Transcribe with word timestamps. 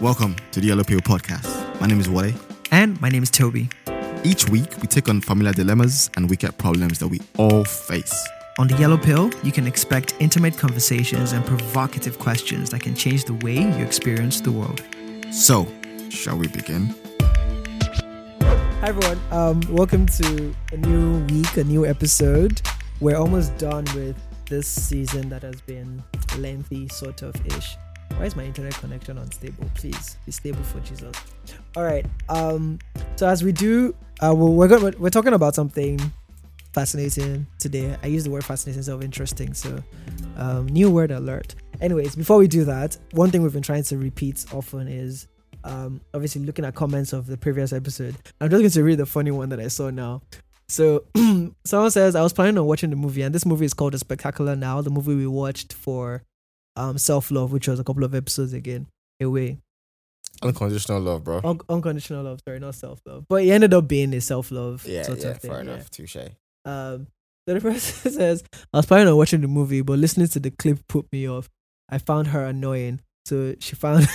Welcome 0.00 0.36
to 0.52 0.60
the 0.60 0.68
Yellow 0.68 0.84
Pill 0.84 1.00
Podcast. 1.00 1.80
My 1.80 1.88
name 1.88 1.98
is 1.98 2.08
Wale. 2.08 2.32
And 2.70 3.00
my 3.00 3.08
name 3.08 3.24
is 3.24 3.32
Toby. 3.32 3.68
Each 4.22 4.48
week, 4.48 4.70
we 4.80 4.86
take 4.86 5.08
on 5.08 5.20
familiar 5.20 5.52
dilemmas 5.52 6.08
and 6.16 6.30
wicked 6.30 6.56
problems 6.56 7.00
that 7.00 7.08
we 7.08 7.20
all 7.36 7.64
face. 7.64 8.24
On 8.60 8.68
the 8.68 8.76
Yellow 8.76 8.96
Pill, 8.96 9.28
you 9.42 9.50
can 9.50 9.66
expect 9.66 10.14
intimate 10.20 10.56
conversations 10.56 11.32
and 11.32 11.44
provocative 11.44 12.16
questions 12.20 12.70
that 12.70 12.80
can 12.80 12.94
change 12.94 13.24
the 13.24 13.34
way 13.44 13.54
you 13.54 13.84
experience 13.84 14.40
the 14.40 14.52
world. 14.52 14.84
So, 15.32 15.66
shall 16.10 16.38
we 16.38 16.46
begin? 16.46 16.94
Hi 18.40 18.90
everyone. 18.90 19.20
Um, 19.32 19.60
welcome 19.68 20.06
to 20.06 20.54
a 20.70 20.76
new 20.76 21.26
week, 21.26 21.56
a 21.56 21.64
new 21.64 21.84
episode. 21.84 22.62
We're 23.00 23.16
almost 23.16 23.58
done 23.58 23.84
with 23.96 24.16
this 24.48 24.68
season 24.68 25.28
that 25.30 25.42
has 25.42 25.60
been 25.62 26.04
lengthy, 26.38 26.86
sort 26.86 27.22
of 27.22 27.34
ish. 27.46 27.76
Why 28.16 28.24
is 28.24 28.34
my 28.34 28.44
internet 28.44 28.74
connection 28.74 29.18
unstable? 29.18 29.70
Please 29.74 30.16
be 30.26 30.32
stable 30.32 30.62
for 30.64 30.80
Jesus. 30.80 31.14
All 31.76 31.84
right. 31.84 32.06
Um. 32.28 32.78
So 33.16 33.28
as 33.28 33.42
we 33.44 33.52
do, 33.52 33.94
uh, 34.20 34.34
we're 34.34 34.48
we're, 34.48 34.68
going, 34.68 34.94
we're 34.98 35.10
talking 35.10 35.34
about 35.34 35.54
something 35.54 36.00
fascinating 36.72 37.46
today. 37.58 37.96
I 38.02 38.06
use 38.06 38.24
the 38.24 38.30
word 38.30 38.44
fascinating 38.44 38.78
instead 38.78 38.94
of 38.94 39.02
interesting. 39.02 39.54
So, 39.54 39.82
um, 40.36 40.66
new 40.66 40.90
word 40.90 41.10
alert. 41.10 41.54
Anyways, 41.80 42.16
before 42.16 42.38
we 42.38 42.48
do 42.48 42.64
that, 42.64 42.96
one 43.12 43.30
thing 43.30 43.42
we've 43.42 43.52
been 43.52 43.62
trying 43.62 43.84
to 43.84 43.98
repeat 43.98 44.44
often 44.52 44.88
is 44.88 45.28
um, 45.64 46.00
obviously 46.14 46.44
looking 46.44 46.64
at 46.64 46.74
comments 46.74 47.12
of 47.12 47.26
the 47.26 47.36
previous 47.36 47.72
episode. 47.72 48.16
I'm 48.40 48.50
just 48.50 48.60
going 48.60 48.70
to 48.70 48.84
read 48.84 48.98
the 48.98 49.06
funny 49.06 49.30
one 49.30 49.48
that 49.50 49.60
I 49.60 49.68
saw 49.68 49.90
now. 49.90 50.22
So 50.68 51.04
someone 51.64 51.90
says 51.90 52.14
I 52.14 52.22
was 52.22 52.32
planning 52.32 52.58
on 52.58 52.66
watching 52.66 52.90
the 52.90 52.96
movie, 52.96 53.22
and 53.22 53.34
this 53.34 53.46
movie 53.46 53.64
is 53.64 53.74
called 53.74 53.94
The 53.94 53.98
Spectacular 53.98 54.54
Now, 54.54 54.82
the 54.82 54.90
movie 54.90 55.14
we 55.14 55.26
watched 55.26 55.72
for 55.72 56.22
um 56.78 56.98
self 56.98 57.30
love, 57.30 57.52
which 57.52 57.68
was 57.68 57.80
a 57.80 57.84
couple 57.84 58.04
of 58.04 58.14
episodes 58.14 58.52
again 58.52 58.86
away. 59.20 59.58
Unconditional 60.42 61.00
love, 61.00 61.24
bro. 61.24 61.40
Un- 61.42 61.60
unconditional 61.68 62.22
love, 62.22 62.40
sorry, 62.46 62.60
not 62.60 62.74
self 62.74 63.00
love, 63.04 63.26
but 63.28 63.42
it 63.42 63.50
ended 63.50 63.74
up 63.74 63.88
being 63.88 64.14
a 64.14 64.20
self 64.20 64.50
love 64.50 64.86
yeah, 64.86 65.02
sort 65.02 65.18
yeah, 65.18 65.28
of 65.28 65.40
thing. 65.40 65.50
fair 65.50 65.64
yeah. 65.64 65.72
enough. 65.72 65.90
Touche. 65.90 66.16
Um, 66.64 67.08
so 67.48 67.54
the 67.54 67.60
person 67.60 68.12
says, 68.12 68.44
I 68.72 68.78
was 68.78 68.86
planning 68.86 69.08
on 69.08 69.16
watching 69.16 69.40
the 69.40 69.48
movie, 69.48 69.80
but 69.82 69.98
listening 69.98 70.28
to 70.28 70.38
the 70.38 70.50
clip 70.50 70.86
put 70.88 71.10
me 71.12 71.28
off. 71.28 71.48
I 71.88 71.98
found 71.98 72.28
her 72.28 72.44
annoying. 72.44 73.00
So 73.24 73.54
she 73.58 73.74
found. 73.74 74.06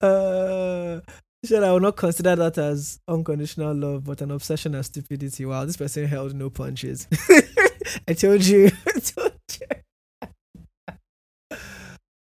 uh, 0.00 1.00
she 1.44 1.46
said, 1.46 1.62
I 1.62 1.70
will 1.72 1.80
not 1.80 1.96
consider 1.96 2.34
that 2.34 2.58
as 2.58 2.98
unconditional 3.06 3.74
love, 3.74 4.04
but 4.04 4.20
an 4.22 4.30
obsession 4.30 4.74
and 4.74 4.84
stupidity. 4.84 5.44
Wow, 5.44 5.64
this 5.64 5.76
person 5.76 6.06
held 6.06 6.34
no 6.34 6.50
punches. 6.50 7.06
I 8.08 8.12
told 8.14 8.44
you. 8.44 8.70
I 8.86 8.98
told 9.00 9.32
you. 9.60 11.58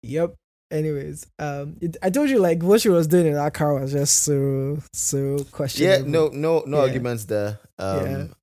yep. 0.02 0.34
Anyways, 0.70 1.26
um, 1.38 1.76
it, 1.80 1.96
I 2.02 2.10
told 2.10 2.28
you 2.28 2.38
like 2.40 2.62
what 2.62 2.82
she 2.82 2.90
was 2.90 3.06
doing 3.06 3.26
in 3.26 3.32
that 3.34 3.54
car 3.54 3.72
was 3.80 3.90
just 3.92 4.22
so 4.22 4.78
so 4.92 5.42
questionable. 5.50 6.04
Yeah, 6.04 6.10
no, 6.10 6.28
no, 6.28 6.62
no 6.66 6.76
Yeah. 6.76 6.82
arguments 6.82 7.24
there. 7.24 7.58
Um, 7.78 8.34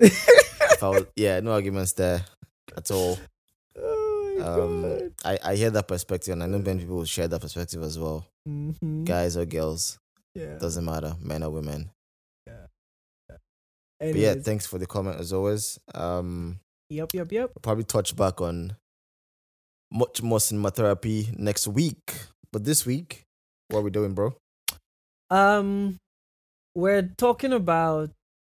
Yeah. 0.00 0.08
was- 0.82 1.06
yeah, 1.14 1.40
no 1.40 1.52
arguments 1.52 1.92
there 1.92 2.24
at 2.76 2.90
all. 2.90 3.18
Oh 4.40 4.62
Um. 5.02 5.10
I, 5.24 5.38
I 5.44 5.54
hear 5.56 5.70
that 5.70 5.88
perspective, 5.88 6.32
and 6.32 6.42
I 6.44 6.46
know 6.46 6.58
many 6.58 6.80
people 6.80 6.96
will 6.96 7.04
share 7.04 7.26
that 7.28 7.40
perspective 7.40 7.82
as 7.82 7.98
well. 7.98 8.24
Mhm. 8.48 9.04
Guys 9.04 9.36
or 9.36 9.44
girls, 9.46 9.98
Yeah. 10.34 10.58
doesn't 10.58 10.84
matter, 10.84 11.16
men 11.20 11.42
or 11.42 11.50
women. 11.50 11.90
But 14.00 14.14
yeah, 14.14 14.34
thanks 14.34 14.66
for 14.66 14.78
the 14.78 14.86
comment 14.86 15.18
as 15.18 15.32
always. 15.32 15.78
Um, 15.94 16.60
Yep. 16.90 17.14
Yep. 17.14 17.32
Yep. 17.32 17.50
probably 17.62 17.84
touch 17.84 18.16
back 18.16 18.40
on 18.40 18.76
much 19.90 20.22
more 20.22 20.40
cinema 20.40 20.70
therapy 20.70 21.28
next 21.36 21.68
week. 21.68 22.14
But 22.50 22.64
this 22.64 22.86
week, 22.86 23.24
what 23.68 23.80
are 23.80 23.82
we 23.82 23.90
doing, 23.90 24.14
bro? 24.14 24.34
Um, 25.30 25.98
we're 26.74 27.10
talking 27.18 27.52
about. 27.52 28.10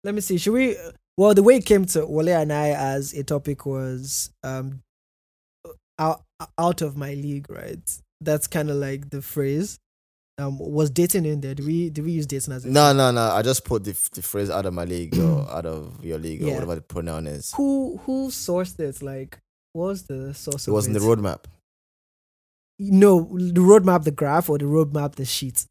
Let 0.04 0.14
me 0.14 0.20
see. 0.20 0.38
Should 0.38 0.52
we? 0.52 0.76
Well, 1.16 1.34
the 1.34 1.42
way 1.42 1.56
it 1.56 1.66
came 1.66 1.84
to 1.86 2.06
Wale 2.06 2.28
and 2.28 2.52
I 2.52 2.68
as 2.70 3.12
a 3.12 3.24
topic 3.24 3.66
was 3.66 4.30
um, 4.44 4.80
out 5.98 6.22
out 6.56 6.82
of 6.82 6.96
my 6.96 7.14
league, 7.14 7.50
right? 7.50 7.80
That's 8.20 8.46
kind 8.46 8.70
of 8.70 8.76
like 8.76 9.10
the 9.10 9.22
phrase. 9.22 9.78
Um, 10.40 10.58
was 10.58 10.90
dating 10.90 11.26
in 11.26 11.40
there? 11.40 11.54
Do 11.54 11.64
we 11.66 11.90
do 11.90 12.02
we 12.02 12.12
use 12.12 12.26
dating 12.26 12.54
as 12.54 12.64
a 12.64 12.68
No, 12.68 12.92
no, 12.92 13.10
no. 13.10 13.20
I 13.30 13.42
just 13.42 13.64
put 13.64 13.84
the, 13.84 13.92
the 14.14 14.22
phrase 14.22 14.50
out 14.50 14.66
of 14.66 14.72
my 14.74 14.84
league 14.84 15.16
or 15.18 15.48
out 15.56 15.66
of 15.66 16.04
your 16.04 16.18
league 16.18 16.42
or 16.42 16.46
Yeah. 16.46 16.54
whatever 16.54 16.74
the 16.76 16.80
pronoun 16.82 17.26
is. 17.26 17.52
Who 17.56 17.98
who 18.06 18.28
sourced 18.30 18.78
it? 18.80 19.02
Like, 19.02 19.38
what 19.72 19.86
was 19.86 20.02
the 20.04 20.34
source? 20.34 20.66
It 20.66 20.70
was 20.72 20.86
in 20.86 20.92
the 20.94 21.00
roadmap. 21.00 21.44
No, 22.78 23.24
the 23.38 23.60
roadmap, 23.60 24.04
the 24.04 24.10
graph, 24.10 24.48
or 24.48 24.56
the 24.58 24.64
roadmap, 24.64 25.16
the 25.16 25.24
sheet. 25.26 25.66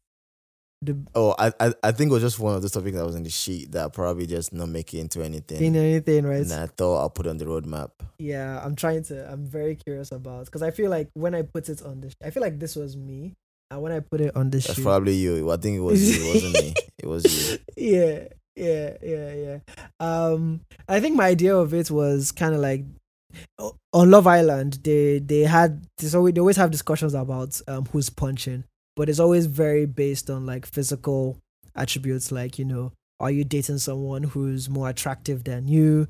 The 0.82 0.96
Oh, 1.14 1.34
I, 1.38 1.52
I 1.60 1.74
I 1.82 1.92
think 1.92 2.10
it 2.10 2.14
was 2.14 2.22
just 2.22 2.38
one 2.38 2.54
of 2.54 2.62
those 2.62 2.70
topics 2.70 2.96
that 2.96 3.04
was 3.04 3.16
in 3.16 3.24
the 3.24 3.30
sheet 3.30 3.72
that 3.72 3.92
probably 3.92 4.26
just 4.26 4.52
not 4.52 4.68
make 4.68 4.94
it 4.94 5.00
into 5.00 5.22
anything. 5.22 5.62
in 5.62 5.76
anything, 5.76 6.24
right? 6.24 6.40
And 6.40 6.52
I 6.52 6.66
thought 6.66 6.98
I'll 7.00 7.10
put 7.10 7.26
it 7.26 7.30
on 7.30 7.36
the 7.38 7.44
roadmap. 7.44 7.90
Yeah, 8.18 8.60
I'm 8.64 8.76
trying 8.76 9.02
to. 9.04 9.30
I'm 9.30 9.44
very 9.44 9.74
curious 9.76 10.10
about 10.12 10.46
because 10.46 10.62
I 10.62 10.70
feel 10.70 10.88
like 10.90 11.08
when 11.14 11.34
I 11.34 11.42
put 11.42 11.68
it 11.68 11.82
on 11.82 12.00
the, 12.00 12.14
I 12.24 12.30
feel 12.30 12.42
like 12.42 12.58
this 12.60 12.76
was 12.76 12.96
me, 12.96 13.34
and 13.70 13.82
when 13.82 13.92
I 13.92 14.00
put 14.00 14.20
it 14.20 14.34
on 14.36 14.50
the 14.50 14.58
That's 14.58 14.74
sheet, 14.74 14.82
probably 14.82 15.14
you. 15.14 15.50
I 15.50 15.56
think 15.56 15.76
it 15.76 15.80
was 15.80 16.18
you. 16.18 16.24
It 16.24 16.34
wasn't 16.34 16.52
me. 16.64 16.74
It 16.98 17.06
was 17.06 17.50
you. 17.50 17.58
yeah, 17.76 18.24
yeah, 18.56 18.96
yeah, 19.02 19.34
yeah. 19.34 19.58
Um, 20.00 20.60
I 20.88 21.00
think 21.00 21.16
my 21.16 21.26
idea 21.26 21.56
of 21.56 21.72
it 21.72 21.90
was 21.90 22.32
kind 22.32 22.54
of 22.54 22.60
like 22.60 22.84
on 23.92 24.10
Love 24.10 24.26
Island. 24.26 24.80
They 24.82 25.20
they 25.20 25.40
had 25.42 25.86
this 25.98 26.14
always 26.14 26.34
they 26.34 26.40
always 26.40 26.56
have 26.56 26.70
discussions 26.70 27.14
about 27.14 27.60
um 27.68 27.86
who's 27.86 28.10
punching, 28.10 28.64
but 28.96 29.08
it's 29.08 29.20
always 29.20 29.46
very 29.46 29.86
based 29.86 30.30
on 30.30 30.46
like 30.46 30.66
physical 30.66 31.38
attributes, 31.76 32.32
like 32.32 32.58
you 32.58 32.64
know, 32.64 32.92
are 33.20 33.30
you 33.30 33.44
dating 33.44 33.78
someone 33.78 34.24
who's 34.24 34.68
more 34.68 34.88
attractive 34.88 35.44
than 35.44 35.68
you? 35.68 36.08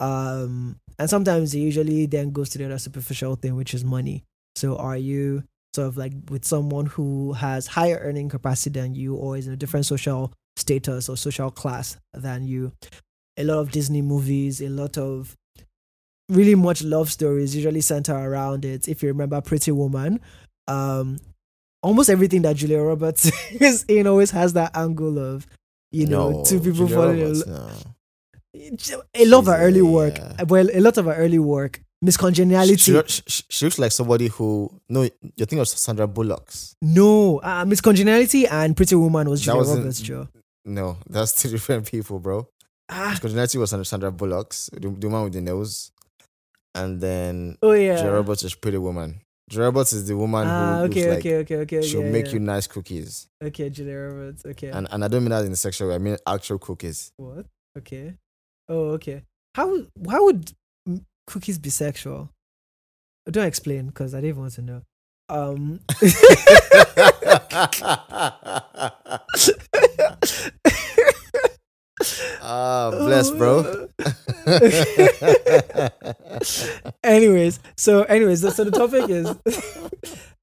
Um, 0.00 0.76
and 0.98 1.08
sometimes 1.08 1.54
it 1.54 1.60
usually 1.60 2.06
then 2.06 2.32
goes 2.32 2.50
to 2.50 2.58
the 2.58 2.66
other 2.66 2.78
superficial 2.78 3.36
thing, 3.36 3.56
which 3.56 3.74
is 3.74 3.84
money. 3.84 4.24
So 4.56 4.76
are 4.76 4.96
you 4.96 5.44
sort 5.74 5.88
of 5.88 5.96
like 5.96 6.12
with 6.30 6.44
someone 6.44 6.86
who 6.86 7.32
has 7.34 7.66
higher 7.66 7.98
earning 8.02 8.28
capacity 8.28 8.78
than 8.80 8.94
you, 8.94 9.14
or 9.14 9.36
is 9.36 9.46
in 9.46 9.52
a 9.52 9.56
different 9.56 9.86
social 9.86 10.32
status 10.56 11.08
or 11.08 11.16
social 11.16 11.50
class 11.50 11.96
than 12.12 12.46
you. 12.46 12.72
A 13.36 13.44
lot 13.44 13.58
of 13.58 13.70
Disney 13.70 14.02
movies, 14.02 14.60
a 14.60 14.68
lot 14.68 14.98
of 14.98 15.36
really 16.28 16.54
much 16.54 16.82
love 16.82 17.10
stories 17.10 17.54
usually 17.54 17.80
center 17.80 18.14
around 18.14 18.64
it. 18.64 18.88
If 18.88 19.02
you 19.02 19.08
remember 19.08 19.40
Pretty 19.40 19.70
Woman, 19.70 20.20
um, 20.66 21.18
almost 21.82 22.10
everything 22.10 22.42
that 22.42 22.56
Julia 22.56 22.80
Roberts 22.80 23.30
is 23.52 23.84
in 23.88 24.06
always 24.06 24.30
has 24.32 24.52
that 24.54 24.76
angle 24.76 25.18
of, 25.18 25.46
you 25.90 26.06
know, 26.06 26.30
no, 26.30 26.44
two 26.44 26.58
people 26.58 26.86
Julia 26.86 26.94
falling 26.94 27.18
in 27.20 27.40
love. 27.40 27.46
no. 27.46 29.02
A 29.14 29.24
lot 29.26 29.40
of 29.40 29.46
her 29.46 29.52
She's 29.54 29.62
early 29.62 29.82
work, 29.82 30.18
yeah. 30.18 30.42
well, 30.44 30.68
a 30.72 30.80
lot 30.80 30.98
of 30.98 31.04
her 31.04 31.14
early 31.14 31.38
work, 31.38 31.80
Miss 32.00 32.16
Congeniality. 32.16 32.76
She, 32.76 33.00
she, 33.26 33.42
she, 33.48 33.64
looks 33.66 33.78
like 33.78 33.90
somebody 33.92 34.28
who 34.28 34.70
no. 34.88 35.02
You 35.02 35.46
think 35.46 35.60
of 35.60 35.68
Sandra 35.68 36.06
Bullock's? 36.06 36.76
no, 36.80 37.40
uh, 37.42 37.64
Miss 37.64 37.80
Congeniality 37.80 38.46
and 38.46 38.76
Pretty 38.76 38.94
Woman 38.94 39.28
was 39.28 39.40
Julia 39.40 39.62
Roberts, 39.62 40.00
Joe. 40.00 40.28
No, 40.64 40.96
that's 41.08 41.32
two 41.42 41.48
different 41.50 41.90
people, 41.90 42.18
bro. 42.20 42.48
Ah, 42.88 43.16
Congeniality 43.20 43.58
was 43.58 43.70
Sandra- 43.88 44.12
Bullock's, 44.12 44.70
the, 44.72 44.88
the 44.88 45.08
one 45.08 45.24
with 45.24 45.32
the 45.32 45.40
nose, 45.40 45.90
and 46.74 47.00
then 47.00 47.58
oh 47.62 47.72
yeah. 47.72 47.96
Julia 47.96 48.12
Roberts 48.12 48.44
is 48.44 48.54
Pretty 48.54 48.78
Woman. 48.78 49.20
Julia 49.50 49.66
Roberts 49.66 49.92
is 49.94 50.06
the 50.06 50.16
woman 50.16 50.46
Ah, 50.46 50.78
who 50.80 50.84
okay, 50.84 51.08
like 51.08 51.18
okay, 51.20 51.36
okay, 51.38 51.56
okay. 51.56 51.82
she'll 51.82 52.04
yeah, 52.04 52.10
make 52.10 52.26
yeah. 52.26 52.32
you 52.34 52.40
nice 52.40 52.66
cookies, 52.66 53.28
Okay, 53.42 53.70
Julia 53.70 53.96
Roberts. 53.98 54.44
Okay. 54.44 54.68
and 54.68 54.86
and 54.90 55.04
I 55.04 55.08
don't 55.08 55.22
mean 55.22 55.30
that 55.30 55.44
in 55.44 55.52
a 55.52 55.56
sexual 55.56 55.88
way. 55.88 55.94
I 55.94 55.98
mean 55.98 56.16
actual 56.26 56.58
cookies. 56.58 57.12
what? 57.16 57.46
Okay. 57.76 58.14
Oh, 58.68 58.90
okay. 58.90 59.22
How 59.54 59.74
how 60.10 60.24
would 60.26 60.52
cookies 61.28 61.58
bisexual? 61.58 62.28
Don't 63.30 63.46
explain 63.46 63.86
because 63.88 64.14
I 64.14 64.20
didn't 64.20 64.38
want 64.40 64.52
to 64.54 64.62
know. 64.62 64.82
Um. 65.28 65.80
Ah, 72.40 72.90
bless, 72.90 73.30
bro. 73.30 73.88
anyways, 77.04 77.60
so 77.76 78.04
anyways, 78.04 78.40
so 78.54 78.64
the 78.64 78.70
topic 78.70 79.10
is 79.10 79.28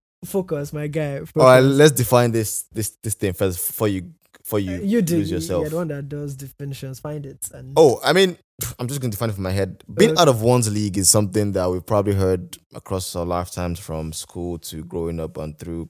focus, 0.26 0.74
my 0.74 0.88
guy. 0.88 1.20
Focus. 1.20 1.32
All 1.38 1.46
right, 1.46 1.60
let's 1.62 1.94
define 1.94 2.32
this 2.32 2.64
this 2.74 2.98
this 3.02 3.14
thing 3.16 3.34
first 3.34 3.60
for 3.74 3.88
you 3.88 4.12
for 4.44 4.60
you, 4.60 4.76
Uh, 4.76 4.80
you 4.82 5.02
do 5.02 5.20
yourself. 5.22 5.62
You're 5.62 5.70
the 5.72 5.76
one 5.78 5.88
that 5.88 6.08
does 6.10 6.36
definitions. 6.36 7.00
Find 7.00 7.26
it 7.26 7.50
and 7.54 7.74
Oh, 7.76 8.00
I 8.04 8.14
mean, 8.14 8.38
I'm 8.80 8.88
just 8.88 9.02
going 9.02 9.12
to 9.12 9.16
define 9.16 9.30
it 9.30 9.34
from 9.34 9.44
my 9.44 9.52
head. 9.52 9.84
Being 9.94 10.18
out 10.18 10.28
of 10.30 10.42
one's 10.42 10.72
league 10.72 10.98
is 10.98 11.10
something 11.10 11.52
that 11.54 11.70
we've 11.70 11.86
probably 11.86 12.14
heard 12.14 12.58
across 12.74 13.16
our 13.16 13.26
lifetimes 13.26 13.80
from 13.80 14.14
school 14.14 14.58
to 14.60 14.84
growing 14.84 15.20
up 15.20 15.38
and 15.38 15.58
through 15.60 15.90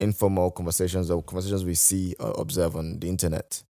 informal 0.00 0.50
conversations 0.50 1.10
or 1.10 1.22
conversations 1.22 1.64
we 1.64 1.74
see 1.74 2.14
or 2.20 2.34
observe 2.38 2.76
on 2.76 2.98
the 3.00 3.08
internet. 3.08 3.62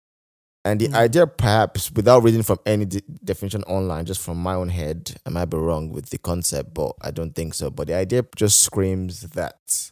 And 0.65 0.81
the 0.81 0.87
Mm. 0.89 0.95
idea, 0.95 1.27
perhaps, 1.27 1.91
without 1.91 2.23
reading 2.23 2.41
from 2.41 2.57
any 2.65 2.85
de- 2.85 3.01
definition 3.23 3.63
online, 3.63 4.05
just 4.05 4.19
from 4.19 4.37
my 4.37 4.55
own 4.55 4.69
head, 4.69 5.15
I 5.25 5.29
might 5.29 5.45
be 5.45 5.57
wrong 5.57 5.91
with 5.91 6.09
the 6.09 6.17
concept, 6.17 6.73
but 6.73 6.93
I 7.01 7.11
don't 7.11 7.33
think 7.35 7.53
so. 7.53 7.69
But 7.69 7.87
the 7.87 7.93
idea 7.93 8.25
just 8.35 8.61
screams 8.61 9.21
that 9.21 9.91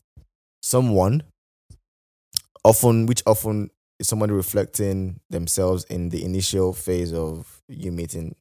someone, 0.64 1.24
often, 2.66 3.06
which 3.06 3.22
often 3.26 3.70
is 4.04 4.08
somebody 4.10 4.34
reflecting 4.34 5.20
themselves 5.30 5.86
in 5.86 6.10
the 6.10 6.24
initial 6.26 6.74
phase 6.74 7.14
of 7.14 7.62
you 7.70 7.92
meeting 7.92 8.36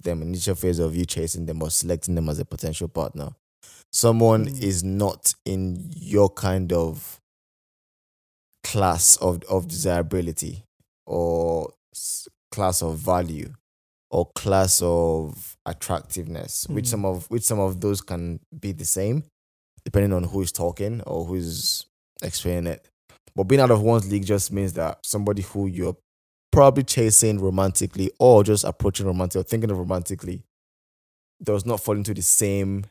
them, 0.00 0.20
initial 0.22 0.54
phase 0.56 0.78
of 0.80 0.94
you 0.96 1.04
chasing 1.06 1.46
them 1.46 1.62
or 1.62 1.70
selecting 1.70 2.14
them 2.16 2.28
as 2.28 2.38
a 2.40 2.44
potential 2.44 2.88
partner. 2.88 3.30
Someone 3.92 4.46
Mm. 4.46 4.62
is 4.62 4.82
not 4.82 5.34
in 5.44 5.90
your 5.94 6.28
kind 6.28 6.72
of 6.72 7.20
class 8.64 9.16
of, 9.18 9.42
of 9.44 9.68
desirability 9.68 10.64
or 11.06 11.72
class 12.50 12.82
of 12.82 12.98
value 12.98 13.52
or 14.10 14.30
class 14.34 14.80
of 14.82 15.56
attractiveness 15.66 16.66
which 16.68 16.86
Mm. 16.86 16.88
some 16.88 17.04
of 17.04 17.30
which 17.30 17.42
some 17.44 17.60
of 17.60 17.80
those 17.80 18.00
can 18.00 18.40
be 18.58 18.72
the 18.72 18.84
same 18.84 19.22
depending 19.84 20.12
on 20.12 20.24
who 20.24 20.40
is 20.40 20.50
talking 20.52 21.00
or 21.02 21.24
who's 21.26 21.86
explaining 22.22 22.66
it 22.66 22.88
but 23.36 23.44
being 23.44 23.60
out 23.60 23.70
of 23.70 23.82
one's 23.82 24.10
league 24.10 24.24
just 24.26 24.52
means 24.52 24.72
that 24.74 25.04
somebody 25.04 25.42
who 25.42 25.66
you're 25.66 25.96
probably 26.52 26.84
chasing 26.84 27.40
romantically 27.40 28.10
or 28.18 28.44
just 28.44 28.64
approaching 28.64 29.06
romantic 29.06 29.40
or 29.40 29.42
thinking 29.42 29.70
of 29.70 29.78
romantically 29.78 30.42
does 31.42 31.66
not 31.66 31.80
fall 31.80 31.96
into 31.96 32.14
the 32.14 32.22
same 32.22 32.84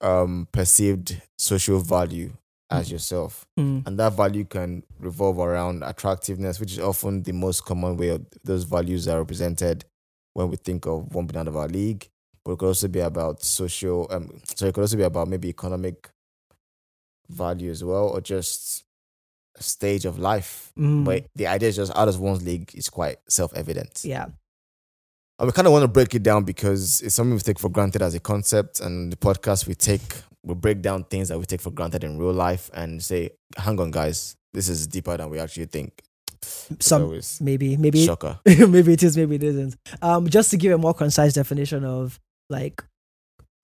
um 0.00 0.46
perceived 0.52 1.20
social 1.38 1.78
value 1.78 2.32
as 2.70 2.90
yourself 2.90 3.46
Mm. 3.58 3.86
and 3.86 3.98
that 3.98 4.12
value 4.14 4.44
can 4.44 4.82
revolve 4.98 5.38
around 5.38 5.82
attractiveness, 5.84 6.58
which 6.60 6.72
is 6.72 6.80
often 6.80 7.22
the 7.22 7.32
most 7.32 7.64
common 7.64 7.96
way 7.96 8.18
those 8.44 8.64
values 8.64 9.06
are 9.08 9.18
represented 9.20 9.84
when 10.34 10.50
we 10.50 10.56
think 10.56 10.84
of 10.86 11.14
one 11.14 11.26
being 11.26 11.38
out 11.40 11.48
of 11.48 11.56
our 11.56 11.68
league. 11.68 12.08
But 12.44 12.52
it 12.52 12.58
could 12.58 12.66
also 12.66 12.88
be 12.88 13.00
about 13.00 13.42
social, 13.42 14.06
um, 14.10 14.40
so 14.56 14.66
it 14.66 14.74
could 14.74 14.80
also 14.82 14.96
be 14.96 15.04
about 15.04 15.28
maybe 15.28 15.48
economic 15.48 16.10
value 17.28 17.70
as 17.70 17.82
well, 17.84 18.08
or 18.08 18.20
just 18.20 18.84
stage 19.58 20.04
of 20.04 20.18
life. 20.18 20.72
Mm. 20.78 21.04
But 21.04 21.26
the 21.34 21.46
idea 21.46 21.68
is 21.68 21.76
just 21.76 21.96
out 21.96 22.08
of 22.08 22.18
one's 22.20 22.42
league 22.42 22.72
is 22.74 22.88
quite 22.88 23.18
self 23.28 23.54
evident. 23.54 24.02
Yeah. 24.04 24.26
And 25.38 25.46
we 25.46 25.52
kind 25.52 25.66
of 25.66 25.72
want 25.72 25.82
to 25.82 25.88
break 25.88 26.14
it 26.14 26.22
down 26.22 26.44
because 26.44 27.02
it's 27.02 27.14
something 27.14 27.34
we 27.34 27.40
take 27.40 27.58
for 27.58 27.68
granted 27.68 28.00
as 28.00 28.14
a 28.14 28.20
concept, 28.20 28.80
and 28.80 29.12
the 29.12 29.16
podcast 29.16 29.66
we 29.66 29.74
take 29.74 30.00
we 30.42 30.54
break 30.54 30.80
down 30.80 31.04
things 31.04 31.28
that 31.28 31.38
we 31.38 31.44
take 31.44 31.60
for 31.60 31.70
granted 31.70 32.04
in 32.04 32.18
real 32.18 32.32
life 32.32 32.70
and 32.72 33.02
say, 33.02 33.30
"Hang 33.56 33.78
on, 33.78 33.90
guys, 33.90 34.36
this 34.54 34.68
is 34.68 34.86
deeper 34.86 35.16
than 35.16 35.28
we 35.28 35.38
actually 35.38 35.66
think." 35.66 36.02
Some 36.78 37.20
maybe 37.40 37.76
maybe 37.76 38.04
shocker. 38.04 38.38
maybe 38.46 38.94
it 38.94 39.02
is, 39.02 39.16
maybe 39.16 39.36
it 39.36 39.42
isn't. 39.42 39.76
Um, 40.00 40.28
just 40.28 40.50
to 40.52 40.56
give 40.56 40.72
a 40.72 40.78
more 40.78 40.94
concise 40.94 41.34
definition 41.34 41.84
of 41.84 42.18
like 42.48 42.82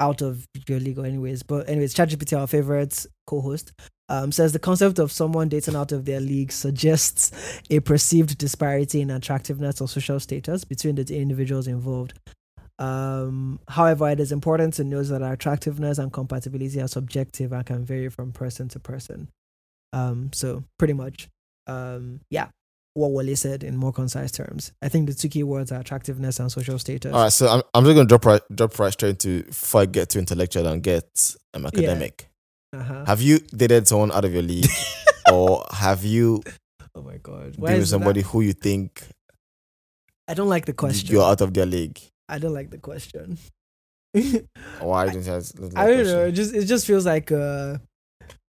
out 0.01 0.23
of 0.23 0.47
your 0.69 0.81
league 0.81 0.99
anyways. 0.99 1.43
But 1.43 1.69
anyways, 1.69 1.95
ChatGPT, 1.95 2.39
our 2.39 2.47
favorite 2.47 3.07
co-host, 3.27 3.73
um, 4.09 4.33
says 4.33 4.53
the 4.53 4.59
concept 4.59 4.99
of 4.99 5.11
someone 5.11 5.49
dating 5.49 5.77
out 5.77 5.93
of 5.93 6.05
their 6.05 6.21
league 6.21 6.53
suggests 6.53 7.61
a 7.71 7.81
perceived 7.81 8.37
disparity 8.37 9.01
in 9.01 9.11
attractiveness 9.11 9.81
or 9.81 9.89
social 9.89 10.21
status 10.21 10.65
between 10.65 10.97
the 10.97 11.17
individuals 11.17 11.67
involved. 11.67 12.19
Um, 12.79 13.61
however, 13.69 14.09
it 14.11 14.19
is 14.19 14.33
important 14.33 14.75
to 14.75 14.85
note 14.85 15.05
that 15.05 15.23
attractiveness 15.23 15.99
and 15.99 16.13
compatibility 16.13 16.81
are 16.81 16.89
subjective 16.89 17.53
and 17.53 17.65
can 17.65 17.85
vary 17.85 18.09
from 18.09 18.33
person 18.33 18.69
to 18.69 18.81
person. 18.81 19.29
Um, 19.93 20.31
so 20.33 20.65
pretty 20.79 20.95
much, 20.95 21.29
um, 21.67 22.21
yeah, 22.29 22.49
what 22.95 23.11
Wale 23.13 23.35
said 23.37 23.63
in 23.65 23.77
more 23.77 23.93
concise 23.93 24.31
terms. 24.33 24.73
I 24.83 24.89
think 24.89 25.07
the 25.09 25.15
two 25.15 25.29
key 25.29 25.43
words 25.43 25.73
are 25.73 25.81
attractiveness 25.81 26.39
and 26.41 26.53
social 26.53 26.79
status. 26.79 27.13
All 27.13 27.23
right, 27.23 27.33
so 27.33 27.49
I'm, 27.49 27.63
I'm 27.75 27.85
just 27.85 27.95
gonna 27.97 28.07
drop 28.09 28.25
right 28.27 28.43
drop 28.55 28.79
right 28.79 28.93
straight 28.93 29.11
into 29.11 29.45
before 29.45 29.81
I 29.83 29.87
get 29.87 30.11
to 30.11 30.19
intellectual 30.19 30.67
and 30.67 30.83
get 30.83 31.35
um, 31.55 31.65
academic. 31.67 32.29
Uh-huh. 32.75 33.05
Have 33.07 33.21
you 33.23 33.39
dated 33.39 33.89
someone 33.89 34.13
out 34.13 34.25
of 34.25 34.33
your 34.33 34.43
league, 34.43 34.67
or 35.33 35.65
have 35.73 36.05
you 36.05 36.43
Oh 36.95 37.03
my 37.03 37.17
god. 37.19 37.53
been 37.57 37.79
with 37.79 37.89
somebody 37.89 38.23
that- 38.23 38.29
who 38.29 38.41
you 38.43 38.53
think 38.53 39.03
I 40.29 40.35
don't 40.35 40.49
like 40.49 40.67
the 40.67 40.73
question. 40.73 41.11
you're 41.15 41.25
out 41.25 41.41
of 41.41 41.53
their 41.55 41.67
league? 41.67 41.99
I 42.29 42.39
don't 42.39 42.55
like 42.55 42.71
the 42.71 42.79
question. 42.79 43.39
Why 44.81 45.07
didn't 45.07 45.25
you 45.27 45.33
ask- 45.33 45.55
I 45.77 45.87
don't 45.87 46.05
know. 46.07 46.25
It 46.27 46.33
just 46.33 46.55
it 46.55 46.65
just 46.67 46.87
feels 46.87 47.07
like 47.07 47.31
a 47.31 47.81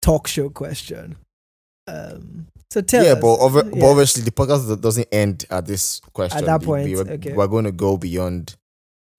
talk 0.00 0.26
show 0.26 0.50
question. 0.50 1.16
Um. 1.86 2.48
So 2.72 2.80
tell 2.80 3.04
yeah, 3.04 3.12
us. 3.12 3.20
but, 3.20 3.36
obvi- 3.38 3.70
but 3.70 3.82
obviously 3.90 4.22
the 4.22 4.30
podcast 4.30 4.80
doesn't 4.80 5.08
end 5.12 5.44
at 5.50 5.66
this 5.66 6.00
question. 6.14 6.38
At 6.38 6.46
that 6.46 6.60
We- 6.60 6.66
point, 6.66 6.84
we, 6.86 6.96
are 6.96 7.00
okay. 7.12 7.32
we're 7.34 7.46
going 7.46 7.64
to 7.64 7.72
go 7.72 7.96
beyond 7.98 8.56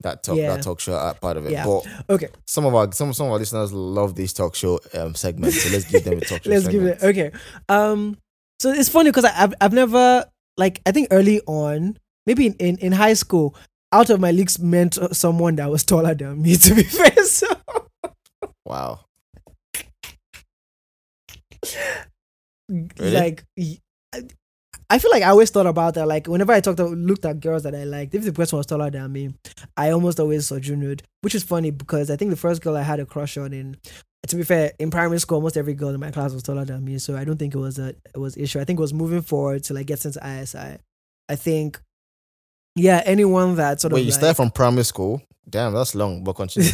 that 0.00 0.22
talk 0.24 0.36
Yeah. 0.36 0.54
that 0.56 0.62
talk 0.64 0.80
show 0.80 0.94
uh, 0.94 1.14
part 1.14 1.36
of 1.36 1.46
it. 1.46 1.52
Yeah. 1.52 1.64
But 1.64 1.86
Okay. 2.10 2.28
some 2.46 2.66
of 2.66 2.74
our 2.74 2.90
some 2.92 3.12
some 3.14 3.26
of 3.26 3.32
our 3.32 3.38
listeners 3.38 3.72
love 3.72 4.16
these 4.16 4.32
talk 4.32 4.54
show 4.56 4.80
um 4.92 5.14
segments, 5.14 5.62
so 5.62 5.70
let's 5.70 5.84
give 5.90 6.02
them 6.04 6.18
a 6.18 6.20
talk 6.20 6.42
show. 6.44 6.50
Let's 6.50 6.66
give 6.68 6.82
it 6.84 7.02
okay. 7.02 7.30
Um. 7.68 8.18
So 8.60 8.70
it's 8.72 8.88
funny 8.88 9.10
because 9.10 9.24
I've 9.24 9.54
I've 9.60 9.72
never 9.72 10.24
like 10.58 10.80
I 10.84 10.90
think 10.92 11.08
early 11.12 11.40
on 11.46 11.96
maybe 12.26 12.46
in, 12.46 12.54
in 12.54 12.78
in 12.78 12.92
high 12.92 13.14
school 13.14 13.54
out 13.92 14.10
of 14.10 14.18
my 14.20 14.32
leagues 14.32 14.58
meant 14.58 14.98
someone 15.12 15.54
that 15.56 15.70
was 15.70 15.84
taller 15.84 16.14
than 16.14 16.42
me 16.42 16.56
to 16.66 16.74
be 16.74 16.82
fair. 16.82 17.24
So 17.24 17.46
Wow. 18.66 19.00
Really? 22.68 23.12
like 23.12 23.44
I 24.90 24.98
feel 24.98 25.10
like 25.10 25.22
I 25.22 25.30
always 25.30 25.50
thought 25.50 25.66
about 25.66 25.94
that. 25.94 26.06
Like 26.06 26.26
whenever 26.26 26.52
I 26.52 26.60
talked 26.60 26.78
to, 26.78 26.86
looked 26.86 27.24
at 27.24 27.40
girls 27.40 27.62
that 27.64 27.74
I 27.74 27.84
liked, 27.84 28.14
if 28.14 28.24
the 28.24 28.32
person 28.32 28.58
was 28.58 28.66
taller 28.66 28.90
than 28.90 29.10
me, 29.12 29.34
I 29.76 29.90
almost 29.90 30.20
always 30.20 30.46
sojourned, 30.46 31.02
which 31.22 31.34
is 31.34 31.42
funny 31.42 31.70
because 31.70 32.10
I 32.10 32.16
think 32.16 32.30
the 32.30 32.36
first 32.36 32.62
girl 32.62 32.76
I 32.76 32.82
had 32.82 33.00
a 33.00 33.06
crush 33.06 33.36
on 33.36 33.52
in 33.52 33.76
to 34.28 34.36
be 34.36 34.42
fair, 34.42 34.72
in 34.78 34.90
primary 34.90 35.18
school, 35.20 35.36
almost 35.36 35.56
every 35.56 35.74
girl 35.74 35.90
in 35.90 36.00
my 36.00 36.10
class 36.10 36.32
was 36.32 36.42
taller 36.42 36.64
than 36.64 36.84
me, 36.84 36.98
so 36.98 37.16
I 37.16 37.24
don't 37.24 37.38
think 37.38 37.54
it 37.54 37.58
was 37.58 37.78
a 37.78 37.88
it 37.88 38.16
was 38.16 38.36
issue. 38.36 38.60
I 38.60 38.64
think 38.64 38.78
it 38.78 38.82
was 38.82 38.94
moving 38.94 39.22
forward 39.22 39.64
to 39.64 39.74
like 39.74 39.86
get 39.86 40.04
into 40.04 40.18
ISI. 40.18 40.78
I 41.28 41.36
think, 41.36 41.80
yeah, 42.74 43.02
anyone 43.04 43.56
that 43.56 43.80
sort 43.80 43.92
Wait, 43.92 44.00
of 44.00 44.00
Wait, 44.00 44.06
you 44.06 44.12
like, 44.12 44.18
started 44.20 44.34
from 44.36 44.50
primary 44.50 44.84
school? 44.84 45.22
Damn, 45.48 45.74
that's 45.74 45.94
long. 45.94 46.24
But 46.24 46.34
continue. 46.34 46.70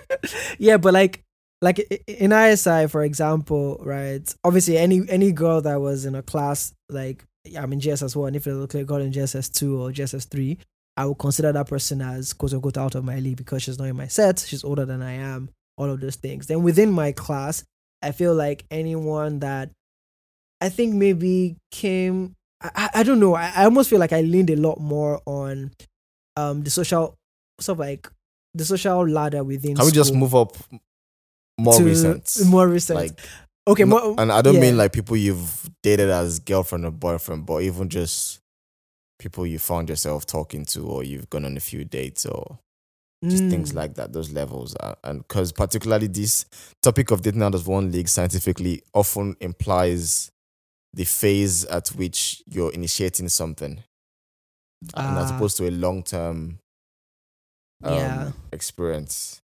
yeah, 0.58 0.78
but 0.78 0.94
like 0.94 1.22
like 1.62 1.78
in 2.06 2.32
ISI, 2.32 2.86
for 2.88 3.02
example, 3.02 3.80
right? 3.82 4.32
Obviously, 4.44 4.76
any 4.78 5.02
any 5.08 5.32
girl 5.32 5.60
that 5.62 5.80
was 5.80 6.04
in 6.04 6.14
a 6.14 6.22
class 6.22 6.72
like 6.90 7.24
I'm 7.56 7.72
in 7.72 7.80
GSS 7.80 8.14
one, 8.16 8.34
if 8.34 8.46
it 8.46 8.54
looked 8.54 8.74
like 8.74 8.82
a 8.82 8.86
girl 8.86 8.98
in 9.00 9.12
GSS 9.12 9.52
two 9.52 9.80
or 9.80 9.90
GSS 9.90 10.28
three, 10.28 10.58
I 10.96 11.06
would 11.06 11.18
consider 11.18 11.52
that 11.52 11.68
person 11.68 12.00
as 12.02 12.32
quote 12.32 12.52
unquote 12.52 12.76
out 12.76 12.94
of 12.94 13.04
my 13.04 13.18
league 13.20 13.36
because 13.36 13.62
she's 13.62 13.78
not 13.78 13.88
in 13.88 13.96
my 13.96 14.06
set, 14.08 14.40
she's 14.40 14.64
older 14.64 14.84
than 14.84 15.02
I 15.02 15.12
am, 15.12 15.48
all 15.78 15.90
of 15.90 16.00
those 16.00 16.16
things. 16.16 16.46
Then 16.46 16.62
within 16.62 16.90
my 16.90 17.12
class, 17.12 17.64
I 18.02 18.12
feel 18.12 18.34
like 18.34 18.64
anyone 18.70 19.38
that 19.40 19.70
I 20.60 20.68
think 20.68 20.94
maybe 20.94 21.56
came 21.70 22.34
I, 22.62 22.90
I- 22.94 23.02
don't 23.02 23.20
know. 23.20 23.34
I, 23.34 23.52
I 23.54 23.64
almost 23.64 23.90
feel 23.90 23.98
like 23.98 24.12
I 24.12 24.22
leaned 24.22 24.50
a 24.50 24.56
lot 24.56 24.80
more 24.80 25.20
on 25.26 25.72
um 26.36 26.62
the 26.64 26.70
social 26.70 27.14
sort 27.60 27.76
of 27.76 27.80
like 27.80 28.10
the 28.54 28.64
social 28.64 29.06
ladder 29.08 29.44
within 29.44 29.76
Can 29.76 29.84
we 29.86 29.92
just 29.92 30.14
move 30.14 30.34
up 30.34 30.56
more 31.58 31.82
recent? 31.82 32.36
More 32.46 32.68
recent. 32.68 32.98
Like, 32.98 33.20
okay, 33.68 33.84
no- 33.84 33.88
more, 34.14 34.14
and 34.20 34.30
I 34.32 34.42
don't 34.42 34.54
yeah. 34.56 34.60
mean 34.60 34.76
like 34.76 34.92
people 34.92 35.16
you've 35.16 35.68
dated 35.82 36.10
as 36.10 36.38
girlfriend 36.40 36.84
or 36.84 36.90
boyfriend, 36.90 37.46
but 37.46 37.62
even 37.62 37.88
just 37.88 38.40
people 39.18 39.46
you 39.46 39.58
found 39.58 39.88
yourself 39.88 40.26
talking 40.26 40.64
to, 40.66 40.86
or 40.86 41.02
you've 41.02 41.30
gone 41.30 41.44
on 41.44 41.56
a 41.56 41.60
few 41.60 41.84
dates, 41.84 42.26
or 42.26 42.58
just 43.24 43.44
things 43.48 43.72
Mm. 43.72 43.76
like 43.76 43.94
that. 43.94 44.12
Those 44.12 44.30
levels, 44.30 44.74
are, 44.76 44.96
and 45.02 45.20
because 45.26 45.50
particularly 45.52 46.06
this 46.06 46.44
topic 46.82 47.10
of 47.10 47.22
dating 47.22 47.42
out 47.42 47.54
of 47.54 47.66
one 47.66 47.90
league 47.90 48.08
scientifically 48.08 48.82
often 48.92 49.36
implies 49.40 50.30
the 50.92 51.04
phase 51.04 51.64
at 51.64 51.88
which 51.88 52.42
you're 52.46 52.72
initiating 52.72 53.28
something, 53.30 53.82
and 54.94 55.18
as 55.18 55.30
Ah. 55.30 55.36
opposed 55.36 55.56
to 55.56 55.66
a 55.68 55.70
long 55.70 56.02
term 56.02 56.58
um, 57.82 57.94
Yeah. 57.94 58.32
experience. 58.52 59.40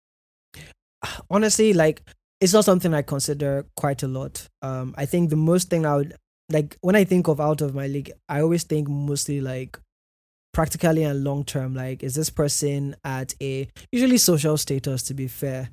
honestly 1.30 1.72
like 1.72 2.02
it's 2.40 2.54
not 2.54 2.64
something 2.64 2.94
I 2.94 3.02
consider 3.02 3.66
quite 3.76 4.02
a 4.02 4.08
lot. 4.08 4.48
Um, 4.62 4.94
I 4.96 5.04
think 5.04 5.30
the 5.30 5.36
most 5.36 5.68
thing 5.68 5.84
I 5.84 5.96
would 5.96 6.14
like 6.48 6.76
when 6.80 6.96
I 6.96 7.04
think 7.04 7.28
of 7.28 7.40
out 7.40 7.60
of 7.60 7.74
my 7.74 7.86
league, 7.86 8.12
I 8.28 8.40
always 8.40 8.64
think 8.64 8.88
mostly 8.88 9.40
like 9.40 9.78
practically 10.52 11.04
and 11.04 11.22
long 11.22 11.44
term. 11.44 11.74
Like, 11.74 12.02
is 12.02 12.14
this 12.14 12.30
person 12.30 12.96
at 13.04 13.34
a 13.42 13.68
usually 13.92 14.18
social 14.18 14.56
status? 14.56 15.02
To 15.04 15.14
be 15.14 15.28
fair, 15.28 15.70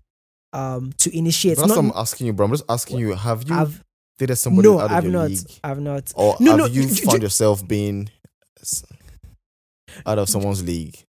um, 0.53 0.91
to 0.97 1.17
initiate. 1.17 1.57
That's 1.57 1.69
Not, 1.69 1.77
what 1.77 1.85
I'm 1.85 1.91
asking 1.95 2.27
you, 2.27 2.33
bro. 2.33 2.45
I'm 2.45 2.51
just 2.51 2.65
asking 2.69 2.99
you: 2.99 3.13
Have 3.13 3.49
you 3.49 3.55
I've 3.55 3.83
dated 4.19 4.37
somebody 4.37 4.67
no, 4.67 4.79
out 4.79 4.85
of 4.85 4.91
I've 4.91 5.03
your 5.05 5.13
not. 5.13 5.29
league? 5.29 5.59
I've 5.63 5.79
not. 5.79 6.11
Or 6.15 6.35
No, 6.39 6.51
have 6.51 6.59
no, 6.59 6.65
you 6.65 6.87
found 6.87 7.23
yourself 7.23 7.65
being 7.67 8.09
out 10.05 10.19
of 10.19 10.29
someone's 10.29 10.63
league? 10.63 11.06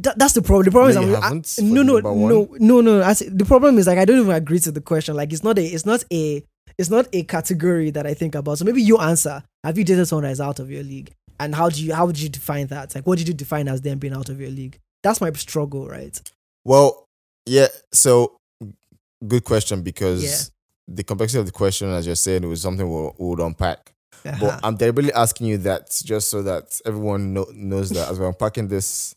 That, 0.00 0.18
that's 0.18 0.32
the 0.32 0.42
problem. 0.42 0.64
The 0.64 0.70
problem 0.72 0.94
No, 0.94 1.00
is 1.12 1.58
I'm, 1.58 1.66
I- 1.66 1.72
no, 1.72 1.82
no, 1.82 1.98
no, 2.00 2.48
no, 2.58 2.80
no. 2.80 3.02
I 3.02 3.12
see- 3.12 3.28
the 3.28 3.44
problem 3.44 3.78
is 3.78 3.86
like 3.86 3.98
I 3.98 4.04
don't 4.04 4.18
even 4.20 4.34
agree 4.34 4.58
to 4.60 4.72
the 4.72 4.80
question. 4.80 5.14
Like 5.14 5.32
it's 5.32 5.44
not 5.44 5.58
a, 5.58 5.64
it's 5.64 5.86
not 5.86 6.04
a, 6.12 6.44
it's 6.78 6.90
not 6.90 7.06
a 7.12 7.22
category 7.22 7.90
that 7.90 8.06
I 8.06 8.14
think 8.14 8.34
about. 8.34 8.58
So 8.58 8.64
maybe 8.64 8.82
you 8.82 8.98
answer. 8.98 9.42
Have 9.62 9.78
you 9.78 9.84
dated 9.84 10.08
someone 10.08 10.24
that 10.24 10.32
is 10.32 10.40
out 10.40 10.58
of 10.58 10.70
your 10.70 10.82
league? 10.82 11.12
And 11.38 11.54
how 11.54 11.68
do 11.68 11.82
you 11.84 11.94
how 11.94 12.06
would 12.06 12.18
you 12.18 12.28
define 12.28 12.66
that? 12.68 12.94
Like 12.94 13.06
what 13.06 13.18
did 13.18 13.28
you 13.28 13.34
define 13.34 13.68
as 13.68 13.80
them 13.82 13.98
being 13.98 14.14
out 14.14 14.28
of 14.28 14.40
your 14.40 14.50
league? 14.50 14.78
That's 15.02 15.20
my 15.20 15.30
struggle, 15.32 15.86
right? 15.86 16.18
Well, 16.64 17.06
yeah. 17.46 17.66
So, 17.92 18.38
good 19.26 19.44
question 19.44 19.82
because 19.82 20.24
Yeah. 20.24 20.94
the 20.96 21.04
complexity 21.04 21.38
of 21.40 21.46
the 21.46 21.52
question, 21.52 21.88
as 21.90 22.06
you're 22.06 22.14
saying, 22.16 22.48
was 22.48 22.62
something 22.62 22.88
we'll, 22.90 23.14
we'll 23.18 23.46
unpack. 23.46 23.92
Uh-huh. 24.24 24.36
But 24.40 24.60
I'm 24.64 24.76
deliberately 24.76 25.12
asking 25.12 25.48
you 25.48 25.58
that 25.58 25.90
just 26.04 26.30
so 26.30 26.42
that 26.44 26.80
everyone 26.86 27.34
know, 27.34 27.46
knows 27.52 27.90
that 27.90 28.08
as 28.10 28.18
we're 28.18 28.28
unpacking 28.28 28.68
this 28.68 29.14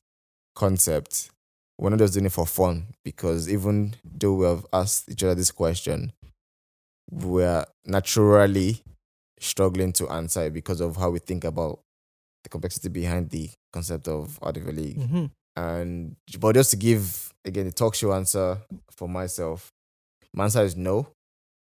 concept, 0.58 1.30
we're 1.78 1.92
not 1.92 2.00
just 2.00 2.14
doing 2.14 2.26
it 2.26 2.32
for 2.32 2.48
fun 2.48 2.88
because 3.04 3.48
even 3.50 3.94
though 4.04 4.34
we 4.34 4.46
have 4.46 4.66
asked 4.74 5.10
each 5.10 5.24
other 5.24 5.36
this 5.36 5.52
question, 5.52 6.12
we're 7.12 7.64
naturally 7.86 8.82
struggling 9.40 9.94
to 9.94 10.10
answer 10.10 10.46
it 10.46 10.54
because 10.54 10.82
of 10.82 10.96
how 10.98 11.12
we 11.12 11.20
think 11.20 11.44
about 11.44 11.80
the 12.44 12.50
complexity 12.50 12.90
behind 12.90 13.30
the 13.30 13.50
concept 13.72 14.08
of 14.08 14.40
your 14.42 14.72
league. 14.74 14.98
Mhm. 14.98 15.32
And 15.56 16.16
but 16.40 16.56
just 16.56 16.72
to 16.72 16.78
give 16.78 17.34
again 17.46 17.66
the 17.66 17.72
talk 17.72 17.94
show 17.96 18.14
answer 18.14 18.58
for 18.92 19.08
myself, 19.08 19.72
my 20.34 20.46
answer 20.46 20.64
is 20.64 20.76
no. 20.76 21.08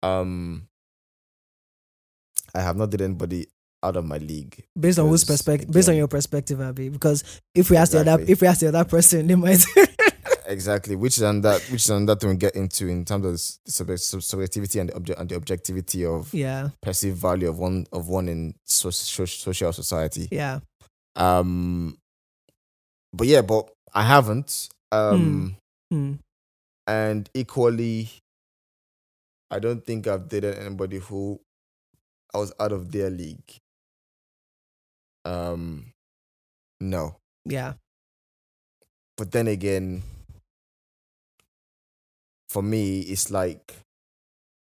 Um, 0.02 0.68
I 2.54 2.60
have 2.62 2.76
not 2.76 2.90
dated 2.90 3.04
anybody 3.04 3.46
out 3.82 3.96
of 3.96 4.04
my 4.04 4.18
league. 4.18 4.64
based 4.78 4.98
on 4.98 5.08
whose 5.08 5.24
perspective 5.24 5.70
based 5.70 5.88
on 5.88 5.96
your 5.96 6.08
perspective, 6.08 6.60
Abby. 6.60 6.88
Because 6.88 7.22
if 7.54 7.70
we 7.70 7.76
ask 7.76 7.92
the 7.92 8.00
other 8.00 8.22
if 8.26 8.40
we 8.40 8.46
ask 8.48 8.60
the 8.60 8.68
other 8.68 8.84
person, 8.84 9.26
they 9.26 9.34
might 9.34 9.64
Exactly, 10.46 10.96
which 10.96 11.18
is 11.18 11.22
and 11.22 11.44
that 11.44 11.60
which 11.70 11.82
is 11.84 11.90
another 11.90 12.18
thing 12.18 12.30
we 12.30 12.36
get 12.36 12.56
into 12.56 12.88
in 12.88 13.04
terms 13.04 13.26
of 13.26 13.70
subject- 13.70 14.00
sub- 14.00 14.22
subjectivity 14.22 14.78
and 14.78 14.88
the 14.88 14.96
object 14.96 15.20
and 15.20 15.28
the 15.28 15.36
objectivity 15.36 16.06
of 16.06 16.32
Yeah, 16.32 16.70
perceived 16.80 17.18
value 17.18 17.50
of 17.50 17.58
one 17.58 17.86
of 17.92 18.08
one 18.08 18.28
in 18.28 18.54
so, 18.64 18.88
so, 18.90 19.26
social 19.26 19.72
society. 19.74 20.26
yeah. 20.32 20.60
Um, 21.16 21.98
but 23.12 23.26
yeah, 23.26 23.42
but 23.42 23.68
I 23.92 24.02
haven't. 24.04 24.68
Um, 24.90 25.56
Hmm. 25.92 26.14
and 26.86 27.28
equally, 27.34 28.08
I 29.50 29.58
don't 29.58 29.84
think 29.84 30.06
I've 30.06 30.28
dated 30.28 30.56
anybody 30.58 30.98
who 30.98 31.40
I 32.34 32.38
was 32.38 32.52
out 32.58 32.72
of 32.72 32.90
their 32.92 33.10
league. 33.10 33.56
Um, 35.28 35.92
no. 36.80 37.16
Yeah. 37.44 37.74
But 39.16 39.32
then 39.32 39.48
again, 39.48 40.02
for 42.48 42.62
me, 42.62 43.00
it's 43.00 43.30
like 43.30 43.74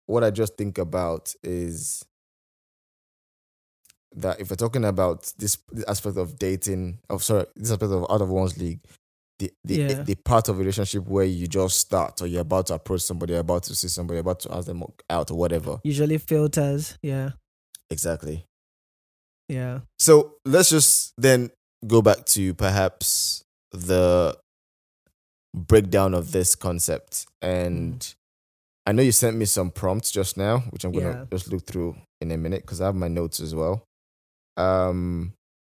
what 0.06 0.24
I 0.24 0.32
just 0.32 0.58
think 0.58 0.78
about 0.78 1.34
is 1.44 2.06
that 4.16 4.40
if 4.40 4.50
we're 4.50 4.56
talking 4.56 4.86
about 4.86 5.34
this, 5.38 5.58
this 5.72 5.86
aspect 5.86 6.18
of 6.18 6.38
dating, 6.38 7.00
of 7.10 7.24
sorry, 7.24 7.46
this 7.56 7.72
aspect 7.72 7.92
of 7.92 8.06
out 8.10 8.22
of 8.22 8.30
one's 8.30 8.58
league, 8.58 8.80
the 9.40 9.52
the, 9.64 9.76
Yeah. 9.76 10.04
the 10.04 10.16
part 10.16 10.50
of 10.50 10.60
relationship 10.60 11.08
where 11.08 11.26
you 11.26 11.48
just 11.48 11.80
start 11.80 12.22
or 12.22 12.28
you're 12.28 12.42
about 12.42 12.68
to 12.68 12.76
approach 12.76 13.02
somebody, 13.02 13.34
you're 13.34 13.42
about 13.42 13.64
to 13.64 13.76
see 13.76 13.88
somebody, 13.88 14.18
you're 14.18 14.22
about 14.22 14.40
to 14.42 14.54
ask 14.56 14.68
them 14.68 14.84
out 15.10 15.32
or 15.32 15.38
whatever. 15.38 15.80
Usually 15.84 16.20
filters. 16.20 16.98
Yeah. 17.02 17.32
Exactly. 17.90 18.46
Yeah. 19.54 19.80
So 20.00 20.36
let's 20.46 20.70
just 20.70 21.14
then 21.18 21.52
go 21.86 22.02
back 22.02 22.26
to 22.26 22.54
perhaps 22.56 23.44
the 23.72 24.38
breakdown 25.56 26.14
of 26.14 26.32
this 26.32 26.56
concept. 26.56 27.26
And 27.42 28.14
I 28.86 28.92
know 28.94 29.04
you 29.04 29.12
sent 29.12 29.38
me 29.38 29.46
some 29.46 29.70
prompts 29.72 30.12
just 30.12 30.38
now, 30.38 30.60
which 30.72 30.84
I'm 30.84 30.92
gonna 30.92 31.06
Yeah. 31.10 31.26
just 31.32 31.52
look 31.52 31.66
through 31.66 31.96
in 32.22 32.32
a 32.32 32.38
minute 32.38 32.62
because 32.62 32.82
I 32.82 32.86
have 32.86 32.96
my 32.96 33.08
notes 33.08 33.40
as 33.40 33.54
well. 33.54 33.84
Um, 34.58 35.34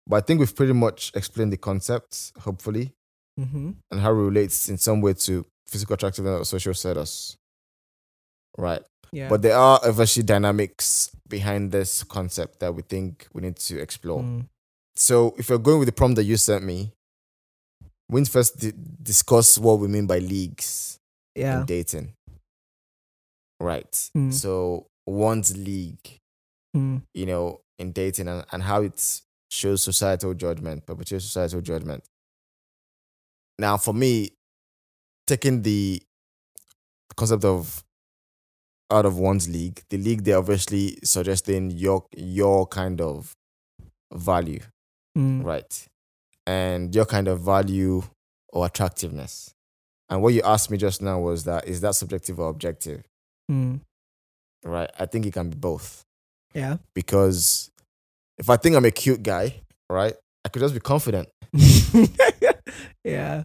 but 0.08 0.18
I 0.18 0.22
think 0.22 0.40
we've 0.40 0.56
pretty 0.56 0.74
much 0.74 1.12
explained 1.16 1.52
the 1.52 1.58
concept, 1.58 2.32
hopefully, 2.40 2.94
Mm-hmm. 3.40 3.72
and 3.92 4.00
how 4.00 4.12
it 4.12 4.16
relates 4.16 4.70
in 4.70 4.78
some 4.78 5.02
way 5.02 5.14
to 5.14 5.46
physical 5.68 5.96
attractiveness 5.96 6.40
or 6.42 6.46
social 6.46 6.74
status. 6.74 7.36
Right. 8.58 8.82
Yeah. 9.16 9.30
But 9.30 9.42
there 9.44 9.56
are 9.56 9.80
obviously 9.82 10.24
dynamics 10.24 11.16
behind 11.30 11.72
this 11.72 12.04
concept 12.04 12.60
that 12.60 12.76
we 12.76 12.82
think 12.82 13.28
we 13.34 13.42
need 13.44 13.56
to 13.56 13.80
explore. 13.80 14.22
Mm. 14.22 14.48
So 14.98 15.34
if 15.38 15.48
you're 15.48 15.58
going 15.58 15.80
with 15.80 15.88
the 15.88 15.94
prompt 15.94 16.18
that 16.18 16.26
you 16.26 16.36
sent 16.36 16.66
me, 16.66 16.92
we 18.10 18.20
need 18.20 18.26
to 18.26 18.32
first 18.32 18.60
di- 18.60 18.74
discuss 19.02 19.58
what 19.58 19.80
we 19.80 19.88
mean 19.88 20.06
by 20.06 20.20
leagues 20.20 21.00
yeah. 21.34 21.62
in 21.62 21.66
dating. 21.66 22.12
Right. 23.62 23.90
Mm. 24.18 24.34
So 24.34 24.88
one's 25.08 25.56
league, 25.56 26.20
Mm. 26.76 27.04
you 27.14 27.26
know, 27.26 27.62
in 27.80 27.94
dating 27.94 28.28
and, 28.28 28.44
and 28.52 28.64
how 28.64 28.82
it 28.82 29.22
shows 29.50 29.82
societal 29.82 30.34
judgment, 30.34 30.86
perpetuates 30.86 31.24
societal 31.24 31.62
judgment. 31.62 32.04
Now, 33.58 33.78
for 33.78 33.94
me, 33.94 34.32
taking 35.26 35.62
the 35.62 36.04
concept 37.16 37.46
of 37.46 37.85
out 38.92 39.06
of 39.06 39.18
one's 39.18 39.50
league, 39.50 39.82
the 39.90 39.98
league 39.98 40.24
they're 40.24 40.38
obviously 40.38 40.98
suggesting 41.04 41.72
your 41.72 42.06
your 42.16 42.68
kind 42.68 43.02
of 43.02 43.34
value 44.14 44.60
Mm. 45.18 45.44
right? 45.46 45.88
And 46.46 46.94
your 46.94 47.06
kind 47.06 47.28
of 47.30 47.40
value 47.40 48.04
or 48.52 48.66
attractiveness. 48.66 49.54
And 50.10 50.22
what 50.22 50.34
you 50.34 50.42
asked 50.44 50.70
me 50.70 50.78
just 50.78 51.02
now 51.02 51.20
was 51.20 51.46
that 51.46 51.68
is 51.68 51.82
that 51.82 51.96
subjective 51.96 52.40
or 52.40 52.50
objective, 52.50 53.04
Mm. 53.50 53.80
right? 54.64 54.92
I 55.00 55.06
think 55.06 55.26
it 55.26 55.34
can 55.34 55.50
be 55.50 55.56
both 55.56 56.04
Yeah. 56.54 56.78
because 56.94 57.72
if 58.38 58.50
I 58.50 58.58
think 58.58 58.76
I'm 58.76 58.86
a 58.86 58.92
cute 58.92 59.24
guy, 59.24 59.62
right, 59.90 60.16
I 60.44 60.50
could 60.50 60.60
just 60.62 60.74
be 60.74 60.80
confident, 60.82 61.30
yeah. 63.04 63.44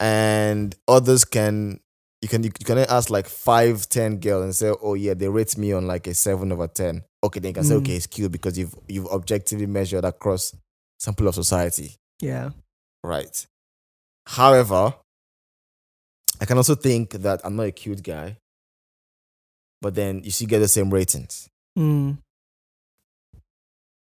and 0.00 0.74
others 0.88 1.24
can. 1.24 1.80
You 2.26 2.28
can 2.28 2.42
you 2.42 2.50
can 2.50 2.78
ask 2.78 3.08
like 3.08 3.28
five, 3.28 3.88
ten 3.88 4.16
girls 4.18 4.42
and 4.42 4.52
say, 4.52 4.72
oh 4.82 4.94
yeah, 4.94 5.14
they 5.14 5.28
rate 5.28 5.56
me 5.56 5.72
on 5.72 5.86
like 5.86 6.08
a 6.08 6.14
seven 6.14 6.50
over 6.50 6.66
ten. 6.66 7.04
Okay, 7.22 7.38
then 7.38 7.50
you 7.50 7.54
can 7.54 7.62
say, 7.62 7.74
Mm. 7.74 7.82
okay, 7.82 7.94
it's 7.94 8.08
cute 8.08 8.32
because 8.32 8.58
you've 8.58 8.74
you've 8.88 9.06
objectively 9.06 9.66
measured 9.66 10.04
across 10.04 10.52
sample 10.98 11.28
of 11.28 11.36
society. 11.36 11.94
Yeah. 12.20 12.50
Right. 13.04 13.46
However, 14.26 14.92
I 16.40 16.46
can 16.46 16.56
also 16.56 16.74
think 16.74 17.12
that 17.12 17.42
I'm 17.44 17.54
not 17.54 17.66
a 17.68 17.70
cute 17.70 18.02
guy, 18.02 18.38
but 19.80 19.94
then 19.94 20.24
you 20.24 20.32
still 20.32 20.48
get 20.48 20.58
the 20.58 20.66
same 20.66 20.92
ratings. 20.92 21.48
Mm. 21.78 22.18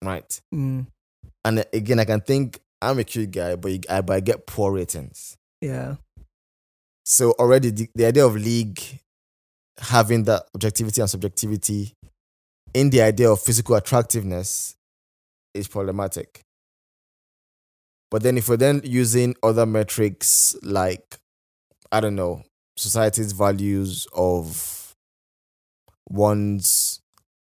Right. 0.03 0.41
Mm. 0.55 0.87
And 1.45 1.67
again, 1.75 1.99
I 1.99 2.07
can 2.07 2.23
think 2.23 2.59
I'm 2.81 2.99
a 2.99 3.05
cute 3.05 3.33
guy, 3.33 3.57
but, 3.57 3.71
you, 3.71 3.81
I, 3.91 4.01
but 4.01 4.15
I 4.15 4.21
get 4.21 4.47
poor 4.47 4.73
ratings. 4.73 5.37
Yeah. 5.61 5.97
So 7.09 7.33
already 7.39 7.71
the, 7.71 7.89
the 7.95 8.05
idea 8.05 8.27
of 8.27 8.37
league 8.37 8.83
having 9.79 10.25
that 10.25 10.43
objectivity 10.55 11.01
and 11.01 11.09
subjectivity 11.09 11.95
in 12.75 12.91
the 12.91 13.01
idea 13.01 13.31
of 13.31 13.41
physical 13.41 13.77
attractiveness 13.77 14.77
is 15.55 15.67
problematic. 15.69 16.43
But 18.11 18.23
then 18.23 18.37
if 18.37 18.47
we're 18.51 18.59
then 18.59 18.83
using 18.85 19.35
other 19.43 19.65
metrics 19.65 20.55
like, 20.63 21.17
I 21.91 22.01
don't 22.01 22.15
know, 22.15 22.43
society's 22.77 23.33
values 23.33 24.07
of 24.13 24.95
one's 26.11 27.01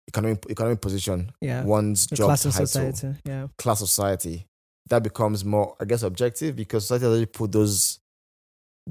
economic 0.08 0.46
economic 0.50 0.80
position, 0.80 1.34
Yeah. 1.42 1.66
one's 1.66 2.08
The 2.08 2.16
job 2.16 2.28
class 2.28 2.46
of 2.46 2.54
society. 2.54 3.14
Yeah. 3.26 3.48
class 3.58 3.80
society, 3.80 4.46
that 4.90 5.04
becomes 5.04 5.44
more, 5.44 5.76
I 5.82 5.86
guess, 5.86 6.04
objective 6.04 6.56
because 6.56 6.84
society 6.86 7.06
already 7.08 7.26
put 7.26 7.52
those 7.52 8.00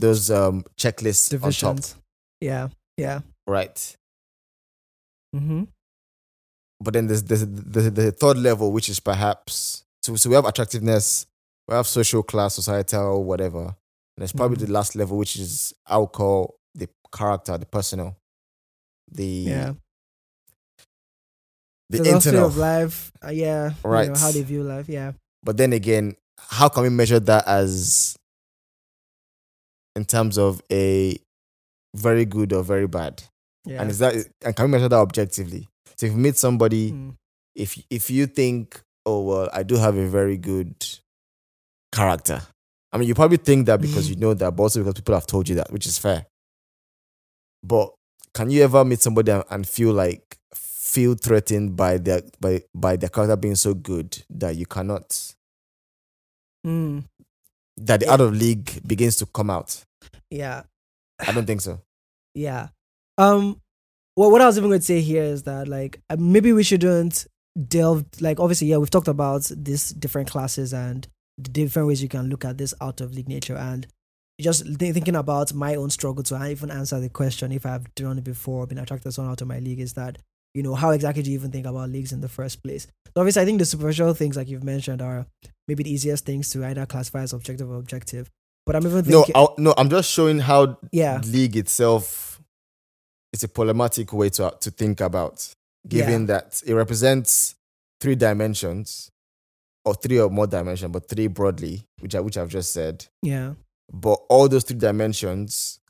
those 0.01 0.31
um 0.31 0.65
checklists 0.77 1.33
on 1.43 1.53
top, 1.53 1.85
Yeah. 2.41 2.69
Yeah. 2.97 3.21
right? 3.47 3.97
Mm-hmm. 5.35 5.65
But 6.81 6.95
then 6.95 7.07
there's 7.09 7.23
there's 7.25 7.47
the, 7.47 7.91
the 7.91 8.13
third 8.13 8.39
level, 8.39 8.73
which 8.73 8.89
is 8.89 9.01
perhaps 9.01 9.85
so 10.03 10.15
so 10.17 10.29
we 10.31 10.37
have 10.37 10.45
attractiveness, 10.47 11.27
we 11.67 11.75
have 11.75 11.87
social 11.87 12.23
class, 12.23 12.55
societal, 12.55 13.25
whatever. 13.25 13.65
And 14.17 14.23
there's 14.23 14.33
probably 14.33 14.57
Mhm. 14.57 14.67
the 14.67 14.73
last 14.73 14.97
level, 14.97 15.17
which 15.17 15.37
is 15.37 15.75
call 15.87 16.59
the 16.75 16.89
character, 17.13 17.57
the 17.59 17.67
personal, 17.67 18.17
the 19.11 19.25
Yeah. 19.27 19.73
the 21.91 21.99
Philosophy 21.99 22.29
internal. 22.31 22.47
of 22.49 22.57
life. 22.57 23.13
Uh, 23.25 23.29
yeah. 23.31 23.71
you 23.85 23.91
Right. 23.91 24.09
know, 24.09 24.15
how 24.19 24.31
they 24.31 24.43
view 24.43 24.63
life. 24.63 24.89
Yeah. 24.89 25.13
But 25.43 25.57
then 25.57 25.73
again, 25.73 26.17
how 26.37 26.69
can 26.69 26.83
we 26.83 26.91
measure 26.91 27.21
that 27.21 27.47
as 27.47 28.18
in 29.97 30.05
terms 30.05 30.39
of 30.39 30.61
a 30.71 31.19
very 31.95 32.25
good 32.25 32.53
or 32.53 32.63
very 32.63 32.87
bad? 32.87 33.23
Yeah. 33.65 33.83
And 33.83 33.91
is 33.91 33.99
that 33.99 34.15
and 34.45 34.55
can 34.57 34.67
we 34.67 34.73
measure 34.73 34.89
that 34.89 34.97
objectively? 34.97 35.69
So 35.97 36.07
if 36.07 36.13
you 36.13 36.19
meet 36.19 36.37
somebody, 36.37 36.93
Mm. 36.93 37.15
if 37.55 37.79
if 37.91 38.11
you 38.11 38.27
think, 38.27 38.81
oh 39.05 39.23
well, 39.23 39.51
I 39.53 39.63
do 39.63 39.77
have 39.77 39.97
a 39.97 40.07
very 40.07 40.37
good 40.37 40.75
character. 41.93 42.43
I 42.93 42.97
mean, 42.99 43.09
you 43.09 43.15
probably 43.15 43.37
think 43.37 43.67
that 43.67 43.81
because 43.81 44.09
you 44.09 44.17
know 44.17 44.33
that, 44.35 44.53
but 44.57 44.63
also 44.63 44.81
because 44.81 44.95
people 44.95 45.15
have 45.15 45.27
told 45.27 45.49
you 45.49 45.57
that, 45.57 45.71
which 45.71 45.87
is 45.87 45.99
fair. 45.99 46.27
But 47.63 47.93
can 48.33 48.51
you 48.51 48.63
ever 48.63 48.85
meet 48.85 49.01
somebody 49.01 49.33
and, 49.33 49.45
and 49.51 49.69
feel 49.69 49.93
like 49.93 50.39
feel 50.55 51.15
threatened 51.15 51.77
by 51.77 51.99
their 51.99 52.23
by 52.41 52.63
by 52.75 52.97
their 52.97 53.11
character 53.11 53.37
being 53.37 53.57
so 53.57 53.75
good 53.75 54.23
that 54.31 54.57
you 54.57 54.65
cannot 54.67 55.35
Mm, 56.67 57.05
that 57.87 58.01
the 58.01 58.07
Yeah. 58.07 58.13
out 58.13 58.21
of 58.21 58.35
league 58.35 58.87
begins 58.87 59.17
to 59.17 59.27
come 59.27 59.51
out? 59.51 59.85
yeah. 60.31 60.63
I 61.21 61.33
don't 61.33 61.47
think 61.47 61.61
so. 61.61 61.81
Yeah. 62.35 62.69
Um. 63.17 63.61
Well, 64.17 64.31
what 64.31 64.41
I 64.43 64.47
was 64.47 64.57
even 64.59 64.71
going 64.71 64.81
to 64.81 64.85
say 64.87 65.01
here 65.01 65.23
is 65.25 65.43
that 65.45 65.67
like 65.69 66.01
uh, 66.11 66.17
maybe 66.19 66.53
we 66.53 66.63
shouldn't 66.63 67.27
delve 67.69 68.05
like 68.21 68.39
obviously 68.39 68.69
yeah 68.69 68.77
we've 68.77 68.91
talked 68.91 69.09
about 69.09 69.51
these 69.57 69.91
different 69.91 70.31
classes 70.31 70.73
and 70.73 71.09
the 71.39 71.49
different 71.51 71.89
ways 71.89 72.01
you 72.03 72.09
can 72.09 72.29
look 72.29 72.45
at 72.45 72.57
this 72.59 72.73
out 72.81 73.01
of 73.01 73.13
league 73.15 73.29
nature 73.29 73.57
and 73.57 73.89
just 74.41 74.65
thi- 74.79 74.93
thinking 74.93 75.17
about 75.17 75.53
my 75.53 75.75
own 75.75 75.91
struggle 75.91 76.23
to 76.23 76.47
even 76.49 76.71
answer 76.71 77.01
the 77.01 77.09
question 77.09 77.51
if 77.51 77.67
I've 77.67 77.93
done 77.97 78.19
it 78.19 78.23
before 78.25 78.65
been 78.69 78.79
attracted 78.79 79.09
to 79.09 79.13
someone 79.13 79.33
out 79.33 79.41
of 79.41 79.49
my 79.49 79.59
league 79.59 79.81
is 79.81 79.95
that 79.95 80.19
you 80.55 80.63
know 80.63 80.77
how 80.77 80.91
exactly 80.91 81.25
do 81.25 81.31
you 81.31 81.39
even 81.39 81.51
think 81.51 81.67
about 81.67 81.91
leagues 81.91 82.13
in 82.13 82.21
the 82.21 82.29
first 82.29 82.63
place 82.63 82.87
so 83.07 83.13
obviously 83.17 83.43
I 83.43 83.45
think 83.45 83.59
the 83.59 83.65
superficial 83.65 84.15
things 84.15 84.37
like 84.37 84.49
you've 84.49 84.63
mentioned 84.63 85.03
are 85.03 85.27
maybe 85.69 85.83
the 85.85 85.93
easiest 85.93 86.25
things 86.25 86.51
to 86.51 86.65
either 86.65 86.85
classify 86.87 87.23
as 87.23 87.33
objective 87.33 87.71
or 87.71 87.77
objective 87.77 88.31
but 88.69 88.77
I'm 88.77 88.87
even 88.87 89.05
No, 89.09 89.23
thinking 89.23 89.35
I, 89.35 89.47
no, 89.57 89.75
I'm 89.79 89.89
just 89.89 90.11
showing 90.11 90.41
how 90.41 90.79
yeah 90.93 91.23
league 91.25 91.57
itself 91.57 92.39
is 93.33 93.43
a 93.43 93.49
problematic 93.49 94.13
way 94.13 94.29
to 94.31 94.53
to 94.61 94.71
think 94.71 95.01
about, 95.01 95.49
given 95.87 96.27
that 96.27 96.63
it 96.67 96.75
represents 96.75 97.55
three 97.99 98.15
dimensions 98.15 99.11
or 99.87 99.95
three 99.95 100.21
or 100.21 100.29
more 100.29 100.47
dimensions, 100.47 100.93
but 100.93 101.09
three 101.09 101.29
broadly, 101.29 101.83
which 102.01 102.15
I 102.15 102.21
which 102.21 102.37
I've 102.37 102.51
just 102.51 102.75
said. 102.75 103.07
yeah 103.23 103.55
But 103.91 104.21
all 104.29 104.49
those 104.49 104.65
three 104.65 104.79
dimensions 104.79 105.81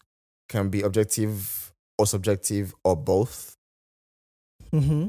can 0.49 0.69
be 0.69 0.83
objective 0.83 1.73
or 1.99 2.07
subjective 2.07 2.77
or 2.85 2.95
both, 2.95 3.57
mm-hmm. 4.73 5.09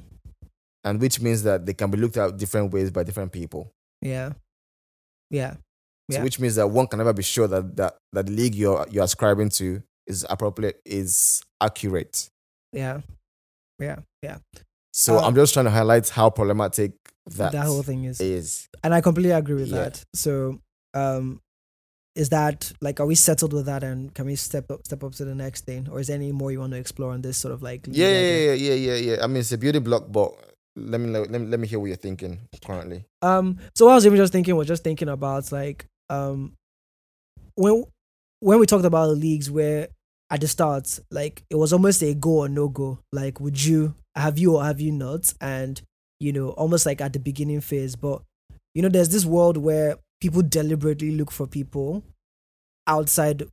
and 0.84 1.00
which 1.00 1.22
means 1.22 1.44
that 1.44 1.68
they 1.68 1.76
can 1.76 1.92
be 1.92 2.00
looked 2.00 2.18
at 2.18 2.36
different 2.36 2.74
ways 2.74 2.90
by 2.90 3.04
different 3.04 3.32
people. 3.32 3.72
Yeah. 4.02 4.34
Yeah. 5.30 5.56
So 6.12 6.24
which 6.24 6.40
means 6.40 6.56
that 6.56 6.68
one 6.68 6.88
can 6.88 6.98
never 6.98 7.14
be 7.14 7.22
sure 7.24 7.48
that 7.48 7.76
that, 7.78 7.98
that 8.14 8.26
the 8.26 8.32
league 8.32 8.56
you're 8.56 8.86
you're 8.90 9.04
ascribing 9.04 9.50
to 9.52 9.84
is 10.08 10.26
appropriate 10.30 10.82
is 10.86 11.42
accurate. 11.62 12.30
Yeah. 12.74 13.02
Yeah. 13.80 13.98
Yeah. 14.24 14.38
So 14.92 15.18
Uh, 15.18 15.22
I'm 15.22 15.36
just 15.36 15.54
trying 15.54 15.66
to 15.66 15.72
highlight 15.72 16.10
how 16.10 16.32
problematic 16.32 16.94
that, 17.38 17.52
That, 17.52 17.66
whole 17.66 17.84
thing 17.84 18.06
is. 18.06 18.20
is. 18.20 18.68
And 18.84 18.94
I 18.94 19.02
completely 19.02 19.32
agree 19.32 19.56
with 19.56 19.68
Yeah. 19.70 19.84
that. 19.90 20.04
So 20.16 20.60
um 20.96 21.42
is 22.16 22.30
that 22.30 22.72
like 22.82 23.00
are 23.00 23.06
we 23.06 23.14
settled 23.14 23.54
with 23.54 23.68
that 23.68 23.84
and 23.84 24.12
can 24.16 24.26
we 24.26 24.36
step 24.36 24.72
up 24.72 24.84
step 24.86 25.04
up 25.04 25.14
to 25.14 25.26
the 25.26 25.36
next 25.36 25.66
thing? 25.66 25.88
Or 25.92 26.00
is 26.00 26.08
there 26.08 26.16
any 26.16 26.32
more 26.32 26.52
you 26.52 26.60
want 26.60 26.74
to 26.74 26.80
explore 26.80 27.12
on 27.12 27.22
this 27.22 27.38
sort 27.38 27.54
of 27.54 27.62
like 27.62 27.86
Yeah, 27.88 28.08
yeah, 28.10 28.22
yeah, 28.22 28.54
yeah, 28.54 28.74
yeah, 28.74 28.96
yeah. 28.96 29.24
I 29.24 29.28
mean, 29.28 29.38
it's 29.38 29.52
a 29.52 29.58
beauty 29.60 29.78
block, 29.80 30.12
but 30.12 30.34
let 30.80 31.00
me 31.00 31.10
let 31.10 31.30
me 31.30 31.40
let 31.40 31.60
me 31.60 31.68
hear 31.68 31.80
what 31.80 31.88
you're 31.88 31.96
thinking 31.96 32.40
currently. 32.66 33.06
Um, 33.22 33.58
so 33.76 33.86
what 33.86 33.92
I 33.92 33.96
was 33.96 34.06
even 34.06 34.18
just 34.18 34.34
thinking 34.34 34.56
was 34.56 34.68
just 34.68 34.84
thinking 34.84 35.10
about 35.10 35.52
like 35.52 35.86
um 36.10 36.54
when 37.56 37.84
when 38.40 38.60
we 38.60 38.66
talked 38.66 38.86
about 38.86 39.10
leagues 39.10 39.52
where 39.52 39.90
at 40.32 40.42
the 40.42 40.48
start 40.48 41.00
like 41.12 41.44
it 41.50 41.56
was 41.56 41.74
almost 41.74 42.02
a 42.04 42.14
go 42.14 42.40
or 42.40 42.50
no 42.50 42.68
go. 42.70 43.00
Like 43.12 43.40
would 43.40 43.64
you 43.64 43.96
have 44.16 44.38
you 44.38 44.56
or 44.56 44.64
have 44.64 44.80
you 44.80 44.92
not? 44.92 45.34
And 45.42 45.82
you 46.20 46.34
know 46.34 46.50
almost 46.50 46.86
like 46.86 47.02
at 47.02 47.14
the 47.14 47.20
beginning 47.20 47.62
phase, 47.62 47.96
but 47.96 48.22
you 48.74 48.82
know 48.82 48.90
there's 48.90 49.10
this 49.10 49.26
world 49.26 49.58
where 49.58 49.98
people 50.22 50.42
deliberately 50.42 51.12
look 51.12 51.32
for 51.32 51.48
people 51.48 52.04
outside 52.88 53.44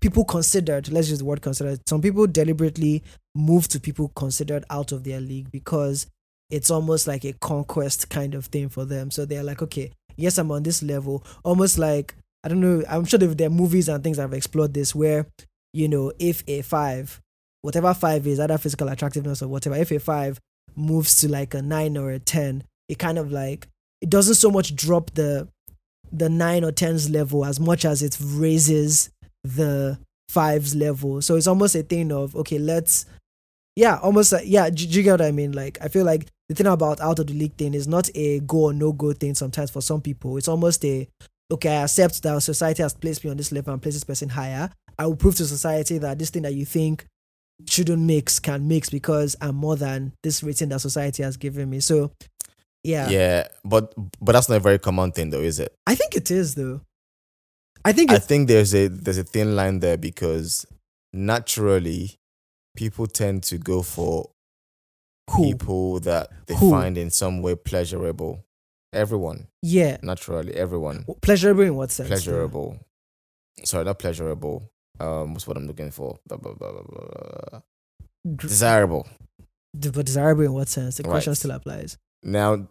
people 0.00 0.24
considered 0.24 0.90
let's 0.90 1.10
use 1.10 1.18
the 1.18 1.24
word 1.24 1.42
considered 1.42 1.78
some 1.86 2.00
people 2.00 2.26
deliberately 2.26 3.02
move 3.34 3.68
to 3.68 3.78
people 3.78 4.08
considered 4.16 4.64
out 4.70 4.90
of 4.90 5.04
their 5.04 5.20
league 5.20 5.50
because 5.50 6.06
it's 6.50 6.70
almost 6.70 7.06
like 7.06 7.24
a 7.24 7.32
conquest 7.34 8.08
kind 8.08 8.34
of 8.34 8.46
thing 8.46 8.68
for 8.68 8.84
them. 8.84 9.10
So 9.10 9.24
they're 9.24 9.42
like, 9.42 9.62
okay, 9.62 9.92
yes, 10.16 10.38
I'm 10.38 10.50
on 10.50 10.62
this 10.62 10.82
level. 10.82 11.24
Almost 11.44 11.78
like 11.78 12.14
I 12.44 12.48
don't 12.48 12.60
know. 12.60 12.82
I'm 12.88 13.04
sure 13.04 13.18
there 13.18 13.48
are 13.48 13.50
movies 13.50 13.88
and 13.88 14.02
things 14.04 14.18
have 14.18 14.32
explored 14.32 14.72
this 14.72 14.94
where 14.94 15.26
you 15.72 15.88
know 15.88 16.12
if 16.18 16.44
a 16.46 16.62
five, 16.62 17.20
whatever 17.62 17.92
five 17.92 18.26
is, 18.26 18.38
either 18.38 18.58
physical 18.58 18.88
attractiveness 18.88 19.42
or 19.42 19.48
whatever, 19.48 19.76
if 19.76 19.90
a 19.90 19.98
five 19.98 20.38
moves 20.76 21.20
to 21.20 21.28
like 21.28 21.54
a 21.54 21.62
nine 21.62 21.96
or 21.96 22.10
a 22.10 22.18
ten, 22.18 22.62
it 22.88 22.98
kind 22.98 23.18
of 23.18 23.32
like 23.32 23.66
it 24.00 24.10
doesn't 24.10 24.36
so 24.36 24.50
much 24.50 24.76
drop 24.76 25.10
the 25.14 25.48
the 26.12 26.28
nine 26.28 26.62
or 26.62 26.70
tens 26.70 27.10
level 27.10 27.44
as 27.44 27.58
much 27.58 27.84
as 27.84 28.02
it 28.02 28.16
raises 28.20 29.10
the 29.42 29.98
fives 30.28 30.76
level. 30.76 31.20
So 31.22 31.34
it's 31.34 31.48
almost 31.48 31.74
a 31.74 31.82
thing 31.82 32.12
of 32.12 32.36
okay, 32.36 32.58
let's 32.58 33.06
yeah, 33.76 33.98
almost 33.98 34.32
like, 34.32 34.44
yeah. 34.46 34.70
Do, 34.70 34.86
do 34.86 34.96
you 34.96 35.02
get 35.02 35.12
what 35.12 35.22
I 35.22 35.30
mean? 35.30 35.52
Like, 35.52 35.78
I 35.82 35.88
feel 35.88 36.04
like 36.04 36.26
the 36.48 36.54
thing 36.54 36.66
about 36.66 37.00
out 37.00 37.18
of 37.18 37.26
the 37.26 37.34
league 37.34 37.54
thing 37.54 37.74
is 37.74 37.86
not 37.86 38.08
a 38.14 38.40
go 38.40 38.64
or 38.64 38.72
no 38.72 38.92
go 38.92 39.12
thing. 39.12 39.34
Sometimes 39.34 39.70
for 39.70 39.82
some 39.82 40.00
people, 40.00 40.38
it's 40.38 40.48
almost 40.48 40.84
a 40.84 41.06
okay. 41.52 41.76
I 41.76 41.82
accept 41.82 42.22
that 42.22 42.42
society 42.42 42.82
has 42.82 42.94
placed 42.94 43.22
me 43.22 43.30
on 43.30 43.36
this 43.36 43.52
level 43.52 43.74
and 43.74 43.82
placed 43.82 43.96
this 43.96 44.04
person 44.04 44.30
higher. 44.30 44.70
I 44.98 45.06
will 45.06 45.16
prove 45.16 45.36
to 45.36 45.44
society 45.44 45.98
that 45.98 46.18
this 46.18 46.30
thing 46.30 46.42
that 46.42 46.54
you 46.54 46.64
think 46.64 47.04
shouldn't 47.68 48.02
mix 48.02 48.38
can 48.38 48.66
mix 48.66 48.88
because 48.88 49.36
I'm 49.40 49.56
more 49.56 49.76
than 49.76 50.12
this 50.22 50.42
rating 50.42 50.70
that 50.70 50.80
society 50.80 51.22
has 51.22 51.36
given 51.36 51.68
me. 51.68 51.80
So, 51.80 52.12
yeah, 52.82 53.10
Yeah, 53.10 53.48
but 53.62 53.92
but 54.20 54.32
that's 54.32 54.48
not 54.48 54.56
a 54.56 54.60
very 54.60 54.78
common 54.78 55.12
thing, 55.12 55.28
though, 55.28 55.40
is 55.40 55.60
it? 55.60 55.74
I 55.86 55.94
think 55.94 56.14
it 56.14 56.30
is 56.30 56.54
though. 56.54 56.80
I 57.84 57.92
think 57.92 58.10
I 58.10 58.18
think 58.18 58.48
there's 58.48 58.74
a 58.74 58.88
there's 58.88 59.18
a 59.18 59.24
thin 59.24 59.54
line 59.54 59.80
there 59.80 59.98
because 59.98 60.64
naturally 61.12 62.16
people 62.76 63.06
tend 63.06 63.42
to 63.44 63.58
go 63.58 63.82
for 63.82 64.30
people 65.36 65.98
that 66.00 66.30
they 66.46 66.54
Who? 66.54 66.70
find 66.70 66.96
in 66.96 67.10
some 67.10 67.42
way 67.42 67.54
pleasurable. 67.56 68.44
Everyone, 68.92 69.48
Yeah, 69.62 69.98
naturally, 70.02 70.54
everyone 70.54 71.04
pleasurable 71.20 71.64
in 71.64 71.74
what 71.74 71.90
sense? 71.90 72.08
pleasurable. 72.08 72.78
Sorry, 73.64 73.84
not 73.84 73.98
pleasurable. 73.98 74.70
Um, 75.00 75.34
what's 75.34 75.46
what 75.46 75.56
I'm 75.56 75.66
looking 75.66 75.90
for? 75.90 76.18
Blah, 76.26 76.38
blah, 76.38 76.54
blah, 76.54 76.72
blah, 76.72 76.82
blah. 76.82 77.60
Gr- 78.36 78.46
Desirable. 78.46 79.06
But 79.74 80.06
desirable 80.06 80.44
in 80.44 80.52
what 80.54 80.68
sense? 80.68 80.96
The 80.96 81.02
question 81.02 81.32
Right. 81.32 81.36
still 81.36 81.50
applies. 81.50 81.98
Now, 82.22 82.68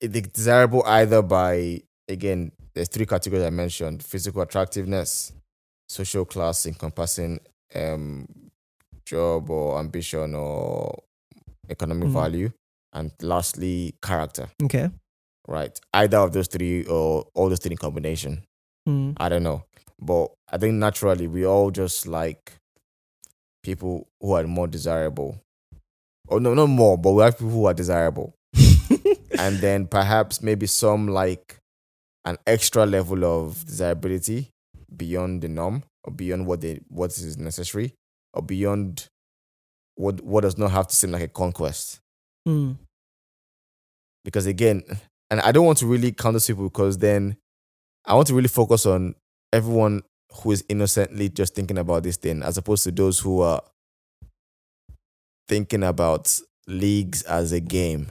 it 0.00 0.16
is 0.16 0.22
desirable 0.22 0.82
either 0.86 1.22
by 1.22 1.82
again, 2.08 2.50
there's 2.74 2.88
three 2.88 3.06
categories 3.06 3.44
I 3.44 3.50
mentioned: 3.50 4.02
physical 4.02 4.42
attractiveness, 4.42 5.32
social 5.88 6.24
class 6.24 6.66
encompassing 6.66 7.38
um 7.76 8.26
job 9.06 9.50
or 9.50 9.78
ambition 9.78 10.34
or 10.34 11.02
economic 11.68 12.08
Mhm. 12.08 12.12
value, 12.12 12.50
and 12.92 13.12
lastly, 13.22 13.94
character. 14.02 14.50
Okay. 14.62 14.90
Right, 15.46 15.78
either 15.92 16.18
of 16.18 16.32
those 16.32 16.48
three 16.48 16.84
or 16.86 17.26
all 17.34 17.48
those 17.50 17.58
three 17.58 17.72
in 17.72 17.76
combination. 17.78 18.44
Hmm. 18.86 19.12
I 19.18 19.28
don't 19.28 19.42
know, 19.42 19.64
but 20.00 20.32
I 20.50 20.56
think 20.58 20.74
naturally 20.74 21.26
we 21.26 21.44
all 21.46 21.70
just 21.70 22.06
like 22.06 22.52
people 23.62 24.06
who 24.20 24.32
are 24.32 24.44
more 24.46 24.66
desirable. 24.66 25.38
Oh 26.28 26.38
no, 26.38 26.54
not 26.54 26.66
more, 26.68 26.96
but 26.96 27.12
we 27.12 27.22
have 27.22 27.36
people 27.38 27.50
who 27.52 27.66
are 27.66 27.74
desirable 27.74 28.34
and 29.38 29.58
then 29.58 29.86
perhaps 29.86 30.40
maybe 30.42 30.66
some 30.66 31.08
like 31.08 31.58
an 32.24 32.38
extra 32.46 32.86
level 32.86 33.24
of 33.24 33.64
desirability 33.66 34.48
beyond 34.96 35.42
the 35.42 35.48
norm 35.48 35.82
or 36.04 36.12
beyond 36.12 36.46
what 36.46 36.60
they 36.62 36.80
what 36.88 37.10
is 37.10 37.36
necessary 37.36 37.92
or 38.34 38.42
beyond 38.42 39.08
what 39.96 40.20
what 40.22 40.42
does 40.42 40.58
not 40.58 40.70
have 40.70 40.86
to 40.88 40.96
seem 40.96 41.10
like 41.12 41.22
a 41.22 41.28
conquest 41.28 42.00
Hmm. 42.46 42.72
because 44.24 44.44
again 44.46 44.82
and 45.30 45.40
i 45.40 45.50
don't 45.52 45.64
want 45.64 45.78
to 45.78 45.86
really 45.86 46.12
count 46.12 46.34
those 46.34 46.46
people 46.46 46.64
because 46.64 46.98
then 46.98 47.36
i 48.04 48.14
want 48.14 48.26
to 48.28 48.34
really 48.34 48.48
focus 48.48 48.84
on 48.86 49.14
everyone 49.52 50.02
who 50.42 50.50
is 50.50 50.64
innocently 50.68 51.28
just 51.28 51.54
thinking 51.54 51.78
about 51.78 52.02
this 52.02 52.16
thing 52.16 52.42
as 52.42 52.58
opposed 52.58 52.84
to 52.84 52.90
those 52.90 53.18
who 53.20 53.40
are 53.40 53.62
thinking 55.48 55.82
about 55.84 56.38
leagues 56.66 57.22
as 57.22 57.52
a 57.52 57.60
game 57.60 58.08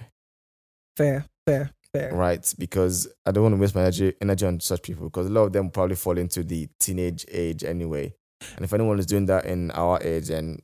Fair, 0.95 1.25
fair, 1.47 1.71
fair. 1.91 2.13
right? 2.13 2.53
Because 2.59 3.07
I 3.25 3.31
don't 3.31 3.41
want 3.43 3.55
to 3.55 3.59
waste 3.62 3.73
my 3.73 3.81
energy, 3.81 4.13
energy 4.21 4.45
on 4.45 4.59
such 4.59 4.83
people 4.83 5.05
because 5.09 5.25
a 5.25 5.31
lot 5.31 5.45
of 5.45 5.53
them 5.53 5.71
probably 5.71 5.95
fall 5.95 6.19
into 6.19 6.43
the 6.43 6.69
teenage 6.79 7.25
age 7.31 7.63
anyway. 7.63 8.13
And 8.56 8.63
if 8.65 8.73
anyone 8.73 8.99
is 8.99 9.06
doing 9.06 9.25
that 9.27 9.45
in 9.45 9.71
our 9.71 10.01
age, 10.01 10.27
then 10.27 10.60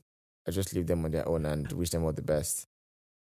I 0.47 0.51
just 0.51 0.73
leave 0.73 0.87
them 0.87 1.05
on 1.05 1.11
their 1.11 1.27
own 1.27 1.45
and 1.45 1.71
wish 1.73 1.89
them 1.91 2.03
all 2.03 2.13
the 2.13 2.21
best. 2.21 2.65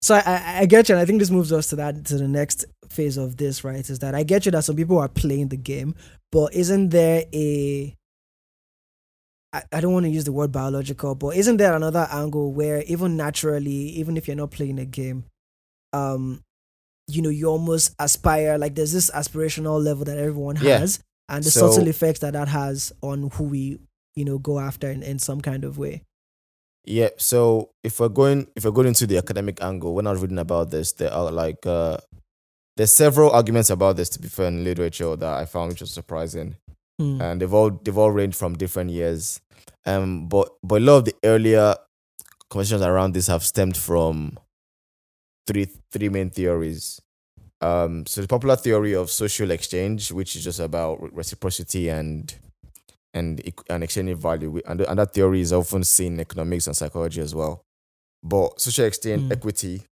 So 0.02 0.14
I, 0.14 0.58
I, 0.60 0.66
get 0.66 0.88
you, 0.88 0.94
and 0.94 1.02
I 1.02 1.06
think 1.06 1.18
this 1.20 1.30
moves 1.30 1.52
us 1.52 1.68
to 1.70 1.76
that 1.76 2.04
to 2.06 2.18
the 2.18 2.28
next 2.28 2.66
phase 2.90 3.16
of 3.16 3.36
this, 3.38 3.64
right? 3.64 3.88
Is 3.88 3.98
that 4.00 4.14
I 4.14 4.22
get 4.22 4.44
you 4.46 4.52
that 4.52 4.64
some 4.64 4.76
people 4.76 4.98
are 4.98 5.08
playing 5.08 5.48
the 5.48 5.56
game, 5.56 5.94
but 6.30 6.54
isn't 6.54 6.90
there 6.90 7.24
a 7.32 7.94
I, 9.52 9.62
I 9.72 9.80
don't 9.80 9.92
want 9.92 10.04
to 10.04 10.10
use 10.10 10.24
the 10.24 10.32
word 10.32 10.52
biological, 10.52 11.14
but 11.14 11.34
isn't 11.36 11.56
there 11.56 11.74
another 11.74 12.06
angle 12.10 12.52
where 12.52 12.82
even 12.82 13.16
naturally, 13.16 13.70
even 13.70 14.16
if 14.16 14.26
you're 14.26 14.36
not 14.36 14.50
playing 14.50 14.78
a 14.78 14.84
game, 14.84 15.24
um, 15.92 16.42
you 17.08 17.22
know, 17.22 17.30
you 17.30 17.46
almost 17.46 17.94
aspire 17.98 18.58
like 18.58 18.74
there's 18.74 18.92
this 18.92 19.10
aspirational 19.10 19.82
level 19.82 20.04
that 20.04 20.18
everyone 20.18 20.56
Yeah. 20.60 20.78
has, 20.78 21.00
and 21.28 21.42
the 21.42 21.50
So- 21.50 21.70
subtle 21.70 21.88
effects 21.88 22.20
that 22.20 22.34
that 22.34 22.48
has 22.48 22.92
on 23.02 23.30
who 23.30 23.44
we, 23.44 23.78
you 24.16 24.24
know, 24.24 24.38
go 24.38 24.58
after 24.58 24.90
in, 24.90 25.02
in 25.02 25.18
some 25.18 25.40
kind 25.40 25.64
of 25.64 25.78
way. 25.78 26.02
Yeah. 26.84 27.10
So 27.18 27.70
if 27.84 28.00
we're 28.00 28.08
going 28.08 28.48
if 28.56 28.64
we're 28.64 28.70
going 28.70 28.88
into 28.88 29.06
the 29.06 29.18
academic 29.18 29.62
angle, 29.62 29.94
when 29.94 30.06
I 30.06 30.12
was 30.12 30.22
reading 30.22 30.38
about 30.38 30.70
this, 30.70 30.92
there 30.92 31.12
are 31.12 31.30
like 31.30 31.66
uh 31.66 31.98
there's 32.76 32.92
several 32.92 33.30
arguments 33.30 33.70
about 33.70 33.96
this 33.96 34.08
to 34.10 34.20
be 34.20 34.28
fair 34.28 34.46
in 34.46 34.64
literature 34.64 35.16
that 35.16 35.34
I 35.34 35.44
found 35.44 35.70
which 35.70 35.80
was 35.80 35.90
surprising. 35.90 36.56
Mm. 37.00 37.20
And 37.20 37.40
they've 37.40 37.52
all 37.52 37.70
they've 37.70 37.96
all 37.96 38.10
ranged 38.10 38.36
from 38.36 38.56
different 38.56 38.90
years. 38.90 39.40
Um 39.84 40.28
but 40.28 40.48
but 40.62 40.80
a 40.80 40.84
lot 40.84 40.96
of 40.98 41.04
the 41.06 41.14
earlier 41.24 41.74
conversations 42.50 42.82
around 42.82 43.14
this 43.14 43.26
have 43.26 43.42
stemmed 43.42 43.76
from 43.76 44.38
three 45.46 45.68
three 45.92 46.08
main 46.08 46.30
theories. 46.30 47.00
Um, 47.60 48.04
so 48.06 48.20
the 48.20 48.28
popular 48.28 48.56
theory 48.56 48.94
of 48.94 49.10
social 49.10 49.50
exchange, 49.50 50.12
which 50.12 50.36
is 50.36 50.44
just 50.44 50.60
about 50.60 51.12
reciprocity 51.14 51.88
and 51.88 52.34
and 53.16 53.40
and 53.70 53.82
exchanging 53.82 54.16
value, 54.16 54.60
and, 54.66 54.80
and 54.82 54.98
that 54.98 55.12
theory 55.14 55.40
is 55.40 55.52
often 55.52 55.82
seen 55.84 56.14
in 56.14 56.20
economics 56.20 56.66
and 56.66 56.76
psychology 56.76 57.20
as 57.20 57.34
well. 57.34 57.62
But 58.22 58.60
social 58.60 58.84
exchange 58.86 59.22
Mm. 59.22 59.32
equity, 59.32 59.82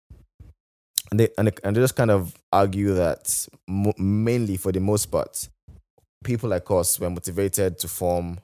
and 1.11 1.19
they 1.21 1.29
and 1.39 1.49
they, 1.49 1.53
and 1.65 1.75
they 1.77 1.81
just 1.81 1.97
kind 1.97 2.11
of 2.11 2.35
argue 2.53 2.95
that 2.95 3.49
mo- 3.69 3.95
mainly 3.99 4.57
for 4.57 4.73
the 4.73 4.81
most 4.81 5.07
part, 5.07 5.49
people 6.23 6.49
like 6.51 6.71
us 6.71 6.99
were 7.01 7.11
motivated 7.11 7.79
to 7.79 7.89
form 7.89 8.39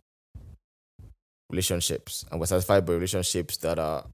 relationships 1.50 2.24
and 2.30 2.38
we're 2.38 2.46
satisfied 2.46 2.86
by 2.86 2.92
relationships 2.92 3.56
that 3.56 3.76
are 3.78 4.04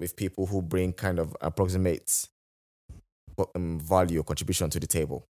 with 0.00 0.16
people 0.16 0.44
who 0.46 0.60
bring 0.60 0.92
kind 0.92 1.20
of 1.20 1.36
approximate 1.40 2.26
um, 3.54 3.78
value 3.78 4.18
or 4.18 4.24
contribution 4.24 4.68
to 4.68 4.80
the 4.80 4.86
table 4.86 5.24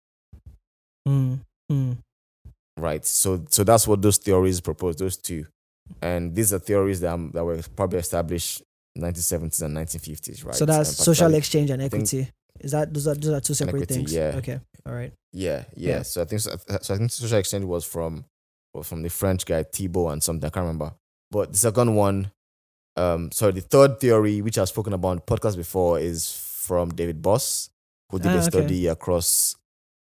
Mm. 1.08 1.40
Mm. 1.72 1.98
Right 2.82 3.06
so 3.06 3.46
so 3.50 3.64
that's 3.64 3.88
what 3.88 4.02
those 4.02 4.18
theories 4.18 4.60
propose 4.62 4.96
those 4.96 5.18
two 5.18 5.46
and 6.02 6.34
these 6.36 6.54
are 6.54 6.60
theories 6.60 7.00
that, 7.02 7.14
um, 7.14 7.32
that 7.34 7.44
were 7.46 7.60
probably 7.76 8.00
established 8.00 8.64
1970s 8.98 9.62
and 9.62 9.76
1950s 9.78 10.46
right 10.46 10.56
So 10.56 10.66
that's 10.66 10.90
social 10.98 11.34
exchange 11.36 11.70
and 11.70 11.82
think- 11.82 11.94
equity. 11.94 12.30
Is 12.60 12.72
that 12.72 12.94
those 12.94 13.08
are 13.08 13.16
those 13.16 13.34
are 13.34 13.42
two 13.42 13.54
separate 13.56 13.84
equity, 13.84 13.94
things? 13.96 14.14
yeah. 14.14 14.34
Okay. 14.38 14.60
All 14.86 14.94
right. 14.94 15.14
yeah, 15.34 15.64
yeah 15.76 15.90
Yeah. 15.98 16.02
so 16.04 16.22
i 16.22 16.26
think 16.26 16.42
so, 16.42 16.52
so 16.82 16.94
i 16.94 16.98
think 16.98 17.12
social 17.12 17.38
exchange 17.38 17.66
was 17.66 17.84
from 17.86 18.26
was 18.74 18.88
from 18.88 19.02
the 19.04 19.10
french 19.10 19.46
guy 19.46 19.64
Thibaut 19.64 20.12
and 20.14 20.22
something 20.24 20.46
i 20.48 20.50
can't 20.50 20.66
remember 20.66 20.92
but 21.32 21.52
the 21.54 21.58
second 21.58 21.96
one 21.96 22.32
um 22.98 23.32
sorry 23.32 23.54
the 23.54 23.62
third 23.62 24.00
theory 24.00 24.42
which 24.42 24.58
i've 24.58 24.70
spoken 24.70 24.94
about 24.94 25.10
on 25.10 25.16
the 25.18 25.22
podcast 25.24 25.56
before 25.56 26.00
is 26.00 26.20
from 26.68 26.90
David 27.00 27.22
Buss 27.22 27.70
who 28.10 28.20
did 28.20 28.28
Ah, 28.32 28.36
a 28.36 28.38
okay. 28.40 28.50
study 28.50 28.88
across 28.88 29.56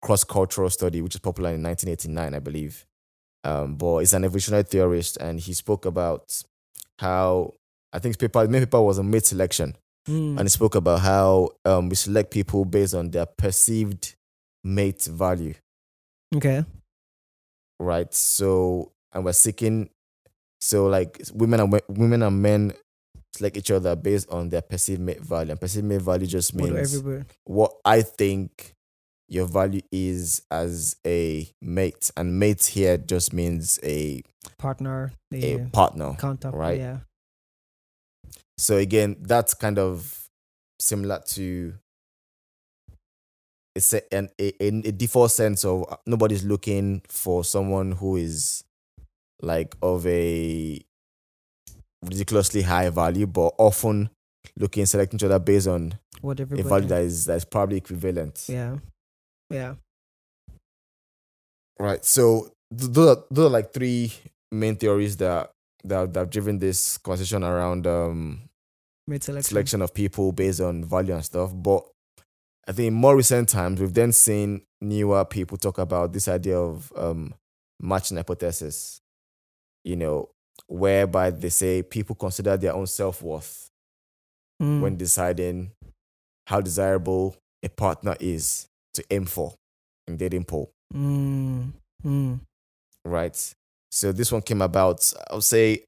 cross 0.04 0.22
cultural 0.24 0.68
study 0.70 1.00
which 1.00 1.14
is 1.16 1.20
popular 1.20 1.50
in 1.50 1.62
1989 1.62 2.34
i 2.34 2.38
believe 2.38 2.84
um 3.44 3.74
but 3.76 3.98
he's 4.00 4.12
an 4.12 4.24
evolutionary 4.24 4.62
theorist 4.62 5.16
and 5.16 5.40
he 5.40 5.52
spoke 5.54 5.84
about 5.86 6.42
how 6.98 7.52
i 7.92 7.98
think 7.98 8.10
his 8.10 8.16
paper 8.18 8.40
his 8.40 8.48
main 8.50 8.62
paper 8.62 8.80
was 8.82 8.98
on 8.98 9.10
mate 9.10 9.24
selection 9.26 9.74
Mm. 10.06 10.36
and 10.38 10.40
he 10.40 10.50
spoke 10.50 10.74
about 10.74 11.00
how 11.00 11.48
um, 11.64 11.88
we 11.88 11.96
select 11.96 12.30
people 12.30 12.66
based 12.66 12.92
on 12.94 13.10
their 13.10 13.24
perceived 13.24 14.14
mate 14.62 15.02
value, 15.04 15.54
Okay. 16.36 16.62
right? 17.80 18.12
So, 18.12 18.92
and 19.14 19.24
we're 19.24 19.32
seeking, 19.32 19.88
so 20.60 20.88
like 20.88 21.22
women 21.32 21.60
and 21.60 21.80
women 21.88 22.22
and 22.22 22.42
men 22.42 22.74
select 23.34 23.56
each 23.56 23.70
other 23.70 23.96
based 23.96 24.28
on 24.28 24.50
their 24.50 24.60
perceived 24.60 25.00
mate 25.00 25.20
value, 25.22 25.52
and 25.52 25.60
perceived 25.60 25.86
mate 25.86 26.02
value 26.02 26.26
just 26.26 26.54
means 26.54 26.94
everybody? 26.94 27.24
what 27.44 27.72
I 27.86 28.02
think 28.02 28.73
your 29.34 29.46
value 29.46 29.82
is 29.90 30.42
as 30.50 30.96
a 31.06 31.48
mate, 31.60 32.10
and 32.16 32.38
mate 32.38 32.64
here 32.64 32.96
just 32.96 33.32
means 33.32 33.78
a 33.82 34.22
partner, 34.58 35.12
a 35.32 35.56
the 35.56 35.70
partner. 35.70 36.14
counter, 36.18 36.50
right. 36.50 36.78
Yeah. 36.78 36.98
So 38.56 38.76
again, 38.76 39.16
that's 39.20 39.54
kind 39.54 39.78
of 39.78 40.28
similar 40.80 41.20
to 41.26 41.74
it's 43.74 43.92
a, 43.92 44.14
an, 44.14 44.28
a, 44.40 44.52
a 44.62 44.68
a 44.68 44.92
default 44.92 45.32
sense 45.32 45.64
of 45.64 45.84
uh, 45.90 45.96
nobody's 46.06 46.44
looking 46.44 47.02
for 47.08 47.42
someone 47.44 47.92
who 47.92 48.16
is 48.16 48.62
like 49.42 49.74
of 49.82 50.06
a 50.06 50.80
ridiculously 52.04 52.62
high 52.62 52.88
value, 52.90 53.26
but 53.26 53.52
often 53.58 54.10
looking 54.56 54.86
selecting 54.86 55.18
each 55.18 55.24
other 55.24 55.38
based 55.40 55.66
on 55.66 55.98
What 56.20 56.38
a 56.38 56.44
value 56.44 56.86
that 56.88 57.02
is 57.02 57.24
that 57.24 57.34
is 57.34 57.44
probably 57.44 57.78
equivalent. 57.78 58.44
yeah. 58.48 58.76
Yeah. 59.50 59.74
Right. 61.78 62.04
So 62.04 62.50
those 62.70 63.16
are, 63.16 63.24
those 63.30 63.46
are 63.46 63.50
like 63.50 63.72
three 63.72 64.12
main 64.52 64.76
theories 64.76 65.16
that 65.18 65.50
that 65.84 66.12
that 66.14 66.20
have 66.20 66.30
driven 66.30 66.58
this 66.58 66.98
conversation 66.98 67.42
around 67.44 67.86
um 67.86 68.48
selection. 69.08 69.42
selection 69.42 69.82
of 69.82 69.92
people 69.92 70.32
based 70.32 70.60
on 70.60 70.84
value 70.84 71.14
and 71.14 71.24
stuff. 71.24 71.52
But 71.54 71.84
I 72.66 72.72
think 72.72 72.88
in 72.88 72.94
more 72.94 73.16
recent 73.16 73.48
times, 73.48 73.80
we've 73.80 73.92
then 73.92 74.12
seen 74.12 74.62
newer 74.80 75.24
people 75.24 75.58
talk 75.58 75.78
about 75.78 76.12
this 76.12 76.28
idea 76.28 76.58
of 76.58 76.90
um, 76.96 77.34
matching 77.80 78.16
hypothesis, 78.16 79.02
you 79.84 79.96
know, 79.96 80.30
whereby 80.66 81.30
they 81.30 81.50
say 81.50 81.82
people 81.82 82.14
consider 82.14 82.56
their 82.56 82.74
own 82.74 82.86
self 82.86 83.22
worth 83.22 83.70
Mm. 84.62 84.82
when 84.82 84.96
deciding 84.96 85.72
how 86.46 86.60
desirable 86.60 87.34
a 87.64 87.68
partner 87.68 88.14
is 88.20 88.68
to 88.94 89.04
aim 89.10 89.24
for 89.26 89.54
in 90.08 90.16
dating 90.16 90.44
pool, 90.44 90.70
Mm. 90.94 91.72
Mm. 92.04 92.40
right? 93.04 93.54
So 93.90 94.12
this 94.12 94.32
one 94.32 94.42
came 94.42 94.62
about, 94.62 95.12
I 95.30 95.34
would 95.34 95.44
say, 95.44 95.84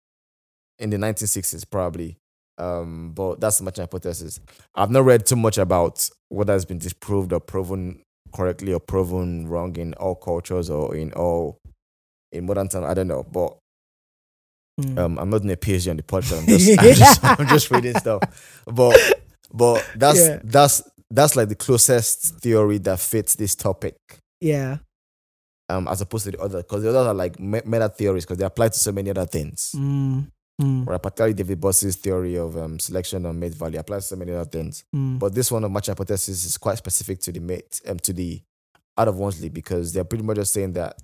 in 0.79 0.91
the 0.91 0.97
1960s, 0.97 1.65
probably. 1.69 2.17
Um, 2.59 3.13
but 3.13 3.41
that's 3.41 3.61
match 3.61 3.77
hypothesis. 3.77 4.41
I've 4.75 4.91
not 4.91 5.05
read 5.05 5.27
too 5.27 5.37
much 5.37 5.59
about 5.59 6.09
what 6.31 6.49
has 6.49 6.65
been 6.65 6.79
disproved 6.79 7.33
or 7.33 7.41
proven 7.41 8.03
correctly 8.35 8.73
or 8.73 8.81
proven 8.81 9.47
wrong 9.49 9.77
in 9.77 9.93
all 9.95 10.15
cultures 10.15 10.71
or 10.71 10.95
in 10.97 11.13
all 11.13 11.59
in 12.33 12.47
modern 12.47 12.69
times. 12.69 12.87
I 12.87 12.95
don't 12.95 13.09
know, 13.09 13.23
but 13.25 13.59
Mm. 14.81 14.99
um, 14.99 15.19
I'm 15.19 15.31
not 15.31 15.41
in 15.43 15.49
a 15.51 15.57
PhD 15.57 15.89
on 15.91 15.97
the 15.97 16.03
podcast. 16.03 16.41
I'm 16.41 16.47
just, 16.47 16.79
I'm 16.79 16.95
just, 16.95 17.25
I'm 17.41 17.47
just 17.49 17.71
reading 17.71 17.95
stuff. 17.99 18.61
But 18.67 18.99
but 19.53 19.83
that's 19.97 20.19
Yeah. 20.21 20.41
that's 20.45 20.83
that's 21.11 21.37
like 21.37 21.49
the 21.49 21.55
closest 21.55 22.41
theory 22.41 22.79
that 22.79 22.99
fits 23.01 23.35
this 23.37 23.55
topic. 23.55 23.97
yeah. 24.41 24.79
Um, 25.69 25.89
as 25.89 26.01
opposed 26.01 26.27
to 26.27 26.31
the 26.31 26.39
other, 26.41 26.59
because 26.59 26.85
the 26.85 26.91
others 26.91 27.09
are 27.09 27.15
like 27.15 27.41
meta 27.41 27.89
theories 27.89 28.25
because 28.25 28.39
they 28.39 28.45
apply 28.45 28.69
to 28.69 28.79
so 28.79 28.93
many 28.93 29.11
other 29.11 29.27
things. 29.27 29.73
Mm. 29.77 30.31
Mm. 30.63 30.87
Right, 30.87 31.03
particularly 31.03 31.35
David 31.35 31.61
Buss's 31.61 31.97
theory 31.97 32.37
of 32.37 32.57
um, 32.57 32.79
selection 32.79 33.27
on 33.27 33.39
mate 33.41 33.53
value 33.53 33.81
applies 33.81 34.05
to 34.05 34.09
so 34.11 34.17
many 34.17 34.33
other 34.33 34.49
things. 34.49 34.85
Mm. 34.95 35.19
But 35.19 35.35
this 35.35 35.51
one 35.51 35.65
of 35.65 35.73
match 35.73 35.89
hypothesis 35.89 36.45
is 36.45 36.57
quite 36.57 36.79
specific 36.79 37.19
to 37.23 37.33
the 37.33 37.41
mate, 37.41 37.81
um, 37.89 37.99
to 37.99 38.13
the 38.13 38.41
out 38.97 39.09
of 39.09 39.19
one's 39.19 39.43
league 39.43 39.55
because 39.55 39.93
they're 39.93 40.05
pretty 40.05 40.23
much 40.23 40.37
just 40.37 40.53
saying 40.55 40.73
that 40.75 40.97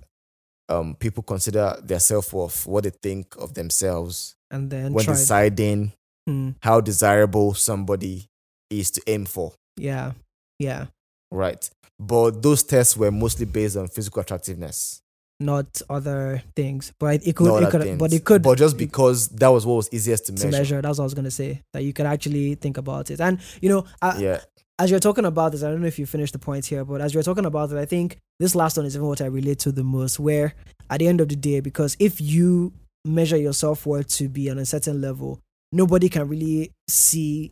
um, 0.69 0.95
people 0.95 1.23
consider 1.23 1.75
their 1.83 1.99
self 1.99 2.31
worth, 2.31 2.65
what 2.65 2.85
they 2.85 2.89
think 2.89 3.35
of 3.35 3.53
themselves 3.55 4.35
and 4.49 4.69
then 4.71 4.93
when 4.93 5.05
deciding 5.05 5.91
Mm. 6.27 6.55
how 6.61 6.79
desirable 6.79 7.53
somebody 7.53 8.29
is 8.69 8.89
to 8.91 9.01
aim 9.07 9.25
for, 9.25 9.51
Yeah. 9.77 10.11
Yeah. 10.59 10.87
right? 11.31 11.69
But 11.99 12.41
those 12.41 12.63
tests 12.63 12.97
were 12.97 13.11
mostly 13.11 13.45
based 13.45 13.77
on 13.77 13.87
physical 13.87 14.21
attractiveness, 14.21 15.01
Not 15.39 15.81
other 15.89 16.41
things, 16.55 16.91
but 16.99 17.25
it 17.25 17.35
could. 17.35 17.47
not 17.47 17.63
It 17.63 17.69
could. 17.69 17.81
things. 17.83 17.99
But 17.99 18.13
it 18.13 18.23
could. 18.25 18.41
But 18.41 18.57
just 18.57 18.77
because 18.77 19.29
that 19.29 19.47
was 19.49 19.65
what 19.65 19.75
was 19.75 19.89
easiest 19.91 20.25
to 20.27 20.31
to 20.33 20.45
measure. 20.45 20.57
measure. 20.57 20.81
That's 20.81 20.97
what 20.97 21.03
I 21.03 21.05
was 21.05 21.13
gonna 21.13 21.31
say. 21.31 21.61
That 21.73 21.83
you 21.83 21.93
could 21.93 22.05
actually 22.05 22.55
think 22.55 22.77
about 22.77 23.09
it, 23.11 23.19
and 23.21 23.39
you 23.61 23.69
know, 23.69 23.85
I, 24.01 24.17
Yeah, 24.19 24.41
as 24.79 24.89
you're 24.91 24.99
talking 24.99 25.25
about 25.25 25.51
this, 25.53 25.63
I 25.63 25.69
don't 25.69 25.81
know 25.81 25.87
if 25.87 25.99
you 25.99 26.05
finished 26.05 26.33
the 26.33 26.39
point 26.39 26.65
here, 26.65 26.83
but 26.83 26.99
as 27.01 27.13
you're 27.13 27.23
talking 27.23 27.45
about 27.45 27.71
it, 27.71 27.77
I 27.77 27.85
think 27.85 28.17
this 28.39 28.55
last 28.55 28.75
one 28.77 28.85
is 28.85 28.95
even 28.95 29.07
what 29.07 29.21
I 29.21 29.25
relate 29.25 29.59
to 29.59 29.71
the 29.71 29.83
most. 29.83 30.19
Where 30.19 30.53
at 30.89 30.99
the 30.99 31.07
end 31.07 31.21
of 31.21 31.29
the 31.29 31.35
day, 31.35 31.59
because 31.61 31.95
if 31.99 32.19
you 32.19 32.73
measure 33.05 33.37
your 33.37 33.53
self 33.53 33.85
worth 33.85 34.07
to 34.17 34.29
be 34.29 34.49
on 34.49 34.57
a 34.57 34.65
certain 34.65 34.99
level, 35.01 35.39
nobody 35.71 36.09
can 36.09 36.27
really 36.27 36.71
see 36.89 37.51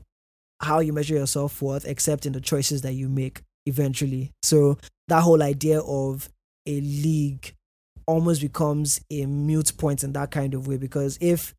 how 0.62 0.80
you 0.80 0.94
measure 0.94 1.16
your 1.16 1.28
self 1.28 1.62
worth 1.62 1.86
except 1.86 2.26
in 2.26 2.34
the 2.34 2.42
choices 2.42 2.82
that 2.84 2.94
you 2.94 3.10
make 3.10 3.42
eventually. 3.66 4.32
So 4.44 4.78
that 5.08 5.22
whole 5.24 5.42
idea 5.44 5.80
of 5.82 6.30
a 6.68 6.80
league 6.82 7.54
almost 8.08 8.42
becomes 8.42 9.00
a 9.12 9.26
mute 9.26 9.72
point 9.78 10.04
in 10.04 10.14
that 10.14 10.32
kind 10.32 10.54
of 10.54 10.68
way 10.68 10.78
because 10.78 11.18
if 11.22 11.54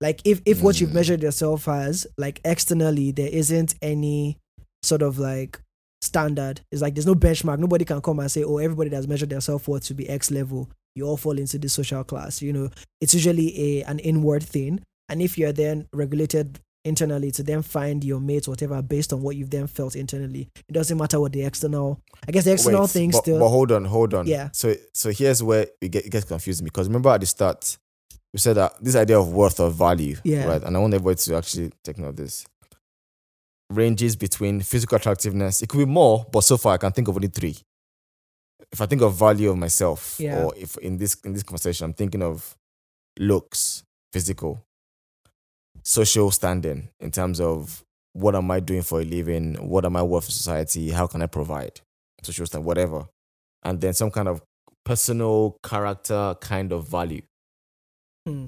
like 0.00 0.20
if 0.24 0.40
if 0.46 0.62
what 0.62 0.80
you've 0.80 0.90
Mm. 0.90 0.94
measured 0.94 1.22
yourself 1.22 1.68
as 1.68 2.06
like 2.16 2.40
externally 2.44 3.10
there 3.12 3.28
isn't 3.28 3.74
any 3.82 4.38
sort 4.82 5.02
of 5.02 5.18
like 5.18 5.60
standard 6.02 6.60
it's 6.72 6.80
like 6.80 6.94
there's 6.94 7.06
no 7.06 7.14
benchmark 7.14 7.58
nobody 7.58 7.84
can 7.84 8.00
come 8.00 8.18
and 8.20 8.30
say 8.30 8.42
oh 8.42 8.56
everybody 8.58 8.88
that's 8.88 9.06
measured 9.06 9.28
their 9.28 9.40
self-worth 9.40 9.84
to 9.84 9.92
be 9.94 10.08
x 10.08 10.30
level 10.30 10.70
you 10.94 11.04
all 11.06 11.18
fall 11.18 11.36
into 11.38 11.58
this 11.58 11.74
social 11.74 12.02
class 12.02 12.40
you 12.40 12.52
know 12.52 12.70
it's 13.02 13.12
usually 13.12 13.78
a 13.80 13.82
an 13.84 13.98
inward 13.98 14.42
thing 14.42 14.80
and 15.10 15.20
if 15.20 15.36
you're 15.36 15.52
then 15.52 15.86
regulated 15.92 16.58
internally 16.84 17.30
to 17.30 17.42
then 17.42 17.60
find 17.62 18.02
your 18.04 18.20
mates 18.20 18.48
whatever 18.48 18.80
based 18.80 19.12
on 19.12 19.20
what 19.22 19.36
you've 19.36 19.50
then 19.50 19.66
felt 19.66 19.94
internally 19.94 20.48
it 20.68 20.72
doesn't 20.72 20.96
matter 20.96 21.20
what 21.20 21.30
the 21.32 21.42
external 21.44 22.00
i 22.26 22.32
guess 22.32 22.44
the 22.44 22.52
external 22.52 22.80
Wait, 22.82 22.90
thing 22.90 23.10
but, 23.10 23.18
still 23.18 23.38
But 23.38 23.48
hold 23.50 23.70
on, 23.72 23.84
hold 23.84 24.14
on. 24.14 24.26
Yeah. 24.26 24.48
So 24.52 24.74
so 24.94 25.10
here's 25.10 25.42
where 25.42 25.66
it, 25.80 25.88
get, 25.90 26.06
it 26.06 26.10
gets 26.10 26.24
confusing 26.24 26.64
because 26.64 26.88
remember 26.88 27.10
at 27.10 27.20
the 27.20 27.26
start, 27.26 27.76
we 28.32 28.38
said 28.38 28.54
that 28.56 28.72
this 28.82 28.96
idea 28.96 29.18
of 29.18 29.32
worth 29.32 29.58
or 29.60 29.70
value, 29.70 30.16
Yeah. 30.24 30.46
right? 30.46 30.62
And 30.62 30.76
I 30.76 30.80
want 30.80 30.94
everybody 30.94 31.16
to 31.16 31.36
actually 31.36 31.72
take 31.84 31.98
note 31.98 32.08
of 32.10 32.16
this. 32.16 32.46
Ranges 33.70 34.16
between 34.16 34.60
physical 34.62 34.96
attractiveness. 34.96 35.62
It 35.62 35.68
could 35.68 35.78
be 35.78 35.84
more, 35.84 36.26
but 36.32 36.40
so 36.42 36.56
far 36.56 36.74
I 36.74 36.78
can 36.78 36.90
think 36.92 37.06
of 37.08 37.14
only 37.16 37.28
three. 37.28 37.56
If 38.72 38.80
I 38.80 38.86
think 38.86 39.02
of 39.02 39.14
value 39.14 39.50
of 39.50 39.58
myself, 39.58 40.16
Yeah. 40.18 40.42
or 40.44 40.54
if 40.56 40.76
in 40.78 40.96
this 40.96 41.14
in 41.24 41.32
this 41.34 41.42
conversation 41.44 41.84
I'm 41.84 41.92
thinking 41.94 42.22
of 42.22 42.56
looks, 43.18 43.84
physical, 44.12 44.64
social 45.82 46.30
standing 46.30 46.88
in 47.00 47.10
terms 47.10 47.40
of 47.40 47.82
what 48.12 48.34
am 48.34 48.50
I 48.50 48.60
doing 48.60 48.82
for 48.82 49.00
a 49.00 49.04
living, 49.04 49.54
what 49.68 49.84
am 49.84 49.96
I 49.96 50.02
worth 50.02 50.24
for 50.26 50.30
society, 50.32 50.90
how 50.90 51.06
can 51.06 51.22
I 51.22 51.26
provide 51.26 51.80
social 52.22 52.46
standing, 52.46 52.66
whatever, 52.66 53.06
and 53.62 53.80
then 53.80 53.92
some 53.94 54.10
kind 54.10 54.28
of 54.28 54.42
personal 54.84 55.56
character 55.62 56.34
kind 56.40 56.72
of 56.72 56.88
value 56.88 57.22
Hmm. 58.26 58.46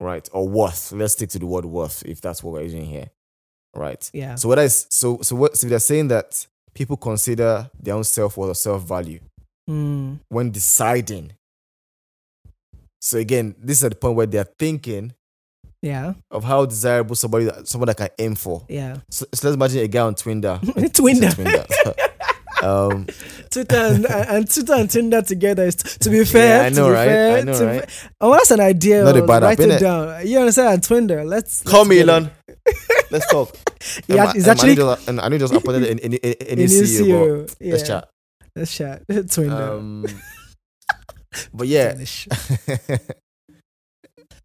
right? 0.00 0.28
Or 0.32 0.48
worth. 0.48 0.92
Let's 0.92 1.12
stick 1.14 1.30
to 1.30 1.38
the 1.38 1.46
word 1.46 1.64
worth 1.64 2.02
if 2.04 2.20
that's 2.20 2.42
what 2.42 2.52
we're 2.54 2.62
using 2.62 2.84
here, 2.84 3.08
right? 3.74 4.10
Yeah. 4.12 4.34
So 4.34 4.48
what 4.48 4.58
I 4.58 4.66
so 4.68 5.18
so 5.22 5.36
what 5.36 5.56
so 5.56 5.66
they're 5.68 5.78
saying 5.78 6.08
that 6.08 6.46
people 6.74 6.96
consider 6.96 7.70
their 7.80 7.94
own 7.94 8.04
self 8.04 8.36
worth 8.36 8.50
or 8.50 8.54
self 8.54 8.82
value 8.82 9.20
Mm. 9.70 10.18
when 10.28 10.50
deciding. 10.50 11.32
So 13.00 13.18
again, 13.18 13.54
this 13.58 13.78
is 13.78 13.84
at 13.84 13.92
the 13.92 13.96
point 13.98 14.16
where 14.16 14.26
they're 14.26 14.48
thinking 14.58 15.12
Yeah. 15.82 16.14
of 16.30 16.44
how 16.44 16.64
desirable 16.64 17.16
somebody 17.16 17.46
that 17.46 17.66
someone 17.66 17.88
that 17.88 17.96
can 17.96 18.08
aim 18.18 18.36
for. 18.36 18.64
Yeah. 18.68 18.98
So, 19.10 19.26
so 19.34 19.48
let's 19.48 19.56
imagine 19.56 19.80
a 19.82 19.88
guy 19.88 20.02
on 20.02 20.14
Twinder. 20.14 20.60
Twinder. 20.92 21.34
Twinder. 21.34 22.22
um, 22.62 23.06
Twitter 23.50 23.76
and, 23.76 24.06
and 24.06 24.50
Twitter 24.50 24.74
and 24.74 24.88
Tinder 24.88 25.22
together 25.22 25.64
is 25.64 25.74
to 25.74 26.08
be 26.08 26.24
fair. 26.24 26.60
Yeah, 26.60 26.66
I 26.66 26.68
know, 26.70 26.88
right? 26.90 27.06
Fair, 27.06 27.36
I 27.38 27.40
know, 27.42 27.66
right? 27.66 27.86
be- 27.86 27.92
oh, 28.20 28.32
that's 28.32 28.50
an 28.52 28.60
idea. 28.60 29.02
Not 29.04 29.16
a 29.16 29.26
bad 29.26 29.42
Write 29.42 29.60
app, 29.60 29.66
it 29.66 29.80
down. 29.80 30.26
You 30.26 30.38
understand? 30.38 30.82
Twinder. 30.82 31.26
Let's 31.26 31.62
call 31.62 31.80
let's 31.80 31.90
me. 31.90 32.00
Elon. 32.00 32.30
Let's 33.10 33.28
talk. 33.30 33.54
Yeah, 34.06 34.24
Um, 34.26 34.32
it's 34.36 34.46
um, 34.46 34.52
actually 34.52 34.80
I 34.80 34.96
and 35.08 35.20
I 35.20 35.28
know 35.28 35.38
just 35.38 35.52
appointed 35.52 35.82
a, 35.82 35.88
a 35.90 36.52
in 36.52 36.58
new 36.58 36.62
his 36.62 37.00
CEO, 37.00 37.44
CEO. 37.44 37.56
Yeah. 37.60 37.72
let's 37.72 37.86
chat. 37.88 38.08
Let's 38.54 38.76
chat. 38.76 39.06
Twinder. 39.08 39.78
Um, 39.78 40.06
but 41.52 41.66
yeah. 41.66 41.94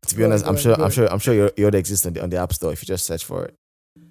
To 0.05 0.15
be 0.15 0.23
honest, 0.23 0.45
I'm 0.45 0.57
sure, 0.57 0.73
I'm 0.81 0.91
sure, 0.91 1.07
I'm 1.11 1.19
sure 1.19 1.33
you're, 1.33 1.51
you're 1.57 1.71
the 1.71 1.77
exists 1.77 2.05
on 2.05 2.13
the, 2.13 2.23
on 2.23 2.29
the 2.29 2.37
App 2.37 2.53
Store 2.53 2.71
if 2.71 2.81
you 2.81 2.85
just 2.85 3.05
search 3.05 3.25
for 3.25 3.45
it, 3.45 3.55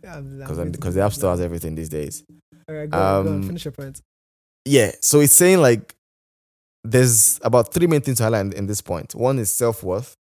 because 0.01 0.59
because 0.71 0.95
the 0.95 1.03
App 1.03 1.13
Store 1.13 1.31
has 1.31 1.41
everything 1.41 1.75
these 1.75 1.89
days. 1.89 2.25
All 2.69 2.75
right, 2.75 2.91
go, 2.91 2.99
go 2.99 3.03
on. 3.03 3.27
um, 3.27 3.43
Finish 3.45 3.65
your 3.65 3.73
point. 3.73 4.01
Yeah, 4.65 4.93
so 5.01 5.21
it's 5.21 5.33
saying 5.33 5.61
like 5.61 5.95
there's 6.85 7.39
about 7.43 7.73
three 7.73 7.87
main 7.87 8.01
things 8.01 8.19
to 8.19 8.25
highlight 8.25 8.47
in, 8.47 8.53
in 8.53 8.67
this 8.67 8.81
point. 8.81 9.15
One 9.15 9.39
is 9.39 9.51
self 9.53 9.83
worth. 9.83 10.17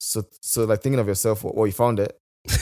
So, 0.00 0.24
so 0.40 0.64
like 0.64 0.80
thinking 0.82 0.98
of 1.00 1.06
yourself. 1.08 1.44
Oh, 1.44 1.64
you 1.64 1.72
found 1.72 2.00
it. 2.00 2.18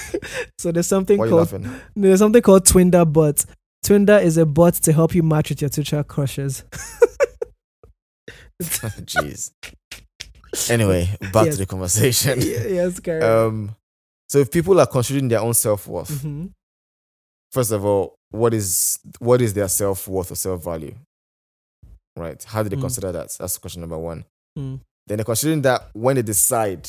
So 0.58 0.72
there's 0.72 0.86
something 0.86 1.18
Why 1.18 1.28
called 1.28 1.50
there's 1.96 2.18
something 2.18 2.42
called 2.42 2.64
Twinder 2.64 3.10
bot. 3.10 3.44
Twinder 3.84 4.20
is 4.22 4.36
a 4.38 4.46
bot 4.46 4.74
to 4.74 4.92
help 4.92 5.14
you 5.14 5.22
match 5.22 5.50
with 5.50 5.60
your 5.60 5.68
Twitter 5.70 6.02
crushes. 6.02 6.64
Jeez. 8.62 9.52
Anyway, 10.70 11.08
back 11.32 11.46
Yes. 11.46 11.54
to 11.54 11.60
the 11.60 11.66
conversation. 11.66 12.40
Yes, 12.42 13.00
Gary. 13.00 13.22
Mm-hmm. 13.22 13.48
Um, 13.48 13.76
so 14.28 14.38
if 14.38 14.50
people 14.50 14.78
are 14.80 14.86
considering 14.86 15.28
their 15.28 15.40
own 15.40 15.54
self 15.54 15.86
worth, 15.86 16.10
Mhm. 16.10 16.50
first 17.52 17.70
of 17.72 17.84
all, 17.84 18.14
what 18.30 18.52
is 18.54 18.98
what 19.18 19.40
is 19.40 19.54
their 19.54 19.68
self 19.68 20.08
worth 20.08 20.30
or 20.32 20.36
self 20.36 20.62
value? 20.64 20.94
Right? 22.16 22.42
How 22.44 22.62
do 22.62 22.68
they 22.68 22.76
Mm. 22.76 22.80
consider 22.82 23.12
that? 23.12 23.36
That's 23.38 23.58
question 23.58 23.80
number 23.82 23.98
one. 23.98 24.24
Mm. 24.58 24.80
Then 25.06 25.18
they're 25.18 25.24
considering 25.24 25.62
that 25.62 25.90
when 25.94 26.16
they 26.16 26.22
decide. 26.22 26.88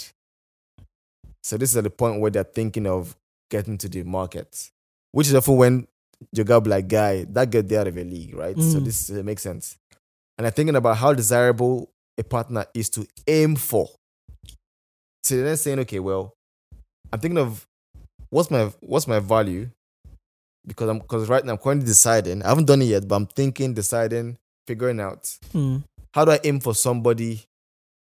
So 1.43 1.57
this 1.57 1.69
is 1.71 1.77
at 1.77 1.83
the 1.83 1.89
point 1.89 2.19
where 2.19 2.31
they're 2.31 2.43
thinking 2.43 2.87
of 2.87 3.15
getting 3.51 3.77
to 3.77 3.87
the 3.89 4.03
market, 4.03 4.69
which 5.11 5.27
is 5.27 5.35
often 5.35 5.55
when 5.57 5.87
you 6.33 6.43
got 6.43 6.65
like 6.67 6.87
guy 6.87 7.25
that 7.25 7.49
get 7.51 7.69
there 7.69 7.81
out 7.81 7.87
of 7.87 7.97
a 7.97 8.03
league, 8.03 8.33
right? 8.35 8.55
So 8.57 8.79
Mm. 8.79 8.85
this 8.85 9.09
uh, 9.09 9.21
makes 9.23 9.43
sense. 9.43 9.77
And 10.37 10.45
they're 10.45 10.51
thinking 10.51 10.75
about 10.75 10.97
how 10.97 11.13
desirable 11.13 11.89
a 12.17 12.23
partner 12.23 12.65
is 12.73 12.89
to 12.91 13.07
aim 13.27 13.55
for. 13.55 13.89
So 15.23 15.41
then 15.43 15.57
saying, 15.57 15.79
okay, 15.79 15.99
well, 15.99 16.33
I'm 17.11 17.19
thinking 17.19 17.37
of 17.37 17.65
what's 18.29 18.49
my 18.51 18.71
what's 18.81 19.07
my 19.07 19.19
value 19.19 19.69
because 20.65 20.89
I'm 20.89 20.99
because 20.99 21.29
right 21.29 21.43
now 21.43 21.53
I'm 21.53 21.57
currently 21.57 21.85
deciding. 21.85 22.43
I 22.43 22.49
haven't 22.49 22.65
done 22.65 22.81
it 22.81 22.85
yet, 22.85 23.07
but 23.07 23.15
I'm 23.15 23.27
thinking, 23.27 23.73
deciding, 23.73 24.37
figuring 24.67 24.99
out 24.99 25.23
Mm. 25.53 25.83
how 26.13 26.25
do 26.25 26.31
I 26.31 26.39
aim 26.43 26.59
for 26.59 26.73
somebody 26.75 27.43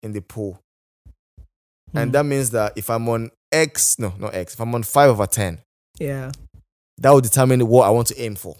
in 0.04 0.12
the 0.13 0.21
pool? 0.21 0.60
And 1.93 2.10
Mm. 2.10 2.13
that 2.13 2.26
means 2.26 2.50
that 2.52 2.74
if 2.78 2.89
I'm 2.89 3.08
on 3.10 3.32
X, 3.52 4.00
no, 4.00 4.13
not 4.17 4.34
X, 4.34 4.54
if 4.54 4.60
I'm 4.62 4.74
on 4.76 4.84
five 4.84 5.10
over 5.10 5.28
ten, 5.28 5.60
yeah, 6.00 6.32
that 6.97 7.10
will 7.12 7.21
determine 7.21 7.65
what 7.67 7.86
I 7.88 7.89
want 7.91 8.08
to 8.08 8.19
aim 8.21 8.36
for. 8.36 8.56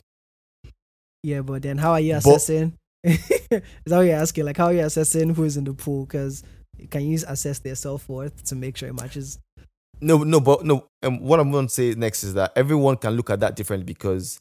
yeah, 1.24 1.42
but 1.42 1.62
then 1.62 1.78
how 1.78 1.92
are 1.92 2.00
you 2.00 2.16
assessing? 2.16 2.74
is 3.04 3.20
that 3.50 3.64
what 3.86 4.02
you're 4.02 4.16
asking? 4.16 4.46
Like, 4.46 4.58
how 4.58 4.66
are 4.68 4.74
you 4.74 4.82
assessing 4.82 5.34
who 5.34 5.44
is 5.44 5.58
in 5.58 5.64
the 5.64 5.74
pool? 5.74 6.06
Because 6.06 6.44
can 6.90 7.02
you 7.06 7.20
assess 7.28 7.60
their 7.60 7.76
self 7.76 8.08
worth 8.10 8.44
to 8.46 8.56
make 8.56 8.78
sure 8.78 8.90
it 8.90 8.94
matches? 8.94 9.40
No, 10.00 10.18
no, 10.24 10.40
but 10.40 10.66
no. 10.66 10.88
And 11.02 11.22
what 11.22 11.40
I'm 11.40 11.52
going 11.52 11.68
to 11.68 11.74
say 11.74 11.94
next 11.94 12.24
is 12.24 12.34
that 12.36 12.54
everyone 12.56 12.98
can 12.98 13.14
look 13.14 13.30
at 13.30 13.40
that 13.42 13.56
differently 13.56 13.86
because 13.86 14.40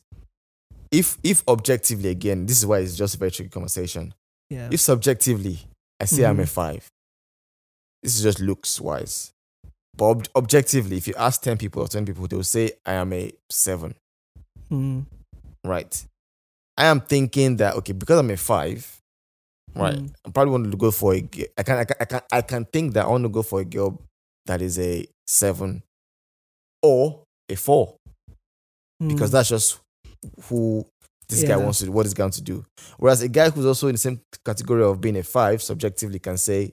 if 0.91 1.19
if 1.23 1.43
objectively 1.49 2.09
again, 2.11 2.47
this 2.47 2.59
is 2.59 2.67
why 2.67 2.79
it's 2.79 2.97
just 2.97 3.15
a 3.15 3.19
very 3.19 3.31
tricky 3.31 3.51
conversation. 3.51 4.15
Yeah, 4.49 4.69
If 4.73 4.81
subjectively, 4.81 5.59
I 6.01 6.07
say 6.07 6.25
I'm 6.25 6.41
a 6.41 6.45
Mhm. 6.45 6.49
five, 6.49 6.89
this 8.03 8.17
is 8.17 8.23
just 8.23 8.41
looks 8.41 8.81
wise. 8.81 9.33
But 9.97 10.05
ob- 10.07 10.29
objectively, 10.35 10.97
if 10.97 11.07
you 11.07 11.15
ask 11.17 11.43
10 11.43 11.57
people 11.59 11.83
or 11.83 11.89
10 11.89 12.05
people, 12.07 12.27
they'll 12.27 12.43
say 12.43 12.73
I 12.87 12.95
am 12.95 13.13
a 13.13 13.31
seven, 13.51 13.95
Mm. 14.71 15.05
right? 15.65 16.05
I 16.81 16.87
am 16.87 17.01
thinking 17.01 17.57
that, 17.59 17.75
okay, 17.77 17.93
because 17.93 18.19
I'm 18.19 18.31
a 18.31 18.37
five, 18.37 19.01
right? 19.75 19.95
Mm. 19.97 20.13
I 20.27 20.31
probably 20.31 20.53
want 20.53 20.71
to 20.71 20.77
go 20.77 20.91
for 20.91 21.15
a, 21.15 21.19
I 21.59 21.63
can, 21.63 21.79
I 21.79 21.85
can, 21.85 21.97
I 22.01 22.05
can, 22.07 22.21
I 22.33 22.41
can 22.43 22.65
think 22.65 22.95
that 22.95 23.05
I 23.05 23.09
want 23.09 23.25
to 23.25 23.29
go 23.29 23.43
for 23.43 23.61
a 23.61 23.65
girl 23.65 24.01
that 24.47 24.63
is 24.63 24.79
a 24.79 25.07
seven 25.27 25.83
or 26.83 27.23
a 27.49 27.55
four 27.57 27.97
because 28.99 29.31
Mm. 29.31 29.33
that's 29.33 29.49
just 29.51 29.79
who 30.49 30.85
this 31.29 31.45
guy 31.45 31.57
wants 31.57 31.79
to 31.81 31.85
do, 31.87 31.93
what 31.93 32.05
he's 32.07 32.15
going 32.15 32.31
to 32.33 32.43
do. 32.43 32.65
Whereas 32.99 33.23
a 33.23 33.29
guy 33.29 33.51
who's 33.51 33.65
also 33.67 33.87
in 33.89 33.95
the 33.95 33.99
same 33.99 34.21
category 34.45 34.83
of 34.83 35.01
being 35.01 35.17
a 35.17 35.23
five, 35.23 35.63
subjectively 35.63 36.19
can 36.19 36.37
say, 36.39 36.73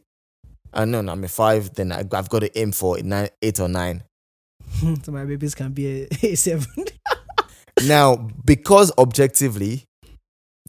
I 0.74 0.86
know 0.86 1.00
I'm 1.00 1.24
a 1.24 1.28
five, 1.28 1.74
then 1.74 1.92
I- 1.92 2.00
I've 2.12 2.30
got 2.30 2.40
to 2.40 2.60
aim 2.60 2.72
for 2.72 2.98
a 2.98 3.04
nine, 3.04 3.30
eight 3.42 3.60
or 3.60 3.68
nine. 3.70 4.04
so 5.04 5.12
my 5.12 5.26
babies 5.26 5.54
can 5.56 5.72
be 5.74 6.04
a, 6.04 6.08
a 6.24 6.36
seven. 6.36 6.86
Now, 7.86 8.16
because 8.44 8.92
objectively, 8.98 9.84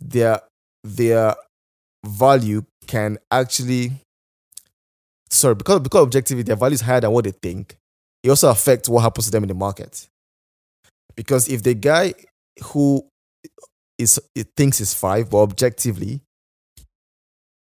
their 0.01 0.41
their 0.85 1.35
value 2.07 2.65
can 2.87 3.19
actually 3.31 3.93
sorry, 5.31 5.55
because 5.55 5.81
because 5.81 6.03
objectively 6.03 6.43
their 6.43 6.57
value 6.57 6.75
is 6.75 6.81
higher 6.81 7.01
than 7.01 7.11
what 7.13 7.25
they 7.25 7.33
think, 7.33 7.77
it 8.23 8.31
also 8.31 8.51
affects 8.51 8.89
what 8.89 9.01
happens 9.01 9.27
to 9.27 9.31
them 9.31 9.45
in 9.45 9.49
the 9.49 9.55
market. 9.55 10.09
Because 11.17 11.49
if 11.49 11.63
the 11.63 11.75
guy 11.75 12.15
who 12.63 13.05
is 13.99 14.21
it 14.35 14.49
thinks 14.57 14.81
is 14.81 14.95
five, 14.95 15.31
but 15.31 15.39
objectively 15.39 16.21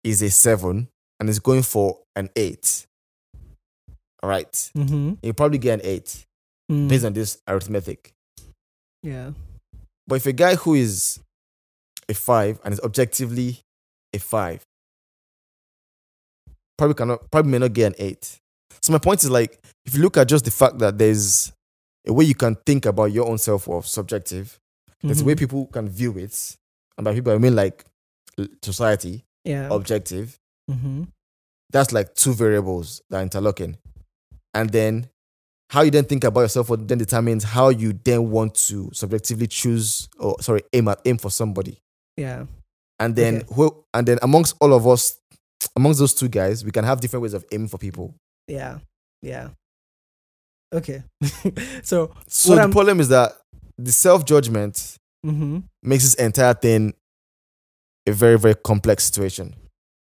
is 0.04 0.22
a 0.22 0.30
seven 0.30 0.88
and 1.18 1.28
is 1.28 1.38
going 1.38 1.62
for 1.62 1.98
an 2.14 2.28
eight, 2.36 2.86
all 4.22 4.30
right, 4.30 4.52
mm-hmm. 4.52 5.14
he'll 5.22 5.32
probably 5.32 5.58
get 5.58 5.80
an 5.80 5.86
eight 5.86 6.24
Mm. 6.70 6.86
based 6.86 7.06
on 7.06 7.14
this 7.14 7.38
arithmetic. 7.48 8.12
yeah, 9.02 9.30
But 10.06 10.16
if 10.16 10.26
a 10.26 10.34
guy 10.34 10.54
who 10.54 10.74
is 10.74 11.18
a 12.08 12.14
five 12.14 12.58
and 12.64 12.72
is 12.72 12.80
objectively 12.80 13.60
a 14.14 14.18
five, 14.18 14.62
probably 16.76 16.94
cannot, 16.94 17.30
probably 17.30 17.50
may 17.52 17.58
not 17.58 17.72
get 17.72 17.86
an 17.88 17.94
eight. 17.98 18.38
So 18.82 18.92
my 18.92 18.98
point 18.98 19.22
is 19.24 19.30
like, 19.30 19.60
if 19.84 19.94
you 19.94 20.02
look 20.02 20.16
at 20.16 20.28
just 20.28 20.44
the 20.44 20.50
fact 20.50 20.78
that 20.78 20.98
there's 20.98 21.52
a 22.06 22.12
way 22.12 22.24
you 22.24 22.34
can 22.34 22.54
think 22.66 22.86
about 22.86 23.06
your 23.06 23.26
own 23.28 23.38
self 23.38 23.66
worth, 23.66 23.86
subjective. 23.86 24.58
There's 25.02 25.20
a 25.20 25.24
way 25.24 25.34
Mhm. 25.34 25.38
people 25.38 25.66
can 25.66 25.88
view 25.88 26.16
it, 26.18 26.56
and 26.96 27.04
by 27.04 27.14
people 27.14 27.32
I 27.32 27.38
mean 27.38 27.54
like 27.54 27.84
society, 28.62 29.24
yeah, 29.44 29.68
objective. 29.70 30.38
mm-hmm. 30.70 31.04
That's 31.70 31.92
like 31.92 32.14
two 32.14 32.32
variables 32.34 33.02
that 33.10 33.18
are 33.18 33.22
interlocking, 33.22 33.76
and 34.54 34.70
then 34.70 35.10
how 35.70 35.82
you 35.82 35.90
then 35.90 36.04
think 36.04 36.24
about 36.24 36.40
yourself 36.40 36.68
then 36.68 36.98
determines 36.98 37.44
how 37.44 37.68
you 37.68 37.92
then 37.92 38.30
want 38.30 38.54
to 38.54 38.90
subjectively 38.94 39.46
choose 39.46 40.08
or 40.18 40.40
sorry 40.40 40.62
aim 40.72 40.88
at 40.88 41.00
aim 41.04 41.18
for 41.18 41.30
somebody. 41.30 41.78
Yeah, 42.18 42.46
and 43.00 43.14
then 43.16 43.36
Okay. 43.36 43.54
who 43.54 43.84
and 43.94 44.06
then 44.08 44.18
amongst 44.22 44.56
all 44.60 44.72
of 44.74 44.86
us 44.86 45.18
amongst 45.76 45.98
those 46.00 46.14
two 46.14 46.28
guys 46.28 46.64
we 46.64 46.70
can 46.70 46.84
have 46.84 47.00
different 47.00 47.22
ways 47.22 47.34
of 47.34 47.44
aiming 47.52 47.68
for 47.68 47.78
people 47.78 48.14
yeah, 48.48 48.78
yeah. 49.22 49.48
Okay, 50.74 51.02
so 51.82 52.12
so 52.26 52.54
the 52.54 52.60
I'm- 52.60 52.72
problem 52.72 53.00
is 53.00 53.08
that 53.08 53.32
the 53.78 53.92
self-judgment 53.92 54.98
mm-hmm. 55.24 55.58
makes 55.82 56.02
this 56.04 56.14
entire 56.14 56.54
thing 56.54 56.94
a 58.06 58.12
very 58.12 58.38
very 58.38 58.54
complex 58.54 59.04
situation 59.04 59.54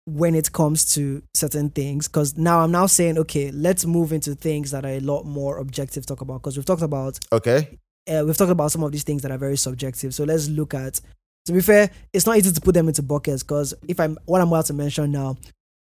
when 0.07 0.35
it 0.35 0.51
comes 0.53 0.95
to 0.95 1.23
certain 1.35 1.69
things 1.71 2.09
because 2.09 2.37
now 2.39 2.61
i'm 2.61 2.71
now 2.71 2.87
saying 2.87 3.19
okay 3.19 3.51
let's 3.51 3.85
move 3.85 4.11
into 4.13 4.35
things 4.35 4.71
that 4.71 4.85
are 4.85 4.93
a 4.97 5.01
lot 5.01 5.25
more 5.25 5.59
objective 5.59 6.05
to 6.05 6.15
talk 6.15 6.21
about 6.23 6.39
because 6.41 6.57
we've 6.57 6.65
talked 6.65 6.83
about 6.83 7.19
Okay. 7.31 7.79
uh, 8.11 8.23
we've 8.25 8.37
talked 8.37 8.51
about 8.51 8.73
some 8.73 8.83
of 8.83 8.91
these 8.93 9.05
things 9.05 9.21
that 9.23 9.31
are 9.31 9.37
very 9.39 9.57
subjective 9.59 10.15
so 10.15 10.25
let's 10.25 10.49
look 10.49 10.73
at 10.73 11.01
to 11.49 11.53
be 11.55 11.61
fair 11.63 11.91
it's 12.13 12.27
not 12.27 12.37
easy 12.37 12.53
to 12.53 12.61
put 12.61 12.75
them 12.75 12.89
into 12.89 13.03
buckets 13.03 13.43
because 13.43 13.73
if 13.89 13.99
i'm 13.99 14.19
what 14.27 14.41
i'm 14.41 14.49
about 14.49 14.67
to 14.67 14.75
mention 14.75 15.11
now 15.11 15.35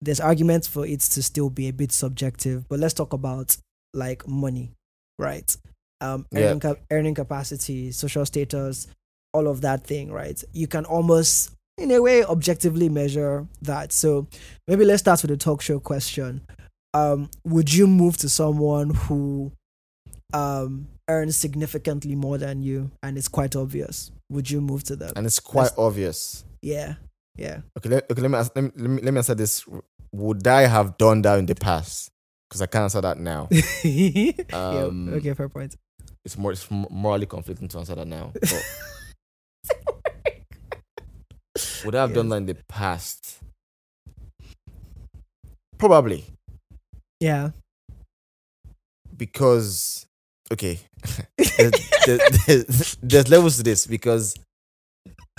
there's 0.02 0.20
arguments 0.20 0.68
for 0.68 0.86
it 0.86 1.00
to 1.00 1.24
still 1.24 1.50
be 1.50 1.68
a 1.68 1.74
bit 1.74 1.92
subjective 1.92 2.68
but 2.70 2.80
let's 2.80 2.94
talk 2.94 3.14
about 3.14 3.58
like 3.94 4.28
money 4.28 4.72
right? 5.18 5.56
Um 6.02 6.26
Yeah. 6.32 6.48
earning, 6.48 6.60
cap- 6.60 6.82
earning 6.92 7.16
capacity 7.16 7.92
social 7.92 8.26
status 8.26 8.88
all 9.34 9.48
of 9.48 9.62
that 9.62 9.84
thing 9.86 10.12
right? 10.12 10.42
You 10.54 10.68
can 10.68 10.86
almost 10.86 11.52
in 11.78 11.90
a 11.92 12.02
way 12.02 12.24
objectively 12.24 12.88
measure 12.90 13.48
that. 13.64 13.92
So 13.92 14.28
maybe 14.68 14.86
let's 14.86 15.02
start 15.02 15.22
with 15.24 15.32
the 15.32 15.38
talk 15.38 15.62
show 15.62 15.80
question. 15.80 16.42
Um 16.94 17.30
would 17.44 17.74
you 17.74 17.88
move 17.88 18.18
to 18.18 18.30
someone 18.30 18.92
who 18.92 19.52
um 20.34 20.88
earns 21.08 21.36
significantly 21.36 22.16
more 22.16 22.38
than 22.38 22.62
you? 22.62 22.92
And 23.02 23.18
it's 23.18 23.28
quite 23.30 23.56
obvious 23.56 24.12
would 24.30 24.50
you 24.50 24.62
move 24.62 24.84
to 24.84 24.96
them 24.96 25.14
And 25.16 25.26
it's 25.26 25.40
quite 25.40 25.72
obvious. 25.78 26.44
yeah 26.62 26.96
yeah 27.38 27.62
Okay, 27.78 27.90
let, 27.90 28.10
okay, 28.12 28.22
let 28.22 28.32
me, 28.32 28.38
ask, 28.38 28.52
let 28.56 28.64
me 28.64 28.72
let 28.76 28.90
me 28.90 29.02
let 29.02 29.12
me 29.14 29.18
answer 29.18 29.36
this. 29.36 29.66
Would 30.12 30.48
I 30.48 30.62
have 30.68 30.98
done 30.98 31.22
that 31.24 31.38
in 31.40 31.46
the 31.46 31.56
past? 31.56 32.10
Because 32.50 32.62
I 32.62 32.66
can't 32.68 32.84
answer 32.84 33.02
that 33.02 33.18
now. 33.20 33.50
yeah 33.84 34.32
Um, 34.54 35.10
okay 35.14 35.34
fair 35.34 35.50
point 35.50 35.76
It's 36.24 36.38
more 36.38 36.52
it's 36.54 36.66
morally 36.72 37.26
conflicting 37.26 37.68
to 37.68 37.78
answer 37.80 37.96
that 37.96 38.08
now. 38.08 38.32
But 38.34 38.64
would 41.86 41.96
I 41.96 42.02
have 42.02 42.14
done 42.14 42.30
that 42.30 42.38
in 42.38 42.46
the 42.46 42.56
past? 42.68 43.40
Probably 45.78 46.24
yeah 47.20 47.52
because 49.18 50.06
okay, 50.52 50.80
there's, 51.38 51.72
there's- 52.06 52.98
there's- 53.02 53.30
levels 53.30 53.58
to 53.58 53.64
this 53.64 53.88
because 53.88 54.36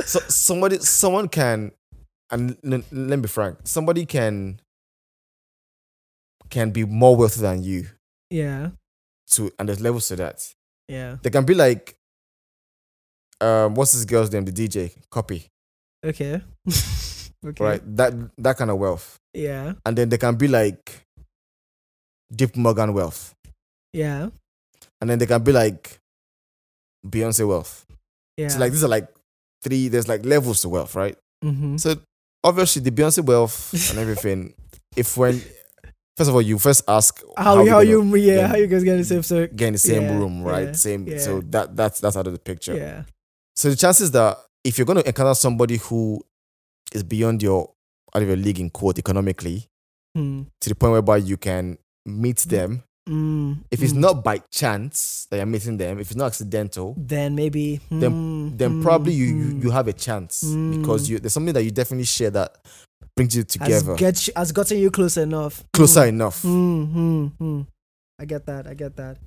so 0.04 0.18
somebody 0.28 0.78
someone 0.78 1.28
can 1.28 1.72
and 2.30 2.56
let 2.62 2.92
me 2.92 3.16
be 3.16 3.28
frank 3.28 3.58
somebody 3.64 4.04
can 4.04 4.60
can 6.50 6.70
be 6.70 6.84
more 6.84 7.16
wealthy 7.16 7.40
than 7.40 7.62
you. 7.62 7.86
Yeah. 8.30 8.70
To 9.32 9.50
and 9.58 9.68
there's 9.68 9.80
levels 9.80 10.08
to 10.08 10.16
that. 10.16 10.52
Yeah. 10.88 11.16
They 11.22 11.30
can 11.30 11.44
be 11.44 11.54
like 11.54 11.96
um 13.40 13.74
what's 13.74 13.92
this 13.92 14.04
girl's 14.04 14.30
name? 14.32 14.44
The 14.44 14.52
DJ 14.52 14.92
Cuppy. 15.10 15.46
Okay. 16.04 16.40
Okay. 17.44 17.62
Right? 17.64 17.96
That 17.96 18.12
that 18.38 18.56
kind 18.56 18.70
of 18.70 18.78
wealth. 18.78 19.20
Yeah. 19.32 19.74
And 19.84 19.96
then 19.96 20.08
they 20.08 20.18
can 20.18 20.34
be 20.34 20.48
like 20.48 21.04
JP 22.34 22.56
Morgan 22.56 22.92
wealth. 22.92 23.34
Yeah 23.92 24.30
and 25.00 25.10
then 25.10 25.18
they 25.18 25.26
can 25.26 25.42
be 25.42 25.52
like 25.52 25.98
beyonce 27.06 27.46
wealth. 27.46 27.86
Yeah. 28.36 28.48
so 28.48 28.58
like 28.58 28.72
these 28.72 28.84
are 28.84 28.88
like 28.88 29.08
three 29.62 29.88
there's 29.88 30.08
like 30.08 30.24
levels 30.24 30.60
to 30.62 30.68
wealth 30.68 30.94
right? 30.94 31.16
Mm-hmm. 31.44 31.76
so 31.76 31.96
obviously 32.44 32.82
the 32.82 32.90
beyonce 32.90 33.24
wealth 33.24 33.72
and 33.90 33.98
everything 33.98 34.54
if 34.96 35.16
when 35.16 35.40
first 36.16 36.28
of 36.30 36.34
all 36.34 36.42
you 36.42 36.58
first 36.58 36.82
ask 36.88 37.22
how, 37.36 37.56
how, 37.56 37.64
gonna 37.64 37.82
you 37.84 38.16
yeah 38.16 38.36
then 38.36 38.50
how 38.50 38.56
you 38.56 38.66
guys 38.66 38.84
get 38.84 38.96
the 38.96 39.04
same 39.04 39.22
so 39.22 39.46
get 39.46 39.68
in 39.68 39.72
the 39.74 39.78
same 39.78 40.02
Yeah, 40.02 40.18
room 40.18 40.42
right? 40.42 40.66
yeah, 40.68 40.72
same 40.72 41.06
yeah. 41.06 41.18
so 41.18 41.40
that 41.50 41.76
that's 41.76 42.00
that's 42.00 42.16
out 42.16 42.26
of 42.26 42.32
the 42.32 42.38
picture. 42.38 42.74
Yeah. 42.76 43.02
So 43.54 43.70
the 43.70 43.76
chances 43.76 44.10
that 44.12 44.38
if 44.64 44.76
you're 44.76 44.84
going 44.84 44.98
to 44.98 45.06
encounter 45.06 45.34
somebody 45.34 45.76
who 45.78 46.20
is 46.92 47.02
beyond 47.02 47.42
your 47.42 47.70
out 48.14 48.22
of 48.22 48.28
your 48.28 48.36
league 48.36 48.60
in 48.60 48.68
quote 48.70 48.98
economically 48.98 49.66
mm. 50.16 50.46
to 50.60 50.68
the 50.68 50.74
point 50.74 50.92
whereby 50.92 51.16
you 51.18 51.36
can 51.36 51.78
meet 52.04 52.38
them, 52.38 52.82
Mm. 53.08 53.58
if 53.70 53.82
it's 53.82 53.92
mm. 53.92 53.98
not 53.98 54.24
by 54.24 54.38
chance 54.50 55.28
that 55.30 55.36
you're 55.36 55.46
meeting 55.46 55.76
them, 55.76 56.00
if 56.00 56.08
it's 56.10 56.16
not 56.16 56.26
accidental, 56.26 56.94
then 56.98 57.36
maybe 57.36 57.80
Then- 57.90 58.50
mm, 58.50 58.58
then 58.58 58.80
mm, 58.80 58.82
probably 58.82 59.12
you, 59.12 59.26
you 59.26 59.44
mm. 59.44 59.62
you 59.62 59.70
have 59.70 59.86
a 59.86 59.92
chance 59.92 60.40
because 60.42 61.06
Mm. 61.06 61.08
you 61.10 61.18
there's 61.20 61.32
something 61.32 61.54
that 61.54 61.62
you 61.62 61.70
definitely 61.70 62.04
share 62.04 62.30
that 62.30 62.56
brings 63.14 63.36
you 63.36 63.42
has, 63.42 63.46
together 63.52 63.94
get, 63.94 64.26
you- 64.26 64.32
has 64.36 64.50
gotten 64.50 64.78
you 64.78 64.90
close 64.90 65.16
enough 65.16 65.62
closer 65.72 66.06
enough. 66.06 66.44
I 68.18 68.24
get 68.24 68.46
that. 68.46 68.66
I 68.66 68.74
get 68.74 68.96
that. 68.96 69.18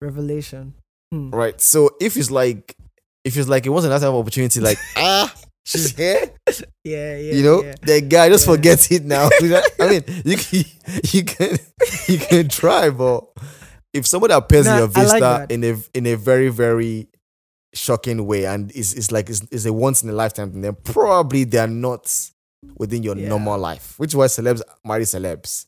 Revelation. 0.00 0.74
Mm. 1.14 1.32
Right. 1.34 1.60
So 1.60 1.96
if 2.00 2.16
it's 2.16 2.30
like 2.30 2.76
if 3.24 3.36
it's 3.36 3.48
like 3.48 3.66
it 3.66 3.70
wasn't 3.70 3.92
that 3.92 4.00
type 4.00 4.08
of 4.08 4.16
opportunity, 4.16 4.60
like 4.60 4.78
ah, 4.96 5.32
she's 5.70 5.96
here, 5.96 6.30
Yeah, 6.84 7.16
yeah. 7.16 7.34
you 7.34 7.42
know, 7.42 7.62
yeah. 7.62 7.74
the 7.82 8.00
guy 8.00 8.28
just 8.28 8.46
Yeah. 8.46 8.54
forgets 8.54 8.90
it 8.90 9.04
now. 9.04 9.28
I 9.80 9.88
mean, 9.88 10.04
you 10.24 10.36
can, 10.36 10.64
you 11.12 11.24
can 11.24 11.58
you 12.08 12.18
can 12.18 12.48
try, 12.48 12.90
but 12.90 13.24
if 13.92 14.06
somebody 14.06 14.34
appears 14.34 14.66
in 14.66 14.72
Nah, 14.72 14.78
your 14.78 14.88
vista 14.88 15.18
like 15.18 15.50
in 15.50 15.64
a 15.64 15.76
in 15.94 16.06
a 16.06 16.14
very 16.16 16.48
very 16.48 17.08
shocking 17.74 18.26
way, 18.26 18.46
and 18.46 18.70
it's, 18.74 18.92
it's 18.94 19.10
like 19.12 19.30
it's, 19.30 19.42
it's 19.50 19.64
a 19.64 19.72
once 19.72 20.02
in 20.02 20.08
a 20.10 20.12
lifetime 20.12 20.50
thing, 20.50 20.60
then 20.62 20.76
probably 20.84 21.44
they 21.44 21.58
are 21.58 21.68
not 21.68 22.10
within 22.76 23.02
your 23.02 23.16
Yeah. 23.16 23.28
normal 23.28 23.58
life, 23.58 23.94
which 23.98 24.10
is 24.10 24.16
why 24.16 24.26
celebs 24.26 24.60
marry 24.84 25.04
celebs. 25.04 25.66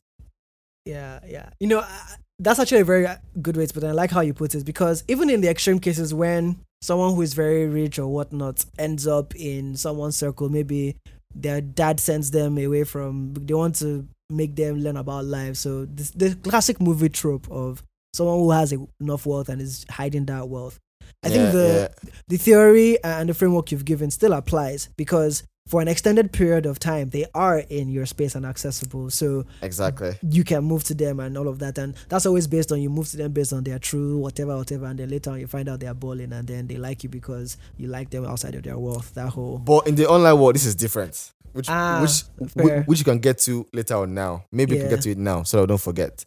Yeah, 0.85 1.19
yeah. 1.27 1.49
You 1.59 1.67
know, 1.67 1.79
I- 1.79 2.15
that's 2.39 2.59
actually 2.59 2.81
a 2.81 2.85
very 2.85 3.07
good 3.41 3.55
way 3.55 3.65
to 3.65 3.73
put 3.73 3.83
it. 3.83 3.87
I 3.87 3.91
like 3.91 4.11
how 4.11 4.19
you 4.21 4.33
put 4.33 4.53
it 4.55 4.65
because 4.65 5.03
even 5.07 5.29
in 5.29 5.39
the 5.41 5.47
extreme 5.49 5.79
cases 5.79 6.13
when 6.13 6.57
someone 6.83 7.15
who 7.15 7.21
is 7.21 7.33
very 7.33 7.65
rich 7.65 7.97
or 7.97 8.07
whatnot 8.07 8.65
ends 8.77 9.07
up 9.07 9.33
in 9.35 9.75
someone's 9.77 10.17
circle, 10.17 10.49
maybe 10.49 10.97
their 11.33 11.61
dad 11.61 11.99
sends 11.99 12.31
them 12.31 12.57
away 12.57 12.83
from, 12.83 13.33
they 13.35 13.53
want 13.53 13.75
to 13.77 14.05
make 14.29 14.55
them 14.55 14.79
learn 14.79 14.97
about 14.97 15.23
life. 15.23 15.55
So 15.55 15.85
this, 15.85 16.11
the 16.11 16.35
classic 16.35 16.81
movie 16.81 17.07
trope 17.09 17.49
of 17.49 17.81
someone 18.13 18.39
who 18.39 18.51
has 18.51 18.73
enough 18.99 19.25
wealth 19.25 19.47
and 19.47 19.61
is 19.61 19.85
hiding 19.89 20.25
that 20.25 20.49
wealth. 20.49 20.77
I 21.23 21.29
Yeah, 21.29 21.33
think 21.33 21.51
the 21.53 21.91
the 22.27 22.37
theory 22.37 23.01
and 23.03 23.29
the 23.29 23.33
framework 23.33 23.71
you've 23.71 23.85
given 23.85 24.11
still 24.11 24.33
applies 24.33 24.89
because 24.97 25.43
for 25.67 25.81
an 25.81 25.87
extended 25.87 26.31
period 26.31 26.65
of 26.65 26.77
time 26.77 27.09
they 27.09 27.25
are 27.33 27.59
in 27.59 27.89
your 27.89 28.05
space 28.05 28.35
and 28.35 28.45
accessible 28.45 29.09
so 29.09 29.45
exactly. 29.61 30.13
you 30.29 30.43
can 30.43 30.63
move 30.63 30.83
to 30.83 30.93
them 30.93 31.19
and 31.19 31.37
all 31.37 31.47
of 31.47 31.59
that 31.59 31.77
and 31.77 31.95
that's 32.09 32.25
always 32.25 32.47
based 32.47 32.71
on 32.71 32.81
you 32.81 32.89
move 32.89 33.07
to 33.09 33.17
them 33.17 33.31
based 33.31 33.53
on 33.53 33.63
their 33.63 33.79
true 33.79 34.17
whatever 34.17 34.57
whatever 34.57 34.85
and 34.85 34.99
then 34.99 35.09
later 35.09 35.31
on 35.31 35.39
you 35.39 35.47
find 35.47 35.69
out 35.69 35.79
they're 35.79 35.93
balling 35.93 36.33
and 36.33 36.47
then 36.47 36.67
they 36.67 36.75
like 36.75 37.03
you 37.03 37.09
because 37.09 37.57
you 37.77 37.87
like 37.87 38.09
them 38.09 38.25
outside 38.25 38.55
of 38.55 38.63
their 38.63 38.77
wealth 38.77 39.13
that 39.13 39.29
whole 39.29 39.57
But 39.57 39.87
in 39.87 39.95
the 39.95 40.07
online 40.07 40.37
world, 40.39 40.55
this 40.55 40.65
is 40.65 40.75
different. 40.75 41.31
Which 41.53 41.69
Ah, 41.69 42.01
which 42.01 42.51
fair. 42.51 42.83
which, 42.83 42.99
you 42.99 43.05
can 43.05 43.19
get 43.19 43.37
to 43.39 43.65
later 43.73 43.95
on 43.95 44.13
now. 44.13 44.45
Maybe 44.51 44.75
you 44.75 44.81
can 44.81 44.89
get 44.89 45.01
to 45.01 45.11
it 45.11 45.17
now, 45.17 45.43
so 45.43 45.63
I 45.63 45.65
don't 45.67 45.79
forget. 45.79 46.25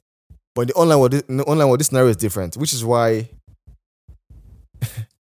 But 0.55 0.63
in 0.63 0.67
the 0.69 0.75
online 0.75 0.99
world, 1.01 1.15
in 1.15 1.37
the 1.39 1.45
online 1.45 1.67
world, 1.69 1.81
this 1.81 1.89
scenario 1.89 2.11
is 2.11 2.17
different, 2.17 2.57
which 2.57 2.73
is 2.73 2.85
why 2.85 3.29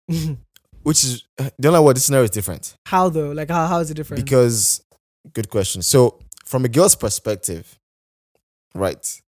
which 0.84 1.02
is 1.04 1.24
the 1.58 1.68
online 1.68 1.84
world, 1.84 1.96
this 1.96 2.04
scenario 2.04 2.24
is 2.24 2.30
different 2.30 2.76
how 2.86 3.08
though 3.08 3.32
like 3.32 3.50
how, 3.50 3.66
how 3.66 3.80
is 3.80 3.90
it 3.90 3.94
different 3.94 4.24
because 4.24 4.84
good 5.32 5.48
question. 5.48 5.82
So 5.82 6.20
from 6.44 6.64
a 6.64 6.68
girl's 6.68 6.94
perspective, 6.94 7.78
right, 8.74 9.22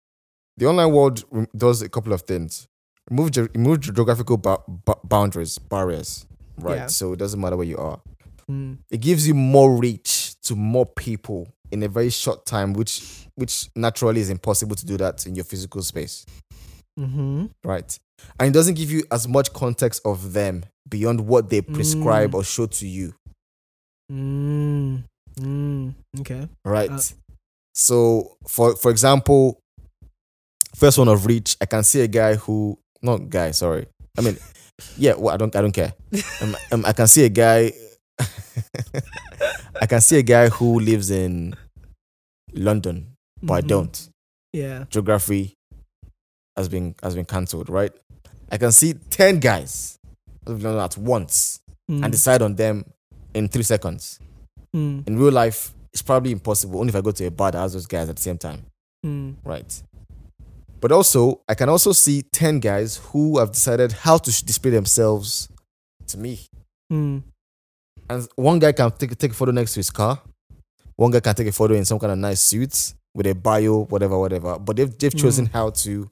the 0.57 0.67
online 0.67 0.93
world 0.93 1.25
rem- 1.31 1.49
does 1.57 1.83
a 1.83 1.89
couple 1.89 2.13
of 2.13 2.23
things. 2.23 2.69
Remove 3.11 3.33
ge- 3.33 3.55
remove 3.55 3.81
geographical 3.81 4.37
ba- 4.37 4.63
ba- 4.69 5.01
boundaries, 5.05 5.59
barriers, 5.59 6.27
right? 6.59 6.77
Yeah. 6.77 6.87
So 6.87 7.13
it 7.13 7.19
doesn't 7.19 7.41
matter 7.41 7.57
where 7.57 7.67
you 7.67 7.79
are. 7.79 8.01
Mm, 8.51 8.79
it 8.91 9.01
gives 9.01 9.27
you 9.27 9.35
more 9.35 9.77
reach 9.77 10.41
to 10.43 10.57
more 10.57 10.87
people 10.87 11.49
in 11.71 11.83
a 11.83 11.89
very 11.89 12.11
short 12.11 12.45
time 12.45 12.73
which 12.73 13.27
which 13.35 13.69
naturally 13.75 14.21
is 14.21 14.31
impossible 14.31 14.77
to 14.77 14.85
do 14.85 14.97
that 14.97 15.27
in 15.27 15.35
your 15.35 15.45
physical 15.45 15.81
space 15.81 16.27
mm-hmm. 16.99 17.47
right 17.65 17.99
and 18.39 18.49
it 18.49 18.53
doesn't 18.53 18.75
give 18.75 18.91
you 18.91 19.03
as 19.11 19.27
much 19.29 19.53
context 19.53 20.01
of 20.05 20.33
them 20.33 20.65
beyond 20.89 21.21
what 21.27 21.49
they 21.51 21.61
prescribe 21.63 22.31
Mm. 22.33 22.35
or 22.35 22.45
show 22.45 22.67
to 22.67 22.87
you 22.87 23.15
mm, 24.11 25.03
mm, 25.41 25.95
okay 26.21 26.49
right 26.65 26.91
Uh. 26.91 27.01
so 27.75 28.37
for 28.47 28.77
for 28.77 28.91
example 28.91 29.59
first 30.75 30.99
one 30.99 31.09
of 31.09 31.27
reach 31.27 31.57
i 31.61 31.67
can 31.67 31.83
see 31.85 32.01
a 32.01 32.09
guy 32.09 32.35
who 32.35 32.79
not 33.03 33.29
guy 33.31 33.51
sorry 33.53 33.87
i 34.19 34.21
mean 34.23 34.37
yeah 34.97 35.15
well 35.15 35.35
i 35.35 35.37
don't 35.37 35.55
i 35.57 35.61
don't 35.61 35.73
care 35.73 35.93
um, 36.43 36.57
um, 36.73 36.85
i 36.85 36.93
can 36.93 37.07
see 37.07 37.25
a 37.25 37.29
guy 37.29 37.73
i 39.81 39.87
can 39.87 40.01
see 40.01 40.19
a 40.19 40.23
guy 40.23 40.49
who 40.49 40.81
lives 40.81 41.11
in 41.11 41.55
london 42.55 43.07
but 43.43 43.55
I 43.55 43.61
Mhm. 43.63 43.67
don't. 43.69 44.09
yeah 44.53 44.85
Geography 44.91 45.55
has 46.57 46.69
been 46.69 46.95
has 47.03 47.15
been 47.15 47.25
cancelled, 47.25 47.69
right? 47.69 47.93
I 48.51 48.59
can 48.59 48.73
see 48.73 48.95
ten 49.11 49.41
guys 49.41 49.99
at 50.47 50.97
once 50.99 51.61
mm, 51.91 52.03
and 52.03 52.13
decide 52.13 52.43
on 52.43 52.55
them 52.57 52.85
in 53.35 53.49
three 53.49 53.63
seconds. 53.63 54.21
mm, 54.75 55.07
In 55.07 55.19
real 55.19 55.33
life, 55.33 55.73
it's 55.93 56.03
probably 56.03 56.33
impossible. 56.33 56.81
Only 56.81 56.91
if 56.91 56.97
I 56.97 57.01
go 57.01 57.13
to 57.13 57.27
a 57.27 57.31
bar 57.31 57.51
that 57.53 57.59
has 57.59 57.73
those 57.73 57.87
guys 57.87 58.09
at 58.09 58.17
the 58.17 58.23
same 58.23 58.39
time, 58.39 58.65
mm, 59.07 59.35
right? 59.45 59.83
But 60.81 60.91
also, 60.93 61.41
I 61.49 61.55
can 61.55 61.69
also 61.69 61.93
see 61.93 62.23
ten 62.23 62.59
guys 62.61 62.97
who 62.97 63.39
have 63.39 63.53
decided 63.53 63.93
how 63.93 64.19
to 64.19 64.45
display 64.45 64.71
themselves 64.73 65.49
to 66.09 66.19
me. 66.19 66.41
mm, 66.93 67.23
And 68.11 68.29
one 68.37 68.59
guy 68.59 68.73
can 68.73 68.91
take 68.91 69.17
take 69.17 69.31
a 69.31 69.35
photo 69.35 69.53
next 69.53 69.75
to 69.75 69.79
his 69.79 69.91
car. 69.91 70.21
one 70.97 71.11
guy 71.11 71.21
can 71.21 71.35
take 71.35 71.47
a 71.49 71.53
photo 71.53 71.75
in 71.75 71.85
some 71.85 71.99
kind 71.99 72.13
of 72.13 72.19
nice 72.19 72.41
suit 72.41 72.95
with 73.15 73.27
a 73.27 73.35
bio, 73.35 73.85
whatever, 73.85 74.19
whatever. 74.19 74.59
But 74.59 74.77
they've 74.77 74.99
they've 74.99 75.15
chosen 75.17 75.47
how 75.47 75.71
to 75.71 76.11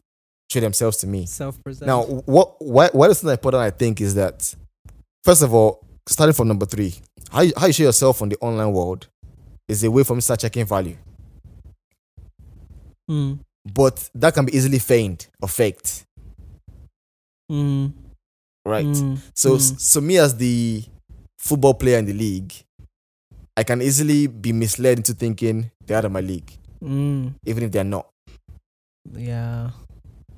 show 0.50 0.60
themselves 0.60 0.96
to 0.98 1.06
me. 1.06 1.26
Self 1.26 1.62
present. 1.62 1.86
Now, 1.86 2.02
what 2.04 2.56
why 2.58 2.88
what 2.92 3.10
is 3.10 3.22
important? 3.22 3.62
I 3.62 3.70
think 3.70 4.00
is 4.00 4.14
that 4.16 4.54
first 5.24 5.42
of 5.42 5.54
all, 5.54 5.84
starting 6.08 6.34
from 6.34 6.48
number 6.48 6.66
three, 6.66 6.94
how 7.30 7.42
you, 7.42 7.52
how 7.56 7.66
you 7.66 7.72
show 7.72 7.84
yourself 7.84 8.20
on 8.22 8.28
the 8.28 8.36
online 8.40 8.72
world 8.72 9.06
is 9.68 9.84
a 9.84 9.90
way 9.90 10.02
for 10.02 10.14
me 10.14 10.18
to 10.18 10.22
start 10.24 10.40
checking 10.40 10.66
value. 10.66 10.96
Mm. 13.08 13.38
But 13.72 14.10
that 14.14 14.34
can 14.34 14.44
be 14.46 14.56
easily 14.56 14.78
feigned 14.78 15.26
or 15.40 15.48
faked, 15.48 16.04
Mm. 17.50 17.92
right? 18.64 18.86
Mm. 18.86 19.18
So 19.34 19.56
Mm. 19.56 19.80
so 19.80 20.00
me 20.00 20.18
as 20.18 20.36
the 20.36 20.84
football 21.38 21.74
player 21.74 21.98
in 21.98 22.06
the 22.06 22.12
league, 22.12 22.52
I 23.56 23.62
can 23.64 23.82
easily 23.82 24.26
be 24.26 24.52
misled 24.52 24.98
into 24.98 25.12
thinking 25.14 25.70
they're 25.84 25.98
out 25.98 26.04
of 26.04 26.12
my 26.12 26.20
league, 26.20 26.50
Mm. 26.82 27.34
even 27.44 27.64
if 27.64 27.72
they're 27.72 27.84
not. 27.84 28.08
Yeah. 29.12 29.70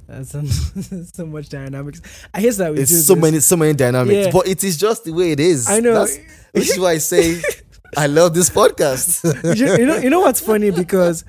That's 0.07 0.31
so, 0.31 0.43
so 1.15 1.27
much 1.27 1.49
dynamics. 1.49 2.01
I 2.35 2.41
hate 2.41 2.55
that 2.55 2.71
we 2.71 2.77
do 2.77 2.83
It's 2.83 3.07
so 3.07 3.15
this. 3.15 3.23
many 3.23 3.41
so 3.41 3.57
many 3.57 3.75
dynamics, 3.75 4.27
Yeah. 4.27 4.31
but 4.33 4.47
it 4.47 4.63
is 4.65 4.77
just 4.77 5.05
the 5.05 5.13
way 5.13 5.33
it 5.33 5.41
is. 5.41 5.69
I 5.69 5.81
know. 5.81 5.95
That's, 5.95 6.19
which 6.53 6.71
is 6.71 6.79
why 6.79 6.93
I 6.93 6.99
say 6.99 7.41
I 7.97 8.07
love 8.07 8.35
this 8.35 8.51
podcast. 8.51 9.23
you, 9.57 9.77
you 9.79 9.87
know, 9.87 9.97
you 9.97 10.11
know 10.11 10.21
what's 10.21 10.41
funny 10.41 10.71
because 10.71 11.25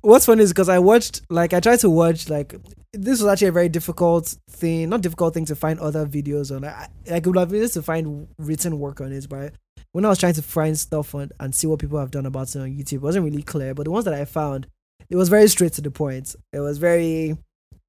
what's 0.00 0.26
funny 0.26 0.42
is 0.42 0.50
because 0.50 0.68
I 0.68 0.78
watched 0.78 1.22
like 1.30 1.52
I 1.52 1.60
tried 1.60 1.80
to 1.80 1.90
watch 1.90 2.28
like 2.28 2.54
this 2.92 3.20
was 3.20 3.26
actually 3.30 3.48
a 3.48 3.52
very 3.52 3.68
difficult 3.68 4.34
thing, 4.50 4.88
not 4.88 5.02
difficult 5.02 5.34
thing 5.34 5.44
to 5.46 5.54
find 5.54 5.78
other 5.80 6.06
videos 6.06 6.54
on. 6.54 6.64
I, 6.64 6.88
I 7.12 7.20
could 7.20 7.36
have 7.36 7.50
been 7.50 7.68
to 7.68 7.82
find 7.82 8.26
written 8.38 8.78
work 8.78 9.00
on 9.02 9.12
it, 9.12 9.28
but 9.28 9.52
when 9.92 10.04
I 10.04 10.08
was 10.08 10.18
trying 10.18 10.34
to 10.34 10.42
find 10.42 10.78
stuff 10.78 11.14
on 11.14 11.30
and 11.38 11.54
see 11.54 11.66
what 11.66 11.78
people 11.78 11.98
have 11.98 12.10
done 12.10 12.24
about 12.26 12.54
it 12.54 12.58
on 12.60 12.68
YouTube, 12.70 12.94
it 12.94 13.02
wasn't 13.02 13.24
really 13.26 13.42
clear. 13.42 13.74
But 13.74 13.84
the 13.84 13.90
ones 13.90 14.06
that 14.06 14.14
I 14.14 14.24
found, 14.24 14.66
it 15.10 15.16
was 15.16 15.28
very 15.28 15.48
straight 15.48 15.74
to 15.74 15.82
the 15.82 15.90
point. 15.90 16.34
It 16.54 16.60
was 16.60 16.78
very 16.78 17.36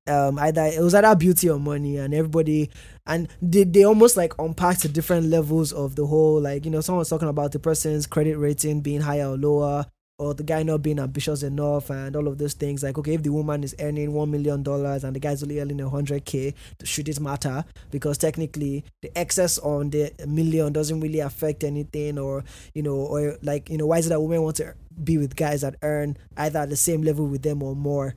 um 0.10 0.40
either 0.40 0.64
it 0.66 0.82
was 0.82 0.94
either 0.94 1.16
beauty 1.16 1.50
or 1.50 1.60
money 1.60 1.98
and 1.98 2.14
everybody 2.14 2.70
and 3.06 3.28
they, 3.42 3.64
they 3.64 3.84
almost 3.84 4.18
like 4.18 4.34
unpacked 4.40 4.82
the 4.82 4.90
different 4.90 5.28
levels 5.28 5.72
of 5.74 5.96
the 5.96 6.06
whole 6.06 6.40
like 6.42 6.66
you 6.66 6.72
know 6.72 6.82
someone 6.82 7.00
was 7.00 7.10
talking 7.10 7.28
about 7.30 7.52
the 7.52 7.60
person's 7.60 8.08
credit 8.08 8.38
rating 8.38 8.82
being 8.82 9.02
higher 9.02 9.28
or 9.28 9.38
lower 9.38 9.86
or 10.20 10.34
the 10.34 10.44
guy 10.44 10.64
not 10.64 10.82
being 10.82 11.00
ambitious 11.00 11.44
enough 11.44 11.92
and 11.92 12.16
all 12.16 12.28
of 12.28 12.38
those 12.38 12.54
things. 12.54 12.82
Like 12.82 12.98
okay 12.98 13.14
if 13.14 13.24
the 13.24 13.32
woman 13.32 13.64
is 13.64 13.76
earning 13.80 14.14
one 14.14 14.32
million 14.32 14.64
dollars 14.64 15.04
and 15.04 15.16
the 15.16 15.20
guy's 15.20 15.44
only 15.44 15.60
earning 15.60 15.80
a 15.82 15.90
hundred 15.90 16.26
k 16.26 16.54
should 16.84 17.08
it 17.08 17.20
matter 17.20 17.64
because 17.92 18.18
technically 18.18 18.84
the 19.02 19.16
excess 19.18 19.58
on 19.60 19.92
the 19.92 20.12
million 20.28 20.74
doesn't 20.74 21.00
really 21.00 21.20
affect 21.20 21.64
anything 21.64 22.18
or 22.18 22.44
you 22.74 22.82
know 22.82 22.96
or 22.96 23.38
like 23.44 23.70
you 23.70 23.78
know 23.78 23.86
why 23.86 24.00
is 24.00 24.08
it 24.08 24.10
that 24.10 24.22
women 24.22 24.42
want 24.42 24.56
to 24.56 24.74
be 25.04 25.18
with 25.18 25.36
guys 25.36 25.62
that 25.62 25.76
earn 25.84 26.18
either 26.38 26.60
at 26.60 26.70
the 26.70 26.76
same 26.76 27.04
level 27.04 27.28
with 27.28 27.44
them 27.44 27.62
or 27.62 27.76
more 27.76 28.16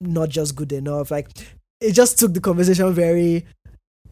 not 0.00 0.28
just 0.28 0.56
good 0.56 0.72
enough. 0.72 1.10
Like 1.10 1.28
it 1.80 1.92
just 1.92 2.18
took 2.18 2.34
the 2.34 2.40
conversation 2.40 2.92
very 2.92 3.44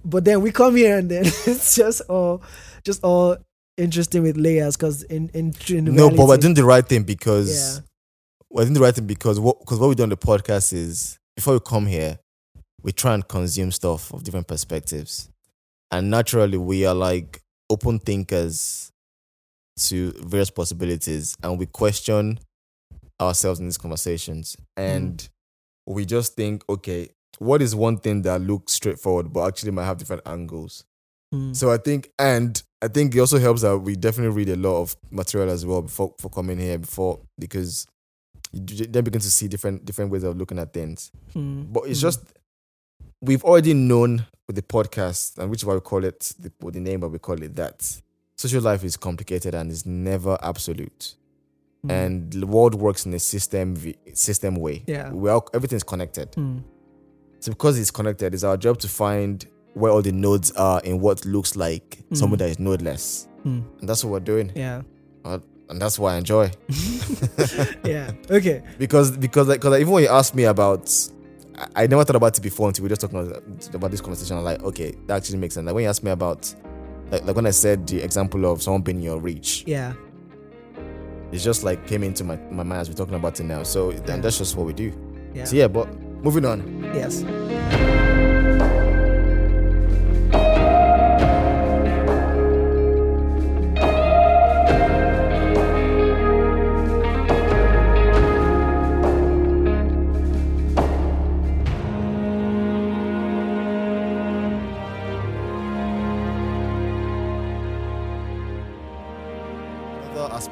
but 0.05 0.25
then 0.25 0.41
we 0.41 0.51
come 0.51 0.77
here 0.77 0.99
and 0.99 1.11
then 1.11 1.25
it's 1.47 1.77
just 1.77 2.03
all 2.03 2.43
just 2.85 3.03
all 3.05 3.37
interesting 3.77 4.23
with 4.23 4.37
layers 4.37 4.77
because 4.77 5.03
in 5.05 5.29
in, 5.35 5.53
in 5.69 5.85
no, 5.85 6.11
but 6.11 6.27
we're 6.27 6.37
doing 6.37 6.55
the 6.55 6.65
right 6.65 6.87
thing 6.87 7.03
because 7.03 7.77
yeah. 7.77 7.83
we're 8.51 8.65
doing 8.65 8.75
the 8.75 8.81
right 8.81 8.95
thing 8.95 9.07
because 9.07 9.39
what 9.41 9.59
because 9.61 9.79
what 9.79 9.89
we 9.89 9.95
do 9.95 10.03
on 10.03 10.09
the 10.09 10.17
podcast 10.17 10.73
is 10.73 11.19
before 11.37 11.55
we 11.55 11.61
come 11.61 11.87
here, 11.87 12.19
we 12.83 12.93
try 12.93 13.15
and 13.15 13.27
consume 13.27 13.73
stuff 13.73 14.13
of 14.13 14.23
different 14.25 14.47
perspectives, 14.47 15.29
and 15.91 16.11
naturally 16.11 16.59
we 16.59 16.85
are 16.85 16.95
like 16.95 17.41
open 17.71 17.99
thinkers 17.99 18.91
to 19.79 20.13
various 20.19 20.51
possibilities, 20.51 21.37
and 21.43 21.59
we 21.59 21.67
question 21.67 22.39
ourselves 23.21 23.61
in 23.61 23.67
these 23.67 23.79
conversations, 23.79 24.57
and 24.77 25.19
mm. 25.19 25.29
We 25.93 26.05
just 26.05 26.35
think, 26.37 26.65
okay, 26.69 27.09
what 27.39 27.63
is 27.63 27.75
one 27.75 27.99
thing 27.99 28.23
that 28.23 28.41
looks 28.41 28.73
straightforward 28.75 29.33
but 29.33 29.47
actually 29.47 29.71
might 29.73 29.85
have 29.87 29.99
different 29.99 30.23
angles? 30.27 30.85
Mm. 31.35 31.57
So 31.57 31.71
I 31.73 31.79
think, 31.79 32.11
and 32.19 32.63
I 32.83 32.89
think 32.89 33.15
it 33.15 33.21
also 33.21 33.39
helps 33.39 33.63
that 33.63 33.79
we 33.79 33.97
definitely 33.97 34.37
read 34.37 34.49
a 34.51 34.57
lot 34.57 34.81
of 34.83 34.97
material 35.11 35.51
as 35.51 35.65
well 35.65 35.83
before 35.83 36.15
for 36.19 36.29
coming 36.29 36.59
here 36.59 36.79
before 36.79 37.21
because 37.39 37.87
you 38.53 38.61
then 38.87 39.03
begin 39.05 39.21
to 39.21 39.31
see 39.31 39.49
different 39.49 39.85
different 39.85 40.11
ways 40.11 40.25
of 40.25 40.37
looking 40.37 40.59
at 40.59 40.73
things. 40.75 41.11
Mm. 41.35 41.73
But 41.73 41.85
it's 41.87 41.99
Mm. 42.01 42.03
just 42.03 42.21
we've 43.23 43.45
already 43.45 43.73
known 43.73 44.27
with 44.47 44.57
the 44.57 44.63
podcast 44.63 45.39
and 45.39 45.51
which 45.51 45.61
is 45.61 45.65
why 45.65 45.75
we 45.75 45.81
call 45.81 46.05
it 46.05 46.35
the, 46.39 46.53
with 46.61 46.75
the 46.75 46.81
name, 46.81 47.01
but 47.01 47.09
we 47.11 47.19
call 47.19 47.41
it 47.43 47.57
that 47.57 48.01
social 48.37 48.61
life 48.61 48.85
is 48.85 48.97
complicated 48.97 49.55
and 49.55 49.71
is 49.71 49.87
never 49.87 50.37
absolute. 50.43 51.15
Mm. 51.87 51.91
And 51.91 52.33
the 52.33 52.47
world 52.47 52.75
works 52.77 53.07
in 53.07 53.15
a 53.15 53.19
system 53.19 53.77
system 54.15 54.55
way. 54.57 54.85
Yeah. 54.87 55.11
we 55.13 55.29
all 55.31 55.49
everything's 55.53 55.83
connected. 55.83 56.31
Mm. 56.33 56.63
So 57.41 57.51
because 57.51 57.77
it's 57.79 57.91
connected, 57.91 58.35
it's 58.35 58.45
our 58.45 58.57
job 58.57 58.79
to 58.81 58.89
find 58.89 59.45
where 59.75 59.91
all 59.91 60.01
the 60.03 60.13
nodes 60.13 60.53
are 60.53 60.81
in 60.83 61.01
what 61.01 61.25
looks 61.27 61.57
like 61.57 61.99
someone 62.13 62.39
Mm. 62.39 62.43
that 62.43 62.51
is 62.51 62.57
nodeless. 62.59 63.27
Mm. 63.45 63.65
And 63.81 63.89
that's 63.89 64.05
what 64.05 64.13
we're 64.13 64.21
doing. 64.21 64.53
yeah 64.55 64.83
And 65.25 65.81
that's 65.81 65.99
what 65.99 66.11
I 66.13 66.19
enjoy. 66.19 66.51
yeah 67.85 68.13
okay 68.31 68.63
because 68.79 69.17
because 69.17 69.49
like, 69.49 69.61
cause 69.61 69.71
like, 69.73 69.81
even 69.81 69.93
when 69.93 70.03
you 70.05 70.09
ask 70.11 70.35
me 70.35 70.45
about 70.45 70.89
I, 71.57 71.83
I 71.83 71.87
never 71.87 72.05
thought 72.05 72.17
about 72.17 72.37
it 72.39 72.41
before 72.43 72.69
until 72.69 72.83
we 72.83 72.87
were 72.87 72.95
just 72.95 73.01
talking 73.01 73.19
about, 73.27 73.75
about 73.75 73.91
this 73.91 74.01
conversation. 74.01 74.37
I'm 74.39 74.45
like, 74.45 74.63
okay, 74.63 74.95
that 75.07 75.17
actually 75.17 75.39
makes 75.39 75.55
sense. 75.55 75.67
Like 75.67 75.75
when 75.75 75.85
you 75.85 75.91
ask 75.91 76.03
me 76.03 76.11
about 76.13 76.55
like 77.11 77.25
like 77.25 77.35
when 77.37 77.47
I 77.47 77.51
said 77.51 77.87
the 77.87 78.01
example 78.03 78.45
of 78.51 78.63
someone 78.63 78.83
being 78.83 78.99
in 78.99 79.03
your 79.03 79.19
reach, 79.19 79.65
yeah 79.67 79.95
it's 81.33 81.43
just 81.43 81.65
like 81.65 81.87
came 81.87 82.03
into 82.03 82.25
my, 82.25 82.37
my 82.51 82.63
mind 82.63 82.81
as 82.83 82.89
we're 82.89 82.95
talking 82.95 83.15
about 83.15 83.41
it 83.41 83.45
now. 83.45 83.63
So 83.63 83.91
and 83.91 84.23
that's 84.23 84.39
just 84.39 84.57
what 84.57 84.67
we 84.67 84.73
do. 84.73 84.93
yeah 85.35 85.45
So 85.45 85.57
yeah, 85.57 85.69
but 85.69 85.89
moving 86.23 86.45
on. 86.45 86.83
yes 86.95 87.23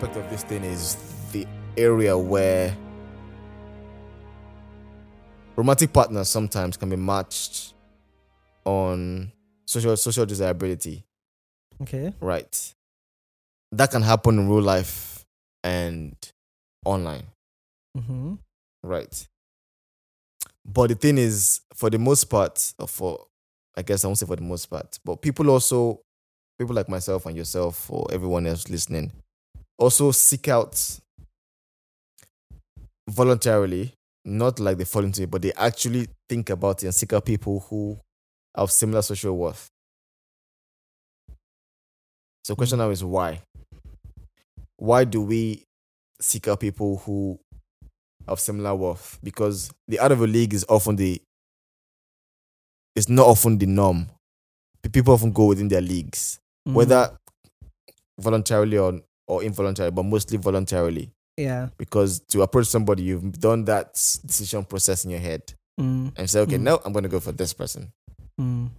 aspect 0.00 0.16
of 0.16 0.30
this 0.30 0.44
thing 0.44 0.64
is 0.64 0.96
the 1.32 1.46
area 1.76 2.16
where 2.16 2.74
romantic 5.56 5.92
partners 5.92 6.26
sometimes 6.26 6.78
can 6.78 6.88
be 6.88 6.96
matched 6.96 7.74
on 8.64 9.30
social 9.66 9.94
social 9.98 10.24
desirability, 10.24 11.04
okay 11.82 12.14
right? 12.20 12.74
That 13.72 13.90
can 13.90 14.00
happen 14.00 14.38
in 14.38 14.48
real 14.48 14.62
life 14.62 15.26
and 15.62 16.16
online, 16.86 17.24
mm-hmm. 17.94 18.34
right? 18.82 19.28
But 20.64 20.88
the 20.88 20.94
thing 20.94 21.18
is, 21.18 21.60
for 21.74 21.90
the 21.90 21.98
most 21.98 22.24
part, 22.24 22.72
or 22.78 22.88
for 22.88 23.26
I 23.76 23.82
guess 23.82 24.02
I 24.02 24.08
won't 24.08 24.16
say 24.16 24.24
for 24.24 24.36
the 24.36 24.42
most 24.42 24.66
part, 24.66 24.98
but 25.04 25.20
people 25.20 25.50
also, 25.50 26.00
people 26.58 26.74
like 26.74 26.88
myself 26.88 27.26
and 27.26 27.36
yourself 27.36 27.90
or 27.90 28.06
everyone 28.10 28.46
else 28.46 28.66
listening, 28.70 29.12
also 29.80 30.12
seek 30.12 30.48
out 30.48 31.00
voluntarily, 33.08 33.94
not 34.24 34.60
like 34.60 34.76
they 34.76 34.84
fall 34.84 35.04
into 35.04 35.22
it, 35.22 35.30
but 35.30 35.42
they 35.42 35.52
actually 35.54 36.06
think 36.28 36.50
about 36.50 36.82
it 36.82 36.86
and 36.86 36.94
seek 36.94 37.12
out 37.12 37.24
people 37.24 37.60
who 37.68 37.98
have 38.56 38.70
similar 38.70 39.02
social 39.02 39.36
worth. 39.36 39.68
So, 42.44 42.52
the 42.52 42.56
question 42.56 42.78
now 42.78 42.90
is 42.90 43.02
why? 43.02 43.40
Why 44.76 45.04
do 45.04 45.22
we 45.22 45.64
seek 46.20 46.48
out 46.48 46.60
people 46.60 46.98
who 46.98 47.38
have 48.28 48.40
similar 48.40 48.74
worth? 48.74 49.18
Because 49.22 49.70
the 49.88 49.98
out 50.00 50.12
of 50.12 50.20
a 50.20 50.26
league 50.26 50.54
is 50.54 50.64
often 50.68 50.96
the 50.96 51.20
it's 52.96 53.08
not 53.08 53.26
often 53.26 53.56
the 53.58 53.66
norm. 53.66 54.08
People 54.92 55.14
often 55.14 55.30
go 55.32 55.46
within 55.46 55.68
their 55.68 55.80
leagues, 55.80 56.38
Mm. 56.68 56.74
whether 56.74 57.16
voluntarily 58.18 58.76
or 58.76 59.00
or 59.30 59.42
involuntarily, 59.44 59.92
but 59.92 60.02
mostly 60.02 60.36
voluntarily. 60.38 61.12
yeah 61.38 61.68
Because 61.78 62.20
to 62.32 62.42
approach 62.42 62.66
somebody, 62.66 63.02
you've 63.04 63.32
done 63.40 63.64
that 63.66 63.92
decision 64.26 64.64
process 64.64 65.04
in 65.04 65.10
your 65.10 65.20
head 65.20 65.42
mm. 65.80 66.12
and 66.16 66.28
say, 66.28 66.40
okay, 66.40 66.58
Mm. 66.58 66.62
no, 66.62 66.80
I'm 66.84 66.92
going 66.92 67.04
to 67.04 67.08
go 67.08 67.20
for 67.20 67.32
this 67.32 67.52
person. 67.54 67.92
Mm. 68.40 68.70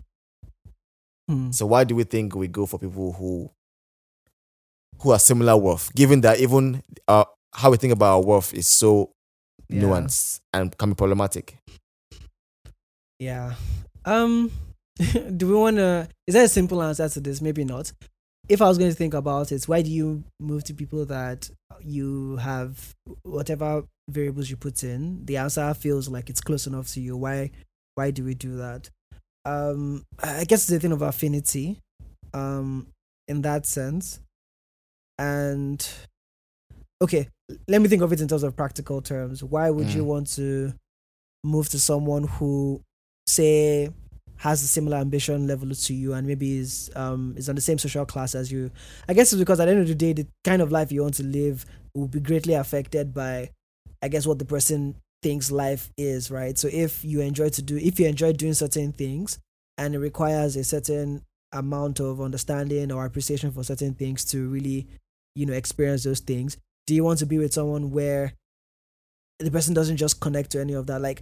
Mm. 1.29 1.53
So 1.53 1.65
why 1.65 1.83
do 1.85 1.95
we 1.95 2.03
think 2.03 2.35
we 2.35 2.47
go 2.47 2.65
for 2.65 2.77
people 2.79 3.13
who 3.13 3.49
who 4.99 5.11
are 5.11 5.19
similar 5.19 5.55
worth? 5.57 5.93
Given 5.95 6.21
that 6.21 6.39
even 6.39 6.83
uh, 7.07 7.25
how 7.53 7.71
we 7.71 7.77
think 7.77 7.93
about 7.93 8.13
our 8.15 8.21
worth 8.21 8.53
is 8.53 8.67
so 8.67 9.11
Yeah. 9.69 9.81
nuanced 9.83 10.41
and 10.53 10.77
can 10.77 10.89
be 10.89 10.95
problematic. 10.95 11.55
Yeah. 13.19 13.55
Um 14.05 14.51
do 15.37 15.47
we 15.47 15.55
wanna 15.55 16.07
is 16.27 16.33
there 16.35 16.43
a 16.45 16.49
simple 16.49 16.81
answer 16.83 17.07
to 17.09 17.19
this? 17.21 17.41
Maybe 17.41 17.63
not. 17.63 17.93
If 18.51 18.61
I 18.61 18.67
was 18.67 18.77
going 18.77 18.91
to 18.91 18.95
think 18.97 19.13
about 19.13 19.53
it, 19.53 19.63
why 19.63 19.81
do 19.81 19.89
you 19.89 20.25
move 20.39 20.65
to 20.65 20.73
people 20.73 21.05
that 21.05 21.49
you 21.79 22.35
have 22.35 22.93
whatever 23.23 23.85
variables 24.09 24.49
you 24.49 24.57
put 24.57 24.83
in? 24.83 25.25
The 25.25 25.37
answer 25.37 25.73
feels 25.73 26.09
like 26.09 26.29
it's 26.29 26.41
close 26.41 26.67
enough 26.67 26.87
to 26.89 26.99
you. 26.99 27.15
Why? 27.15 27.51
Why 27.95 28.11
do 28.11 28.25
we 28.25 28.33
do 28.33 28.57
that? 28.57 28.89
Um, 29.45 30.03
I 30.21 30.43
guess 30.43 30.63
it's 30.63 30.71
a 30.71 30.79
thing 30.79 30.91
of 30.91 31.01
affinity, 31.01 31.79
um, 32.33 32.87
in 33.29 33.41
that 33.43 33.65
sense. 33.65 34.19
And 35.17 35.87
okay, 37.01 37.29
let 37.69 37.81
me 37.81 37.87
think 37.87 38.01
of 38.01 38.11
it 38.11 38.19
in 38.19 38.27
terms 38.27 38.43
of 38.43 38.57
practical 38.57 39.01
terms. 39.01 39.43
Why 39.43 39.69
would 39.69 39.87
you 39.93 40.03
Mm. 40.03 40.07
want 40.07 40.27
to 40.33 40.73
move 41.43 41.69
to 41.69 41.79
someone 41.79 42.25
who, 42.25 42.81
say, 43.27 43.89
has 44.41 44.63
a 44.63 44.67
similar 44.67 44.97
ambition 44.97 45.45
level 45.45 45.69
to 45.69 45.93
you 45.93 46.13
and 46.13 46.25
maybe 46.25 46.57
is 46.57 46.89
um 46.95 47.35
is 47.37 47.47
on 47.47 47.53
the 47.53 47.61
same 47.61 47.77
social 47.77 48.05
class 48.05 48.33
as 48.33 48.51
you? 48.51 48.71
I 49.07 49.13
guess 49.13 49.31
it's 49.31 49.39
because 49.39 49.59
at 49.59 49.65
the 49.65 49.71
end 49.71 49.81
of 49.81 49.87
the 49.87 49.95
day, 49.95 50.13
the 50.13 50.25
kind 50.43 50.63
of 50.63 50.71
life 50.71 50.91
you 50.91 51.03
want 51.03 51.13
to 51.15 51.23
live 51.23 51.63
will 51.93 52.07
be 52.07 52.19
greatly 52.19 52.55
affected 52.55 53.13
by, 53.13 53.51
I 54.01 54.07
guess, 54.07 54.25
what 54.25 54.39
the 54.39 54.45
person 54.45 54.95
thinks 55.21 55.51
life 55.51 55.91
is, 55.95 56.31
right? 56.31 56.57
So 56.57 56.69
if 56.71 57.05
you 57.05 57.21
enjoy 57.21 57.49
to 57.49 57.61
do, 57.61 57.77
if 57.77 57.99
you 57.99 58.07
enjoy 58.07 58.33
doing 58.33 58.55
certain 58.55 58.93
things, 58.93 59.37
and 59.77 59.93
it 59.93 59.99
requires 59.99 60.55
a 60.55 60.63
certain 60.63 61.21
amount 61.51 61.99
of 61.99 62.19
understanding 62.19 62.91
or 62.91 63.05
appreciation 63.05 63.51
for 63.51 63.63
certain 63.63 63.93
things 63.93 64.25
to 64.25 64.49
really, 64.49 64.87
you 65.35 65.45
know, 65.45 65.53
experience 65.53 66.03
those 66.03 66.19
things, 66.19 66.57
do 66.87 66.95
you 66.95 67.03
want 67.03 67.19
to 67.19 67.27
be 67.27 67.37
with 67.37 67.53
someone 67.53 67.91
where 67.91 68.33
the 69.37 69.51
person 69.51 69.75
doesn't 69.75 69.97
just 69.97 70.19
connect 70.19 70.49
to 70.51 70.59
any 70.59 70.73
of 70.73 70.87
that? 70.87 70.99
Like, 70.99 71.21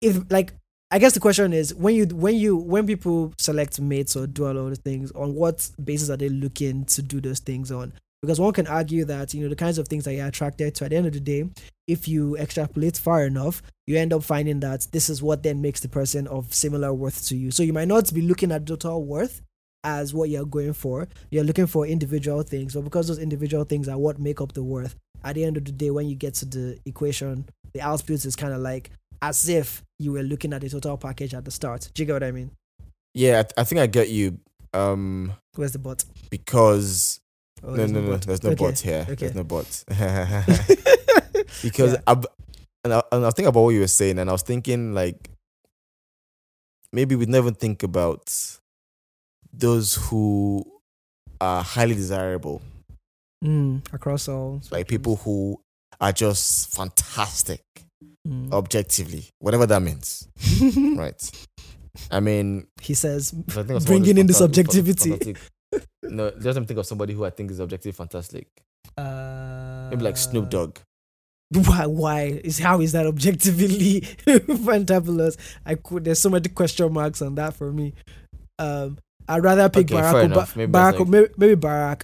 if 0.00 0.22
like 0.30 0.54
I 0.92 0.98
guess 0.98 1.12
the 1.12 1.20
question 1.20 1.52
is 1.52 1.72
when 1.74 1.94
you 1.94 2.06
when 2.06 2.34
you 2.34 2.56
when 2.56 2.84
people 2.84 3.32
select 3.38 3.80
mates 3.80 4.16
or 4.16 4.26
do 4.26 4.46
a 4.46 4.52
lot 4.52 4.72
of 4.72 4.78
things, 4.78 5.12
on 5.12 5.34
what 5.34 5.70
basis 5.82 6.10
are 6.10 6.16
they 6.16 6.28
looking 6.28 6.84
to 6.86 7.02
do 7.02 7.20
those 7.20 7.38
things 7.38 7.70
on? 7.70 7.92
Because 8.22 8.40
one 8.40 8.52
can 8.52 8.66
argue 8.66 9.04
that 9.04 9.32
you 9.32 9.42
know 9.42 9.48
the 9.48 9.56
kinds 9.56 9.78
of 9.78 9.86
things 9.86 10.04
that 10.04 10.14
you're 10.14 10.26
attracted 10.26 10.74
to 10.74 10.84
at 10.84 10.90
the 10.90 10.96
end 10.96 11.06
of 11.06 11.12
the 11.12 11.20
day, 11.20 11.48
if 11.86 12.08
you 12.08 12.36
extrapolate 12.36 12.96
far 12.96 13.24
enough, 13.24 13.62
you 13.86 13.96
end 13.96 14.12
up 14.12 14.24
finding 14.24 14.60
that 14.60 14.88
this 14.90 15.08
is 15.08 15.22
what 15.22 15.44
then 15.44 15.62
makes 15.62 15.80
the 15.80 15.88
person 15.88 16.26
of 16.26 16.52
similar 16.52 16.92
worth 16.92 17.24
to 17.28 17.36
you. 17.36 17.52
So 17.52 17.62
you 17.62 17.72
might 17.72 17.88
not 17.88 18.12
be 18.12 18.22
looking 18.22 18.50
at 18.50 18.66
total 18.66 19.04
worth 19.04 19.42
as 19.84 20.12
what 20.12 20.28
you're 20.28 20.44
going 20.44 20.72
for. 20.72 21.08
You're 21.30 21.44
looking 21.44 21.68
for 21.68 21.86
individual 21.86 22.42
things, 22.42 22.74
but 22.74 22.82
because 22.82 23.06
those 23.06 23.18
individual 23.20 23.64
things 23.64 23.88
are 23.88 23.96
what 23.96 24.18
make 24.18 24.40
up 24.40 24.52
the 24.52 24.62
worth, 24.64 24.96
at 25.24 25.36
the 25.36 25.44
end 25.44 25.56
of 25.56 25.64
the 25.64 25.72
day, 25.72 25.90
when 25.90 26.08
you 26.08 26.16
get 26.16 26.34
to 26.34 26.44
the 26.46 26.78
equation, 26.84 27.48
the 27.74 27.80
output 27.80 28.24
is 28.24 28.36
kind 28.36 28.52
of 28.52 28.60
like 28.60 28.90
as 29.22 29.48
if 29.48 29.82
you 29.98 30.12
were 30.12 30.22
looking 30.22 30.52
at 30.52 30.60
the 30.62 30.68
total 30.68 30.96
package 30.96 31.34
at 31.34 31.44
the 31.44 31.50
start. 31.50 31.90
Do 31.94 32.02
you 32.02 32.06
get 32.06 32.12
what 32.14 32.22
I 32.24 32.30
mean? 32.32 32.50
Yeah, 33.14 33.40
I, 33.40 33.42
th- 33.42 33.52
I 33.58 33.64
think 33.64 33.80
I 33.80 33.86
get 33.86 34.08
you. 34.08 34.38
Um, 34.72 35.32
Where's 35.56 35.72
the 35.72 35.78
but? 35.78 36.04
because 36.30 37.20
Oh, 37.62 37.70
no, 37.70 37.76
there's 37.76 37.92
no, 37.92 38.00
no, 38.00 38.16
there's 38.16 38.42
no 38.42 38.50
Okay. 38.50 38.64
but 38.66 38.78
here. 38.78 39.02
okay. 39.08 39.14
There's 39.14 39.34
no 39.34 39.44
but. 39.44 39.84
because 41.62 41.92
Yeah. 41.92 42.00
I, 42.06 42.12
and 42.84 42.94
I, 42.94 43.02
and 43.12 43.22
I 43.24 43.26
was 43.26 43.34
thinking 43.34 43.48
about 43.48 43.60
what 43.62 43.70
you 43.74 43.80
were 43.80 43.86
saying, 43.88 44.18
and 44.18 44.30
I 44.30 44.32
was 44.32 44.42
thinking 44.42 44.94
like 44.94 45.28
maybe 46.92 47.14
we 47.16 47.26
never 47.26 47.50
think 47.50 47.82
about 47.82 48.32
those 49.52 49.96
who 49.96 50.64
are 51.40 51.62
highly 51.62 51.94
desirable, 51.94 52.62
Mm, 53.44 53.82
across 53.92 54.28
all 54.28 54.60
like 54.70 54.86
people 54.86 55.16
who 55.16 55.58
are 56.00 56.12
just 56.12 56.74
fantastic 56.74 57.62
Mm. 58.28 58.52
objectively, 58.52 59.24
whatever 59.38 59.64
that 59.66 59.80
means, 59.80 60.28
right? 60.96 61.48
I 62.10 62.20
mean, 62.20 62.66
he 62.80 62.92
says, 62.94 63.34
I 63.56 63.62
think 63.62 63.84
Bringing 63.86 64.18
in 64.18 64.26
the 64.26 64.32
fanta- 64.34 64.56
who's 64.56 64.56
subjectivity. 65.00 65.36
no, 66.02 66.30
just 66.30 66.44
let 66.44 66.56
me 66.60 66.66
think 66.66 66.78
of 66.78 66.86
somebody 66.86 67.14
who 67.14 67.24
I 67.24 67.30
think 67.30 67.50
is 67.50 67.60
objectively 67.60 67.92
fantastic. 67.92 68.46
uh, 68.98 69.88
Maybe 69.90 70.04
like 70.04 70.16
Snoop 70.18 70.50
Dogg. 70.50 70.78
Why? 71.52 71.86
Why 71.86 72.22
is 72.44 72.58
how 72.58 72.80
is 72.80 72.92
that 72.92 73.06
objectively 73.06 74.02
fantabulous? 74.26 75.36
I 75.66 75.74
could. 75.76 76.04
There's 76.04 76.20
so 76.20 76.30
many 76.30 76.48
question 76.50 76.92
marks 76.92 77.22
on 77.22 77.34
that 77.36 77.54
for 77.54 77.72
me. 77.72 77.94
Um, 78.58 78.98
I'd 79.28 79.42
rather 79.42 79.68
pick 79.68 79.90
Okay, 79.90 80.00
Barack. 80.00 80.12
fair 80.12 80.22
enough. 80.22 80.56
Maybe 80.56 80.72
Barack. 80.72 80.98
like- 80.98 81.08
maybe, 81.08 81.28
maybe 81.36 81.56
Barack. 81.60 82.02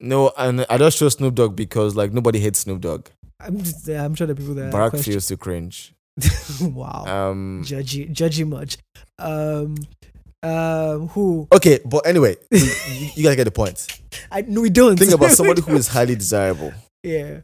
No, 0.00 0.32
and 0.36 0.64
I 0.70 0.78
just 0.78 0.98
chose 0.98 1.14
Snoop 1.14 1.34
Dogg 1.34 1.54
because 1.56 1.94
like 1.96 2.12
nobody 2.12 2.38
hates 2.40 2.60
Snoop 2.60 2.80
Dogg. 2.80 3.08
I'm 3.40 3.58
just. 3.58 3.88
I'm 3.88 4.14
sure 4.14 4.26
the 4.26 4.34
people 4.34 4.54
that 4.54 4.72
Barack 4.72 5.02
feels 5.02 5.26
too 5.26 5.36
cringe. 5.36 5.94
wow. 6.60 7.04
Um. 7.06 7.62
judgy, 7.64 8.10
judgy 8.12 8.46
much. 8.46 8.78
Um, 9.18 9.76
um, 10.42 11.08
who? 11.08 11.46
Okay, 11.52 11.80
but 11.84 12.06
anyway, 12.06 12.36
you, 12.50 12.58
you- 12.92 13.10
you 13.16 13.22
gotta 13.22 13.36
get 13.36 13.44
the 13.44 13.50
point. 13.50 13.86
I 14.30 14.42
no, 14.42 14.60
we 14.62 14.70
don't 14.70 14.98
Think 14.98 15.12
about 15.12 15.30
somebody 15.32 15.62
who 15.62 15.74
is 15.76 15.88
highly 15.88 16.14
desirable. 16.16 16.72
yeah. 17.02 17.40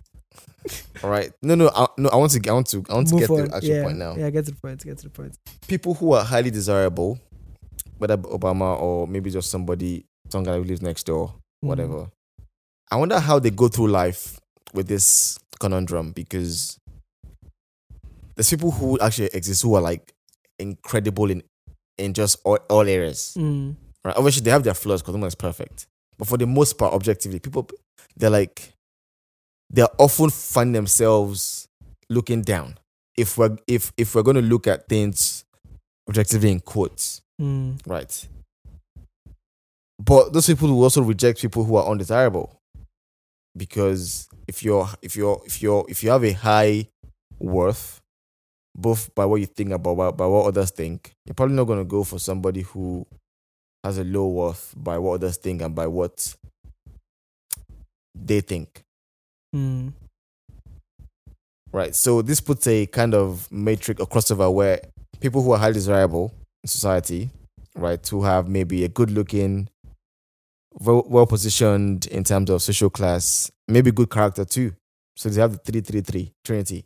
All 1.03 1.11
right. 1.11 1.31
No, 1.43 1.55
no, 1.55 1.71
I, 1.75 1.87
no. 1.99 2.09
I 2.09 2.17
want 2.17 2.33
to. 2.33 2.51
I 2.51 2.53
want 2.55 2.67
to. 2.69 2.83
I 2.89 2.95
want 2.95 3.09
to 3.09 3.17
get 3.19 3.29
on. 3.31 3.37
to 3.37 3.43
the 3.49 3.57
actual 3.57 3.69
yeah. 3.71 3.83
point 3.83 3.99
now. 3.99 4.17
Yeah, 4.17 4.31
get 4.31 4.47
to 4.47 4.51
the 4.53 4.57
point. 4.57 4.83
Get 4.83 4.97
to 4.99 5.05
the 5.05 5.11
point. 5.11 5.37
People 5.69 5.93
who 5.93 6.13
are 6.15 6.25
highly 6.25 6.51
desirable, 6.51 7.19
whether 7.99 8.17
Obama 8.17 8.81
or 8.81 9.07
maybe 9.07 9.31
just 9.31 9.51
somebody, 9.51 10.07
some 10.31 10.43
guy 10.43 10.57
who 10.57 10.65
lives 10.65 10.81
next 10.81 11.05
door, 11.05 11.35
Mm. 11.63 11.69
whatever. 11.69 12.11
I 12.91 12.97
wonder 12.97 13.19
how 13.21 13.39
they 13.39 13.51
go 13.51 13.69
through 13.69 13.89
life 13.89 14.41
with 14.73 14.89
this 14.89 15.39
conundrum 15.61 16.13
because 16.13 16.79
there's 18.37 18.51
people 18.51 18.71
who 18.71 18.99
actually 19.01 19.31
exist 19.33 19.63
who 19.63 19.75
are 19.75 19.81
like 19.83 20.13
incredible 20.59 21.31
in 21.31 21.43
in 21.99 22.13
just 22.15 22.39
all, 22.45 22.59
all 22.69 22.89
areas. 22.89 23.37
Mm. 23.39 23.77
Right? 24.05 24.17
Obviously, 24.17 24.43
they 24.43 24.51
have 24.51 24.65
their 24.65 24.75
flaws 24.75 25.01
because 25.03 25.15
no 25.15 25.21
one 25.21 25.29
is 25.29 25.35
perfect. 25.35 25.87
But 26.19 26.29
for 26.29 26.37
the 26.37 26.47
most 26.47 26.79
part, 26.79 26.93
objectively, 26.93 27.39
people 27.39 27.69
they're 28.17 28.31
like 28.31 28.73
they 29.71 29.83
often 29.99 30.31
find 30.31 30.75
themselves 30.75 31.69
looking 32.11 32.43
down. 32.43 32.77
If 33.17 33.39
we're 33.39 33.57
if 33.67 33.93
if 33.97 34.15
we're 34.15 34.23
going 34.23 34.37
to 34.37 34.43
look 34.43 34.67
at 34.67 34.89
things 34.89 35.45
objectively 36.09 36.51
in 36.51 36.61
quotes, 36.61 37.21
Mm. 37.41 37.81
right? 37.87 38.29
But 39.99 40.33
those 40.33 40.47
people 40.47 40.69
will 40.69 40.83
also 40.83 41.03
reject 41.03 41.41
people 41.41 41.65
who 41.65 41.77
are 41.77 41.87
undesirable, 41.89 42.61
because 43.57 44.29
if 44.49 44.63
you're 44.63 44.89
if 45.03 45.17
you're 45.17 45.41
if 45.47 45.63
you're 45.63 45.85
if 45.89 46.03
you 46.03 46.11
have 46.11 46.25
a 46.25 46.33
high 46.33 46.89
worth, 47.39 48.01
both 48.77 49.15
by 49.15 49.25
what 49.25 49.41
you 49.41 49.47
think 49.47 49.73
about 49.73 49.97
by, 49.97 50.11
by 50.11 50.27
what 50.27 50.47
others 50.47 50.71
think, 50.71 51.13
you're 51.27 51.35
probably 51.35 51.57
not 51.57 51.65
going 51.65 51.79
to 51.79 51.85
go 51.85 52.05
for 52.05 52.19
somebody 52.19 52.63
who 52.63 53.07
has 53.83 53.99
a 53.99 54.05
low 54.05 54.29
worth 54.29 54.75
by 54.77 54.99
what 54.99 55.15
others 55.15 55.37
think 55.37 55.63
and 55.63 55.75
by 55.75 55.87
what 55.87 56.35
they 58.15 58.41
think. 58.41 58.83
Mm. 59.55 59.93
Right. 61.73 61.95
So 61.95 62.23
this 62.23 62.41
puts 62.41 62.67
a 62.67 62.87
kind 62.87 63.15
of 63.15 63.51
matrix 63.51 64.01
or 64.01 64.07
crossover 64.07 64.53
where 64.53 64.81
people 65.21 65.43
who 65.43 65.53
are 65.53 65.59
highly 65.59 65.75
desirable 65.75 66.33
in 66.63 66.69
society, 66.69 67.31
right, 67.75 68.07
who 68.07 68.23
have 68.23 68.49
maybe 68.49 68.85
a 68.85 68.89
good 68.89 69.11
looking, 69.11 69.69
well, 70.81 71.05
well 71.07 71.27
positioned 71.27 72.07
in 72.07 72.25
terms 72.25 72.51
of 72.51 72.63
social 72.63 72.91
class, 72.91 73.51
maybe 73.69 73.91
good 73.93 74.11
character 74.11 74.45
too. 74.45 74.73
So 75.17 75.29
they 75.29 75.41
have 75.41 75.53
the 75.53 75.59
three, 75.59 75.81
three, 75.81 76.01
three, 76.01 76.33
Trinity. 76.45 76.85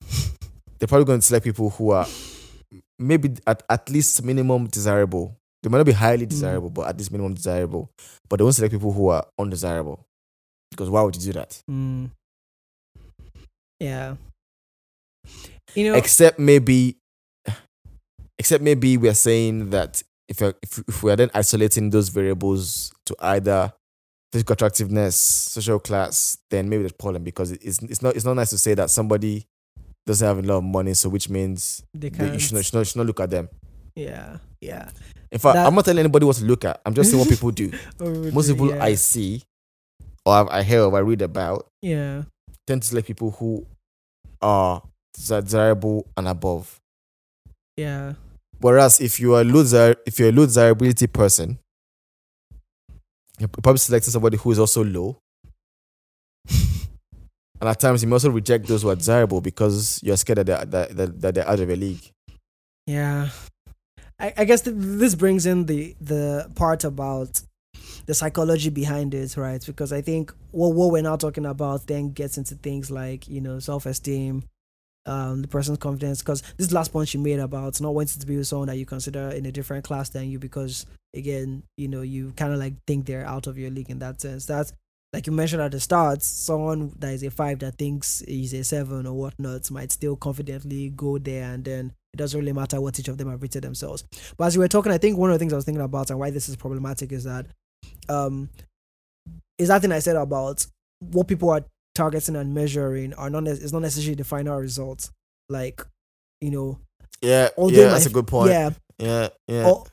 They're 0.78 0.88
probably 0.88 1.06
going 1.06 1.20
to 1.20 1.26
select 1.26 1.44
people 1.44 1.70
who 1.70 1.90
are 1.90 2.06
maybe 2.98 3.34
at, 3.46 3.62
at 3.68 3.90
least 3.90 4.22
minimum 4.22 4.66
desirable. 4.66 5.36
They 5.62 5.70
might 5.70 5.78
not 5.78 5.86
be 5.86 5.92
highly 5.92 6.26
desirable, 6.26 6.70
but 6.70 6.88
at 6.88 6.98
least 6.98 7.10
minimum 7.10 7.34
desirable. 7.34 7.90
But 8.28 8.38
they 8.38 8.44
won't 8.44 8.54
select 8.54 8.72
people 8.72 8.92
who 8.92 9.08
are 9.08 9.26
undesirable. 9.38 10.04
Because 10.70 10.90
why 10.90 11.02
would 11.02 11.16
you 11.16 11.22
do 11.22 11.32
that? 11.38 11.62
Mm. 11.70 12.10
Yeah. 13.80 14.16
You 15.74 15.90
know, 15.90 15.94
except 15.94 16.38
maybe 16.38 16.96
except 18.38 18.62
maybe 18.62 18.96
we're 18.96 19.14
saying 19.14 19.70
that 19.70 20.02
if 20.28 20.40
if, 20.42 20.78
if 20.88 21.02
we 21.02 21.10
are 21.10 21.16
then 21.16 21.30
isolating 21.34 21.90
those 21.90 22.08
variables 22.08 22.92
to 23.06 23.14
either 23.20 23.72
physical 24.32 24.54
attractiveness 24.54 25.16
social 25.16 25.78
class 25.78 26.38
then 26.50 26.68
maybe 26.68 26.82
there's 26.82 26.92
a 26.92 26.96
problem 26.96 27.22
because 27.22 27.52
it's, 27.52 27.80
it's 27.82 28.02
not 28.02 28.16
it's 28.16 28.24
not 28.24 28.34
nice 28.34 28.50
to 28.50 28.58
say 28.58 28.74
that 28.74 28.90
somebody 28.90 29.44
doesn't 30.06 30.26
have 30.26 30.38
a 30.38 30.42
lot 30.42 30.56
of 30.58 30.64
money 30.64 30.92
so 30.94 31.08
which 31.08 31.28
means 31.30 31.82
they 31.94 32.10
can't. 32.10 32.32
you 32.34 32.38
should 32.38 32.52
not, 32.52 32.58
you 32.58 32.64
should 32.64 32.74
not, 32.74 32.86
should 32.86 32.96
not 32.96 33.06
look 33.06 33.20
at 33.20 33.30
them 33.30 33.48
yeah, 33.94 34.38
yeah. 34.60 34.90
in 35.30 35.38
fact 35.38 35.54
That- 35.54 35.66
i'm 35.66 35.74
not 35.74 35.84
telling 35.84 36.00
anybody 36.00 36.26
what 36.26 36.36
to 36.36 36.44
look 36.44 36.64
at 36.64 36.80
i'm 36.84 36.94
just 36.94 37.10
saying 37.10 37.20
what 37.20 37.28
people 37.28 37.50
do 37.52 37.70
most 38.32 38.48
people 38.48 38.70
yeah. 38.70 38.82
i 38.84 38.94
see 38.94 39.42
or 40.26 40.52
i 40.52 40.62
hear 40.62 40.82
or 40.82 40.96
i 40.96 41.00
read 41.00 41.22
about 41.22 41.68
yeah. 41.80 42.22
tend 42.66 42.82
to 42.82 42.88
select 42.88 43.06
people 43.06 43.30
who 43.30 43.64
are 44.42 44.82
desirable 45.14 46.06
and 46.16 46.26
above 46.28 46.80
Yeah. 47.76 48.14
Whereas 48.64 48.98
if 48.98 49.20
you 49.20 49.34
are 49.34 49.42
a 49.42 49.44
low 49.44 49.62
desir- 49.62 50.00
if 50.06 50.18
you're 50.18 50.30
a 50.30 50.32
low 50.32 50.46
desirability 50.46 51.06
person, 51.06 51.58
you're 53.38 53.46
probably 53.46 53.76
selecting 53.76 54.10
somebody 54.10 54.38
who 54.38 54.50
is 54.52 54.58
also 54.58 54.82
low. 54.82 55.18
and 56.48 57.68
at 57.68 57.78
times 57.78 58.02
you 58.02 58.08
may 58.08 58.14
also 58.14 58.30
reject 58.30 58.66
those 58.66 58.80
who 58.80 58.88
are 58.88 58.96
desirable 58.96 59.42
because 59.42 60.00
you're 60.02 60.16
scared 60.16 60.38
that 60.38 60.46
they're, 60.46 60.64
that, 60.64 60.96
that, 60.96 61.20
that 61.20 61.34
they're 61.34 61.46
out 61.46 61.60
of 61.60 61.68
a 61.68 61.76
league. 61.76 62.10
Yeah. 62.86 63.28
I, 64.18 64.32
I 64.34 64.44
guess 64.46 64.62
th- 64.62 64.74
this 64.78 65.14
brings 65.14 65.44
in 65.44 65.66
the 65.66 65.94
the 66.00 66.50
part 66.54 66.84
about 66.84 67.42
the 68.06 68.14
psychology 68.14 68.70
behind 68.70 69.12
it, 69.12 69.36
right? 69.36 69.62
Because 69.66 69.92
I 69.92 70.00
think 70.00 70.32
what 70.52 70.72
what 70.72 70.90
we're 70.90 71.02
now 71.02 71.16
talking 71.16 71.44
about 71.44 71.86
then 71.86 72.12
gets 72.12 72.38
into 72.38 72.54
things 72.54 72.90
like 72.90 73.28
you 73.28 73.42
know 73.42 73.58
self 73.58 73.84
esteem, 73.84 74.44
um, 75.06 75.42
the 75.42 75.48
person's 75.48 75.78
confidence. 75.78 76.20
Because 76.20 76.42
this 76.56 76.72
last 76.72 76.92
point 76.92 77.12
you 77.14 77.20
made 77.20 77.40
about 77.40 77.80
not 77.80 77.94
wanting 77.94 78.20
to 78.20 78.26
be 78.26 78.36
with 78.36 78.46
someone 78.46 78.68
that 78.68 78.76
you 78.76 78.86
consider 78.86 79.30
in 79.30 79.46
a 79.46 79.52
different 79.52 79.84
class 79.84 80.08
than 80.08 80.28
you, 80.28 80.38
because 80.38 80.86
again, 81.14 81.62
you 81.76 81.88
know, 81.88 82.02
you 82.02 82.32
kind 82.36 82.52
of 82.52 82.58
like 82.58 82.74
think 82.86 83.06
they're 83.06 83.26
out 83.26 83.46
of 83.46 83.58
your 83.58 83.70
league 83.70 83.90
in 83.90 83.98
that 84.00 84.20
sense. 84.20 84.46
That's 84.46 84.72
like 85.14 85.28
you 85.28 85.32
mentioned 85.32 85.62
at 85.62 85.70
the 85.70 85.78
start, 85.78 86.22
someone 86.22 86.92
that 86.98 87.12
is 87.12 87.22
a 87.22 87.30
five 87.30 87.60
that 87.60 87.76
thinks 87.76 88.24
he's 88.26 88.52
a 88.52 88.64
seven 88.64 89.06
or 89.06 89.14
whatnot 89.14 89.70
might 89.70 89.92
still 89.92 90.16
confidently 90.16 90.90
go 90.90 91.18
there, 91.18 91.52
and 91.52 91.64
then 91.64 91.92
it 92.12 92.16
doesn't 92.16 92.38
really 92.38 92.52
matter 92.52 92.80
what 92.80 92.98
each 92.98 93.06
of 93.06 93.16
them 93.16 93.30
have 93.30 93.40
rated 93.40 93.62
themselves. 93.62 94.02
But 94.36 94.46
as 94.46 94.56
you 94.56 94.60
were 94.60 94.66
talking, 94.66 94.90
I 94.90 94.98
think 94.98 95.16
one 95.16 95.30
of 95.30 95.34
the 95.34 95.38
things 95.38 95.52
I 95.52 95.56
was 95.56 95.64
thinking 95.64 95.84
about 95.84 96.10
and 96.10 96.18
why 96.18 96.30
this 96.30 96.48
is 96.48 96.56
problematic 96.56 97.12
is 97.12 97.22
that, 97.24 97.46
um, 98.08 98.50
is 99.56 99.68
that 99.68 99.82
thing 99.82 99.92
I 99.92 100.00
said 100.00 100.16
about 100.16 100.66
what 100.98 101.28
people 101.28 101.50
are 101.50 101.64
targeting 101.94 102.36
and 102.36 102.54
measuring 102.54 103.14
are 103.14 103.30
not 103.30 103.46
is 103.46 103.72
not 103.72 103.82
necessarily 103.82 104.14
the 104.16 104.24
final 104.24 104.58
result. 104.58 105.10
Like, 105.48 105.82
you 106.40 106.50
know, 106.50 106.78
Yeah, 107.20 107.48
yeah, 107.58 107.88
that's 107.88 108.06
a 108.06 108.10
good 108.10 108.26
point. 108.26 108.50
yeah, 108.50 108.70
yeah, 108.98 109.28
yeah. 109.48 109.64
al- 109.66 109.86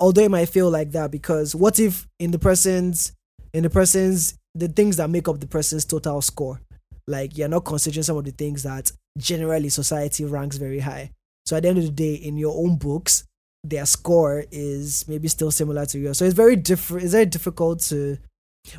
although 0.00 0.22
it 0.22 0.30
might 0.30 0.48
feel 0.48 0.70
like 0.70 0.92
that 0.92 1.10
because 1.10 1.54
what 1.54 1.78
if 1.80 2.06
in 2.18 2.30
the 2.30 2.38
person's 2.38 3.12
in 3.52 3.62
the 3.62 3.70
person's 3.70 4.34
the 4.54 4.68
things 4.68 4.96
that 4.96 5.08
make 5.10 5.28
up 5.28 5.40
the 5.40 5.46
person's 5.46 5.84
total 5.84 6.20
score 6.20 6.60
like 7.06 7.36
you're 7.38 7.48
not 7.48 7.64
considering 7.64 8.02
some 8.02 8.16
of 8.16 8.24
the 8.24 8.30
things 8.30 8.62
that 8.62 8.90
generally 9.16 9.68
society 9.68 10.24
ranks 10.24 10.56
very 10.56 10.80
high 10.80 11.10
so 11.46 11.56
at 11.56 11.62
the 11.62 11.68
end 11.68 11.78
of 11.78 11.84
the 11.84 11.90
day 11.90 12.14
in 12.14 12.36
your 12.36 12.54
own 12.56 12.76
books 12.76 13.24
their 13.64 13.86
score 13.86 14.44
is 14.52 15.06
maybe 15.08 15.26
still 15.28 15.50
similar 15.50 15.84
to 15.86 15.98
yours 15.98 16.18
so 16.18 16.24
it's 16.24 16.34
very 16.34 16.54
different 16.56 17.02
it's 17.04 17.12
very 17.12 17.26
difficult 17.26 17.80
to 17.80 18.18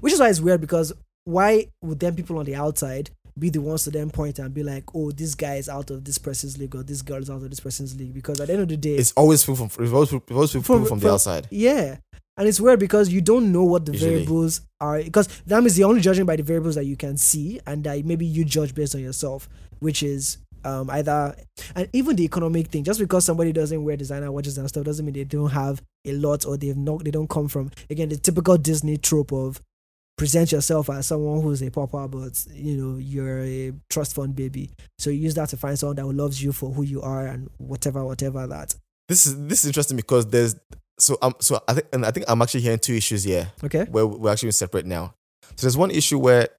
which 0.01 0.13
is 0.13 0.19
why 0.19 0.29
it's 0.29 0.39
weird 0.39 0.61
because 0.61 0.93
why 1.29 1.67
would 1.81 1.99
then 1.99 2.15
people 2.15 2.37
on 2.39 2.45
the 2.45 2.55
outside 2.55 3.09
be 3.37 3.49
the 3.49 3.61
ones 3.61 3.83
to 3.85 3.91
then 3.91 4.09
point 4.09 4.37
and 4.39 4.53
be 4.53 4.63
like 4.63 4.83
oh 4.93 5.11
this 5.11 5.33
guy 5.35 5.55
is 5.55 5.69
out 5.69 5.89
of 5.91 6.03
this 6.03 6.17
person's 6.17 6.57
league 6.57 6.75
or 6.75 6.83
this 6.83 7.01
girl 7.01 7.17
is 7.21 7.29
out 7.29 7.41
of 7.41 7.49
this 7.49 7.59
person's 7.61 7.95
league 7.97 8.13
because 8.13 8.39
at 8.41 8.47
the 8.47 8.53
end 8.53 8.63
of 8.63 8.67
the 8.67 8.75
day 8.77 8.95
It's 8.95 9.13
always 9.13 9.41
people 9.45 9.67
from 9.69 9.83
it's 9.85 9.93
always 9.93 10.11
it's 10.11 10.31
always 10.31 10.51
people 10.51 10.63
From- 10.63 10.79
from, 10.85 10.87
from- 10.87 10.99
the 10.99 11.13
outside. 11.13 11.47
yeah. 11.51 11.97
And 12.37 12.47
it's 12.47 12.59
weird 12.61 12.79
because 12.79 13.09
you 13.09 13.19
don't 13.19 13.51
know 13.51 13.65
what 13.65 13.85
the 13.85 13.91
Usually. 13.91 14.11
variables 14.11 14.61
are 14.79 15.03
because 15.03 15.27
that 15.45 15.59
means 15.61 15.77
you're 15.77 15.89
only 15.89 15.99
judging 15.99 16.25
by 16.25 16.37
the 16.37 16.43
variables 16.43 16.75
that 16.75 16.85
you 16.85 16.95
can 16.95 17.17
see 17.17 17.59
and 17.67 17.83
that 17.83 18.05
maybe 18.05 18.25
you 18.25 18.45
judge 18.45 18.73
based 18.73 18.95
on 18.95 19.01
yourself, 19.01 19.49
which 19.79 20.01
is 20.03 20.37
um 20.63 20.89
either 20.89 21.35
and 21.75 21.89
even 21.93 22.15
the 22.15 22.23
economic 22.23 22.67
thing. 22.67 22.85
Just 22.85 22.99
because 22.99 23.25
somebody 23.25 23.51
doesn't 23.51 23.83
wear 23.83 23.97
designer 23.97 24.31
watches 24.31 24.57
and 24.57 24.67
stuff 24.69 24.85
doesn't 24.85 25.05
mean 25.05 25.13
they 25.15 25.25
don't 25.25 25.49
have 25.51 25.81
a 26.05 26.13
lot 26.13 26.45
or 26.45 26.55
they've 26.55 26.77
not 26.77 27.03
they 27.03 27.11
don't 27.11 27.29
come 27.29 27.49
from 27.49 27.71
again 27.89 28.07
the 28.07 28.15
typical 28.17 28.57
Disney 28.57 28.95
trope 28.97 29.33
of 29.33 29.61
present 30.19 30.51
yourself 30.51 30.89
as 30.89 31.07
someone 31.07 31.41
who's 31.41 31.61
a 31.63 31.71
pauper 31.71 32.05
but 32.07 32.45
you 32.53 32.75
know 32.75 32.97
you're 32.99 33.39
a 33.39 33.71
trust 33.89 34.13
fund 34.15 34.35
baby. 34.35 34.69
So 34.99 35.09
you 35.09 35.19
use 35.19 35.33
that 35.35 35.49
to 35.49 35.57
find 35.57 35.79
someone 35.79 35.95
that 35.95 36.05
loves 36.05 36.43
you 36.43 36.51
for 36.51 36.71
who 36.71 36.83
you 36.83 37.01
are 37.01 37.25
and 37.25 37.49
whatever, 37.57 38.03
whatever 38.03 38.45
that. 38.47 38.75
This 39.07 39.25
is 39.25 39.47
this 39.47 39.61
is 39.63 39.67
interesting 39.67 39.95
because 39.97 40.27
there's 40.27 40.55
so 40.99 41.17
um 41.21 41.33
so 41.39 41.61
I 41.67 41.73
think 41.73 41.87
and 41.93 42.05
I 42.05 42.11
think 42.11 42.25
I'm 42.27 42.41
actually 42.41 42.61
hearing 42.61 42.79
two 42.79 42.93
issues 42.93 43.23
here 43.23 43.51
Okay? 43.63 43.85
where 43.85 44.05
we're 44.05 44.31
actually 44.31 44.51
separate 44.51 44.85
now. 44.85 45.13
So 45.55 45.61
there's 45.65 45.77
one 45.77 45.89
issue 45.91 46.19
where 46.19 46.49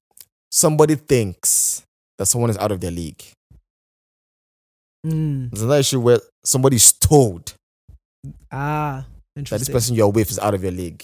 somebody 0.51 0.95
thinks 0.95 1.83
that 2.17 2.25
someone 2.25 2.49
is 2.49 2.57
out 2.57 2.71
of 2.71 2.81
their 2.81 2.91
league. 2.91 3.23
Mm. 5.05 5.49
There's 5.51 5.61
another 5.63 5.79
issue 5.79 5.99
where 5.99 6.19
somebody's 6.45 6.91
told 6.93 7.53
Ah, 8.51 9.05
interesting. 9.35 9.55
that 9.55 9.59
this 9.59 9.69
person 9.73 9.95
you're 9.95 10.09
with 10.11 10.29
is 10.29 10.37
out 10.39 10.53
of 10.53 10.61
your 10.61 10.71
league. 10.71 11.03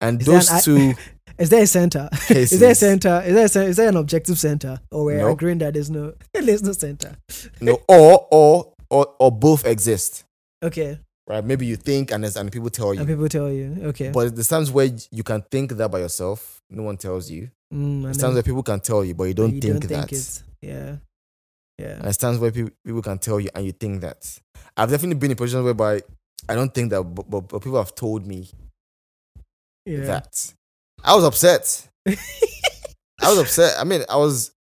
And 0.00 0.20
Is 0.20 0.26
those 0.26 0.50
an- 0.50 0.62
two 0.62 0.94
Is 1.38 1.50
there 1.50 1.62
a 1.62 1.66
center? 1.66 2.08
Is 2.30 2.58
there 2.58 2.72
a 2.72 2.74
center? 2.74 3.22
Is 3.24 3.52
there 3.52 3.62
a, 3.62 3.66
is 3.68 3.76
there 3.76 3.88
an 3.88 3.96
objective 3.96 4.38
center? 4.38 4.80
Or 4.90 5.04
we're 5.04 5.18
No. 5.18 5.28
agreeing 5.32 5.58
that 5.58 5.74
there's 5.74 5.90
no 5.90 6.14
there's 6.34 6.62
no 6.62 6.72
center. 6.72 7.16
no 7.60 7.80
or 7.88 8.26
or 8.30 8.74
or 8.90 9.14
or 9.20 9.30
both 9.32 9.64
exist. 9.66 10.24
Okay. 10.62 10.98
Right? 11.28 11.44
Maybe 11.44 11.66
you 11.66 11.76
think 11.76 12.10
and 12.10 12.24
and 12.24 12.50
people 12.50 12.70
tell 12.70 12.92
you. 12.94 13.00
And 13.00 13.08
people 13.08 13.28
tell 13.28 13.50
you. 13.50 13.76
Okay. 13.90 14.10
But 14.10 14.34
there's 14.34 14.48
times 14.48 14.70
where 14.70 14.90
you 15.10 15.22
can 15.22 15.42
think 15.50 15.72
that 15.72 15.90
by 15.90 16.00
yourself, 16.00 16.60
no 16.70 16.82
one 16.82 16.96
tells 16.96 17.30
you. 17.30 17.50
Mm, 17.72 18.02
There's 18.04 18.16
times 18.16 18.32
where 18.34 18.42
people 18.42 18.62
can 18.62 18.80
tell 18.80 19.04
you, 19.04 19.14
but 19.14 19.24
you 19.24 19.34
don't 19.34 19.54
you 19.54 19.60
think 19.60 19.86
don't 19.86 20.00
that. 20.00 20.08
think 20.08 20.24
yeah. 20.62 20.96
Yeah. 21.78 21.92
And 21.96 22.04
there's 22.04 22.16
times 22.16 22.38
where 22.38 22.50
people, 22.50 22.70
people 22.84 23.02
can 23.02 23.18
tell 23.18 23.38
you 23.38 23.50
and 23.54 23.64
you 23.66 23.72
think 23.72 24.00
that. 24.00 24.38
I've 24.76 24.90
definitely 24.90 25.16
been 25.18 25.30
in 25.32 25.36
positions 25.36 25.64
whereby 25.64 26.00
I 26.48 26.54
don't 26.54 26.72
think 26.74 26.90
that, 26.90 27.02
but, 27.02 27.28
but, 27.30 27.40
but 27.48 27.62
people 27.62 27.76
have 27.78 27.94
told 27.94 28.26
me 28.26 28.48
Yeah. 29.86 30.04
that. 30.06 30.54
I 31.04 31.14
was 31.14 31.24
upset. 31.24 31.88
I 32.06 33.30
was 33.30 33.38
upset. 33.38 33.74
I 33.78 33.84
mean, 33.84 34.02
I 34.08 34.16
was, 34.16 34.52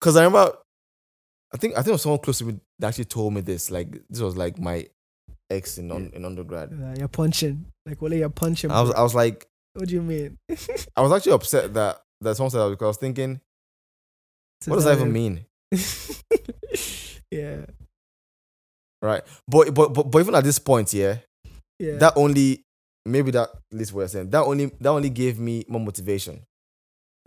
because 0.00 0.16
I 0.16 0.24
remember, 0.24 0.52
I 1.52 1.56
think 1.56 1.74
I 1.74 1.76
think 1.76 1.88
it 1.88 1.92
was 1.92 2.02
someone 2.02 2.20
close 2.20 2.38
to 2.38 2.44
me 2.44 2.58
that 2.78 2.88
actually 2.88 3.06
told 3.06 3.32
me 3.34 3.40
this. 3.40 3.70
Like 3.70 3.90
this 4.10 4.20
was 4.20 4.36
like 4.36 4.58
my 4.58 4.86
ex 5.50 5.78
in 5.78 5.90
un, 5.90 6.10
in 6.14 6.24
undergrad. 6.24 6.70
Uh, 6.72 6.94
you're 6.98 7.08
punching. 7.08 7.64
Like 7.86 8.02
what 8.02 8.12
are 8.12 8.16
you 8.16 8.28
punching? 8.28 8.70
I 8.70 8.80
was? 8.82 8.90
I 8.92 9.02
was 9.02 9.14
like 9.14 9.46
what 9.74 9.88
do 9.88 9.94
you 9.94 10.02
mean? 10.02 10.38
I 10.96 11.00
was 11.02 11.12
actually 11.12 11.32
upset 11.32 11.72
that 11.74 12.02
that 12.20 12.36
someone 12.36 12.50
said 12.50 12.58
that 12.60 12.70
because 12.70 12.84
I 12.84 12.88
was 12.88 12.96
thinking, 12.96 13.40
what 14.66 14.76
does 14.76 14.84
that 14.84 14.96
even 14.96 15.12
mean? 15.12 15.46
yeah. 17.30 17.64
Right. 19.00 19.22
But 19.46 19.72
but 19.74 19.94
but, 19.94 20.10
but 20.10 20.18
even 20.18 20.34
at 20.34 20.44
this 20.44 20.58
point, 20.58 20.92
yeah, 20.92 21.18
Yeah. 21.78 21.96
that 21.98 22.14
only 22.16 22.64
maybe 23.10 23.30
that 23.32 23.48
at 23.72 23.78
least 23.78 23.92
what 23.92 24.00
you're 24.02 24.08
saying 24.08 24.30
that 24.30 24.42
only 24.42 24.66
that 24.80 24.88
only 24.90 25.10
gave 25.10 25.38
me 25.38 25.64
more 25.68 25.80
motivation 25.80 26.40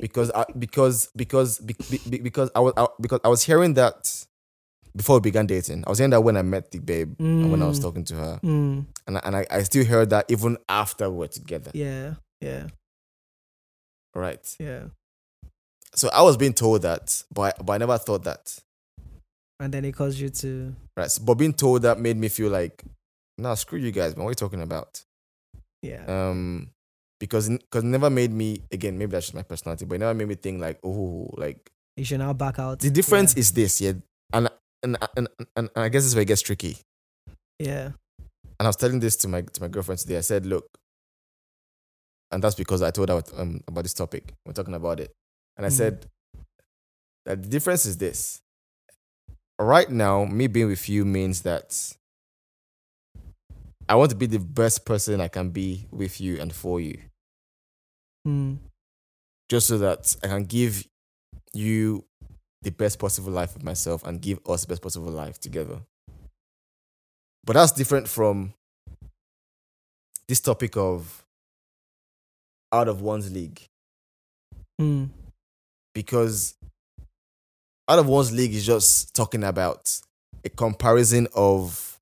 because 0.00 0.30
I, 0.34 0.44
because 0.58 1.08
because 1.16 1.58
be, 1.58 1.74
be- 2.08 2.18
because 2.18 2.50
I 2.54 2.60
was 2.60 2.72
I, 2.76 2.86
because 3.00 3.20
I 3.24 3.28
was 3.28 3.42
hearing 3.42 3.74
that 3.74 4.24
before 4.96 5.16
we 5.16 5.20
began 5.20 5.46
dating. 5.46 5.84
I 5.86 5.90
was 5.90 5.98
hearing 5.98 6.10
that 6.12 6.22
when 6.22 6.36
I 6.36 6.42
met 6.42 6.70
the 6.70 6.78
babe 6.78 7.14
and 7.18 7.50
when 7.50 7.60
I 7.62 7.66
was 7.66 7.78
Mm. 7.78 7.82
talking 7.82 8.04
to 8.04 8.14
her, 8.14 8.40
Mm, 8.42 8.86
and 9.06 9.18
I, 9.18 9.20
and 9.24 9.36
I, 9.36 9.46
I 9.50 9.62
still 9.64 9.84
heard 9.84 10.08
that 10.10 10.24
even 10.30 10.56
after 10.68 11.10
we 11.10 11.18
were 11.18 11.28
together. 11.28 11.70
yeah. 11.74 12.14
Yeah. 12.40 12.68
Right. 14.14 14.56
Yeah. 14.58 14.84
So 15.94 16.08
I 16.12 16.22
was 16.22 16.36
being 16.38 16.54
told 16.54 16.82
that, 16.82 17.22
but 17.32 17.42
I, 17.58 17.62
but 17.62 17.72
I 17.74 17.78
never 17.78 17.98
thought 17.98 18.24
that. 18.24 18.58
And 19.60 19.72
then 19.72 19.84
it 19.84 19.92
caused 19.92 20.18
you 20.18 20.28
to 20.30 20.74
Right. 20.96 21.10
So, 21.10 21.22
but 21.24 21.34
being 21.34 21.52
told 21.54 21.82
that 21.82 21.98
made 21.98 22.16
me 22.16 22.28
feel 22.28 22.50
like, 22.50 22.82
nah, 23.38 23.54
screw 23.54 23.78
you 23.78 23.90
guys, 23.92 24.16
man. 24.16 24.24
What 24.24 24.30
are 24.30 24.32
you 24.32 24.36
talking 24.36 24.62
about? 24.62 25.02
yeah. 25.82 26.04
um 26.08 26.70
because 27.20 27.48
because 27.48 27.84
never 27.84 28.10
made 28.10 28.32
me 28.32 28.60
again 28.72 28.98
maybe 28.98 29.12
that's 29.12 29.26
just 29.26 29.34
my 29.34 29.42
personality 29.42 29.84
but 29.84 29.94
it 29.96 29.98
never 29.98 30.14
made 30.14 30.26
me 30.26 30.34
think 30.34 30.60
like 30.60 30.78
oh 30.82 31.28
like 31.36 31.70
you 31.96 32.04
should 32.04 32.18
now 32.18 32.32
back 32.32 32.58
out. 32.58 32.80
the 32.80 32.90
difference 32.90 33.34
is 33.34 33.52
this 33.52 33.80
yeah 33.80 33.92
and 34.32 34.48
and, 34.82 34.96
and 35.16 35.28
and 35.38 35.48
and 35.56 35.70
I 35.76 35.88
guess 35.88 36.02
this 36.02 36.06
is 36.06 36.14
where 36.14 36.22
it 36.22 36.28
gets 36.28 36.42
tricky 36.42 36.78
Yeah. 37.60 37.92
and 38.58 38.66
I 38.66 38.66
was 38.66 38.76
telling 38.76 39.00
this 39.00 39.16
to 39.18 39.28
my 39.28 39.42
to 39.42 39.60
my 39.62 39.68
girlfriend 39.68 40.00
today 40.00 40.16
I 40.16 40.22
said 40.22 40.44
look 40.44 40.66
and 42.32 42.42
that's 42.42 42.56
because 42.56 42.82
I 42.82 42.90
told 42.90 43.08
her 43.10 43.22
um, 43.36 43.60
about 43.68 43.84
this 43.84 43.94
topic 43.94 44.32
we're 44.44 44.52
talking 44.54 44.74
about 44.74 44.98
it 44.98 45.12
and 45.56 45.64
I 45.66 45.68
Mhm. 45.68 45.72
said 45.72 46.06
that 47.26 47.42
the 47.42 47.48
difference 47.48 47.86
is 47.86 47.98
this 47.98 48.40
right 49.60 49.90
now 49.90 50.24
me 50.24 50.48
being 50.48 50.68
with 50.68 50.88
you 50.88 51.04
means 51.04 51.42
that 51.42 51.94
I 53.88 53.94
want 53.94 54.10
to 54.10 54.16
be 54.16 54.26
the 54.26 54.38
best 54.40 54.84
person 54.84 55.20
I 55.20 55.28
can 55.28 55.50
be 55.50 55.86
with 55.90 56.20
you 56.20 56.40
and 56.40 56.52
for 56.52 56.80
you 56.80 56.98
Mm. 58.26 58.58
just 59.48 59.68
so 59.68 59.78
that 59.78 60.16
I 60.24 60.26
can 60.26 60.44
give 60.44 60.86
you 61.52 62.04
the 62.62 62.70
best 62.72 62.98
possible 62.98 63.30
life 63.32 63.54
of 63.54 63.62
myself 63.62 64.02
and 64.02 64.20
give 64.20 64.40
us 64.48 64.62
the 64.62 64.66
best 64.68 64.82
possible 64.82 65.12
life 65.12 65.38
together. 65.38 65.80
But 67.44 67.52
that's 67.52 67.70
different 67.70 68.08
from 68.08 68.54
this 70.26 70.40
topic 70.40 70.76
of 70.76 71.24
out 72.72 72.88
of 72.88 73.00
one's 73.00 73.30
league 73.30 73.68
Mm. 74.80 75.10
because 75.94 76.54
out 77.88 78.00
of 78.00 78.08
one's 78.08 78.32
league 78.32 78.52
is 78.54 78.66
just 78.66 79.14
talking 79.14 79.44
about 79.44 80.00
a 80.44 80.48
comparison 80.48 81.28
of 81.32 81.95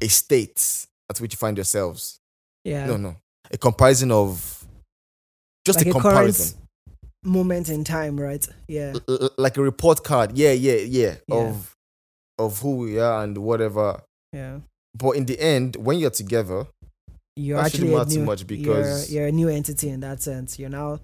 a 0.00 0.08
state 0.08 0.86
at 1.10 1.20
which 1.20 1.32
you 1.32 1.36
find 1.38 1.56
yourselves. 1.56 2.18
Yeah. 2.64 2.86
No, 2.86 2.96
no. 2.96 3.16
A 3.50 3.56
comparison 3.58 4.10
of 4.12 4.64
just 5.64 5.78
Like 5.78 5.86
a 5.86 5.90
a 5.90 5.92
comparison. 5.92 6.58
moment 7.24 7.68
in 7.68 7.84
time, 7.84 8.18
right? 8.20 8.46
Yeah. 8.68 8.94
L- 9.08 9.18
l- 9.22 9.30
like 9.38 9.56
a 9.56 9.62
report 9.62 10.02
card. 10.04 10.36
Yeah, 10.36 10.52
yeah, 10.52 10.74
yeah, 10.76 11.14
Yeah. 11.26 11.36
Of 11.36 11.74
of 12.38 12.60
who 12.60 12.76
we 12.76 12.98
are 13.00 13.24
and 13.24 13.36
whatever. 13.38 14.00
Yeah. 14.32 14.60
But 14.94 15.12
in 15.12 15.26
the 15.26 15.38
end, 15.40 15.76
when 15.76 15.98
you're 15.98 16.10
together, 16.10 16.66
You're 17.36 17.58
actually 17.58 17.88
shouldn't 17.90 18.10
too 18.12 18.24
much 18.24 18.46
because- 18.46 19.10
you're, 19.10 19.20
you're 19.22 19.28
a 19.28 19.32
new 19.32 19.48
entity 19.48 19.88
in 19.90 20.00
that 20.00 20.22
sense. 20.22 20.58
You're 20.58 20.70
now 20.70 21.00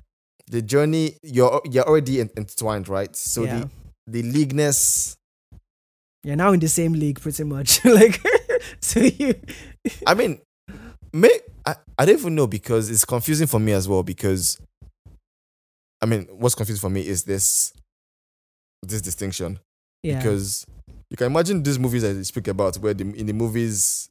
the 0.46 0.60
journey 0.62 1.16
you're 1.22 1.60
you're 1.64 1.84
already 1.88 2.20
in- 2.20 2.30
intertwined, 2.36 2.88
right? 2.88 3.14
So 3.16 3.44
yeah. 3.44 3.60
the 3.60 3.70
the 4.06 4.22
leagueness. 4.22 5.16
You're 6.22 6.36
now 6.36 6.52
in 6.52 6.60
the 6.60 6.68
same 6.68 6.92
league 6.92 7.20
pretty 7.20 7.44
much. 7.44 7.84
like 8.00 8.20
so 8.80 9.00
you 9.00 9.34
I 10.06 10.14
mean, 10.14 10.40
may 11.12 11.40
I, 11.66 11.76
I 11.98 12.04
don't 12.04 12.18
even 12.18 12.34
know 12.34 12.46
because 12.46 12.90
it's 12.90 13.04
confusing 13.04 13.46
for 13.46 13.58
me 13.60 13.72
as 13.72 13.88
well 13.88 14.02
because 14.02 14.58
I 16.02 16.06
mean 16.06 16.26
what's 16.32 16.54
confusing 16.54 16.80
for 16.80 16.90
me 16.90 17.06
is 17.06 17.24
this 17.24 17.72
this 18.82 19.00
distinction 19.00 19.58
Yeah. 20.02 20.18
because 20.18 20.66
you 21.10 21.16
can 21.16 21.28
imagine 21.28 21.62
these 21.62 21.78
movies 21.78 22.02
that 22.02 22.14
you 22.14 22.24
speak 22.24 22.48
about 22.48 22.76
where 22.76 22.92
the, 22.94 23.04
in 23.14 23.26
the 23.26 23.32
movies 23.32 24.10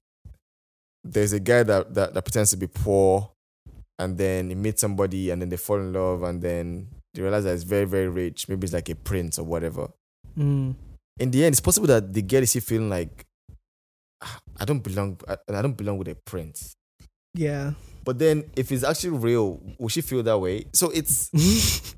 there's 1.04 1.34
a 1.34 1.39
guy 1.39 1.64
that, 1.64 1.93
that 1.93 2.14
that 2.14 2.24
pretends 2.24 2.49
to 2.51 2.58
be 2.58 2.68
poor 2.68 3.30
and 3.99 4.18
then 4.18 4.49
he 4.49 4.56
meets 4.56 4.82
somebody 4.82 5.30
and 5.30 5.41
then 5.41 5.49
they 5.49 5.58
fall 5.58 5.78
in 5.78 5.93
love 5.93 6.24
and 6.24 6.41
then 6.41 6.88
they 7.14 7.22
realize 7.22 7.43
that 7.43 7.51
he's 7.51 7.64
very 7.64 7.86
very 7.86 8.08
rich 8.08 8.47
maybe 8.49 8.66
it's 8.66 8.74
like 8.74 8.89
a 8.89 8.95
prince 8.95 9.38
or 9.38 9.45
whatever 9.45 9.89
Mm. 10.36 10.74
in 11.20 11.30
the 11.30 11.45
end 11.45 11.54
it's 11.54 11.60
possible 11.62 11.86
that 11.86 12.12
the 12.12 12.24
girl 12.24 12.41
is 12.41 12.49
still 12.49 12.64
feeling 12.64 12.89
like 12.89 13.12
"Ah, 13.22 13.24
I 14.59 14.65
don't 14.65 14.84
belong 14.84 15.19
I, 15.28 15.38
I 15.49 15.61
don't 15.61 15.78
belong 15.78 15.97
with 15.97 16.07
a 16.07 16.15
prince. 16.15 16.76
Yeah. 17.36 17.74
but 18.05 18.19
then 18.19 18.43
if 18.55 18.71
it's 18.71 18.84
actually 18.84 19.17
real 19.17 19.59
will 19.80 19.89
she 19.89 20.01
feel 20.01 20.21
that 20.24 20.38
way? 20.38 20.65
So 20.74 20.89
it's 20.91 21.30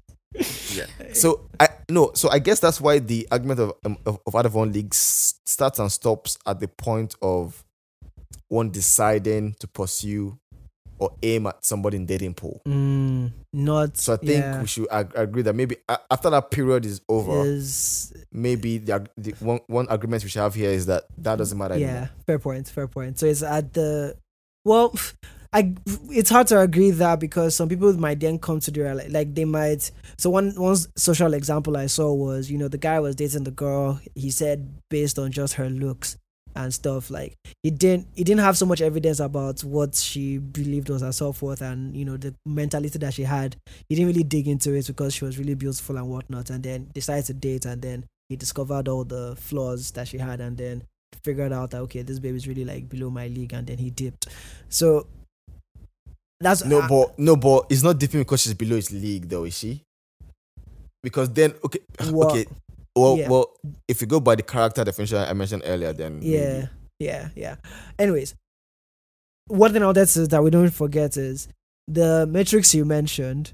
yeah. 0.76 0.86
So 1.14 1.50
i 1.60 1.70
no 1.90 2.12
so 2.14 2.30
i 2.30 2.40
guess 2.40 2.60
that's 2.60 2.82
why 2.82 3.00
the 3.00 3.28
argument 3.32 3.60
of 3.60 3.74
um, 3.86 3.98
of, 4.06 4.20
of 4.26 4.36
out 4.36 4.46
of 4.46 4.56
one 4.56 4.72
league 4.72 4.94
starts 4.94 5.80
and 5.80 5.92
stops 5.92 6.38
at 6.46 6.60
the 6.60 6.68
point 6.68 7.16
of 7.22 7.64
one 8.48 8.70
deciding 8.70 9.56
to 9.60 9.68
pursue 9.68 10.38
or 10.98 11.12
aim 11.24 11.48
at 11.48 11.64
somebody 11.66 11.98
in 11.98 12.06
dating 12.06 12.34
pool 12.34 12.62
Mm, 12.66 13.32
not. 13.54 13.98
so 13.98 14.14
i 14.14 14.18
think 14.18 14.30
yeah, 14.30 14.62
we 14.62 14.68
should 14.68 14.88
ag- 14.92 15.12
agree 15.16 15.42
that 15.42 15.56
maybe 15.56 15.78
after 16.10 16.30
that 16.30 16.52
period 16.52 16.86
is 16.86 17.02
over 17.10 17.46
is 17.46 18.14
maybe 18.32 18.78
the, 18.78 19.06
the 19.18 19.32
one, 19.40 19.60
one 19.68 19.88
agreement 19.90 20.24
we 20.24 20.30
should 20.30 20.42
have 20.42 20.54
here 20.54 20.70
is 20.70 20.86
that 20.86 21.04
that 21.18 21.38
doesn't 21.38 21.58
matter 21.58 21.78
yeah. 21.78 21.88
anymore. 21.88 22.10
Fair 22.26 22.40
point. 22.40 22.68
Fair 22.68 22.88
point. 22.88 23.18
So 23.20 23.26
it's 23.26 23.42
at 23.44 23.74
the. 23.74 24.16
Well, 24.64 24.94
I. 25.54 25.74
It's 26.10 26.30
hard 26.30 26.48
to 26.48 26.60
agree 26.60 26.92
that 26.92 27.20
because 27.20 27.56
some 27.56 27.70
people 27.70 27.94
might 27.94 28.20
then 28.20 28.40
come 28.40 28.60
to 28.60 28.72
the 28.72 29.08
like 29.10 29.34
they 29.34 29.46
might. 29.46 29.92
So 30.18 30.30
one 30.30 30.52
one 30.56 30.76
social 30.96 31.34
example 31.34 31.78
I 31.78 31.88
saw 31.88 32.14
was 32.14 32.52
you 32.52 32.58
know 32.58 32.68
the 32.68 32.78
guy 32.78 33.00
was 33.00 33.16
dating 33.16 33.44
the 33.46 33.52
girl. 33.52 34.00
He 34.16 34.32
said 34.32 34.82
based 34.90 35.18
on 35.18 35.32
just 35.32 35.54
her 35.56 35.70
looks 35.70 36.18
and 36.56 36.74
stuff 36.74 37.10
like 37.12 37.36
he 37.64 37.70
didn't 37.72 38.08
he 38.16 38.24
didn't 38.24 38.42
have 38.42 38.58
so 38.58 38.66
much 38.66 38.82
evidence 38.82 39.20
about 39.20 39.64
what 39.64 39.96
she 39.96 40.38
believed 40.38 40.90
was 40.90 41.02
her 41.02 41.12
self-worth 41.12 41.62
and 41.62 41.96
you 41.96 42.06
know 42.06 42.18
the 42.18 42.34
mentality 42.46 42.98
that 43.00 43.14
she 43.14 43.24
had. 43.24 43.56
He 43.90 43.96
didn't 43.96 44.08
really 44.08 44.24
dig 44.24 44.48
into 44.48 44.74
it 44.74 44.88
because 44.88 45.14
she 45.14 45.26
was 45.26 45.38
really 45.38 45.56
beautiful 45.56 45.98
and 45.98 46.08
whatnot 46.10 46.50
and 46.50 46.64
then 46.64 46.90
decided 46.94 47.26
to 47.26 47.34
date 47.34 47.66
and 47.66 47.82
then 47.82 48.06
he 48.30 48.36
discovered 48.36 48.88
all 48.88 49.04
the 49.04 49.36
flaws 49.38 49.92
that 49.92 50.08
she 50.08 50.18
had 50.18 50.40
and 50.42 50.58
then 50.58 50.84
figured 51.24 51.52
out 51.54 51.72
that 51.72 51.82
okay 51.82 52.02
this 52.02 52.20
baby's 52.20 52.48
really 52.48 52.66
like 52.66 52.88
below 52.90 53.10
my 53.10 53.28
league 53.28 53.54
and 53.54 53.68
then 53.68 53.78
he 53.78 53.90
dipped. 53.90 54.28
So 54.70 55.08
that's 56.40 56.66
No, 56.66 56.82
I- 56.82 56.88
but 56.88 57.18
no, 57.20 57.36
but 57.36 57.66
it's 57.70 57.84
not 57.84 57.98
dipping 57.98 58.22
because 58.22 58.42
she's 58.42 58.54
below 58.54 58.76
his 58.76 58.92
league, 58.92 59.28
though, 59.30 59.46
is 59.46 59.58
she? 59.58 59.82
Because 61.02 61.30
then, 61.30 61.54
okay, 61.64 61.80
Well, 62.12 62.30
okay, 62.32 62.46
well, 62.96 63.18
yeah. 63.18 63.30
well, 63.30 63.56
if 63.88 64.02
you 64.02 64.08
go 64.08 64.20
by 64.20 64.36
the 64.36 64.44
character 64.44 64.84
definition 64.84 65.18
I 65.18 65.34
mentioned 65.34 65.64
earlier, 65.66 65.94
then 65.94 66.20
yeah 66.22 66.54
maybe. 66.54 66.70
yeah 67.00 67.30
yeah 67.36 67.56
anyways 68.00 68.36
one 69.48 69.74
thing 69.74 69.84
I'll 69.84 69.96
is 69.98 70.28
that 70.30 70.44
we 70.44 70.50
don't 70.50 70.70
forget 70.72 71.18
is 71.18 71.48
the 71.88 72.26
metrics 72.28 72.74
you 72.74 72.86
mentioned 72.86 73.54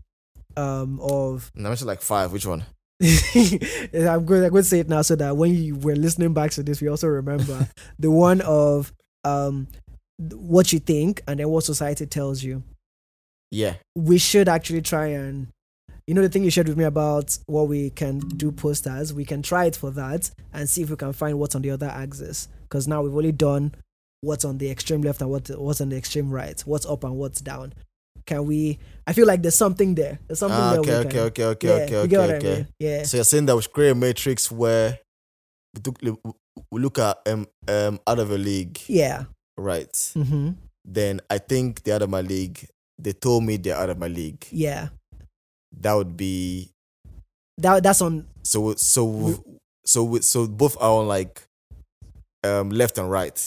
um 0.58 1.00
of 1.02 1.52
I 1.58 1.62
mentioned 1.62 1.88
like 1.88 2.02
five. 2.02 2.32
Which 2.32 2.46
one? 2.46 2.66
I'm 3.02 4.26
going 4.26 4.44
I'm 4.44 4.50
going 4.50 4.54
to 4.54 4.64
say 4.64 4.80
it 4.80 4.90
now 4.90 5.02
so 5.02 5.16
that 5.16 5.36
when 5.36 5.56
you 5.56 5.76
were 5.76 5.96
listening 5.96 6.34
back 6.34 6.52
to 6.52 6.64
this 6.64 6.82
we 6.82 6.88
also 6.88 7.08
remember 7.08 7.68
the 8.00 8.12
one 8.12 8.42
of 8.42 8.94
um 9.24 9.68
what 10.34 10.72
you 10.72 10.80
think 10.80 11.22
and 11.28 11.40
then 11.40 11.50
what 11.50 11.64
society 11.64 12.06
tells 12.06 12.44
you 12.44 12.64
Yeah, 13.50 13.76
we 13.96 14.18
should 14.18 14.48
actually 14.48 14.82
try 14.82 15.08
and 15.08 15.48
you 16.12 16.16
know 16.16 16.22
the 16.24 16.28
thing 16.28 16.44
you 16.44 16.52
shared 16.52 16.68
with 16.68 16.76
me 16.78 16.84
about 16.84 17.38
what 17.46 17.70
we 17.70 17.90
can 17.90 18.20
do 18.20 18.52
posters 18.52 19.14
we 19.14 19.24
can 19.24 19.42
try 19.42 19.64
it 19.64 19.78
for 19.78 19.92
that 19.92 20.30
and 20.52 20.70
see 20.70 20.82
if 20.82 20.90
we 20.90 20.98
can 20.98 21.14
find 21.14 21.40
what's 21.40 21.56
on 21.56 21.62
the 21.62 21.70
other 21.72 21.86
axis 21.88 22.50
because 22.64 22.86
now 22.86 23.02
we've 23.02 23.16
only 23.16 23.32
done 23.32 23.74
what's 24.20 24.44
on 24.44 24.58
the 24.58 24.70
extreme 24.70 25.02
left 25.02 25.22
and 25.22 25.30
what 25.30 25.48
what's 25.58 25.80
on 25.80 25.88
the 25.88 25.96
extreme 25.96 26.30
right 26.30 26.60
what's 26.66 26.86
up 26.86 27.06
and 27.06 27.16
what's 27.16 27.40
down 27.40 27.72
can 28.26 28.46
we 28.46 28.78
i 29.08 29.14
feel 29.14 29.26
like 29.26 29.42
there's 29.42 29.56
something 29.56 29.96
there 29.96 30.20
there's 30.28 30.40
something 30.40 30.60
Ah, 30.60 30.72
there 30.72 30.82
okay, 30.82 30.92
we 30.92 30.98
okay, 30.98 31.10
can, 31.10 31.20
okay, 31.20 31.46
okay, 31.46 31.68
yeah, 31.68 31.74
okay, 31.86 32.02
you 32.02 32.08
get 32.10 32.30
okay, 32.30 32.52
I 32.52 32.56
mean? 32.58 32.68
yeah 32.78 33.04
So 33.04 33.16
you're 33.16 33.24
saying 33.24 33.46
that 33.46 33.56
we 33.56 33.62
should 33.62 33.72
create 33.72 33.92
a 33.92 33.96
matrix 33.96 34.52
where 34.52 35.00
we, 35.74 35.80
took, 35.82 35.98
we 36.72 36.82
look 36.82 37.00
at 37.00 37.20
um 37.26 37.48
um 37.70 38.02
out 38.06 38.20
of 38.20 38.32
a 38.32 38.38
league, 38.38 38.82
yeah 38.90 39.24
right? 39.58 39.94
mm-hmm. 39.94 40.52
Then 40.84 41.22
I 41.30 41.38
think 41.38 41.84
they're 41.84 41.96
out 41.96 42.02
of 42.02 42.10
my 42.10 42.20
league. 42.22 42.68
They 43.00 43.14
told 43.14 43.46
me 43.46 43.56
they're 43.56 43.78
out 43.78 43.90
of 43.90 43.98
my 43.98 44.08
league. 44.10 44.46
yeah 44.52 44.90
That 45.80 45.94
would 45.94 46.18
be 46.18 46.70
that 47.58 47.84
that's 47.84 48.02
on 48.02 48.28
so 48.44 48.74
so 48.76 49.44
so 49.86 50.18
so 50.20 50.48
both 50.48 50.78
are 50.82 51.00
on 51.02 51.08
like 51.08 51.44
um 52.44 52.70
left 52.70 52.98
and 52.98 53.10
right. 53.10 53.40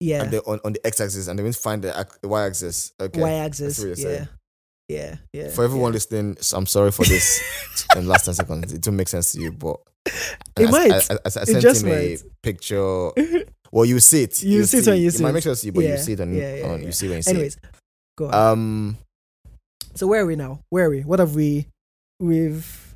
yeah 0.00 0.22
and 0.22 0.30
they're 0.32 0.48
on, 0.48 0.60
on 0.64 0.72
the 0.74 0.86
x-axis 0.86 1.26
and 1.28 1.38
they 1.38 1.42
will 1.42 1.52
find 1.52 1.82
the 1.82 2.06
y-axis 2.22 2.92
okay 3.00 3.20
y-axis 3.20 3.82
yeah 3.84 3.94
saying. 3.94 4.28
yeah 4.88 5.16
yeah 5.32 5.48
for 5.50 5.64
everyone 5.64 5.90
yeah. 5.92 5.94
listening 5.94 6.36
i'm 6.54 6.66
sorry 6.66 6.90
for 6.92 7.04
this 7.04 7.40
in 7.96 8.04
the 8.04 8.08
last 8.10 8.24
10 8.26 8.34
seconds 8.34 8.72
it 8.72 8.80
don't 8.80 8.96
make 8.96 9.08
sense 9.08 9.32
to 9.32 9.40
you 9.40 9.50
but 9.52 9.76
It 10.56 10.68
I, 10.68 10.70
might. 10.70 10.92
I, 10.92 10.96
I, 10.96 11.18
I, 11.24 11.26
It 11.26 11.30
sent 11.48 11.60
just 11.60 11.82
him 11.84 11.88
a 11.92 12.10
might. 12.10 12.22
picture 12.42 13.10
well 13.72 13.84
you 13.84 13.98
see 14.00 14.22
it 14.22 14.40
You 14.42 14.64
see 14.64 14.78
it 14.78 14.86
when 14.86 14.98
you 15.02 15.10
see 15.10 15.22
might 15.22 15.30
it. 15.30 15.32
make 15.34 15.42
sense 15.42 15.60
to 15.62 15.66
you 15.66 15.72
but 15.72 15.84
Yeah, 15.84 15.90
you 15.92 15.98
see 15.98 16.12
it 16.12 16.20
on, 16.20 16.32
yeah, 16.34 16.54
yeah, 16.54 16.64
on 16.66 16.80
yeah. 16.80 16.86
you 16.86 16.92
see 16.92 17.08
when 17.08 17.16
you 17.16 17.22
see 17.22 17.30
anyways 17.32 17.56
go 18.16 18.26
on 18.28 18.34
um 18.34 18.98
So 19.98 20.06
where 20.06 20.22
are 20.22 20.26
we 20.26 20.36
now? 20.36 20.60
Where 20.70 20.86
are 20.86 20.90
we? 20.90 21.00
What 21.00 21.18
have 21.18 21.34
we? 21.34 21.66
We've. 22.20 22.94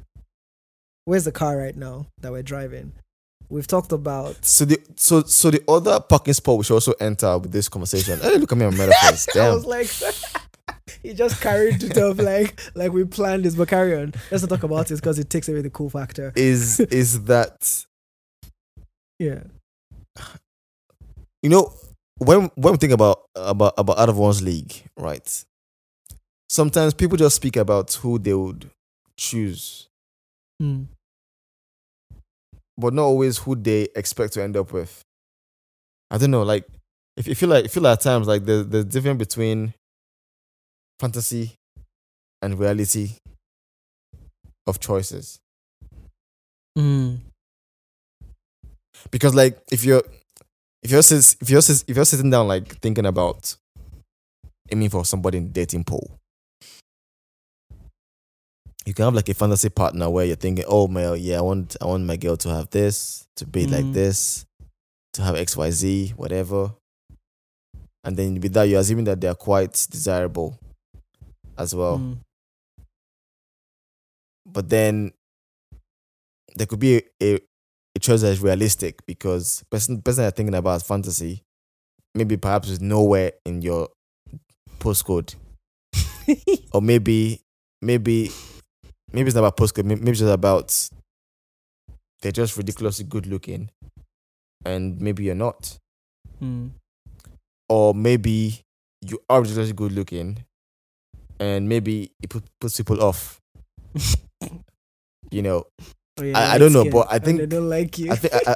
Where's 1.04 1.24
the 1.24 1.32
car 1.32 1.56
right 1.56 1.76
now 1.76 2.06
that 2.20 2.30
we're 2.30 2.44
driving? 2.44 2.92
We've 3.48 3.66
talked 3.66 3.90
about. 3.90 4.44
so 4.44 4.64
the 4.64 4.78
so 4.94 5.24
so 5.24 5.50
the 5.50 5.64
other 5.66 5.98
parking 5.98 6.32
spot 6.32 6.58
we 6.58 6.62
should 6.62 6.74
also 6.74 6.92
enter 7.00 7.36
with 7.38 7.50
this 7.50 7.68
conversation 7.68 8.20
hey 8.20 8.38
look 8.38 8.52
at 8.52 8.56
me 8.56 8.66
on 8.66 8.76
metaphors 8.76 9.26
I 9.34 9.34
damn 9.34 9.54
was 9.54 9.64
like, 9.66 9.88
he 11.02 11.12
just 11.12 11.40
carried 11.40 11.82
it 11.82 11.98
up 11.98 12.18
like 12.18 12.60
like 12.76 12.92
we 12.92 13.04
planned 13.04 13.44
this. 13.46 13.56
But 13.56 13.66
carry 13.66 13.96
on. 13.96 14.14
Let's 14.30 14.44
not 14.44 14.50
talk 14.50 14.62
about 14.62 14.88
it 14.92 14.94
because 14.94 15.18
it 15.18 15.28
takes 15.28 15.48
away 15.48 15.60
the 15.60 15.70
cool 15.70 15.90
factor. 15.90 16.32
is 16.36 16.78
is 16.78 17.24
that 17.24 17.84
Yeah. 19.18 19.42
you 21.42 21.50
know 21.50 21.74
when 22.18 22.48
when 22.54 22.74
we 22.74 22.78
think 22.78 22.92
about 22.92 23.24
about 23.34 23.74
about 23.76 23.98
out 23.98 24.08
of 24.08 24.16
one's 24.16 24.40
league, 24.40 24.72
right? 24.96 25.44
Sometimes 26.52 26.92
people 26.92 27.16
just 27.16 27.36
speak 27.36 27.56
about 27.56 27.94
who 27.94 28.18
they 28.18 28.34
would 28.34 28.68
choose, 29.16 29.88
Mm. 30.60 30.86
but 32.76 32.92
not 32.92 33.04
always 33.04 33.38
who 33.38 33.54
they 33.56 33.88
expect 33.96 34.34
to 34.34 34.42
end 34.42 34.54
up 34.58 34.70
with. 34.70 35.00
I 36.10 36.18
don't 36.18 36.30
know, 36.30 36.42
like 36.42 36.66
if 37.16 37.26
you 37.26 37.34
feel 37.34 37.48
like 37.48 37.70
feel 37.70 37.86
at 37.86 38.02
times 38.02 38.26
like 38.26 38.44
the 38.44 38.64
the 38.64 38.84
difference 38.84 39.16
between 39.18 39.72
fantasy 41.00 41.54
and 42.42 42.58
reality 42.58 43.12
of 44.66 44.78
choices. 44.78 45.38
Mm. 46.78 47.20
because 49.10 49.34
like 49.34 49.58
if 49.70 49.86
you're 49.86 50.02
if 50.82 50.90
you're 50.90 51.00
if 51.00 51.48
you're 51.50 51.60
if 51.60 51.96
you're 51.96 52.04
sitting 52.04 52.28
down 52.28 52.46
like 52.46 52.76
thinking 52.80 53.06
about 53.06 53.56
aiming 54.70 54.90
for 54.90 55.06
somebody 55.06 55.38
in 55.38 55.50
dating 55.50 55.84
pool 55.84 56.18
you 58.86 58.94
can 58.94 59.04
have 59.04 59.14
like 59.14 59.28
a 59.28 59.34
fantasy 59.34 59.68
partner 59.68 60.10
where 60.10 60.24
you're 60.24 60.36
thinking 60.36 60.64
oh 60.68 60.88
man 60.88 61.16
yeah 61.18 61.38
i 61.38 61.40
want 61.40 61.76
i 61.80 61.86
want 61.86 62.04
my 62.04 62.16
girl 62.16 62.36
to 62.36 62.48
have 62.48 62.68
this 62.70 63.26
to 63.36 63.46
be 63.46 63.66
like 63.66 63.84
Mhm. 63.84 63.92
this 63.94 64.44
to 65.14 65.22
have 65.22 65.34
xyz 65.36 66.10
whatever 66.16 66.72
and 68.04 68.16
then 68.16 68.40
with 68.40 68.52
that 68.54 68.64
you're 68.64 68.80
assuming 68.80 69.04
that 69.04 69.20
they're 69.20 69.34
quite 69.34 69.72
desirable 69.90 70.58
as 71.56 71.74
well 71.74 71.98
Mm. 71.98 72.18
but 74.46 74.68
then 74.68 75.12
there 76.56 76.66
could 76.66 76.80
be 76.80 76.96
a, 76.96 77.02
a, 77.22 77.40
a 77.96 77.98
choice 78.00 78.22
that 78.22 78.28
is 78.32 78.40
realistic 78.40 79.04
because 79.06 79.62
person 79.70 80.02
person 80.02 80.22
you're 80.24 80.30
thinking 80.30 80.54
about 80.54 80.76
is 80.76 80.82
fantasy 80.82 81.42
maybe 82.14 82.36
perhaps 82.36 82.68
is 82.68 82.80
nowhere 82.80 83.32
in 83.46 83.62
your 83.62 83.88
postcode 84.80 85.34
or 86.72 86.82
maybe 86.82 87.40
maybe 87.80 88.30
maybe 89.12 89.26
it's 89.28 89.34
not 89.34 89.40
about 89.40 89.56
postcode 89.56 89.84
maybe 89.84 90.10
it's 90.10 90.20
just 90.20 90.32
about 90.32 90.88
they're 92.22 92.32
just 92.32 92.56
ridiculously 92.56 93.04
good 93.04 93.26
looking 93.26 93.68
and 94.64 95.00
maybe 95.00 95.24
you're 95.24 95.34
not 95.34 95.78
Mm. 96.42 96.70
or 97.68 97.94
maybe 97.94 98.60
you 99.00 99.20
are 99.28 99.40
ridiculously 99.42 99.74
good 99.74 99.92
looking 99.92 100.44
and 101.38 101.68
maybe 101.68 102.10
it 102.22 102.30
put, 102.30 102.42
puts 102.60 102.76
people 102.76 103.02
off 103.02 103.40
you 105.30 105.42
know 105.42 105.66
Oh, 106.20 106.24
yeah, 106.24 106.38
I- 106.38 106.54
I 106.54 106.58
don't 106.58 106.72
know, 106.74 106.84
but 106.90 107.06
I 107.10 107.18
think- 107.18 107.38
they 107.38 107.46
don't 107.46 107.70
like 107.70 107.96
you. 107.98 108.10
I 108.12 108.16
think 108.16 108.34
I, 108.34 108.40
I, 108.52 108.54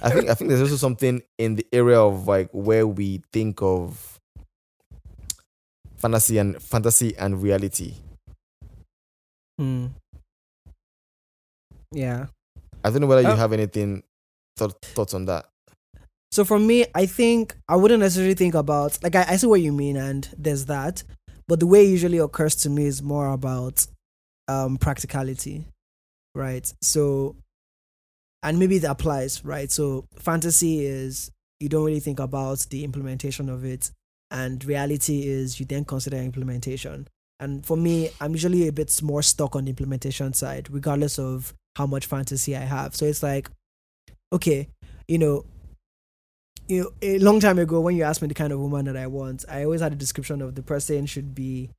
I 0.06 0.10
think 0.10 0.30
I 0.30 0.34
think 0.34 0.48
there's 0.48 0.62
also 0.62 0.76
something 0.76 1.20
in 1.36 1.56
the 1.56 1.66
area 1.72 2.00
of 2.00 2.26
like 2.26 2.48
where 2.52 2.86
we 2.86 3.20
think 3.34 3.60
of 3.60 4.18
fantasy 5.98 6.38
and 6.38 6.62
fantasy 6.62 7.14
and 7.18 7.42
reality. 7.42 7.94
Hmm. 9.58 9.86
Yeah. 11.92 12.26
I 12.84 12.90
don't 12.90 13.00
know 13.00 13.06
whether 13.06 13.22
you 13.22 13.28
Uh, 13.28 13.36
have 13.36 13.52
anything 13.52 14.02
thought, 14.56 14.80
thoughts 14.82 15.14
on 15.14 15.24
that. 15.26 15.46
So 16.30 16.44
for 16.44 16.58
me, 16.58 16.84
I 16.94 17.06
think 17.06 17.56
I 17.68 17.76
wouldn't 17.76 18.00
necessarily 18.00 18.34
think 18.34 18.54
about 18.54 19.02
like 19.02 19.16
I, 19.16 19.24
I 19.30 19.36
see 19.36 19.46
what 19.46 19.60
you 19.62 19.72
mean 19.72 19.96
and 19.96 20.28
there's 20.36 20.66
that, 20.66 21.02
but 21.48 21.58
the 21.58 21.66
way 21.66 21.84
it 21.86 21.90
usually 21.90 22.18
occurs 22.18 22.54
to 22.56 22.70
me 22.70 22.86
is 22.86 23.02
more 23.02 23.32
about 23.32 23.86
um 24.46 24.76
practicality, 24.76 25.64
right? 26.34 26.70
So 26.82 27.36
and 28.42 28.58
maybe 28.58 28.78
that 28.78 28.90
applies, 28.90 29.44
right? 29.44 29.70
So 29.70 30.04
fantasy 30.16 30.84
is 30.84 31.30
you 31.60 31.68
don't 31.68 31.84
really 31.84 32.00
think 32.00 32.20
about 32.20 32.66
the 32.70 32.84
implementation 32.84 33.48
of 33.48 33.64
it, 33.64 33.90
and 34.30 34.62
reality 34.64 35.26
is 35.26 35.58
you 35.58 35.66
then 35.66 35.84
consider 35.84 36.18
implementation. 36.18 37.08
And 37.40 37.64
for 37.64 37.76
me, 37.76 38.10
I'm 38.20 38.32
usually 38.32 38.68
a 38.68 38.72
bit 38.72 39.00
more 39.02 39.22
stuck 39.22 39.54
on 39.54 39.64
the 39.64 39.70
implementation 39.70 40.32
side, 40.32 40.68
regardless 40.70 41.18
of 41.18 41.54
how 41.76 41.86
much 41.86 42.06
fantasy 42.06 42.56
I 42.56 42.60
have. 42.60 42.96
So 42.96 43.06
it's 43.06 43.22
like, 43.22 43.48
okay, 44.32 44.68
you 45.06 45.18
know, 45.18 45.44
you 46.66 46.82
know, 46.82 46.90
a 47.00 47.18
long 47.18 47.40
time 47.40 47.58
ago 47.58 47.80
when 47.80 47.96
you 47.96 48.02
asked 48.02 48.20
me 48.20 48.28
the 48.28 48.34
kind 48.34 48.52
of 48.52 48.58
woman 48.58 48.84
that 48.86 48.96
I 48.96 49.06
want, 49.06 49.44
I 49.48 49.64
always 49.64 49.80
had 49.80 49.92
a 49.92 49.96
description 49.96 50.42
of 50.42 50.54
the 50.54 50.62
person 50.62 51.06
should 51.06 51.34
be, 51.34 51.70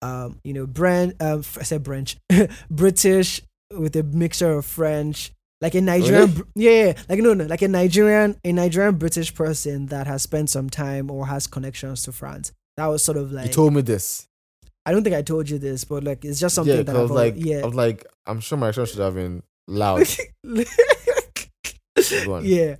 um, 0.00 0.40
you 0.42 0.52
know, 0.52 0.66
brand, 0.66 1.14
um, 1.20 1.44
I 1.58 1.62
said 1.62 1.84
French, 1.84 2.16
British 2.70 3.40
with 3.70 3.94
a 3.96 4.02
mixture 4.02 4.52
of 4.52 4.66
French, 4.66 5.32
like 5.60 5.74
a 5.74 5.80
Nigerian, 5.80 6.30
Really? 6.32 6.44
Yeah, 6.56 6.84
yeah, 6.86 6.92
like 7.08 7.20
no, 7.20 7.34
no, 7.34 7.44
like 7.44 7.62
a 7.62 7.68
Nigerian, 7.68 8.36
a 8.44 8.52
Nigerian 8.52 8.96
British 8.96 9.32
person 9.32 9.86
that 9.86 10.08
has 10.08 10.22
spent 10.22 10.50
some 10.50 10.68
time 10.68 11.10
or 11.10 11.28
has 11.28 11.46
connections 11.46 12.02
to 12.02 12.12
France. 12.12 12.52
That 12.76 12.86
was 12.86 13.04
sort 13.04 13.16
of 13.16 13.30
like 13.32 13.46
you 13.46 13.52
told 13.52 13.74
me 13.74 13.82
this. 13.82 14.26
I 14.84 14.92
don't 14.92 15.04
think 15.04 15.14
I 15.14 15.22
told 15.22 15.48
you 15.48 15.58
this, 15.58 15.84
but 15.84 16.04
like 16.04 16.24
it's 16.24 16.40
just 16.40 16.54
something 16.54 16.76
yeah, 16.76 16.82
that 16.82 16.96
I've 16.96 17.10
like, 17.10 17.34
yeah. 17.36 17.60
I 17.60 17.66
was 17.66 17.74
like, 17.74 18.04
I'm 18.26 18.40
sure 18.40 18.58
my 18.58 18.66
reaction 18.66 18.86
should 18.86 18.98
have 19.00 19.14
been 19.14 19.42
loud. 19.68 20.06
Yeah. 22.42 22.76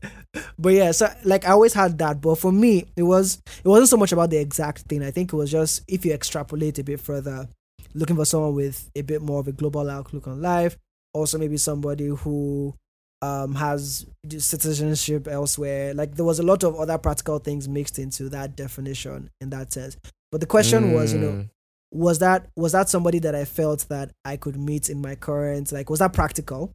But 0.59 0.71
yeah 0.71 0.93
so 0.93 1.09
like 1.25 1.45
i 1.45 1.51
always 1.51 1.75
had 1.75 1.99
that 1.99 2.21
but 2.21 2.37
for 2.37 2.51
me 2.51 2.87
it 2.97 3.03
was 3.03 3.41
it 3.63 3.69
wasn't 3.69 3.89
so 3.89 3.97
much 3.97 4.13
about 4.13 4.31
the 4.31 4.39
exact 4.39 4.83
thing. 4.83 5.03
I 5.03 5.11
think 5.11 5.33
it 5.33 5.37
was 5.37 5.51
just 5.51 5.83
if 5.87 6.05
you 6.05 6.13
extrapolate 6.13 6.79
a 6.79 6.85
bit 6.85 7.01
further 7.01 7.49
looking 7.95 8.17
for 8.17 8.25
someone 8.25 8.55
with 8.55 8.91
a 8.97 9.03
bit 9.03 9.23
more 9.23 9.41
of 9.41 9.49
a 9.49 9.53
global 9.53 9.89
outlook 9.89 10.27
on 10.27 10.41
life 10.41 10.77
also 11.15 11.39
maybe 11.39 11.57
somebody 11.57 12.07
who 12.07 12.75
um 13.21 13.55
has 13.55 14.07
citizenship 14.39 15.29
elsewhere 15.29 15.95
like 15.95 16.15
there 16.17 16.25
was 16.25 16.39
a 16.39 16.43
lot 16.43 16.65
of 16.65 16.75
other 16.77 16.99
practical 16.99 17.39
things 17.39 17.69
mixed 17.69 17.99
into 17.99 18.29
that 18.29 18.57
definition 18.57 19.31
in 19.41 19.51
that 19.51 19.73
sense. 19.73 19.97
But 20.31 20.41
the 20.41 20.47
question 20.47 20.93
was 20.93 21.13
you 21.13 21.21
know 21.21 21.31
Mm, 21.33 21.49
was 21.93 22.19
that 22.21 22.49
was 22.57 22.73
that 22.73 22.89
somebody 22.89 23.19
that 23.21 23.35
I 23.35 23.45
felt 23.45 23.87
that 23.91 24.11
I 24.25 24.37
could 24.37 24.57
meet 24.57 24.89
in 24.89 25.03
my 25.03 25.15
current 25.15 25.71
like 25.73 25.91
was 25.91 25.99
that 26.01 26.13
practical? 26.13 26.73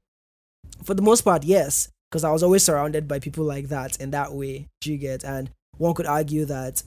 For 0.83 0.93
the 0.93 1.01
most 1.01 1.21
part, 1.21 1.43
yes, 1.43 1.89
because 2.09 2.23
I 2.23 2.31
was 2.31 2.43
always 2.43 2.63
surrounded 2.63 3.07
by 3.07 3.19
people 3.19 3.43
like 3.43 3.69
that 3.69 3.99
in 3.99 4.11
that 4.11 4.33
way. 4.33 4.67
Do 4.81 4.91
you 4.91 4.97
get? 4.97 5.23
And 5.23 5.49
one 5.77 5.95
could 5.95 6.05
argue 6.05 6.45
that 6.45 6.83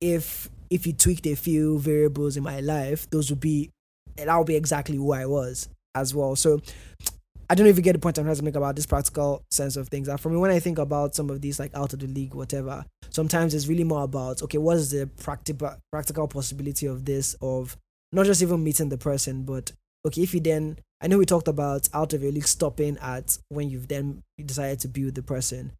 if 0.00 0.48
if 0.70 0.86
you 0.86 0.92
tweaked 0.92 1.26
a 1.26 1.34
few 1.34 1.78
variables 1.78 2.36
in 2.36 2.42
my 2.42 2.60
life, 2.60 3.10
those 3.10 3.30
would 3.30 3.40
be 3.40 3.70
that 4.16 4.36
would 4.36 4.46
be 4.46 4.56
exactly 4.56 4.96
who 4.96 5.12
I 5.12 5.26
was 5.26 5.68
as 5.94 6.14
well. 6.14 6.36
So 6.36 6.60
I 7.50 7.54
don't 7.54 7.66
you 7.66 7.72
get 7.72 7.94
the 7.94 7.98
point 7.98 8.18
I'm 8.18 8.24
trying 8.24 8.36
to 8.36 8.44
make 8.44 8.56
about 8.56 8.76
this 8.76 8.84
practical 8.84 9.42
sense 9.50 9.76
of 9.76 9.88
things. 9.88 10.08
For 10.20 10.28
me, 10.28 10.36
when 10.36 10.50
I 10.50 10.58
think 10.58 10.78
about 10.78 11.14
some 11.14 11.30
of 11.30 11.40
these 11.40 11.58
like 11.58 11.74
out 11.74 11.94
of 11.94 12.00
the 12.00 12.06
league, 12.06 12.34
whatever, 12.34 12.84
sometimes 13.08 13.54
it's 13.54 13.68
really 13.68 13.84
more 13.84 14.02
about 14.02 14.42
okay, 14.42 14.58
what 14.58 14.76
is 14.76 14.90
the 14.90 15.06
practical 15.06 15.74
practical 15.90 16.28
possibility 16.28 16.86
of 16.86 17.06
this 17.06 17.36
of 17.40 17.76
not 18.12 18.26
just 18.26 18.42
even 18.42 18.62
meeting 18.62 18.90
the 18.90 18.98
person, 18.98 19.44
but 19.44 19.72
okay, 20.06 20.22
if 20.22 20.34
you 20.34 20.40
then 20.40 20.78
I 21.00 21.06
know 21.06 21.16
we 21.16 21.24
talked 21.24 21.48
about 21.48 21.88
out 21.94 22.12
of 22.12 22.22
your 22.22 22.32
league 22.32 22.46
stopping 22.46 22.98
at 22.98 23.38
when 23.48 23.70
you've 23.70 23.88
then 23.88 24.22
decided 24.44 24.80
to 24.80 24.88
be 24.88 25.04
with 25.04 25.14
the 25.14 25.22
person. 25.22 25.72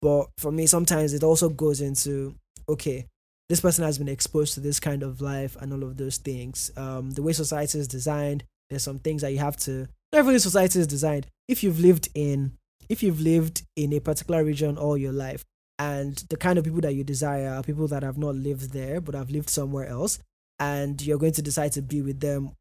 But 0.00 0.28
for 0.38 0.50
me, 0.50 0.66
sometimes 0.66 1.12
it 1.12 1.22
also 1.22 1.48
goes 1.48 1.80
into 1.80 2.34
okay, 2.68 3.06
this 3.48 3.60
person 3.60 3.84
has 3.84 3.98
been 3.98 4.08
exposed 4.08 4.54
to 4.54 4.60
this 4.60 4.80
kind 4.80 5.04
of 5.04 5.20
life 5.20 5.56
and 5.60 5.72
all 5.72 5.84
of 5.84 5.98
those 5.98 6.16
things. 6.16 6.72
Um, 6.76 7.12
the 7.12 7.22
way 7.22 7.32
society 7.32 7.78
is 7.78 7.86
designed, 7.86 8.42
there's 8.70 8.82
some 8.82 8.98
things 8.98 9.22
that 9.22 9.32
you 9.32 9.38
have 9.38 9.56
to. 9.58 9.86
Not 10.12 10.18
every 10.20 10.38
society 10.38 10.78
is 10.80 10.86
designed. 10.86 11.26
If 11.48 11.62
you've 11.62 11.80
lived 11.80 12.08
in, 12.14 12.52
if 12.88 13.02
you've 13.02 13.20
lived 13.20 13.62
in 13.76 13.92
a 13.92 14.00
particular 14.00 14.44
region 14.44 14.76
all 14.76 14.96
your 14.96 15.12
life, 15.12 15.44
and 15.78 16.16
the 16.28 16.36
kind 16.36 16.58
of 16.58 16.64
people 16.64 16.80
that 16.82 16.94
you 16.94 17.02
desire 17.02 17.48
are 17.48 17.62
people 17.62 17.88
that 17.88 18.02
have 18.02 18.18
not 18.18 18.34
lived 18.34 18.72
there 18.72 19.00
but 19.00 19.14
have 19.14 19.30
lived 19.30 19.50
somewhere 19.50 19.86
else, 19.86 20.18
and 20.58 21.00
you're 21.02 21.18
going 21.18 21.32
to 21.32 21.42
decide 21.42 21.72
to 21.72 21.82
be 21.82 22.02
with 22.02 22.20
them 22.20 22.52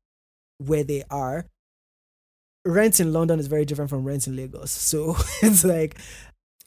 where 0.57 0.83
they 0.83 1.03
are. 1.09 1.45
Rent 2.65 2.99
in 2.99 3.11
London 3.11 3.39
is 3.39 3.47
very 3.47 3.65
different 3.65 3.89
from 3.89 4.05
rent 4.05 4.27
in 4.27 4.35
Lagos, 4.35 4.71
so 4.71 5.15
it's 5.41 5.63
like 5.63 5.97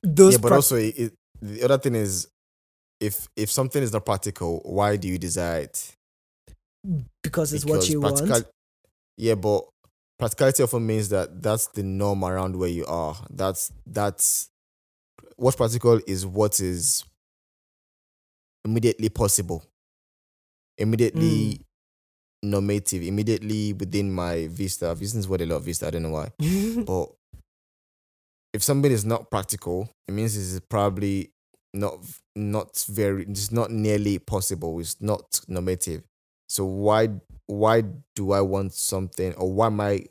those. 0.03 0.33
yeah, 0.33 0.39
but 0.39 0.49
prac- 0.49 0.57
also 0.59 0.77
it, 0.77 1.15
the 1.41 1.63
other 1.63 1.79
thing 1.79 1.95
is, 1.95 2.29
if 3.01 3.29
if 3.37 3.51
something 3.51 3.83
is 3.83 3.93
not 3.93 4.05
practical, 4.05 4.61
why 4.65 4.97
do 4.97 5.09
you 5.09 5.19
desire 5.19 5.63
it? 5.63 5.95
because 7.23 7.53
it's 7.53 7.65
what 7.65 7.75
Because 7.75 7.91
you 7.91 8.01
want. 8.01 8.45
Yeah, 9.17 9.37
but 9.37 9.65
practicality 10.19 10.63
often 10.63 10.87
means 10.87 11.09
that 11.11 11.43
that's 11.43 11.69
the 11.69 11.83
norm 11.83 12.25
around 12.25 12.57
where 12.57 12.69
you 12.69 12.87
are. 12.87 13.17
That's 13.31 13.73
that's 13.87 14.51
what's 15.37 15.57
practical 15.57 16.01
is 16.07 16.27
what 16.27 16.61
is 16.61 17.05
immediately 18.65 19.09
possible, 19.09 19.65
immediately 20.79 21.61
hmm. 22.43 22.51
normative, 22.51 23.03
immediately 23.03 23.73
within 23.73 24.13
my 24.13 24.49
vista. 24.49 24.95
Vista 24.95 25.19
is 25.19 25.29
what 25.29 25.43
I 25.43 25.45
love 25.45 25.65
vista. 25.65 25.87
I 25.87 25.91
don't 25.91 26.03
know 26.03 26.11
why, 26.11 26.31
but 26.85 27.09
if 28.53 28.63
something 28.63 28.91
is 28.91 29.05
not 29.05 29.31
practical, 29.31 29.91
it 30.07 30.13
means 30.13 30.37
it's 30.37 30.65
probably 30.67 31.33
not 31.73 31.99
not 32.37 32.85
very. 32.89 33.25
It's 33.25 33.53
not 33.53 33.71
nearly 33.71 34.19
possible. 34.19 34.79
It's 34.81 35.01
not 35.01 35.41
normative. 35.49 36.03
So 36.49 36.65
why 36.65 37.09
why 37.47 37.83
do 38.15 38.33
I 38.33 38.41
want 38.41 38.73
something 38.75 39.35
or 39.35 39.53
why 39.53 39.67
am 39.67 39.81
I 39.81 40.07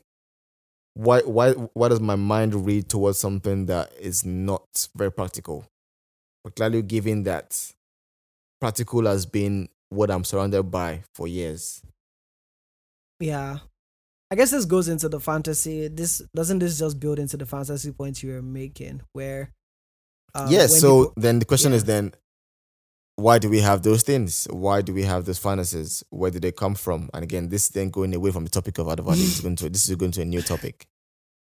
why 0.94 1.20
why 1.20 1.52
why 1.52 1.88
does 1.88 2.00
my 2.00 2.16
mind 2.16 2.66
read 2.66 2.88
towards 2.88 3.18
something 3.18 3.66
that 3.66 3.92
is 3.98 4.24
not 4.24 4.88
very 4.94 5.10
practical? 5.12 5.66
Particularly 6.44 6.82
given 6.82 7.22
that 7.24 7.72
practical 8.60 9.06
has 9.06 9.26
been 9.26 9.68
what 9.88 10.10
I'm 10.10 10.24
surrounded 10.24 10.64
by 10.64 11.02
for 11.14 11.26
years. 11.26 11.82
Yeah. 13.20 13.58
I 14.30 14.36
guess 14.36 14.50
this 14.50 14.64
goes 14.64 14.88
into 14.88 15.08
the 15.08 15.20
fantasy. 15.20 15.88
This 15.88 16.22
doesn't 16.34 16.58
this 16.58 16.78
just 16.78 16.98
build 16.98 17.18
into 17.18 17.36
the 17.36 17.46
fantasy 17.46 17.92
point 17.92 18.22
you 18.22 18.32
were 18.32 18.42
making, 18.42 19.02
where 19.12 19.50
um, 20.34 20.50
yes, 20.50 20.80
so 20.80 21.04
people- 21.04 21.22
then 21.22 21.38
the 21.38 21.44
question 21.44 21.72
is 21.72 21.84
then 21.84 22.12
why 23.16 23.38
do 23.38 23.48
we 23.48 23.60
have 23.60 23.82
those 23.82 24.02
things? 24.02 24.46
Why 24.50 24.82
do 24.82 24.92
we 24.92 25.02
have 25.02 25.24
those 25.24 25.38
finances? 25.38 26.02
Where 26.10 26.30
do 26.30 26.40
they 26.40 26.52
come 26.52 26.74
from? 26.74 27.10
And 27.14 27.22
again, 27.22 27.48
this 27.48 27.64
is 27.64 27.70
then 27.70 27.90
going 27.90 28.14
away 28.14 28.30
from 28.30 28.44
the 28.44 28.50
topic 28.50 28.78
of 28.78 28.88
is 29.10 29.40
going 29.42 29.56
to 29.56 29.70
this 29.70 29.88
is 29.88 29.96
going 29.96 30.12
to 30.12 30.22
a 30.22 30.24
new 30.24 30.42
topic. 30.42 30.86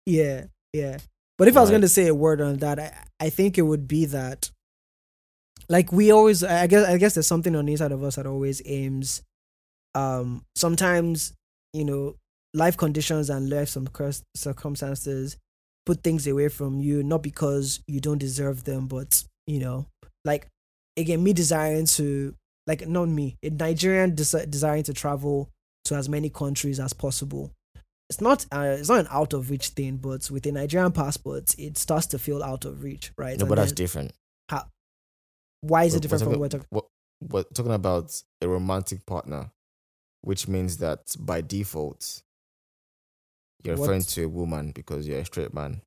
yeah, 0.07 0.45
yeah. 0.73 0.99
But 1.37 1.49
if 1.49 1.57
I 1.57 1.61
was 1.61 1.71
going 1.71 1.83
to 1.83 1.89
say 1.89 2.07
a 2.07 2.15
word 2.15 2.41
on 2.43 2.59
that, 2.59 2.79
I, 2.79 2.93
I 3.19 3.31
think 3.31 3.57
it 3.57 3.63
would 3.63 3.89
be 3.89 4.05
that, 4.07 4.51
like 5.71 5.91
we 5.91 6.11
always, 6.11 6.45
I 6.45 6.67
guess, 6.67 6.87
I 6.87 6.99
guess 6.99 7.15
there's 7.15 7.27
something 7.27 7.57
on 7.57 7.65
the 7.65 7.73
inside 7.73 7.93
of 7.93 8.03
us 8.03 8.17
that 8.17 8.27
always 8.27 8.61
aims. 8.67 9.23
Um, 9.95 10.45
sometimes 10.55 11.33
you 11.73 11.85
know, 11.85 12.17
life 12.55 12.77
conditions 12.77 13.31
and 13.31 13.49
life 13.49 13.69
circum- 13.69 14.13
circumstances 14.35 15.37
put 15.87 16.03
things 16.03 16.27
away 16.27 16.49
from 16.49 16.81
you, 16.81 17.03
not 17.03 17.23
because 17.23 17.81
you 17.87 18.01
don't 18.01 18.19
deserve 18.19 18.65
them, 18.65 18.87
but 18.87 19.23
you 19.47 19.61
know, 19.61 19.87
like 20.25 20.47
again, 21.01 21.23
me 21.23 21.33
desiring 21.33 21.87
to, 21.87 22.35
like, 22.67 22.87
not 22.87 23.09
me, 23.09 23.37
a 23.43 23.51
Nigerian 23.51 24.15
desi- 24.15 24.49
desiring 24.51 24.83
to 24.85 24.93
travel 24.95 25.51
to 25.87 25.95
as 25.95 26.09
many 26.09 26.31
countries 26.31 26.79
as 26.81 26.93
possible. 26.93 27.53
It's 28.09 28.21
not, 28.21 28.45
uh, 28.53 28.77
it's 28.79 28.89
not 28.89 29.01
an 29.01 29.09
out 29.11 29.33
of 29.33 29.51
reach 29.51 29.69
thing, 29.69 29.97
but 29.97 30.31
with 30.31 30.45
a 30.47 30.53
Nigerian 30.53 30.93
passport, 30.93 31.55
it 31.59 31.79
starts 31.79 32.07
to 32.09 32.19
feel 32.19 32.43
out 32.43 32.65
of 32.65 32.83
reach, 32.83 33.13
right? 33.17 33.39
No, 33.39 33.43
And 33.45 33.49
but 33.49 33.55
that's 33.57 33.73
different. 33.73 34.13
why 35.63 35.85
is 35.85 35.93
We're- 35.93 35.99
it 35.99 36.03
different 36.03 36.25
we're 36.27 36.33
from 36.33 36.41
what? 36.41 36.51
talking, 36.51 36.67
what 36.71 36.87
we're 37.23 37.43
talking 37.55 37.73
about 37.73 38.23
a 38.41 38.49
romantic 38.49 39.05
partner, 39.07 39.51
which 40.23 40.49
means 40.49 40.79
that 40.79 41.15
by 41.19 41.41
default, 41.43 42.23
you're 43.63 43.77
What- 43.77 43.83
referring 43.89 44.03
to 44.05 44.25
a 44.25 44.29
woman 44.29 44.73
because 44.73 45.07
you're 45.07 45.19
a 45.21 45.25
straight 45.25 45.53
man, 45.55 45.83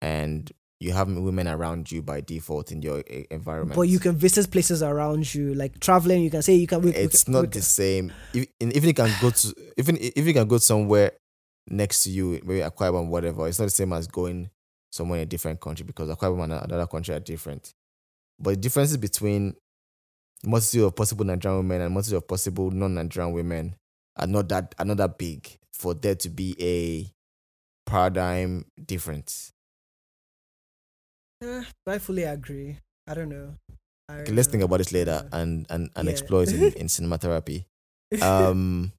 and 0.00 0.50
you 0.80 0.92
have 0.92 1.08
women 1.14 1.46
around 1.46 1.92
you 1.92 2.00
by 2.00 2.22
default 2.22 2.72
in 2.72 2.80
your 2.80 3.00
e- 3.00 3.26
environment. 3.30 3.76
But 3.76 3.82
you 3.82 3.98
can 3.98 4.16
visit 4.16 4.50
places 4.50 4.82
around 4.82 5.32
you, 5.34 5.54
like 5.54 5.78
traveling. 5.78 6.22
You 6.22 6.30
can 6.30 6.42
say 6.42 6.54
you 6.54 6.66
can. 6.66 6.80
We, 6.80 6.90
we 6.90 6.96
it's 6.96 7.24
can- 7.24 7.34
not 7.34 7.40
we 7.42 7.46
the 7.48 7.62
same. 7.62 8.12
If, 8.32 8.46
even 8.60 8.88
you 8.88 8.94
can 8.94 9.10
go 9.20 9.30
to 9.30 9.54
even 9.76 9.98
if 10.00 10.26
you 10.26 10.32
can 10.32 10.48
go 10.48 10.58
somewhere 10.58 11.12
next 11.68 12.04
to 12.04 12.10
you, 12.10 12.40
maybe 12.44 12.60
Akwa 12.60 12.90
Ibom, 12.90 13.08
whatever. 13.08 13.46
It's 13.46 13.58
not 13.58 13.66
the 13.66 13.70
same 13.70 13.92
as 13.92 14.06
going 14.06 14.48
somewhere 14.90 15.18
in 15.18 15.22
a 15.24 15.26
different 15.26 15.60
country 15.60 15.84
because 15.84 16.08
Akwa 16.08 16.34
Ibom 16.34 16.44
and 16.44 16.52
another 16.54 16.86
country 16.86 17.14
are 17.14 17.20
different. 17.20 17.72
But 18.38 18.50
the 18.52 18.56
differences 18.56 18.96
between 18.96 19.54
multitude 20.44 20.84
of 20.84 20.96
possible 20.96 21.26
Nigerian 21.26 21.58
women 21.58 21.82
and 21.82 21.92
multitude 21.92 22.16
of 22.16 22.26
possible 22.26 22.70
non-Nigerian 22.70 23.34
women 23.34 23.74
are 24.16 24.26
not 24.26 24.48
that 24.48 24.74
are 24.78 24.86
not 24.86 24.96
that 24.96 25.18
big 25.18 25.46
for 25.74 25.92
there 25.92 26.14
to 26.14 26.30
be 26.30 26.56
a 26.58 27.10
paradigm 27.90 28.64
difference. 28.86 29.52
Eh, 31.42 31.64
I 31.86 31.98
fully 31.98 32.24
agree. 32.24 32.78
I 33.08 33.14
don't 33.14 33.28
know. 33.30 33.54
I 34.08 34.20
Okay, 34.20 34.32
let's 34.32 34.48
think 34.48 34.62
about 34.62 34.78
this 34.78 34.92
later 34.92 35.26
and 35.32 35.66
and, 35.70 35.90
and 35.96 36.06
Yeah. 36.06 36.12
explore 36.12 36.42
it 36.42 36.52
in, 36.52 36.62
in 36.82 36.86
cinematherapy. 36.86 37.64
Um, 38.22 38.92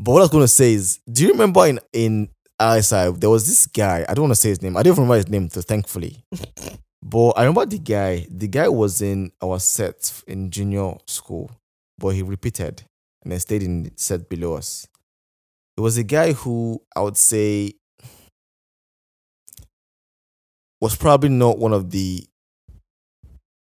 but 0.00 0.12
what 0.12 0.18
I 0.18 0.22
was 0.22 0.30
going 0.30 0.42
to 0.44 0.48
say 0.48 0.74
is, 0.74 0.98
do 1.10 1.22
you 1.22 1.30
remember 1.30 1.64
in 1.66 1.78
in 1.92 2.28
RSI 2.60 3.18
there 3.20 3.30
was 3.30 3.46
this 3.46 3.66
guy? 3.66 4.04
I 4.08 4.14
don't 4.14 4.24
want 4.24 4.32
to 4.34 4.40
say 4.40 4.48
his 4.50 4.60
name. 4.62 4.76
I 4.76 4.82
don't 4.82 4.92
even 4.94 5.04
remember 5.04 5.16
his 5.16 5.28
name, 5.28 5.48
so 5.48 5.62
thankfully. 5.62 6.24
but 7.02 7.30
I 7.38 7.42
remember 7.44 7.64
the 7.66 7.78
guy. 7.78 8.26
The 8.28 8.48
guy 8.48 8.68
was 8.68 9.00
in 9.00 9.30
our 9.40 9.60
set 9.60 10.22
in 10.26 10.50
junior 10.50 10.94
school, 11.06 11.50
but 11.98 12.10
he 12.10 12.22
repeated 12.22 12.82
and 13.22 13.30
then 13.32 13.38
stayed 13.40 13.62
in 13.62 13.84
the 13.84 13.92
set 13.96 14.28
below 14.28 14.54
us. 14.54 14.88
It 15.78 15.80
was 15.82 15.96
a 15.98 16.04
guy 16.04 16.32
who 16.32 16.82
I 16.96 17.00
would 17.02 17.16
say 17.16 17.74
was 20.80 20.96
probably 20.96 21.28
not 21.30 21.58
one 21.58 21.72
of 21.72 21.90
the 21.90 22.24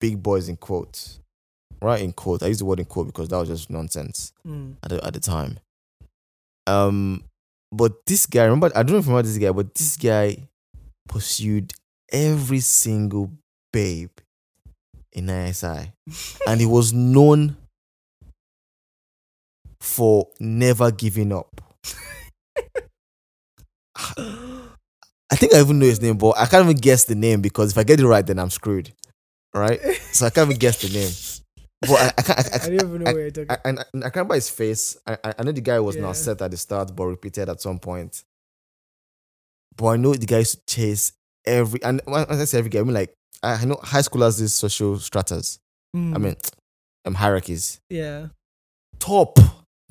big 0.01 0.23
boys 0.23 0.49
in 0.49 0.57
quotes. 0.57 1.21
Right 1.83 2.01
in 2.01 2.13
quotes. 2.13 2.43
I 2.43 2.47
use 2.47 2.59
the 2.59 2.65
word 2.65 2.79
in 2.81 2.87
quote 2.87 3.07
because 3.07 3.29
that 3.29 3.37
was 3.39 3.49
just 3.49 3.71
nonsense 3.71 4.33
Mm. 4.47 4.77
at 4.83 4.89
the, 4.91 5.05
at 5.05 5.13
the 5.13 5.21
time. 5.21 5.59
Um, 6.67 7.23
but 7.71 8.05
this 8.07 8.27
guy, 8.27 8.45
remember, 8.45 8.71
I 8.75 8.83
don't 8.83 8.97
remember 8.97 9.23
this 9.23 9.37
guy, 9.39 9.53
but 9.53 9.75
this 9.75 9.97
guy 9.97 10.49
pursued 11.09 11.73
every 12.11 12.61
single 12.61 13.31
babe 13.73 14.11
in 15.13 15.29
ISI, 15.29 15.93
and 16.47 16.61
he 16.61 16.67
was 16.67 16.93
known 16.93 17.57
for 19.81 20.29
never 20.41 20.91
giving 20.91 21.33
up. 21.33 21.61
I 25.31 25.37
think 25.37 25.55
I 25.55 25.61
even 25.61 25.79
know 25.79 25.87
his 25.87 26.01
name, 26.01 26.17
but 26.19 26.39
I 26.39 26.47
can't 26.47 26.65
even 26.65 26.77
guess 26.77 27.05
the 27.05 27.15
name 27.15 27.41
because 27.43 27.73
if 27.73 27.79
I 27.79 27.83
get 27.85 27.99
it 28.01 28.07
right, 28.07 28.25
then 28.27 28.39
I'm 28.39 28.51
screwed. 28.51 28.93
Right? 29.55 29.81
So 30.13 30.27
I 30.27 30.31
can't 30.31 30.49
even 30.49 30.59
guess 30.59 30.81
the 30.83 30.89
name. 30.97 31.11
But 31.81 32.01
I, 32.01 32.13
I 32.19 32.23
can't. 32.23 32.39
I, 32.39 32.43
I, 32.43 32.57
I 32.63 32.67
don't 32.67 32.75
even 32.75 33.05
know 33.05 33.13
where 33.13 33.23
you're 33.23 33.31
talking. 33.31 33.51
I, 33.51 33.55
I, 33.65 33.69
and 33.69 33.81
I 33.81 33.83
can't 34.11 34.17
remember 34.17 34.35
his 34.37 34.49
face. 34.49 34.97
I, 35.07 35.19
I 35.25 35.35
I 35.39 35.43
know 35.43 35.53
the 35.53 35.61
guy 35.61 35.81
was 35.81 35.97
Yeah. 35.97 36.03
not 36.03 36.17
set 36.17 36.41
at 36.43 36.51
the 36.51 36.57
start, 36.57 36.95
but 36.95 37.05
repeated 37.07 37.49
at 37.49 37.61
some 37.61 37.79
point. 37.79 38.23
But 39.77 39.87
I 39.89 39.97
know 39.97 40.15
the 40.15 40.27
guy 40.27 40.39
used 40.39 40.67
to 40.67 40.75
chase 40.75 41.13
every 41.45 41.83
and 41.83 42.01
when 42.07 42.25
I 42.29 42.45
say 42.45 42.59
every 42.59 42.71
guy, 42.71 42.81
I 42.81 42.83
mean 42.83 42.95
like 42.95 43.13
I 43.43 43.55
I 43.55 43.65
know 43.65 43.79
high 43.83 44.01
schoolers 44.01 44.39
these 44.39 44.55
social 44.55 44.99
stratas. 44.99 45.59
I 45.95 45.99
Mm. 45.99 46.21
mean, 46.21 46.37
um, 47.05 47.15
hierarchies. 47.15 47.81
yeah. 47.91 48.29
Top, 48.99 49.39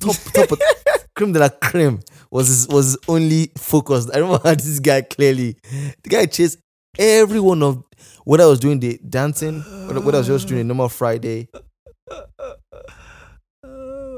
top, 0.00 0.16
top, 0.34 0.50
creme 1.16 1.32
de 1.32 1.40
la 1.40 1.48
creme 1.48 1.98
was 2.30 2.48
his, 2.48 2.68
was 2.68 2.84
his 2.86 2.98
only 3.08 3.50
focus. 3.56 4.08
I 4.12 4.18
remember 4.18 4.40
how 4.44 4.54
this 4.54 4.78
guy 4.78 5.02
clearly. 5.02 5.56
The 6.02 6.08
guy 6.10 6.26
chased 6.26 6.58
every 6.98 7.40
one 7.40 7.62
of 7.62 7.82
what 8.24 8.40
I 8.40 8.46
was 8.46 8.60
doing 8.60 8.80
the 8.80 8.98
dancing, 9.08 9.60
what 9.86 10.14
I 10.14 10.18
was 10.18 10.26
just 10.26 10.46
doing 10.48 10.60
a 10.60 10.64
normal 10.64 10.88
Friday. 10.88 11.48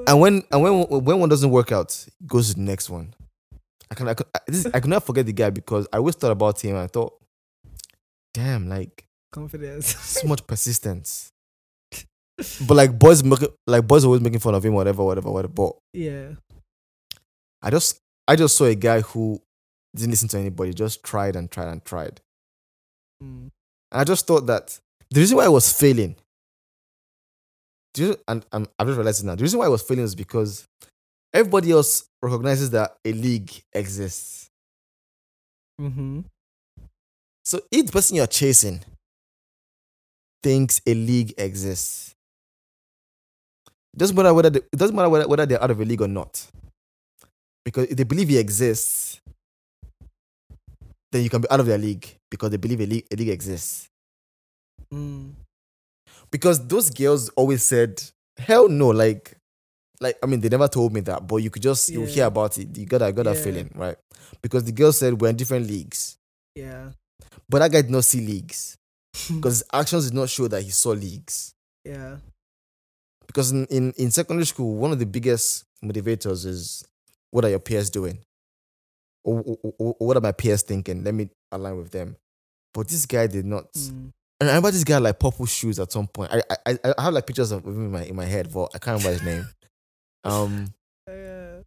And 0.06 0.20
when 0.20 0.42
and 0.50 0.62
when 0.62 0.82
when 0.88 1.20
one 1.20 1.28
doesn't 1.28 1.50
work 1.50 1.70
out, 1.70 1.92
he 2.18 2.26
goes 2.26 2.48
to 2.48 2.54
the 2.54 2.62
next 2.62 2.90
one. 2.90 3.14
I 3.90 3.94
can 3.94 4.08
I 4.08 4.12
I, 4.12 4.40
this, 4.46 4.66
I 4.66 4.80
could 4.80 4.90
not 4.90 5.04
forget 5.04 5.26
the 5.26 5.32
guy 5.32 5.50
because 5.50 5.86
I 5.92 5.98
always 5.98 6.14
thought 6.14 6.32
about 6.32 6.60
him. 6.62 6.76
And 6.76 6.84
I 6.84 6.86
thought, 6.86 7.12
damn, 8.32 8.68
like 8.68 9.04
confidence. 9.32 9.94
so 9.96 10.26
much 10.26 10.46
persistence. 10.46 11.30
But 12.66 12.74
like 12.74 12.98
boys, 12.98 13.22
make, 13.24 13.40
like 13.66 13.86
boys 13.86 14.04
always 14.04 14.20
making 14.20 14.38
fun 14.38 14.54
of 14.54 14.64
him, 14.64 14.72
whatever, 14.72 15.04
whatever, 15.04 15.30
whatever. 15.30 15.52
But 15.52 15.72
yeah. 15.92 16.30
I 17.62 17.70
just 17.70 18.00
I 18.26 18.36
just 18.36 18.56
saw 18.56 18.64
a 18.64 18.74
guy 18.74 19.00
who 19.00 19.40
didn't 19.94 20.10
listen 20.10 20.28
to 20.28 20.38
anybody, 20.38 20.72
just 20.74 21.02
tried 21.02 21.36
and 21.36 21.50
tried 21.50 21.68
and 21.68 21.84
tried. 21.84 22.20
Mm. 23.22 23.50
And 23.90 24.00
I 24.00 24.04
just 24.04 24.26
thought 24.26 24.46
that 24.46 24.78
the 25.10 25.20
reason 25.20 25.36
why 25.36 25.44
I 25.44 25.48
was 25.48 25.72
failing, 25.72 26.16
do 27.94 28.02
you, 28.04 28.16
and 28.28 28.44
I'm, 28.52 28.66
I've 28.78 28.86
just 28.86 28.96
realized 28.96 29.24
it 29.24 29.26
now. 29.26 29.34
The 29.34 29.42
reason 29.42 29.58
why 29.58 29.64
I 29.64 29.70
was 29.70 29.82
failing 29.82 30.04
is 30.04 30.14
because 30.14 30.66
everybody 31.32 31.72
else 31.72 32.08
recognizes 32.22 32.70
that 32.70 32.96
a 33.04 33.12
league 33.12 33.50
exists. 33.72 34.50
Mm-hmm. 35.80 36.20
So 37.44 37.60
if 37.72 37.86
the 37.86 37.92
person 37.92 38.16
you're 38.16 38.26
chasing 38.26 38.80
thinks 40.42 40.82
a 40.86 40.92
league 40.92 41.32
exists, 41.38 42.14
it 43.94 43.98
doesn't 43.98 44.14
matter 44.14 44.34
whether 44.34 44.50
they, 44.50 44.58
it 44.58 44.76
doesn't 44.76 44.94
matter 44.94 45.08
whether, 45.08 45.26
whether 45.26 45.46
they're 45.46 45.62
out 45.62 45.70
of 45.70 45.80
a 45.80 45.84
league 45.84 46.02
or 46.02 46.08
not. 46.08 46.46
Because 47.68 47.84
if 47.90 47.96
they 47.98 48.04
believe 48.04 48.28
he 48.30 48.38
exists, 48.38 49.20
then 51.12 51.22
you 51.22 51.28
can 51.28 51.42
be 51.42 51.50
out 51.50 51.60
of 51.60 51.66
their 51.66 51.76
league 51.76 52.16
because 52.30 52.50
they 52.50 52.56
believe 52.56 52.80
a 52.80 52.86
league, 52.86 53.04
a 53.12 53.16
league 53.16 53.28
exists. 53.28 53.88
Mm. 54.92 55.34
because 56.30 56.66
those 56.66 56.88
girls 56.88 57.28
always 57.36 57.62
said, 57.62 58.02
"Hell 58.38 58.70
no!" 58.70 58.88
Like, 58.88 59.36
like 60.00 60.16
I 60.22 60.26
mean, 60.26 60.40
they 60.40 60.48
never 60.48 60.66
told 60.66 60.94
me 60.94 61.00
that, 61.02 61.26
but 61.26 61.36
you 61.42 61.50
could 61.50 61.60
just 61.62 61.90
you 61.90 62.04
hear 62.06 62.24
about 62.24 62.56
it. 62.56 62.74
You 62.74 62.86
got 62.86 62.98
that, 62.98 63.14
got 63.14 63.24
that 63.26 63.36
feeling, 63.36 63.70
right? 63.74 63.96
Because 64.40 64.64
the 64.64 64.72
girl 64.72 64.92
said 64.92 65.20
we're 65.20 65.28
in 65.28 65.36
different 65.36 65.66
leagues, 65.66 66.16
Yeah. 66.54 66.92
but 67.50 67.58
that 67.58 67.70
guy 67.72 67.82
did 67.82 67.90
not 67.90 68.04
see 68.04 68.24
leagues 68.24 68.78
because 69.34 69.58
his 69.58 69.64
actions 69.74 70.06
did 70.06 70.14
not 70.14 70.30
show 70.30 70.48
that 70.48 70.62
he 70.62 70.70
saw 70.70 70.90
leagues. 70.92 71.52
yeah. 71.84 72.16
Because 73.26 73.50
in, 73.52 73.66
in 73.66 73.92
in 73.98 74.10
secondary 74.10 74.46
school, 74.46 74.74
one 74.76 74.90
of 74.92 74.98
the 74.98 75.04
biggest 75.06 75.64
motivators 75.84 76.46
is 76.46 76.82
what 77.30 77.44
are 77.44 77.50
your 77.50 77.58
peers 77.58 77.90
doing, 77.90 78.18
or, 79.24 79.40
or- 79.42 79.74
or- 79.78 79.94
what 79.98 80.16
are 80.16 80.20
my 80.20 80.32
peers 80.32 80.62
thinking? 80.62 81.04
Let 81.04 81.14
me 81.14 81.28
align 81.52 81.76
with 81.76 81.90
them. 81.90 82.16
But 82.74 82.88
this 82.88 83.06
guy 83.06 83.26
did 83.26 83.46
not. 83.46 83.72
Mm. 83.74 84.12
And 84.40 84.48
I 84.50 84.52
remember 84.52 84.70
this 84.70 84.84
guy 84.84 84.94
had, 84.94 85.02
like 85.02 85.18
purple 85.18 85.46
shoes 85.46 85.78
at 85.80 85.90
some 85.90 86.06
point. 86.06 86.30
I 86.32 86.42
I, 86.66 86.78
I 86.96 87.02
have 87.02 87.14
like 87.14 87.26
pictures 87.26 87.50
of 87.50 87.64
him 87.64 87.86
in 87.86 87.90
my 87.90 88.04
in 88.04 88.14
my 88.16 88.24
head, 88.26 88.52
but 88.52 88.70
I 88.74 88.78
can't 88.78 89.02
remember 89.02 89.18
his 89.18 89.22
name. 89.22 89.48
Um, 90.24 90.66
Yeah. 91.08 91.60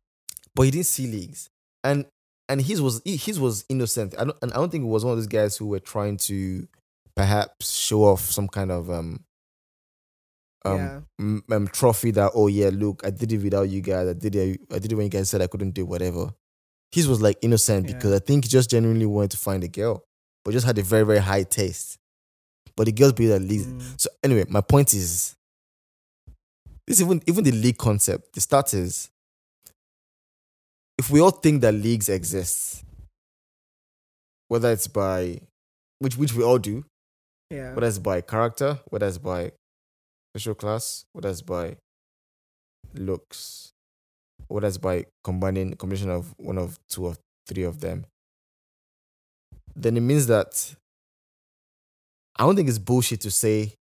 but 0.53 0.64
he 0.64 0.72
didn't 0.72 0.86
see 0.86 1.07
leagues, 1.07 1.49
and 1.84 2.05
and 2.49 2.62
his 2.62 2.82
was 2.82 3.01
his 3.05 3.39
was 3.39 3.64
innocent. 3.70 4.14
I 4.20 4.26
don't 4.26 4.38
and 4.41 4.51
I 4.51 4.57
don't 4.57 4.70
think 4.70 4.84
it 4.84 4.88
was 4.88 5.03
one 5.05 5.14
of 5.14 5.18
those 5.18 5.28
guys 5.28 5.55
who 5.57 5.68
were 5.68 5.80
trying 5.80 6.18
to 6.28 6.68
perhaps 7.16 7.72
show 7.72 8.03
off 8.03 8.22
some 8.32 8.47
kind 8.49 8.72
of 8.72 8.89
um 8.91 9.24
um, 10.66 10.78
yeah. 10.78 11.01
m- 11.20 11.43
um 11.51 11.68
trophy 11.68 12.12
that 12.12 12.32
oh 12.36 12.47
yeah 12.47 12.70
look 12.72 13.01
I 13.05 13.09
did 13.09 13.32
it 13.32 13.39
without 13.41 13.64
you 13.70 13.82
guys 13.82 14.07
I 14.07 14.14
did 14.14 14.36
it 14.36 14.59
I 14.72 14.80
did 14.80 14.91
it 14.91 14.95
when 14.95 15.05
you 15.05 15.09
guys 15.09 15.30
said 15.30 15.41
I 15.41 15.47
couldn't 15.47 15.72
do 15.72 15.86
whatever. 15.86 16.32
His 16.91 17.07
was 17.07 17.22
like 17.22 17.38
innocent 17.41 17.88
Yeah. 17.89 17.95
because 17.95 18.14
I 18.14 18.20
think 18.20 18.45
he 18.45 18.49
just 18.49 18.70
genuinely 18.70 19.05
wanted 19.05 19.32
to 19.32 19.38
find 19.38 19.64
a 19.64 19.68
girl, 19.68 20.03
but 20.43 20.51
just 20.51 20.66
had 20.66 20.78
a 20.78 20.84
very 20.84 21.05
very 21.05 21.20
high 21.20 21.43
taste. 21.43 21.97
But 22.76 22.86
the 22.86 22.91
girls 22.91 23.14
believe 23.14 23.32
that 23.32 23.41
leagues 23.41 23.66
Mm. 23.68 23.99
so 24.01 24.09
anyway, 24.24 24.45
my 24.49 24.62
point 24.62 24.93
is 24.93 25.36
this 26.88 27.01
even 27.01 27.22
even 27.28 27.43
the 27.43 27.51
league 27.51 27.78
concept, 27.78 28.34
the 28.34 28.41
start 28.41 28.74
is 28.74 29.09
if 30.97 31.09
we 31.09 31.20
all 31.20 31.32
think 31.32 31.62
that 31.62 31.74
leagues 31.74 32.09
exist, 32.09 32.84
whether 34.47 34.72
it's 34.72 34.88
by 34.88 35.39
which 35.99 36.18
which 36.18 36.34
we 36.34 36.43
all 36.43 36.57
do, 36.59 36.84
Yeah. 37.49 37.74
whether 37.74 37.88
it's 37.88 37.99
by 37.99 38.22
character, 38.22 38.80
whether 38.89 39.07
it's 39.07 39.18
by 39.18 39.51
social 40.36 40.55
class, 40.55 41.05
whether 41.13 41.29
it's 41.29 41.41
by 41.41 41.77
looks, 42.95 43.71
whether 44.47 44.67
it's 44.67 44.77
by 44.77 45.05
combining 45.23 45.73
combination 45.75 46.09
of 46.09 46.34
one 46.38 46.57
of 46.57 46.77
two 46.89 47.05
or 47.05 47.15
three 47.47 47.63
of 47.63 47.79
them, 47.82 48.05
then 49.75 49.97
it 49.97 50.01
means 50.01 50.27
that 50.27 50.75
I 52.38 52.43
don't 52.45 52.55
think 52.55 52.69
it's 52.69 52.77
bullshit 52.79 53.21
to 53.21 53.32
say 53.32 53.73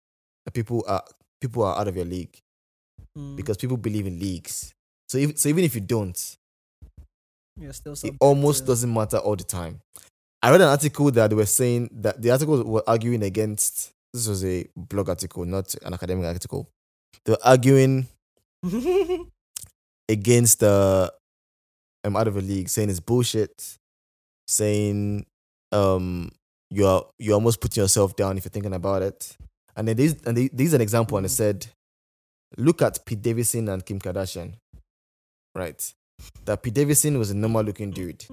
that 0.44 0.52
people 0.52 0.84
are 0.88 1.02
people 1.40 1.62
are 1.64 1.78
out 1.78 1.88
of 1.88 1.96
your 1.96 2.04
league 2.04 2.36
Mm. 3.18 3.34
because 3.34 3.56
people 3.56 3.76
believe 3.76 4.06
in 4.06 4.20
leagues. 4.20 4.72
So 5.08 5.18
if, 5.18 5.36
so 5.36 5.48
even 5.48 5.64
if 5.64 5.74
you 5.74 5.80
don't, 5.80 6.36
You're 7.58 7.72
still 7.72 7.94
it 8.04 8.14
almost 8.20 8.60
to- 8.60 8.66
doesn't 8.66 8.92
matter 8.92 9.16
all 9.18 9.34
the 9.34 9.42
time. 9.42 9.80
I 10.42 10.50
read 10.52 10.60
an 10.60 10.68
article 10.68 11.10
that 11.10 11.28
they 11.30 11.34
were 11.34 11.46
saying 11.46 11.88
that 12.02 12.22
the 12.22 12.30
articles 12.30 12.62
were 12.64 12.84
arguing 12.86 13.24
against. 13.24 13.90
This 14.12 14.26
was 14.26 14.44
a 14.44 14.66
blog 14.76 15.08
article, 15.08 15.44
not 15.44 15.74
an 15.82 15.94
academic 15.94 16.26
article. 16.26 16.68
They 17.24 17.32
were 17.32 17.38
arguing 17.44 18.08
against 20.08 20.60
the 20.60 21.12
I'm 22.02 22.16
out 22.16 22.28
of 22.28 22.36
a 22.36 22.40
league, 22.40 22.68
saying 22.68 22.90
it's 22.90 23.00
bullshit, 23.00 23.76
saying 24.48 25.26
um 25.72 26.30
you're 26.70 27.06
you're 27.18 27.34
almost 27.34 27.60
putting 27.60 27.82
yourself 27.82 28.16
down 28.16 28.38
if 28.38 28.44
you're 28.44 28.50
thinking 28.50 28.74
about 28.74 29.02
it. 29.02 29.36
And 29.76 29.86
then 29.86 29.96
this 29.96 30.16
and 30.26 30.36
is 30.38 30.74
an 30.74 30.80
example, 30.80 31.16
and 31.16 31.26
it 31.26 31.30
said, 31.30 31.66
look 32.56 32.82
at 32.82 33.04
Pete 33.06 33.22
Davidson 33.22 33.68
and 33.68 33.84
Kim 33.84 34.00
Kardashian, 34.00 34.54
right? 35.54 35.94
That 36.44 36.62
Pete 36.62 36.74
Davidson 36.74 37.18
was 37.18 37.30
a 37.30 37.36
normal 37.36 37.62
looking 37.62 37.90
dude, 37.90 38.24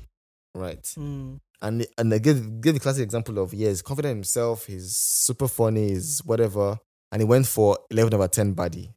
right? 0.54 0.82
Mm. 0.98 1.38
And 1.62 1.86
and 1.98 2.14
I 2.14 2.18
give 2.18 2.62
give 2.62 2.74
the 2.74 2.80
classic 2.80 3.04
example 3.04 3.38
of 3.38 3.52
yeah, 3.52 3.68
he's 3.68 3.82
confident 3.82 4.12
in 4.12 4.16
himself, 4.18 4.64
he's 4.64 4.96
super 4.96 5.46
funny, 5.46 5.88
he's 5.88 6.20
whatever, 6.24 6.78
and 7.12 7.20
he 7.20 7.26
went 7.26 7.46
for 7.46 7.78
eleven 7.90 8.14
over 8.14 8.28
ten 8.28 8.54
body. 8.54 8.90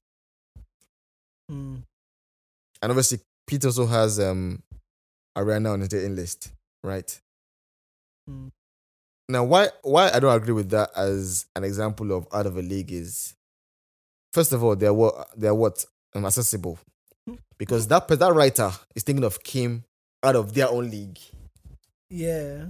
Mm. 1.52 1.84
And 2.82 2.92
obviously, 2.92 3.20
Pete 3.48 3.66
also 3.66 3.86
has 3.86 4.18
um 4.18 4.64
Ariana 5.38 5.74
on 5.74 5.82
his 5.82 5.90
dating 5.90 6.16
list, 6.16 6.54
right? 6.86 7.20
Mm. 8.30 8.52
Now, 9.28 9.44
why 9.44 9.68
why 9.82 10.10
I 10.14 10.20
don't 10.20 10.34
agree 10.34 10.54
with 10.54 10.70
that 10.70 10.92
as 10.96 11.46
an 11.58 11.66
example 11.66 12.14
of 12.14 12.28
out 12.34 12.46
of 12.46 12.56
a 12.56 12.62
league 12.62 12.94
is, 12.94 13.36
first 14.32 14.54
of 14.54 14.64
all, 14.64 14.78
they're 14.78 14.94
what 14.94 15.28
they're 15.36 15.54
what 15.54 15.84
um, 16.16 16.26
accessible, 16.26 16.80
because 17.58 17.88
that 17.90 18.08
that 18.08 18.34
writer 18.34 18.72
is 18.96 19.04
thinking 19.04 19.26
of 19.26 19.44
Kim 19.44 19.84
out 20.24 20.38
of 20.38 20.54
their 20.54 20.70
own 20.70 20.90
league. 20.90 21.20
Yeah. 22.14 22.66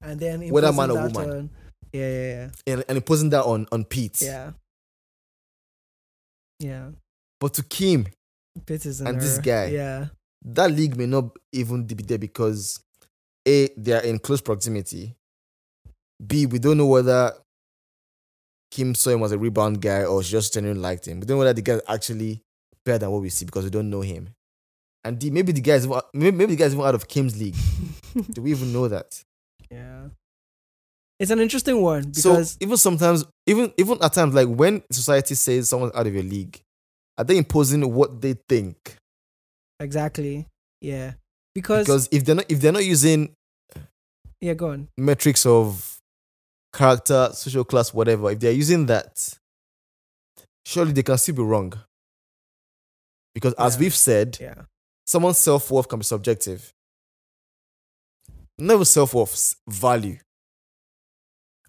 And 0.00 0.18
then 0.20 0.48
Whether 0.48 0.72
man 0.72 0.90
or 0.90 1.02
woman. 1.08 1.30
on- 1.30 1.50
yeah, 1.92 2.00
yeah, 2.10 2.50
and, 2.66 2.84
and 2.88 2.96
imposing 2.96 3.30
that 3.30 3.44
on 3.44 3.68
on 3.70 3.84
Pete. 3.84 4.20
yeah. 4.20 4.50
Yeah. 6.60 6.68
Yeah. 6.68 6.88
But 7.40 7.54
to 7.54 7.62
Kim, 7.62 8.06
Pete 8.66 8.86
is 8.86 9.00
And 9.00 9.20
this 9.20 9.38
guy. 9.38 9.66
Yeah. 9.66 10.06
that 10.44 10.72
league 10.72 10.96
may 10.96 11.06
not 11.06 11.36
even 11.52 11.84
be 11.84 11.94
there 11.94 12.18
because 12.18 12.80
A, 13.46 13.68
they 13.76 13.92
are 13.92 14.00
in 14.02 14.18
close 14.18 14.40
proximity. 14.40 15.14
B, 16.24 16.46
we 16.46 16.58
don't 16.58 16.78
know 16.78 16.86
whether 16.86 17.32
Kim 18.72 18.94
saw 18.96 19.10
him 19.10 19.22
as 19.22 19.30
a 19.32 19.38
rebound 19.38 19.80
guy 19.80 20.04
or 20.04 20.20
she 20.22 20.32
just 20.32 20.52
genuinely 20.52 20.82
liked 20.82 21.06
him. 21.06 21.20
We 21.20 21.26
don't 21.26 21.36
know 21.36 21.44
whether 21.44 21.52
the 21.52 21.62
guy 21.62 21.80
actually 21.88 22.42
better 22.84 22.98
than 22.98 23.10
what 23.12 23.22
we 23.22 23.28
see 23.30 23.44
because 23.44 23.64
we 23.64 23.70
don't 23.70 23.88
know 23.90 24.00
him. 24.00 24.33
And 25.04 25.18
D, 25.18 25.30
maybe 25.30 25.52
the 25.52 25.60
guys, 25.60 25.86
maybe, 26.14 26.46
the 26.46 26.56
guy 26.56 26.64
is 26.64 26.72
even 26.74 26.84
out 26.86 26.94
of 26.94 27.06
Kim's 27.08 27.38
league. 27.38 27.56
Do 28.32 28.42
we 28.42 28.50
even 28.52 28.72
know 28.72 28.88
that? 28.88 29.22
yeah. 29.70 30.08
It's 31.20 31.30
an 31.30 31.38
interesting 31.38 31.80
one 31.80 32.12
so 32.12 32.30
because 32.32 32.56
even 32.60 32.76
sometimes, 32.76 33.24
even 33.46 33.72
even 33.78 33.98
at 34.02 34.12
times, 34.12 34.34
like 34.34 34.48
when 34.48 34.82
society 34.90 35.36
says 35.36 35.68
someone's 35.68 35.94
out 35.94 36.06
of 36.08 36.12
your 36.12 36.24
league, 36.24 36.60
are 37.16 37.24
they 37.24 37.36
imposing 37.38 37.88
what 37.94 38.20
they 38.20 38.34
think? 38.48 38.96
exactly. 39.78 40.46
Yeah. 40.80 41.12
Because, 41.54 41.86
Because 41.86 42.08
if 42.10 42.24
they're 42.24 42.34
not 42.34 42.46
if 42.50 42.60
they're 42.60 42.72
not 42.72 42.84
using 42.84 43.32
yeah, 44.40 44.54
go 44.54 44.70
on. 44.70 44.88
metrics 44.98 45.46
of 45.46 45.98
character, 46.74 47.30
social 47.32 47.62
class, 47.64 47.94
whatever, 47.94 48.32
if 48.32 48.40
they're 48.40 48.50
using 48.52 48.86
that, 48.86 49.38
surely 50.66 50.92
they 50.92 51.04
can 51.04 51.16
still 51.16 51.36
be 51.36 51.42
wrong. 51.42 51.72
Because 53.34 53.54
as 53.54 53.76
Yeah. 53.76 53.80
we've 53.80 53.94
said, 53.94 54.36
Yeah. 54.40 54.62
Someone's 55.06 55.38
self 55.38 55.70
worth 55.70 55.88
can 55.88 55.98
be 55.98 56.04
subjective. 56.04 56.72
Never 58.58 58.84
self 58.84 59.14
worth, 59.14 59.56
value. 59.68 60.18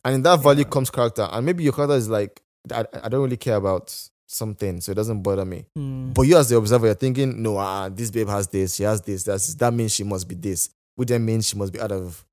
And 0.04 0.16
in 0.16 0.22
that 0.24 0.42
value 0.42 0.64
Yeah. 0.64 0.70
comes 0.70 0.90
character. 0.92 1.28
And 1.32 1.46
maybe 1.46 1.64
your 1.64 1.74
character 1.74 1.96
is 1.96 2.08
like, 2.10 2.42
I, 2.72 2.86
I 3.04 3.10
don't 3.10 3.24
really 3.24 3.38
care 3.38 3.56
about 3.56 3.96
something, 4.28 4.82
so 4.82 4.92
it 4.92 4.96
doesn't 4.96 5.24
bother 5.24 5.46
me. 5.46 5.66
Mm. 5.78 6.14
But 6.14 6.24
you, 6.24 6.38
as 6.38 6.50
the 6.50 6.58
observer, 6.58 6.86
you're 6.88 6.96
thinking, 6.96 7.42
no, 7.42 7.58
uh, 7.58 7.90
this 7.90 8.12
babe 8.12 8.28
has 8.28 8.48
this, 8.48 8.76
she 8.76 8.84
has 8.84 9.02
this, 9.02 9.24
that's, 9.24 9.56
that 9.56 9.74
means 9.74 9.94
she 9.94 10.04
must 10.04 10.28
be 10.28 10.36
this, 10.36 10.70
which 10.96 11.10
then 11.10 11.26
means 11.26 11.48
she 11.48 11.58
must 11.58 11.74
be 11.74 11.80
out 11.82 11.92
of 11.92 12.24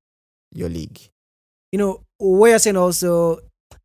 your 0.53 0.69
league. 0.69 0.99
you 1.71 1.79
know, 1.79 2.01
what 2.19 2.49
you're 2.49 2.59
saying 2.59 2.77
also, 2.77 3.39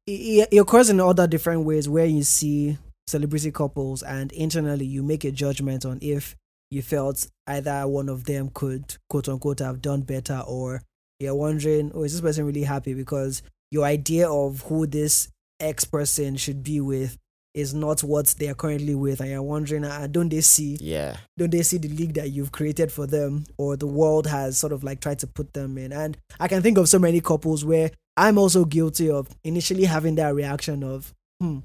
it, 0.06 0.48
it 0.50 0.58
occurs 0.58 0.90
in 0.90 1.00
other 1.00 1.26
different 1.26 1.62
ways 1.64 1.88
where 1.88 2.04
you 2.04 2.22
see 2.22 2.76
celebrity 3.06 3.50
couples 3.50 4.02
and 4.02 4.32
internally 4.32 4.84
you 4.84 5.02
make 5.02 5.24
a 5.24 5.30
judgment 5.30 5.86
on 5.86 5.98
if 6.02 6.36
you 6.70 6.82
felt 6.82 7.26
either 7.46 7.86
one 7.88 8.08
of 8.08 8.24
them 8.24 8.50
could 8.52 8.96
quote 9.08 9.28
unquote 9.28 9.60
have 9.60 9.80
done 9.82 10.02
better 10.02 10.42
or 10.46 10.82
you're 11.20 11.34
wondering, 11.34 11.90
oh, 11.94 12.04
is 12.04 12.12
this 12.12 12.20
person 12.20 12.46
really 12.46 12.62
happy? 12.62 12.94
Because 12.94 13.42
your 13.70 13.84
idea 13.84 14.30
of 14.30 14.62
who 14.62 14.86
this 14.86 15.28
ex 15.60 15.84
person 15.84 16.36
should 16.36 16.62
be 16.62 16.80
with 16.80 17.16
is 17.54 17.74
not 17.74 18.04
what 18.04 18.26
they 18.38 18.48
are 18.48 18.54
currently 18.54 18.94
with 18.94 19.18
and 19.20 19.30
you're 19.30 19.42
wondering 19.42 19.84
ah, 19.84 20.06
don't 20.06 20.28
they 20.28 20.40
see 20.40 20.76
Yeah. 20.80 21.16
don't 21.36 21.50
they 21.50 21.62
see 21.64 21.78
the 21.78 21.88
league 21.88 22.14
that 22.14 22.30
you've 22.30 22.52
created 22.52 22.92
for 22.92 23.06
them 23.06 23.44
or 23.56 23.76
the 23.76 23.86
world 23.86 24.28
has 24.28 24.56
sort 24.58 24.72
of 24.72 24.84
like 24.84 25.00
tried 25.00 25.18
to 25.20 25.26
put 25.26 25.54
them 25.54 25.76
in 25.76 25.92
and 25.92 26.16
i 26.38 26.46
can 26.46 26.62
think 26.62 26.78
of 26.78 26.88
so 26.88 26.98
many 27.00 27.20
couples 27.20 27.64
where 27.64 27.90
i'm 28.16 28.38
also 28.38 28.64
guilty 28.64 29.10
of 29.10 29.28
initially 29.42 29.84
having 29.84 30.14
that 30.14 30.34
reaction 30.34 30.84
of 30.84 31.12
hmm 31.40 31.58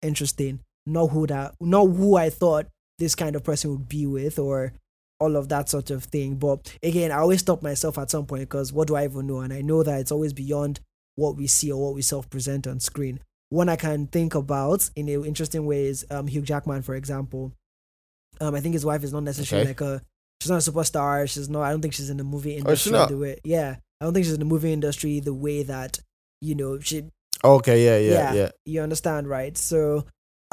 interesting 0.00 0.60
not 0.86 1.08
who 1.08 1.26
that 1.26 1.54
not 1.60 1.84
who 1.86 2.16
i 2.16 2.30
thought 2.30 2.66
this 2.98 3.14
kind 3.14 3.36
of 3.36 3.42
person 3.44 3.70
would 3.70 3.88
be 3.88 4.06
with 4.06 4.38
or 4.38 4.72
all 5.20 5.36
of 5.36 5.48
that 5.48 5.68
sort 5.68 5.90
of 5.90 6.04
thing 6.04 6.34
but 6.36 6.76
again 6.82 7.10
i 7.12 7.16
always 7.16 7.40
stop 7.40 7.62
myself 7.62 7.98
at 7.98 8.10
some 8.10 8.26
point 8.26 8.40
because 8.42 8.72
what 8.72 8.88
do 8.88 8.96
i 8.96 9.04
even 9.04 9.26
know 9.26 9.40
and 9.40 9.52
i 9.52 9.60
know 9.60 9.82
that 9.82 10.00
it's 10.00 10.12
always 10.12 10.32
beyond 10.32 10.80
what 11.16 11.36
we 11.36 11.46
see 11.46 11.70
or 11.70 11.80
what 11.86 11.94
we 11.94 12.02
self-present 12.02 12.66
on 12.66 12.80
screen 12.80 13.20
one 13.50 13.68
i 13.68 13.76
can 13.76 14.06
think 14.08 14.34
about 14.34 14.90
in 14.96 15.08
an 15.08 15.24
interesting 15.24 15.66
way 15.66 15.86
is 15.86 16.04
um, 16.10 16.26
hugh 16.26 16.42
jackman 16.42 16.82
for 16.82 16.94
example 16.94 17.52
um, 18.40 18.52
I 18.56 18.60
think 18.60 18.72
his 18.72 18.84
wife 18.84 19.04
is 19.04 19.12
not 19.12 19.22
necessarily 19.22 19.70
Okay. 19.70 19.70
like 19.70 19.80
a. 19.80 20.02
She's 20.40 20.50
not 20.50 20.66
a 20.66 20.70
superstar. 20.72 21.30
She's 21.30 21.48
not. 21.48 21.62
I 21.62 21.70
don't 21.70 21.80
think 21.80 21.94
she's 21.94 22.10
in 22.10 22.16
the 22.16 22.24
movie 22.24 22.54
Oh, 22.56 22.58
industry 22.58 22.90
not? 22.90 23.08
the 23.08 23.16
way. 23.16 23.38
Yeah, 23.44 23.76
I 24.00 24.04
don't 24.04 24.12
think 24.12 24.24
she's 24.26 24.34
in 24.34 24.40
the 24.40 24.44
movie 24.44 24.72
industry 24.72 25.20
the 25.20 25.32
way 25.32 25.62
that 25.62 26.00
you 26.40 26.56
know 26.56 26.80
she. 26.80 27.04
Okay, 27.44 27.84
yeah, 27.84 27.98
yeah, 27.98 28.12
Yeah. 28.34 28.34
yeah. 28.42 28.50
You 28.64 28.80
understand, 28.82 29.28
right? 29.28 29.56
So, 29.56 30.04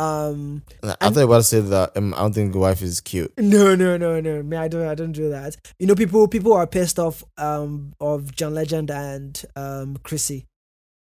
um, 0.02 0.64
I 0.84 0.96
And- 1.02 1.14
thought 1.14 1.22
you 1.22 1.28
were 1.28 1.34
about 1.34 1.38
to 1.40 1.44
say 1.44 1.60
that 1.60 1.98
um, 1.98 2.14
I 2.14 2.18
don't 2.18 2.34
think 2.34 2.54
the 2.54 2.60
wife 2.60 2.82
is 2.82 3.02
cute. 3.02 3.32
no, 3.38 3.76
no, 3.76 3.98
no, 3.98 4.20
no. 4.20 4.42
Me, 4.44 4.58
I 4.58 4.68
don't. 4.68 4.88
I 4.88 4.96
don't 4.96 5.12
do 5.12 5.30
that. 5.30 5.56
You 5.80 5.88
know, 5.88 5.96
people 5.96 6.28
people 6.28 6.54
are 6.54 6.68
pissed 6.68 6.98
off 7.00 7.24
um 7.38 7.94
of 8.00 8.36
John 8.36 8.54
Legend 8.54 8.90
and 8.92 9.42
um 9.56 9.98
Chrissy. 10.04 10.46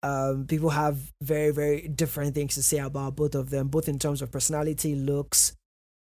Um, 0.04 0.46
people 0.48 0.70
have 0.70 0.98
very 1.22 1.52
very 1.52 1.88
different 1.88 2.36
things 2.36 2.56
to 2.56 2.64
say 2.64 2.78
about 2.78 3.16
both 3.16 3.36
of 3.36 3.50
them, 3.50 3.68
both 3.68 3.88
in 3.90 4.00
terms 4.00 4.22
of 4.22 4.32
personality, 4.32 4.96
looks, 4.96 5.54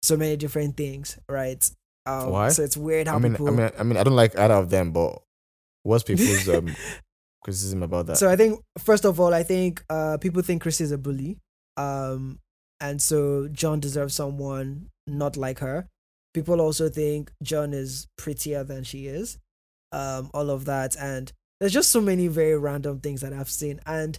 so 0.04 0.16
many 0.18 0.36
different 0.38 0.76
things, 0.78 1.18
right? 1.30 1.64
Um, 2.06 2.30
Why? 2.32 2.50
So 2.50 2.64
it's 2.64 2.78
weird 2.78 3.08
how 3.08 3.16
I 3.16 3.20
mean, 3.20 3.32
people. 3.34 3.48
I 3.48 3.52
mean, 3.52 3.72
I 3.80 3.84
mean, 3.84 3.98
I 3.98 4.04
don't 4.04 4.16
like 4.16 4.38
either 4.38 4.54
of 4.54 4.70
them, 4.70 4.92
but 4.92 5.22
what's 5.84 6.04
people's 6.04 6.48
um, 6.50 6.76
criticism 7.44 7.82
about 7.84 8.08
that? 8.08 8.18
So 8.18 8.30
I 8.30 8.36
think 8.36 8.60
first 8.78 9.06
of 9.06 9.20
all, 9.20 9.34
I 9.34 9.44
think 9.44 9.84
uh 9.90 10.18
people 10.18 10.42
think 10.44 10.62
Chris 10.62 10.82
is 10.82 10.92
a 10.92 10.98
bully. 10.98 11.38
Um 11.78 12.40
and 12.82 13.02
so 13.02 13.48
John 13.50 13.80
deserves 13.80 14.14
someone 14.16 14.90
not 15.08 15.36
like 15.38 15.60
her. 15.60 15.88
People 16.34 16.62
also 16.62 16.90
think 16.90 17.32
John 17.44 17.74
is 17.74 18.08
prettier 18.18 18.64
than 18.64 18.84
she 18.84 19.08
is. 19.08 19.38
Um 19.92 20.30
all 20.34 20.50
of 20.50 20.66
that 20.66 20.96
and 20.98 21.32
there's 21.60 21.74
just 21.74 21.92
so 21.92 22.00
many 22.02 22.28
very 22.28 22.58
random 22.58 23.00
things 23.00 23.22
that 23.22 23.34
I've 23.34 23.50
seen 23.50 23.80
and 23.86 24.18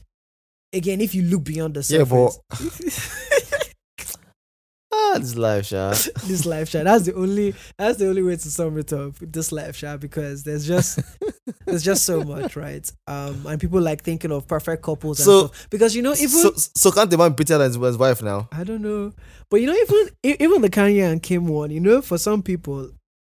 again 0.73 1.01
if 1.01 1.15
you 1.15 1.23
look 1.23 1.45
beyond 1.45 1.75
the 1.75 1.87
Yeah, 1.89 2.05
but- 2.05 2.33
surface 2.57 3.17
ah, 5.15 5.19
this 5.19 5.35
life, 5.37 5.67
Sha. 5.67 5.91
this 6.27 6.47
life 6.47 6.69
shot 6.69 6.85
that's 6.85 7.05
the 7.07 7.15
only 7.15 7.55
that's 7.79 7.99
the 7.99 8.09
only 8.09 8.23
way 8.23 8.37
to 8.37 8.51
sum 8.51 8.79
it 8.79 8.93
up 8.93 9.15
this 9.21 9.53
life 9.53 9.77
shot 9.77 10.01
because 10.01 10.45
there's 10.45 10.67
just 10.67 10.99
there's 11.67 11.83
just 11.83 12.05
so 12.05 12.23
much 12.23 12.57
right 12.57 12.91
um 13.07 13.47
and 13.47 13.61
people 13.61 13.81
like 13.81 14.03
thinking 14.03 14.33
of 14.33 14.47
perfect 14.47 14.83
couples 14.83 15.19
and 15.21 15.25
So- 15.25 15.47
stuff 15.49 15.69
because 15.71 15.95
you 15.95 16.03
know 16.03 16.13
even 16.13 16.29
so, 16.29 16.53
so 16.57 16.91
can't 16.91 17.11
the 17.11 17.19
man 17.19 17.35
prettier 17.35 17.59
than 17.59 17.67
his, 17.69 17.77
his 17.77 17.97
wife 17.99 18.23
now? 18.23 18.49
I 18.53 18.65
don't 18.65 18.83
know. 18.83 19.13
But 19.51 19.61
you 19.61 19.67
know, 19.67 19.75
even 19.75 20.09
even 20.41 20.63
the 20.63 20.71
Kanye 20.71 21.11
and 21.11 21.21
Kim 21.23 21.49
one, 21.49 21.71
you 21.73 21.81
know, 21.81 22.01
for 22.03 22.19
some 22.19 22.41
people, 22.43 22.91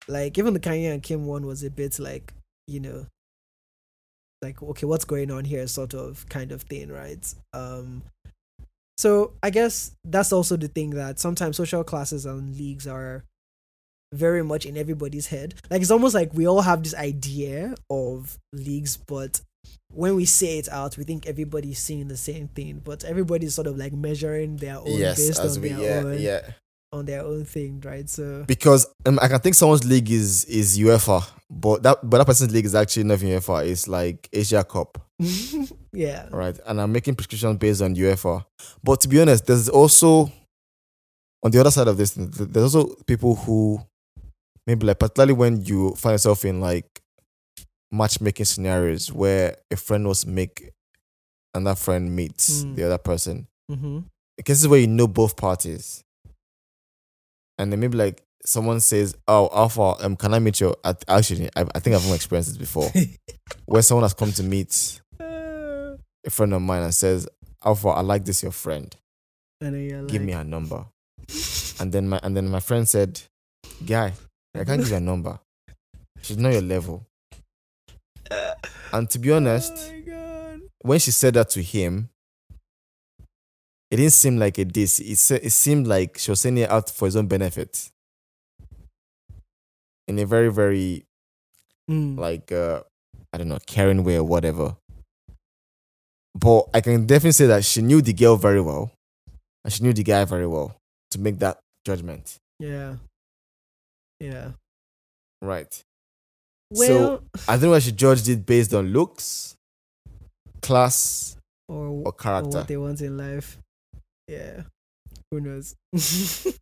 like 0.09 0.37
even 0.39 0.55
the 0.55 0.61
Kanye 0.61 0.93
and 0.93 1.03
Kim 1.03 1.25
one 1.27 1.47
was 1.47 1.63
a 1.63 1.71
bit 1.71 1.99
like, 2.01 2.35
you 2.67 2.81
know, 2.81 3.07
like 4.43 4.63
okay, 4.63 4.87
what's 4.87 5.05
going 5.05 5.31
on 5.31 5.45
here, 5.45 5.67
sort 5.67 5.95
of 5.95 6.29
kind 6.29 6.51
of 6.51 6.63
thing, 6.63 6.91
right? 6.91 7.33
Um, 7.53 8.03
so 9.01 9.33
I 9.43 9.49
guess 9.49 9.93
that's 10.05 10.31
also 10.31 10.59
the 10.59 10.69
thing 10.69 10.91
that 10.91 11.19
sometimes 11.19 11.57
social 11.57 11.83
classes 11.83 12.27
and 12.27 12.55
leagues 12.55 12.87
are 12.87 13.25
very 14.13 14.45
much 14.45 14.67
in 14.67 14.77
everybody's 14.77 15.29
head. 15.29 15.55
Like 15.71 15.81
it's 15.81 15.91
almost 15.91 16.15
like 16.15 16.35
we 16.35 16.47
all 16.47 16.61
have 16.61 16.83
this 16.83 16.95
idea 16.95 17.75
of 17.89 18.37
leagues, 18.53 18.99
but 18.99 19.41
when 19.91 20.17
we 20.17 20.27
say 20.27 20.59
it 20.59 20.69
out, 20.69 20.99
we 20.99 21.05
think 21.05 21.27
everybody's 21.27 21.79
seeing 21.79 22.09
the 22.09 22.17
same 22.19 22.49
thing, 22.49 22.83
but 22.85 23.03
everybody's 23.05 23.55
sort 23.55 23.69
of 23.69 23.79
like 23.79 23.95
measuring 23.95 24.59
their 24.59 24.77
own 24.77 24.99
yes, 24.99 25.17
based 25.17 25.41
on 25.41 25.63
we, 25.63 25.71
their 25.71 25.81
yeah, 25.81 26.07
own 26.07 26.21
yeah. 26.21 26.41
on 26.93 27.07
their 27.07 27.23
own 27.23 27.47
thing, 27.47 27.81
right? 27.83 28.07
So 28.07 28.45
Because 28.47 28.87
um, 29.07 29.19
I 29.23 29.29
can 29.29 29.41
think 29.41 29.55
someone's 29.55 29.87
league 29.87 30.11
is 30.11 30.45
is 30.45 30.79
UEFA, 30.79 31.27
but 31.49 31.83
that 31.85 31.99
but 32.03 32.19
that 32.19 32.27
person's 32.27 32.53
league 32.53 32.67
is 32.67 32.75
actually 32.75 33.05
not 33.05 33.21
UEFA. 33.21 33.67
It's 33.67 33.89
like 33.89 34.29
Asia 34.31 34.63
Cup. 34.63 34.99
yeah, 35.93 36.27
right? 36.31 36.59
And 36.67 36.81
I'm 36.81 36.93
making 36.93 37.15
prescriptions 37.15 37.59
based 37.59 37.83
on 37.83 37.95
UEFA. 37.95 38.45
But 38.83 39.01
to 39.03 39.09
be 39.09 39.21
honest, 39.21 39.47
there's 39.47 39.69
also 39.69 40.33
on 41.43 41.51
the 41.51 41.61
other 41.61 41.71
side 41.71 41.89
of 41.89 41.97
this, 41.97 42.13
there's 42.17 42.75
also 42.75 42.95
people 43.07 43.35
who 43.35 43.81
maybe 44.67 44.87
like 44.87 44.99
particularly 44.99 45.33
when 45.33 45.65
you 45.65 45.95
find 45.95 46.15
yourself 46.15 46.45
in 46.45 46.61
like 46.61 46.87
matchmaking 47.91 48.45
scenarios 48.47 49.13
where 49.13 49.57
a 49.71 49.77
friend 49.77 50.05
wants 50.05 50.23
to 50.25 50.29
make 50.29 50.71
and 51.55 51.67
that 51.67 51.79
friend 51.79 52.15
meets 52.15 52.63
Mm. 52.65 52.77
the 52.77 52.85
other 52.85 52.99
person. 52.99 53.47
hmm 53.69 54.01
In 54.39 54.45
cases 54.45 54.69
where 54.69 54.79
you 54.81 54.87
know 54.87 55.09
both 55.09 55.37
parties. 55.37 56.03
And 57.59 57.73
then 57.73 57.81
maybe 57.81 57.99
like 57.99 58.23
someone 58.47 58.81
says, 58.81 59.15
"Oh, 59.29 59.51
Alpha, 59.53 59.97
um, 60.05 60.17
can 60.17 60.33
I 60.33 60.39
meet 60.39 60.61
you?" 60.61 60.75
At, 60.85 61.05
actually, 61.09 61.51
I, 61.57 61.65
I 61.75 61.79
think 61.81 61.95
I've 61.97 62.11
experienced 62.15 62.51
this 62.51 62.57
before, 62.59 62.91
where 63.67 63.83
someone 63.83 64.05
has 64.05 64.15
come 64.15 64.33
to 64.33 64.43
meet 64.43 65.01
a 66.27 66.31
friend 66.31 66.53
of 66.55 66.63
mine 66.63 66.83
and 66.83 66.95
says, 66.95 67.29
"Alpha, 67.65 67.89
I 67.89 68.01
like 68.01 68.25
this 68.25 68.43
your 68.43 68.53
friend. 68.53 68.95
Give 69.61 69.73
like, 69.73 70.21
me 70.21 70.33
her 70.33 70.45
number." 70.45 70.87
And 71.81 71.93
then 71.93 72.09
my 72.09 72.21
and 72.23 72.37
then 72.37 72.49
my 72.49 72.61
friend 72.61 72.89
said, 72.89 73.21
"Guy, 73.87 74.13
I 74.55 74.65
can't 74.65 74.81
give 74.81 74.91
you 74.91 74.97
a 74.97 75.01
number. 75.01 75.39
She's 76.23 76.39
not 76.39 76.53
your 76.53 76.63
level." 76.63 77.07
And 78.93 79.09
to 79.11 79.19
be 79.19 79.33
honest, 79.33 79.73
Oh 79.93 80.61
when 80.83 80.99
she 80.99 81.11
said 81.11 81.35
that 81.35 81.51
to 81.51 81.63
him, 81.63 82.09
it 83.91 83.97
didn't 83.97 84.13
seem 84.13 84.39
like 84.39 84.59
a 84.59 84.65
diss. 84.65 84.99
It, 85.01 85.17
se- 85.17 85.41
it 85.43 85.51
seemed 85.51 85.87
like 85.87 86.19
she 86.19 86.31
was 86.31 86.41
saying 86.41 86.59
it 86.59 86.71
out 86.71 86.91
for 86.91 87.07
his 87.07 87.17
own 87.17 87.27
benefit. 87.27 87.91
In 90.09 90.19
a 90.19 90.27
very, 90.27 90.51
very 90.53 91.07
Mm. 91.91 92.17
like 92.19 92.53
uh 92.53 92.83
I 93.33 93.39
don't 93.39 93.49
know, 93.49 93.59
caring 93.67 94.05
way 94.05 94.17
or 94.17 94.23
whatever. 94.25 94.77
But 96.35 96.69
I 96.73 96.81
can 96.81 97.07
definitely 97.07 97.33
say 97.33 97.47
that 97.47 97.65
she 97.65 97.83
knew 97.83 98.01
the 98.03 98.13
girl 98.13 98.37
very 98.37 98.61
well. 98.61 98.93
And 99.65 99.73
she 99.73 99.83
knew 99.83 99.93
the 99.93 100.03
guy 100.03 100.25
very 100.25 100.47
well 100.47 100.77
to 101.11 101.19
make 101.21 101.39
that 101.41 101.59
judgment. 101.85 102.37
Yeah. 102.59 102.97
Yeah. 104.21 104.53
Right. 105.43 105.83
Well, 106.71 106.87
So 106.89 107.23
I 107.49 107.57
think 107.59 107.71
why 107.73 107.79
she 107.81 107.93
judged 107.93 108.29
it 108.29 108.47
based 108.47 108.73
on 108.75 108.93
looks, 108.93 109.57
class, 110.63 111.37
or, 111.69 111.87
or 111.87 112.03
or 112.07 112.13
character. 112.13 112.59
what 112.59 112.69
they 112.69 112.77
want 112.77 113.01
in 113.01 113.17
life. 113.17 113.59
Yeah. 114.29 114.63
Who 115.31 115.41
knows? 115.41 115.75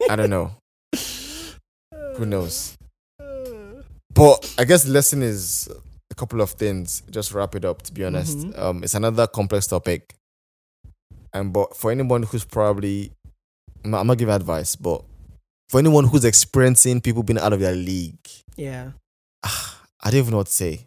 I 0.09 0.17
don't 0.17 0.31
know. 0.31 0.53
Who 2.17 2.27
knows? 2.27 2.77
But 4.15 4.53
I 4.59 4.65
guess 4.65 4.83
the 4.83 4.91
lesson 4.91 5.23
is 5.23 5.69
couple 6.19 6.41
of 6.41 6.51
things. 6.51 7.03
Just 7.11 7.33
wrap 7.33 7.55
it 7.55 7.65
up. 7.65 7.83
To 7.83 7.93
be 7.93 8.05
honest, 8.05 8.37
Mhm. 8.39 8.59
um, 8.59 8.83
it's 8.85 8.95
another 8.95 9.27
complex 9.27 9.67
topic. 9.67 10.15
And 11.33 11.53
but 11.53 11.77
for 11.77 11.91
anyone 11.91 12.23
who's 12.25 12.45
probably, 12.45 13.13
I'm 13.85 13.91
not, 13.93 14.01
I'm 14.01 14.07
not 14.07 14.19
giving 14.19 14.35
advice, 14.35 14.77
but 14.77 15.05
for 15.69 15.79
anyone 15.79 16.05
who's 16.07 16.25
experiencing 16.25 17.01
people 17.01 17.23
being 17.23 17.39
out 17.39 17.53
of 17.53 17.61
their 17.61 17.75
league, 17.75 18.27
Yeah. 18.57 18.93
I 19.45 20.11
don't 20.11 20.15
even 20.21 20.31
know 20.31 20.39
what 20.39 20.47
to 20.47 20.53
say 20.53 20.81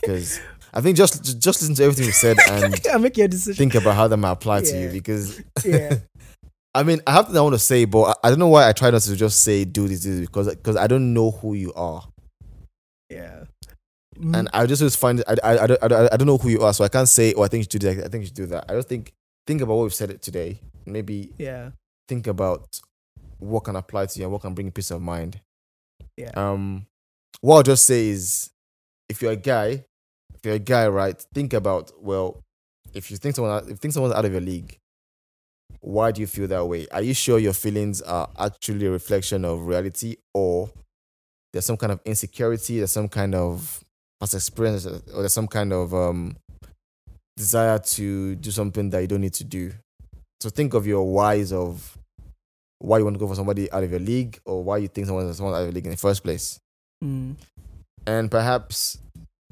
because 0.00 0.40
I 0.72 0.80
think 0.80 0.96
just 0.96 1.22
just 1.38 1.60
listen 1.62 1.74
to 1.76 1.84
everything 1.84 2.06
we 2.06 2.12
said 2.12 2.36
and 2.48 2.74
make 3.02 3.16
your 3.16 3.28
decision. 3.28 3.54
think 3.56 3.74
about 3.74 3.94
how 3.94 4.08
that 4.08 4.16
might 4.16 4.32
apply 4.32 4.62
to 4.62 4.80
you 4.80 4.88
because 4.90 5.40
Yeah. 5.64 5.98
I 6.74 6.82
mean 6.82 7.00
I 7.06 7.12
have 7.12 7.26
things 7.26 7.38
I 7.38 7.42
want 7.42 7.54
to 7.54 7.58
say, 7.60 7.84
but 7.84 8.02
I, 8.24 8.26
I 8.26 8.30
don't 8.30 8.38
know 8.40 8.48
why 8.48 8.68
I 8.68 8.72
try 8.72 8.90
not 8.90 9.02
to 9.02 9.14
just 9.16 9.42
say 9.42 9.64
do 9.64 9.86
this, 9.86 10.00
do 10.00 10.10
this 10.16 10.20
because 10.26 10.48
because 10.54 10.76
I 10.76 10.86
don't 10.88 11.12
know 11.14 11.30
who 11.30 11.54
you 11.54 11.72
are. 11.74 12.02
Yeah. 13.10 13.44
And 14.16 14.48
I 14.52 14.66
just 14.66 14.82
always 14.82 14.96
find 14.96 15.22
I, 15.26 15.36
I, 15.42 15.58
I, 15.64 15.66
don't, 15.66 15.82
I, 15.84 15.88
don't- 15.88 16.12
I 16.12 16.16
don't 16.16 16.26
know 16.26 16.38
who 16.38 16.48
you 16.48 16.62
are, 16.62 16.72
so 16.72 16.84
I 16.84 16.88
can't 16.88 17.08
say, 17.08 17.34
oh, 17.34 17.42
I 17.42 17.48
think 17.48 17.60
you 17.60 17.68
should 17.70 17.80
do 17.80 17.94
that. 17.94 18.04
I 18.04 18.08
think 18.08 18.22
you 18.22 18.26
should 18.26 18.36
do 18.36 18.46
that. 18.46 18.64
I 18.68 18.74
just 18.74 18.88
think 18.88 19.12
think 19.46 19.60
about 19.60 19.74
what 19.74 19.82
we've 19.84 19.94
said 19.94 20.10
it 20.10 20.22
today. 20.22 20.60
Maybe 20.86 21.30
yeah. 21.38 21.70
think 22.08 22.26
about 22.26 22.80
what 23.38 23.64
can 23.64 23.76
apply 23.76 24.06
to 24.06 24.18
you 24.18 24.24
and 24.26 24.32
what 24.32 24.42
can 24.42 24.54
bring 24.54 24.70
peace 24.70 24.90
of 24.90 25.02
mind. 25.02 25.40
Yeah. 26.16 26.30
Um, 26.34 26.86
what 27.40 27.56
I'll 27.56 27.62
just 27.62 27.86
say 27.86 28.08
is, 28.08 28.50
if 29.08 29.20
you're 29.20 29.32
a 29.32 29.36
guy, 29.36 29.84
if 30.34 30.44
you're 30.44 30.54
a 30.54 30.58
guy, 30.58 30.88
right, 30.88 31.20
think 31.34 31.52
about 31.52 31.92
well, 32.00 32.40
if 32.94 33.10
you 33.10 33.16
think 33.16 33.34
someone, 33.34 33.64
if 33.64 33.70
you 33.70 33.76
think 33.76 33.94
someone's 33.94 34.14
out 34.14 34.24
of 34.24 34.32
your 34.32 34.40
league, 34.40 34.78
why 35.80 36.12
do 36.12 36.20
you 36.20 36.26
feel 36.26 36.46
that 36.48 36.66
way? 36.66 36.86
Are 36.90 37.02
you 37.02 37.12
sure 37.14 37.38
your 37.38 37.52
feelings 37.52 38.00
are 38.00 38.30
actually 38.38 38.86
a 38.86 38.90
reflection 38.90 39.44
of 39.44 39.66
reality, 39.66 40.16
or 40.32 40.70
there's 41.52 41.66
some 41.66 41.76
kind 41.76 41.92
of 41.92 42.00
insecurity, 42.04 42.78
there's 42.78 42.92
some 42.92 43.08
kind 43.08 43.34
of 43.34 43.83
past 44.24 44.34
experience, 44.34 44.86
or 44.86 45.20
there's 45.20 45.32
some 45.32 45.46
kind 45.48 45.72
of 45.72 45.92
um 45.94 46.36
desire 47.36 47.78
to 47.78 48.34
do 48.36 48.50
something 48.50 48.90
that 48.90 49.00
you 49.00 49.06
don't 49.06 49.20
need 49.20 49.34
to 49.34 49.44
do? 49.44 49.72
So 50.40 50.50
think 50.50 50.74
of 50.74 50.86
your 50.86 51.04
whys 51.04 51.52
of 51.52 51.96
why 52.78 52.98
you 52.98 53.04
want 53.04 53.14
to 53.14 53.18
go 53.18 53.26
for 53.28 53.34
somebody 53.34 53.70
out 53.72 53.82
of 53.84 53.90
your 53.90 54.00
league 54.00 54.38
or 54.44 54.62
why 54.62 54.78
you 54.78 54.88
think 54.88 55.06
someone 55.06 55.32
someone 55.34 55.54
out 55.54 55.60
of 55.60 55.66
your 55.66 55.72
league 55.72 55.84
in 55.86 55.90
the 55.90 55.96
first 55.96 56.22
place. 56.22 56.58
Mm. 57.02 57.36
And 58.06 58.30
perhaps 58.30 58.98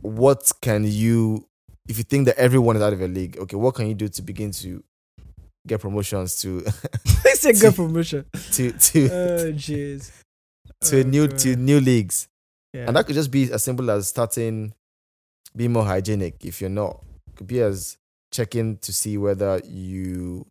what 0.01 0.51
can 0.61 0.85
you 0.85 1.47
if 1.89 1.99
you 1.99 2.05
think 2.05 2.27
that 2.27 2.39
everyone 2.39 2.77
is 2.77 2.83
out 2.83 2.93
of 2.93 2.99
your 3.01 3.09
league, 3.09 3.37
okay, 3.39 3.57
what 3.57 3.75
can 3.75 3.89
you 3.89 3.95
do 3.95 4.09
to 4.09 4.23
begin 4.23 4.51
to 4.53 4.83
get 5.67 5.81
promotions 5.81 6.41
to 6.41 6.63
it's 7.25 7.45
a 7.45 7.53
good 7.53 7.75
promotion. 7.75 8.25
to 8.53 8.73
to 8.73 9.09
Oh, 9.11 9.53
jeez. 9.53 10.11
to 10.83 11.01
Oh, 11.01 11.03
new 11.09 11.29
God. 11.29 11.39
to 11.39 11.57
new 11.57 11.81
leagues? 11.81 12.29
Yeah. 12.73 12.87
And 12.87 12.97
that 12.97 13.07
could 13.07 13.15
just 13.15 13.31
be 13.31 13.53
as 13.53 13.63
simple 13.63 13.91
as 13.91 14.09
starting 14.09 14.73
being 15.55 15.73
more 15.73 15.85
hygienic 15.85 16.45
if 16.45 16.61
you're 16.61 16.71
not. 16.71 17.05
Could 17.37 17.47
be 17.47 17.61
as 17.61 17.99
checking 18.33 18.79
to 18.79 18.93
see 18.93 19.19
whether 19.19 19.61
you 19.65 20.47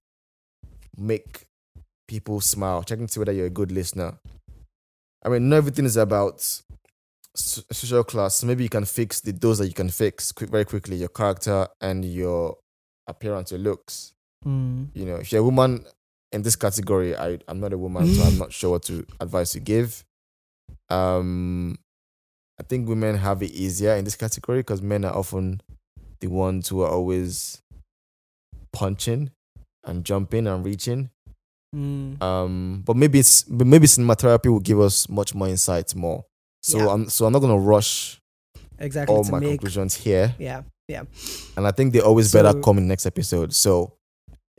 make 0.98 1.46
people 2.08 2.42
smile, 2.42 2.84
checking 2.84 3.08
to 3.08 3.14
see 3.14 3.20
whether 3.20 3.32
you're 3.32 3.48
a 3.48 3.50
good 3.50 3.72
listener. 3.72 4.20
I 5.24 5.30
mean, 5.30 5.50
not 5.50 5.58
everything 5.58 5.86
is 5.86 5.98
about 5.98 6.42
social 7.36 8.04
class. 8.04 8.36
So 8.36 8.48
maybe 8.48 8.64
you 8.64 8.70
can 8.70 8.86
fix 8.86 9.22
the 9.22 9.32
those 9.32 9.60
that 9.60 9.68
you 9.68 9.74
can 9.74 9.90
fix 9.90 10.32
quick, 10.32 10.50
very 10.50 10.66
quickly 10.66 10.96
your 10.96 11.10
character 11.10 11.68
and 11.80 12.04
your 12.06 12.58
appearance, 13.08 13.52
your 13.52 13.60
looks. 13.60 14.14
Mm. 14.46 14.90
You 14.94 15.06
know, 15.06 15.16
if 15.16 15.32
you're 15.32 15.42
a 15.42 15.44
woman 15.44 15.86
in 16.32 16.42
this 16.42 16.56
category, 16.56 17.16
I, 17.16 17.40
I'm 17.48 17.60
not 17.60 17.74
a 17.74 17.78
woman, 17.78 18.08
so 18.14 18.24
I'm 18.24 18.38
not 18.44 18.52
sure 18.52 18.72
what 18.72 18.84
to 18.84 19.06
advise 19.20 19.52
to 19.52 19.60
give. 19.60 20.04
Um, 20.90 21.78
I 22.62 22.64
think 22.64 22.88
women 22.88 23.16
have 23.18 23.42
it 23.42 23.50
easier 23.54 23.96
in 23.96 24.06
this 24.06 24.16
category 24.16 24.60
because 24.60 24.84
men 24.84 25.04
are 25.04 25.16
often 25.18 25.62
the 26.20 26.28
ones 26.28 26.68
who 26.70 26.82
are 26.82 26.90
always 26.92 27.60
punching 28.72 29.32
and 29.84 30.06
jumping 30.06 30.46
and 30.46 30.64
reaching. 30.64 31.10
Mm. 31.76 32.22
Um, 32.22 32.84
but 32.86 32.96
maybe 32.96 33.18
it's 33.18 33.42
but 33.44 33.66
maybe 33.66 33.88
cinema 33.88 34.14
therapy 34.14 34.50
will 34.50 34.60
give 34.60 34.80
us 34.80 35.10
much 35.10 35.34
more 35.34 35.48
insight 35.48 35.96
more. 35.96 36.24
So 36.62 36.78
Yeah. 36.78 36.90
I'm 36.90 37.10
so 37.10 37.26
I'm 37.26 37.34
not 37.34 37.40
gonna 37.40 37.58
rush 37.58 38.22
Exactly. 38.78 39.16
all 39.16 39.24
to 39.24 39.32
my 39.32 39.40
make. 39.40 39.50
conclusions 39.50 39.96
here, 39.96 40.36
Yeah. 40.38 40.62
Yeah. 40.88 41.06
And 41.58 41.66
I 41.66 41.72
think 41.72 41.94
they 41.94 42.02
always 42.02 42.32
better 42.32 42.54
come 42.62 42.78
in 42.78 42.88
next 42.88 43.08
episode. 43.08 43.54
So 43.56 43.94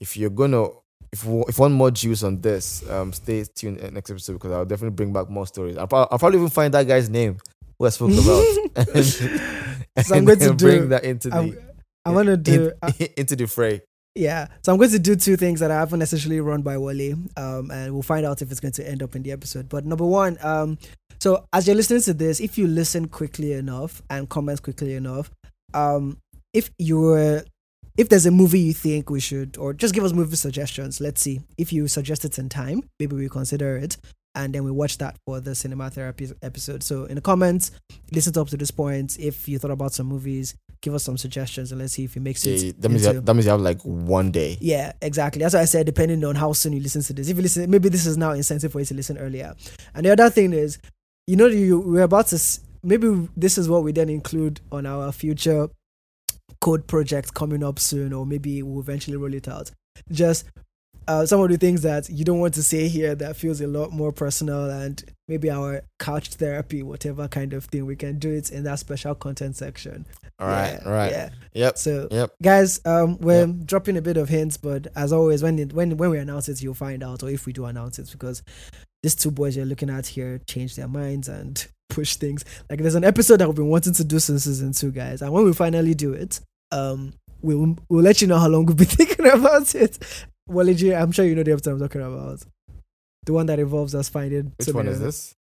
if 0.01 0.17
you're 0.17 0.31
gonna 0.31 0.65
if 1.13 1.25
if 1.49 1.57
want 1.61 1.75
more 1.75 1.93
juice 1.93 2.25
on 2.25 2.41
this, 2.41 2.83
um, 2.91 3.13
stay 3.13 3.45
tuned 3.45 3.81
next 3.93 4.11
episode 4.11 4.33
because 4.33 4.51
I'll 4.51 4.65
definitely 4.65 4.97
bring 4.97 5.13
back 5.13 5.31
more 5.31 5.47
stories. 5.47 5.77
I'll, 5.77 5.87
I'll 5.93 6.19
probably 6.19 6.39
even 6.39 6.49
find 6.51 6.75
that 6.75 6.89
guy's 6.89 7.09
name 7.09 7.37
I 7.81 7.89
spoke 7.91 8.13
about, 8.13 8.87
and, 8.95 10.07
So 10.07 10.15
I'm 10.15 10.25
going 10.25 10.39
to 10.39 10.51
and 10.51 10.59
bring 10.59 10.89
that 10.91 11.05
into 11.05 11.29
the 11.29 11.37
I'm, 11.37 11.59
I'm 12.05 12.15
gonna 12.15 12.37
do. 12.37 12.73
uh, 12.83 12.93
in- 12.99 13.09
into 13.17 13.37
the 13.37 13.47
fray. 13.47 13.83
Yeah, 14.15 14.49
so 14.63 14.73
I'm 14.73 14.79
going 14.79 14.91
to 14.91 14.99
do 14.99 15.17
two 15.17 15.37
things 15.39 15.61
that 15.61 15.71
I 15.71 15.77
haven't 15.79 15.99
necessarily 15.99 16.41
run 16.41 16.61
by 16.61 16.77
Wally, 16.77 17.13
um, 17.39 17.71
and 17.71 17.95
we'll 17.95 18.03
find 18.03 18.27
out 18.27 18.43
if 18.43 18.51
it's 18.51 18.61
going 18.61 18.73
to 18.73 18.87
end 18.87 19.03
up 19.03 19.17
in 19.17 19.23
the 19.23 19.33
episode. 19.33 19.71
But 19.71 19.87
number 19.87 20.05
one, 20.05 20.37
um, 20.43 20.77
so 21.19 21.47
as 21.53 21.67
you're 21.67 21.77
listening 21.77 22.03
to 22.03 22.13
this, 22.13 22.39
if 22.39 22.59
you 22.59 22.67
listen 22.67 23.09
quickly 23.09 23.55
enough 23.55 24.03
and 24.11 24.29
comment 24.29 24.63
quickly 24.63 24.95
enough, 24.97 25.31
um, 25.73 26.19
if 26.53 26.71
you 26.79 27.01
were, 27.01 27.43
if 27.97 28.11
there's 28.11 28.27
a 28.27 28.31
movie 28.31 28.61
you 28.61 28.75
think 28.75 29.09
we 29.09 29.21
should, 29.21 29.57
or 29.57 29.73
just 29.73 29.95
give 29.95 30.05
us 30.05 30.13
movie 30.13 30.37
suggestions. 30.37 31.01
Let's 31.01 31.23
see 31.23 31.41
if 31.57 31.73
you 31.73 31.89
suggest 31.89 32.27
it 32.27 32.39
in 32.39 32.51
time, 32.51 32.83
maybe 33.01 33.17
we 33.17 33.31
consider 33.31 33.79
it, 33.79 33.97
and 34.35 34.55
then 34.55 34.65
we 34.65 34.71
watch 34.71 34.99
that 34.99 35.17
for 35.27 35.41
the 35.41 35.55
cinema 35.55 35.91
therapy 35.91 36.31
episode. 36.43 36.83
So 36.83 37.05
in 37.05 37.17
the 37.17 37.21
comments, 37.21 37.71
listen 38.13 38.33
to 38.35 38.41
up 38.41 38.49
to 38.49 38.57
this 38.57 38.71
point. 38.71 39.19
If 39.19 39.49
you 39.49 39.59
thought 39.59 39.71
about 39.71 39.93
some 39.93 40.07
movies, 40.07 40.55
give 40.81 40.95
us 40.95 41.05
some 41.05 41.17
suggestions, 41.17 41.71
and 41.73 41.81
let's 41.81 41.93
see 41.93 42.05
if 42.05 42.17
it 42.17 42.21
makes 42.21 42.45
Yeah, 42.45 42.55
it. 42.71 42.81
that 42.81 42.89
means 42.89 43.05
into- 43.05 43.17
have, 43.17 43.25
that 43.27 43.35
means 43.35 43.45
you 43.47 43.51
have 43.53 43.61
like 43.61 43.81
one 43.83 44.31
day. 44.31 44.57
yeah, 44.61 44.93
exactly. 45.03 45.41
That's 45.43 45.55
what 45.55 45.61
I 45.63 45.67
said. 45.67 45.87
Depending 45.87 46.25
on 46.25 46.35
how 46.35 46.53
soon 46.55 46.73
you 46.73 46.81
listen 46.81 47.03
to 47.03 47.13
this, 47.13 47.29
if 47.29 47.37
you 47.37 47.43
listen, 47.43 47.71
maybe 47.71 47.89
this 47.89 48.07
is 48.07 48.17
now 48.17 48.33
incentive 48.33 48.73
for 48.73 48.81
you 48.81 48.87
to 48.87 48.95
listen 48.95 49.19
earlier. 49.19 49.55
And 49.95 50.07
the 50.07 50.11
other 50.11 50.31
thing 50.31 50.53
is, 50.53 50.79
you 51.27 51.37
know, 51.37 51.47
you 51.47 51.79
we're 51.81 52.03
about 52.03 52.27
to. 52.29 52.41
Maybe 52.85 53.29
this 53.37 53.59
is 53.59 53.69
what 53.69 53.85
we 53.85 53.93
then 53.93 54.09
include 54.09 54.61
on 54.73 54.87
our 54.87 55.13
future 55.13 55.69
code 56.61 56.87
project 56.87 57.35
coming 57.35 57.63
up 57.63 57.79
soon, 57.79 58.13
or 58.13 58.27
maybe 58.27 58.63
we'll 58.63 58.81
eventually 58.81 59.17
roll 59.17 59.33
it 59.35 59.47
out. 59.49 59.71
Just 60.11 60.45
uh, 61.09 61.27
some 61.27 61.41
of 61.41 61.49
the 61.51 61.59
things 61.59 61.83
that 61.83 62.09
you 62.09 62.25
don't 62.25 62.41
want 62.41 62.55
to 62.55 62.63
say 62.63 62.89
here 62.89 63.15
that 63.15 63.37
feels 63.37 63.61
a 63.61 63.67
lot 63.67 63.93
more 63.93 64.13
personal, 64.13 64.71
and 64.71 65.03
maybe 65.29 65.51
our 65.51 65.83
couch 65.99 66.29
therapy, 66.35 66.83
whatever 66.83 67.29
kind 67.29 67.53
of 67.53 67.65
thing, 67.67 67.87
we 67.87 67.97
can 67.97 68.19
do 68.19 68.31
it 68.31 68.51
in 68.51 68.65
that 68.65 68.79
special 68.79 69.15
content 69.15 69.57
section. 69.57 70.07
All 70.39 70.49
right, 70.49 70.73
Yeah, 70.73 70.87
all 70.87 70.93
right. 70.93 71.13
Yeah. 71.13 71.29
Yep, 71.55 71.79
So 71.79 72.09
yep. 72.11 72.31
guys 72.43 72.81
um 72.85 73.19
we're 73.19 73.47
dropping 73.47 73.97
a 73.97 74.03
bit 74.03 74.17
of 74.17 74.29
hints 74.29 74.57
but 74.57 74.89
as 74.97 75.13
always 75.13 75.43
when 75.43 75.59
it, 75.59 75.73
when 75.73 75.97
when 75.97 76.11
we 76.11 76.19
announce 76.19 76.49
it 76.49 76.61
you'll 76.63 76.75
find 76.75 77.05
out 77.05 77.23
or 77.23 77.29
if 77.29 77.47
we 77.47 77.53
do 77.53 77.67
announce 77.67 77.99
it 77.99 78.11
because 78.11 78.43
these 79.03 79.15
two 79.15 79.31
boys 79.31 79.57
you're 79.57 79.67
looking 79.67 79.91
at 79.91 80.07
here 80.07 80.41
change 80.47 80.75
their 80.75 80.89
minds 80.89 81.29
and 81.29 81.67
push 81.91 82.17
things 82.17 82.45
like 82.71 82.81
there's 82.81 82.95
an 82.95 83.05
episode 83.05 83.37
that 83.37 83.47
we've 83.47 83.57
been 83.57 83.69
wanting 83.69 83.93
to 83.93 84.03
do 84.05 84.19
since 84.19 84.45
season 84.45 84.73
two 84.73 84.91
guys 84.91 85.21
and 85.21 85.31
when 85.31 85.45
we 85.45 85.53
finally 85.53 85.95
do 85.95 86.13
it 86.15 86.41
um 86.73 87.13
we'll 87.43 87.77
we'll 87.91 88.03
let 88.03 88.23
you 88.23 88.27
know 88.27 88.39
how 88.39 88.49
long 88.49 88.65
we've 88.65 88.77
been 88.77 88.87
thinking 88.89 89.27
about 89.27 89.75
it 89.75 89.99
well 90.49 90.69
i'm 90.69 91.13
sure 91.13 91.25
you 91.25 91.35
know 91.35 91.43
the 91.43 91.53
episode 91.53 91.73
i'm 91.73 91.79
talking 91.79 92.01
about 92.03 92.41
the 93.25 93.33
one 93.33 93.47
that 93.47 93.59
involves 93.61 93.95
us 93.95 94.09
finding 94.09 94.53
Which 94.59 94.69
one 94.75 94.89
is 94.89 94.97
other- 94.97 95.07
this? 95.07 95.35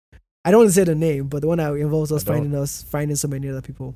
I 0.45 0.49
don't 0.51 0.61
want 0.61 0.69
to 0.69 0.73
say 0.73 0.83
the 0.83 0.95
name, 0.95 1.27
but 1.27 1.41
the 1.41 1.47
one 1.47 1.59
that 1.59 1.71
involves 1.75 2.11
us 2.11 2.23
finding 2.23 2.55
us 2.55 2.81
finding 2.83 3.15
so 3.15 3.27
many 3.27 3.47
other 3.49 3.61
people. 3.61 3.95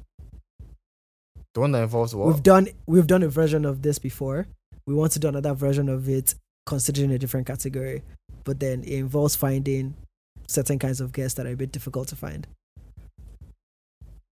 The 1.56 1.60
one 1.60 1.72
that 1.72 1.82
involves 1.84 2.14
what? 2.14 2.28
We've 2.28 2.44
done 2.44 2.68
we've 2.86 3.08
done 3.08 3.24
a 3.24 3.28
version 3.30 3.66
of 3.66 3.82
this 3.82 3.98
before. 3.98 4.46
We 4.86 4.94
want 4.94 5.12
to 5.14 5.20
do 5.20 5.28
another 5.28 5.54
version 5.56 5.90
of 5.90 6.08
it, 6.08 6.36
considering 6.68 7.12
a 7.12 7.18
different 7.18 7.48
category, 7.48 8.04
but 8.44 8.60
then 8.60 8.84
it 8.84 8.94
involves 9.00 9.36
finding 9.36 9.96
certain 10.48 10.78
kinds 10.78 11.02
of 11.02 11.12
guests 11.14 11.36
that 11.38 11.48
are 11.48 11.52
a 11.54 11.56
bit 11.56 11.72
difficult 11.72 12.08
to 12.10 12.16
find. 12.16 12.46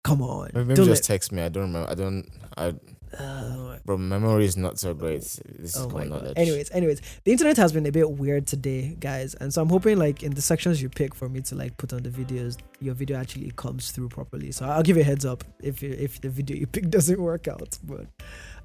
Come 0.04 0.22
on, 0.22 0.52
Maybe, 0.54 0.68
maybe 0.68 0.76
just 0.76 0.90
let- 0.90 1.04
text 1.04 1.32
me. 1.32 1.42
I 1.42 1.50
don't 1.50 1.64
remember. 1.74 1.90
I 1.90 1.96
don't. 1.96 2.30
I. 2.58 2.74
Uh, 3.20 3.78
Bro, 3.86 3.98
memory 3.98 4.46
is 4.46 4.56
not 4.58 4.80
so 4.80 4.94
great. 4.94 5.22
This 5.22 5.40
is 5.60 5.76
Oh 5.78 5.86
my 5.88 5.92
common 5.92 6.10
god. 6.10 6.22
knowledge. 6.22 6.38
Anyways, 6.38 6.72
anyways, 6.72 7.02
the 7.24 7.32
internet 7.32 7.58
has 7.58 7.72
been 7.72 7.86
a 7.86 7.92
bit 7.92 8.10
weird 8.10 8.48
today, 8.48 8.96
guys, 9.00 9.34
and 9.36 9.54
so 9.54 9.62
I'm 9.62 9.70
hoping 9.70 9.98
like 9.98 10.24
in 10.24 10.34
the 10.34 10.42
sections 10.42 10.82
you 10.82 10.90
pick 10.90 11.14
for 11.14 11.30
me 11.30 11.42
to 11.42 11.56
like 11.56 11.78
put 11.78 11.94
on 11.94 12.04
the 12.04 12.10
videos, 12.10 12.58
your 12.80 12.94
video 12.94 13.18
actually 13.18 13.52
comes 13.56 13.92
through 13.92 14.10
properly. 14.10 14.52
So 14.52 14.66
I'll 14.66 14.84
give 14.84 14.96
you 14.98 15.02
a 15.04 15.06
heads 15.06 15.26
up 15.26 15.44
if 15.62 15.84
if 15.84 16.22
the 16.22 16.30
video 16.30 16.58
you 16.58 16.68
pick 16.76 16.90
doesn't 16.90 17.20
work 17.20 17.48
out. 17.48 17.78
But 17.84 18.08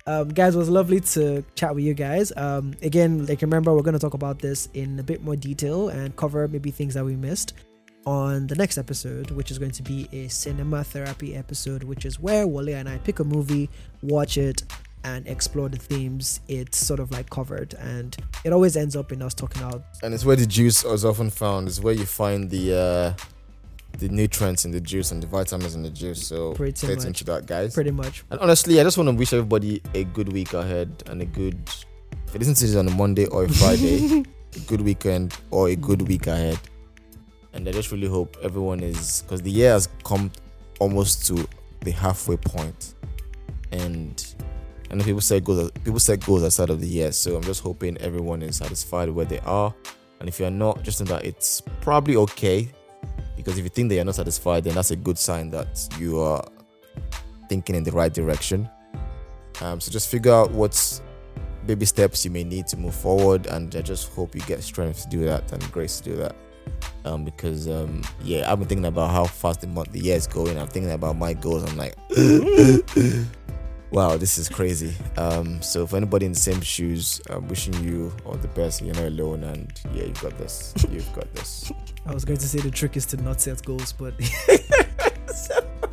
um, 0.06 0.28
guys, 0.28 0.54
it 0.54 0.58
was 0.58 0.70
lovely 0.70 1.00
to 1.00 1.44
chat 1.54 1.74
with 1.74 1.84
you 1.84 1.94
guys. 1.94 2.32
Um, 2.36 2.74
again, 2.82 3.26
like 3.26 3.42
remember, 3.42 3.74
we're 3.74 3.82
gonna 3.82 3.98
talk 3.98 4.14
about 4.14 4.38
this 4.38 4.68
in 4.74 4.98
a 4.98 5.02
bit 5.02 5.22
more 5.22 5.36
detail 5.36 5.88
and 5.90 6.14
cover 6.16 6.46
maybe 6.48 6.70
things 6.70 6.94
that 6.94 7.04
we 7.04 7.16
missed 7.16 7.52
on 8.08 8.46
the 8.46 8.54
next 8.54 8.78
episode, 8.78 9.30
which 9.32 9.50
is 9.50 9.58
going 9.58 9.70
to 9.70 9.82
be 9.82 10.08
a 10.12 10.28
cinema 10.28 10.82
therapy 10.82 11.36
episode, 11.36 11.84
which 11.84 12.06
is 12.06 12.18
where 12.18 12.46
Wale 12.46 12.70
and 12.70 12.88
I 12.88 12.96
pick 12.96 13.18
a 13.18 13.24
movie, 13.24 13.68
watch 14.02 14.38
it, 14.38 14.62
and 15.04 15.28
explore 15.28 15.68
the 15.68 15.76
themes 15.76 16.40
it's 16.48 16.78
sort 16.78 17.00
of 17.00 17.10
like 17.10 17.28
covered. 17.28 17.74
And 17.74 18.16
it 18.46 18.54
always 18.54 18.78
ends 18.78 18.96
up 18.96 19.12
in 19.12 19.20
us 19.20 19.34
talking 19.34 19.62
out. 19.62 19.82
and 20.02 20.14
it's 20.14 20.24
where 20.24 20.36
the 20.36 20.46
juice 20.46 20.86
is 20.86 21.04
often 21.04 21.28
found. 21.28 21.68
It's 21.68 21.80
where 21.80 21.92
you 21.92 22.06
find 22.06 22.48
the 22.48 22.74
uh, 22.74 23.24
the 23.98 24.08
nutrients 24.08 24.64
in 24.64 24.70
the 24.70 24.80
juice 24.80 25.12
and 25.12 25.22
the 25.22 25.26
vitamins 25.26 25.74
in 25.74 25.82
the 25.82 25.90
juice. 25.90 26.26
So 26.26 26.54
Pretty 26.54 26.76
stay 26.78 26.96
tuned 26.96 27.16
to 27.16 27.24
that, 27.24 27.44
guys. 27.44 27.74
Pretty 27.74 27.90
much. 27.90 28.24
And 28.30 28.40
honestly, 28.40 28.80
I 28.80 28.84
just 28.84 28.96
want 28.96 29.10
to 29.10 29.14
wish 29.16 29.34
everybody 29.34 29.82
a 29.92 30.04
good 30.04 30.32
week 30.32 30.54
ahead 30.54 31.04
and 31.08 31.20
a 31.20 31.26
good. 31.26 31.58
If 32.26 32.32
you 32.32 32.38
listen 32.38 32.54
to 32.54 32.66
this 32.66 32.74
on 32.74 32.88
a 32.88 32.90
Monday 32.90 33.26
or 33.26 33.44
a 33.44 33.48
Friday, 33.50 34.24
a 34.56 34.60
good 34.60 34.80
weekend 34.80 35.34
or 35.50 35.68
a 35.68 35.76
good 35.76 36.08
week 36.08 36.26
ahead. 36.26 36.58
And 37.58 37.68
I 37.68 37.72
just 37.72 37.90
really 37.90 38.06
hope 38.06 38.36
everyone 38.40 38.78
is 38.84 39.22
because 39.22 39.42
the 39.42 39.50
year 39.50 39.72
has 39.72 39.88
come 40.04 40.30
almost 40.78 41.26
to 41.26 41.44
the 41.80 41.90
halfway 41.90 42.36
point, 42.36 42.94
and 43.72 44.34
and 44.90 45.02
people 45.02 45.20
set 45.20 45.42
goals. 45.42 45.72
People 45.72 45.98
set 45.98 46.24
goals 46.24 46.42
at 46.42 46.44
the 46.44 46.50
start 46.52 46.70
of 46.70 46.80
the 46.80 46.86
year, 46.86 47.10
so 47.10 47.34
I'm 47.34 47.42
just 47.42 47.64
hoping 47.64 47.98
everyone 47.98 48.42
is 48.42 48.58
satisfied 48.58 49.10
where 49.10 49.24
they 49.24 49.40
are. 49.40 49.74
And 50.20 50.28
if 50.28 50.38
you're 50.38 50.52
not, 50.52 50.84
just 50.84 51.00
know 51.00 51.06
that 51.06 51.24
it's 51.24 51.60
probably 51.80 52.14
okay. 52.14 52.68
Because 53.36 53.58
if 53.58 53.64
you 53.64 53.70
think 53.70 53.88
that 53.88 53.96
you're 53.96 54.04
not 54.04 54.14
satisfied, 54.14 54.62
then 54.62 54.76
that's 54.76 54.92
a 54.92 54.96
good 54.96 55.18
sign 55.18 55.50
that 55.50 55.88
you 55.98 56.20
are 56.20 56.44
thinking 57.48 57.74
in 57.74 57.82
the 57.82 57.90
right 57.90 58.14
direction. 58.14 58.70
Um, 59.62 59.80
so 59.80 59.90
just 59.90 60.08
figure 60.08 60.32
out 60.32 60.52
what's 60.52 61.02
baby 61.66 61.86
steps 61.86 62.24
you 62.24 62.30
may 62.30 62.44
need 62.44 62.68
to 62.68 62.76
move 62.76 62.94
forward, 62.94 63.46
and 63.46 63.74
I 63.74 63.82
just 63.82 64.12
hope 64.12 64.36
you 64.36 64.42
get 64.42 64.62
strength 64.62 65.02
to 65.02 65.08
do 65.08 65.24
that 65.24 65.50
and 65.50 65.72
grace 65.72 65.98
to 65.98 66.10
do 66.10 66.16
that. 66.18 66.36
Um, 67.08 67.24
because 67.24 67.68
um, 67.68 68.02
yeah, 68.22 68.50
I've 68.50 68.58
been 68.58 68.68
thinking 68.68 68.86
about 68.86 69.10
how 69.10 69.24
fast 69.24 69.62
the 69.62 69.66
month, 69.66 69.92
the 69.92 70.00
year 70.00 70.16
is 70.16 70.26
going. 70.26 70.58
I'm 70.58 70.66
thinking 70.66 70.92
about 70.92 71.16
my 71.16 71.32
goals. 71.32 71.64
I'm 71.64 71.76
like, 71.76 71.94
wow, 73.90 74.16
this 74.18 74.36
is 74.36 74.48
crazy. 74.48 74.94
Um, 75.16 75.62
so 75.62 75.86
for 75.86 75.96
anybody 75.96 76.26
in 76.26 76.32
the 76.32 76.38
same 76.38 76.60
shoes, 76.60 77.20
I'm 77.30 77.48
wishing 77.48 77.74
you 77.82 78.14
all 78.26 78.34
the 78.34 78.48
best. 78.48 78.82
You're 78.82 78.94
not 78.94 79.04
alone, 79.04 79.42
and 79.44 79.72
yeah, 79.94 80.04
you've 80.04 80.20
got 80.20 80.36
this. 80.36 80.74
You've 80.90 81.10
got 81.14 81.32
this. 81.34 81.72
I 82.06 82.12
was 82.12 82.24
going 82.24 82.38
to 82.38 82.48
say 82.48 82.60
the 82.60 82.70
trick 82.70 82.96
is 82.96 83.06
to 83.06 83.16
not 83.18 83.40
set 83.40 83.64
goals, 83.64 83.92
but 83.92 84.14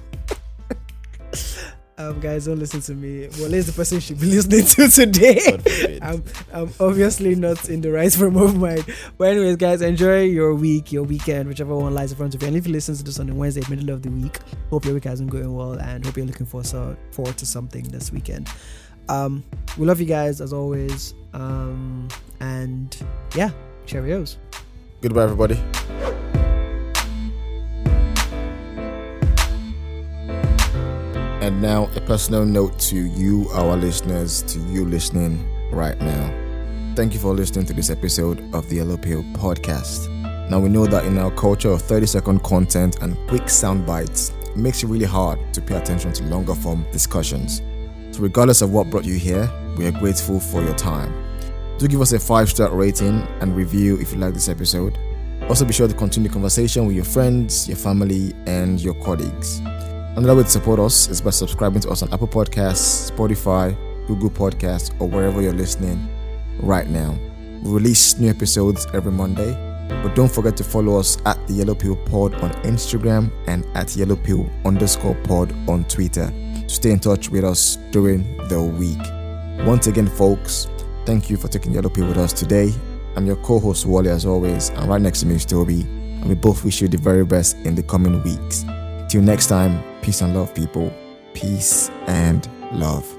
um, 1.97 2.19
guys, 2.19 2.45
don't 2.45 2.59
listen 2.59 2.81
to 2.81 2.93
me. 2.93 3.29
Well, 3.39 3.53
is 3.53 3.67
the 3.67 3.71
person 3.71 3.95
you 3.95 4.01
should 4.01 4.19
be 4.19 4.25
listening 4.35 4.65
to 4.65 4.89
today. 4.89 5.99
I'm, 6.01 6.23
I'm 6.53 6.69
obviously 6.79 7.35
not 7.35 7.69
in 7.69 7.81
the 7.81 7.91
right 7.91 8.11
frame 8.11 8.35
of 8.35 8.57
mind. 8.57 8.85
But 9.17 9.29
anyways, 9.29 9.55
guys, 9.55 9.81
enjoy 9.81 10.23
your 10.23 10.53
week, 10.53 10.91
your 10.91 11.03
weekend, 11.03 11.47
whichever 11.47 11.75
one 11.75 11.93
lies 11.93 12.11
in 12.11 12.17
front 12.17 12.35
of 12.35 12.41
you. 12.41 12.49
And 12.49 12.57
if 12.57 12.67
you 12.67 12.73
listen 12.73 12.95
to 12.95 13.03
this 13.03 13.19
on 13.19 13.29
a 13.29 13.33
Wednesday, 13.33 13.63
middle 13.69 13.91
of 13.91 14.01
the 14.01 14.09
week, 14.09 14.39
hope 14.69 14.83
your 14.85 14.93
week 14.93 15.05
has 15.05 15.21
been 15.21 15.29
going 15.29 15.55
well 15.55 15.73
and 15.73 16.05
hope 16.05 16.17
you're 16.17 16.25
looking 16.25 16.45
for 16.45 16.63
so, 16.63 16.97
forward 17.11 17.37
to 17.37 17.45
something 17.45 17.83
this 17.83 18.11
weekend. 18.11 18.49
Um, 19.07 19.43
we 19.77 19.85
love 19.85 19.99
you 20.01 20.07
guys 20.07 20.41
as 20.41 20.51
always. 20.51 21.13
Um, 21.33 22.09
and 22.41 22.95
yeah, 23.35 23.51
cheerios. 23.85 24.35
Goodbye, 25.01 25.23
everybody. 25.23 26.24
And 31.45 31.61
now, 31.61 31.91
a 31.95 32.01
personal 32.01 32.43
note 32.43 32.79
to 32.89 32.95
you, 32.97 33.47
our 33.53 33.77
listeners, 33.77 34.41
to 34.51 34.57
you 34.57 34.83
listening 34.83 35.47
right 35.69 35.95
now. 36.01 36.33
Thank 36.95 37.13
you 37.13 37.19
for 37.19 37.35
listening 37.35 37.67
to 37.67 37.73
this 37.73 37.91
episode 37.91 38.51
of 38.55 38.67
the 38.67 38.77
Yellow 38.77 38.97
Pill 38.97 39.21
podcast. 39.33 40.09
Now, 40.49 40.59
we 40.59 40.69
know 40.69 40.87
that 40.87 41.05
in 41.05 41.19
our 41.19 41.29
culture 41.29 41.69
of 41.69 41.83
30 41.83 42.07
second 42.07 42.43
content 42.43 42.97
and 43.03 43.15
quick 43.29 43.47
sound 43.47 43.85
bites, 43.85 44.33
it 44.41 44.57
makes 44.57 44.81
it 44.81 44.87
really 44.87 45.05
hard 45.05 45.37
to 45.53 45.61
pay 45.61 45.75
attention 45.75 46.11
to 46.13 46.23
longer 46.23 46.55
form 46.55 46.83
discussions. 46.91 47.61
So, 48.09 48.21
regardless 48.21 48.63
of 48.63 48.71
what 48.71 48.89
brought 48.89 49.05
you 49.05 49.19
here, 49.19 49.47
we 49.77 49.85
are 49.85 49.91
grateful 49.91 50.39
for 50.39 50.63
your 50.63 50.75
time. 50.75 51.13
Do 51.77 51.87
give 51.87 52.01
us 52.01 52.11
a 52.13 52.19
five 52.19 52.49
star 52.49 52.73
rating 52.73 53.21
and 53.39 53.55
review 53.55 54.01
if 54.01 54.13
you 54.13 54.17
like 54.17 54.33
this 54.33 54.49
episode. 54.49 54.97
Also, 55.47 55.63
be 55.63 55.73
sure 55.73 55.87
to 55.87 55.93
continue 55.93 56.27
the 56.27 56.33
conversation 56.33 56.87
with 56.87 56.95
your 56.95 57.05
friends, 57.05 57.67
your 57.67 57.77
family, 57.77 58.33
and 58.47 58.81
your 58.81 58.95
colleagues. 58.95 59.61
Another 60.15 60.35
way 60.35 60.43
to 60.43 60.49
support 60.49 60.79
us 60.79 61.09
is 61.09 61.19
by 61.19 61.29
subscribing 61.29 61.81
to 61.81 61.89
us 61.89 62.01
on 62.01 62.13
Apple 62.13 62.29
Podcasts, 62.29 63.11
Spotify, 63.11 63.75
Google 64.07 64.29
Podcasts, 64.29 64.93
or 65.01 65.09
wherever 65.09 65.41
you're 65.41 65.51
listening 65.51 66.07
right 66.61 66.87
now. 66.87 67.17
We 67.61 67.71
release 67.71 68.17
new 68.17 68.29
episodes 68.29 68.87
every 68.93 69.11
Monday, 69.11 69.51
but 69.89 70.15
don't 70.15 70.31
forget 70.31 70.55
to 70.55 70.63
follow 70.63 70.97
us 70.97 71.17
at 71.25 71.45
the 71.47 71.55
Yellow 71.55 71.75
Pill 71.75 71.97
Pod 71.97 72.33
on 72.35 72.51
Instagram 72.63 73.29
and 73.47 73.65
at 73.75 73.93
Yellow 73.97 74.15
Pill 74.15 74.49
underscore 74.63 75.15
pod 75.25 75.53
on 75.67 75.83
Twitter 75.83 76.27
to 76.61 76.69
stay 76.69 76.91
in 76.91 76.99
touch 76.99 77.29
with 77.29 77.43
us 77.43 77.75
during 77.91 78.37
the 78.47 78.63
week. 78.63 79.67
Once 79.67 79.87
again, 79.87 80.07
folks, 80.07 80.69
thank 81.05 81.29
you 81.29 81.35
for 81.35 81.49
taking 81.49 81.73
Yellow 81.73 81.89
Pill 81.89 82.07
with 82.07 82.17
us 82.17 82.31
today. 82.31 82.73
I'm 83.17 83.25
your 83.25 83.35
co-host 83.37 83.85
Wally 83.85 84.11
as 84.11 84.25
always, 84.25 84.69
and 84.69 84.87
right 84.87 85.01
next 85.01 85.19
to 85.21 85.25
me 85.25 85.35
is 85.35 85.45
Toby, 85.45 85.81
and 85.81 86.29
we 86.29 86.35
both 86.35 86.63
wish 86.63 86.81
you 86.81 86.87
the 86.87 86.97
very 86.97 87.25
best 87.25 87.57
in 87.65 87.75
the 87.75 87.83
coming 87.83 88.23
weeks. 88.23 88.63
Till 89.15 89.23
next 89.23 89.47
time, 89.47 89.81
peace 90.01 90.19
and 90.19 90.35
love, 90.35 90.53
people. 90.53 90.91
Peace 91.33 91.89
and 92.05 92.45
love. 92.73 93.14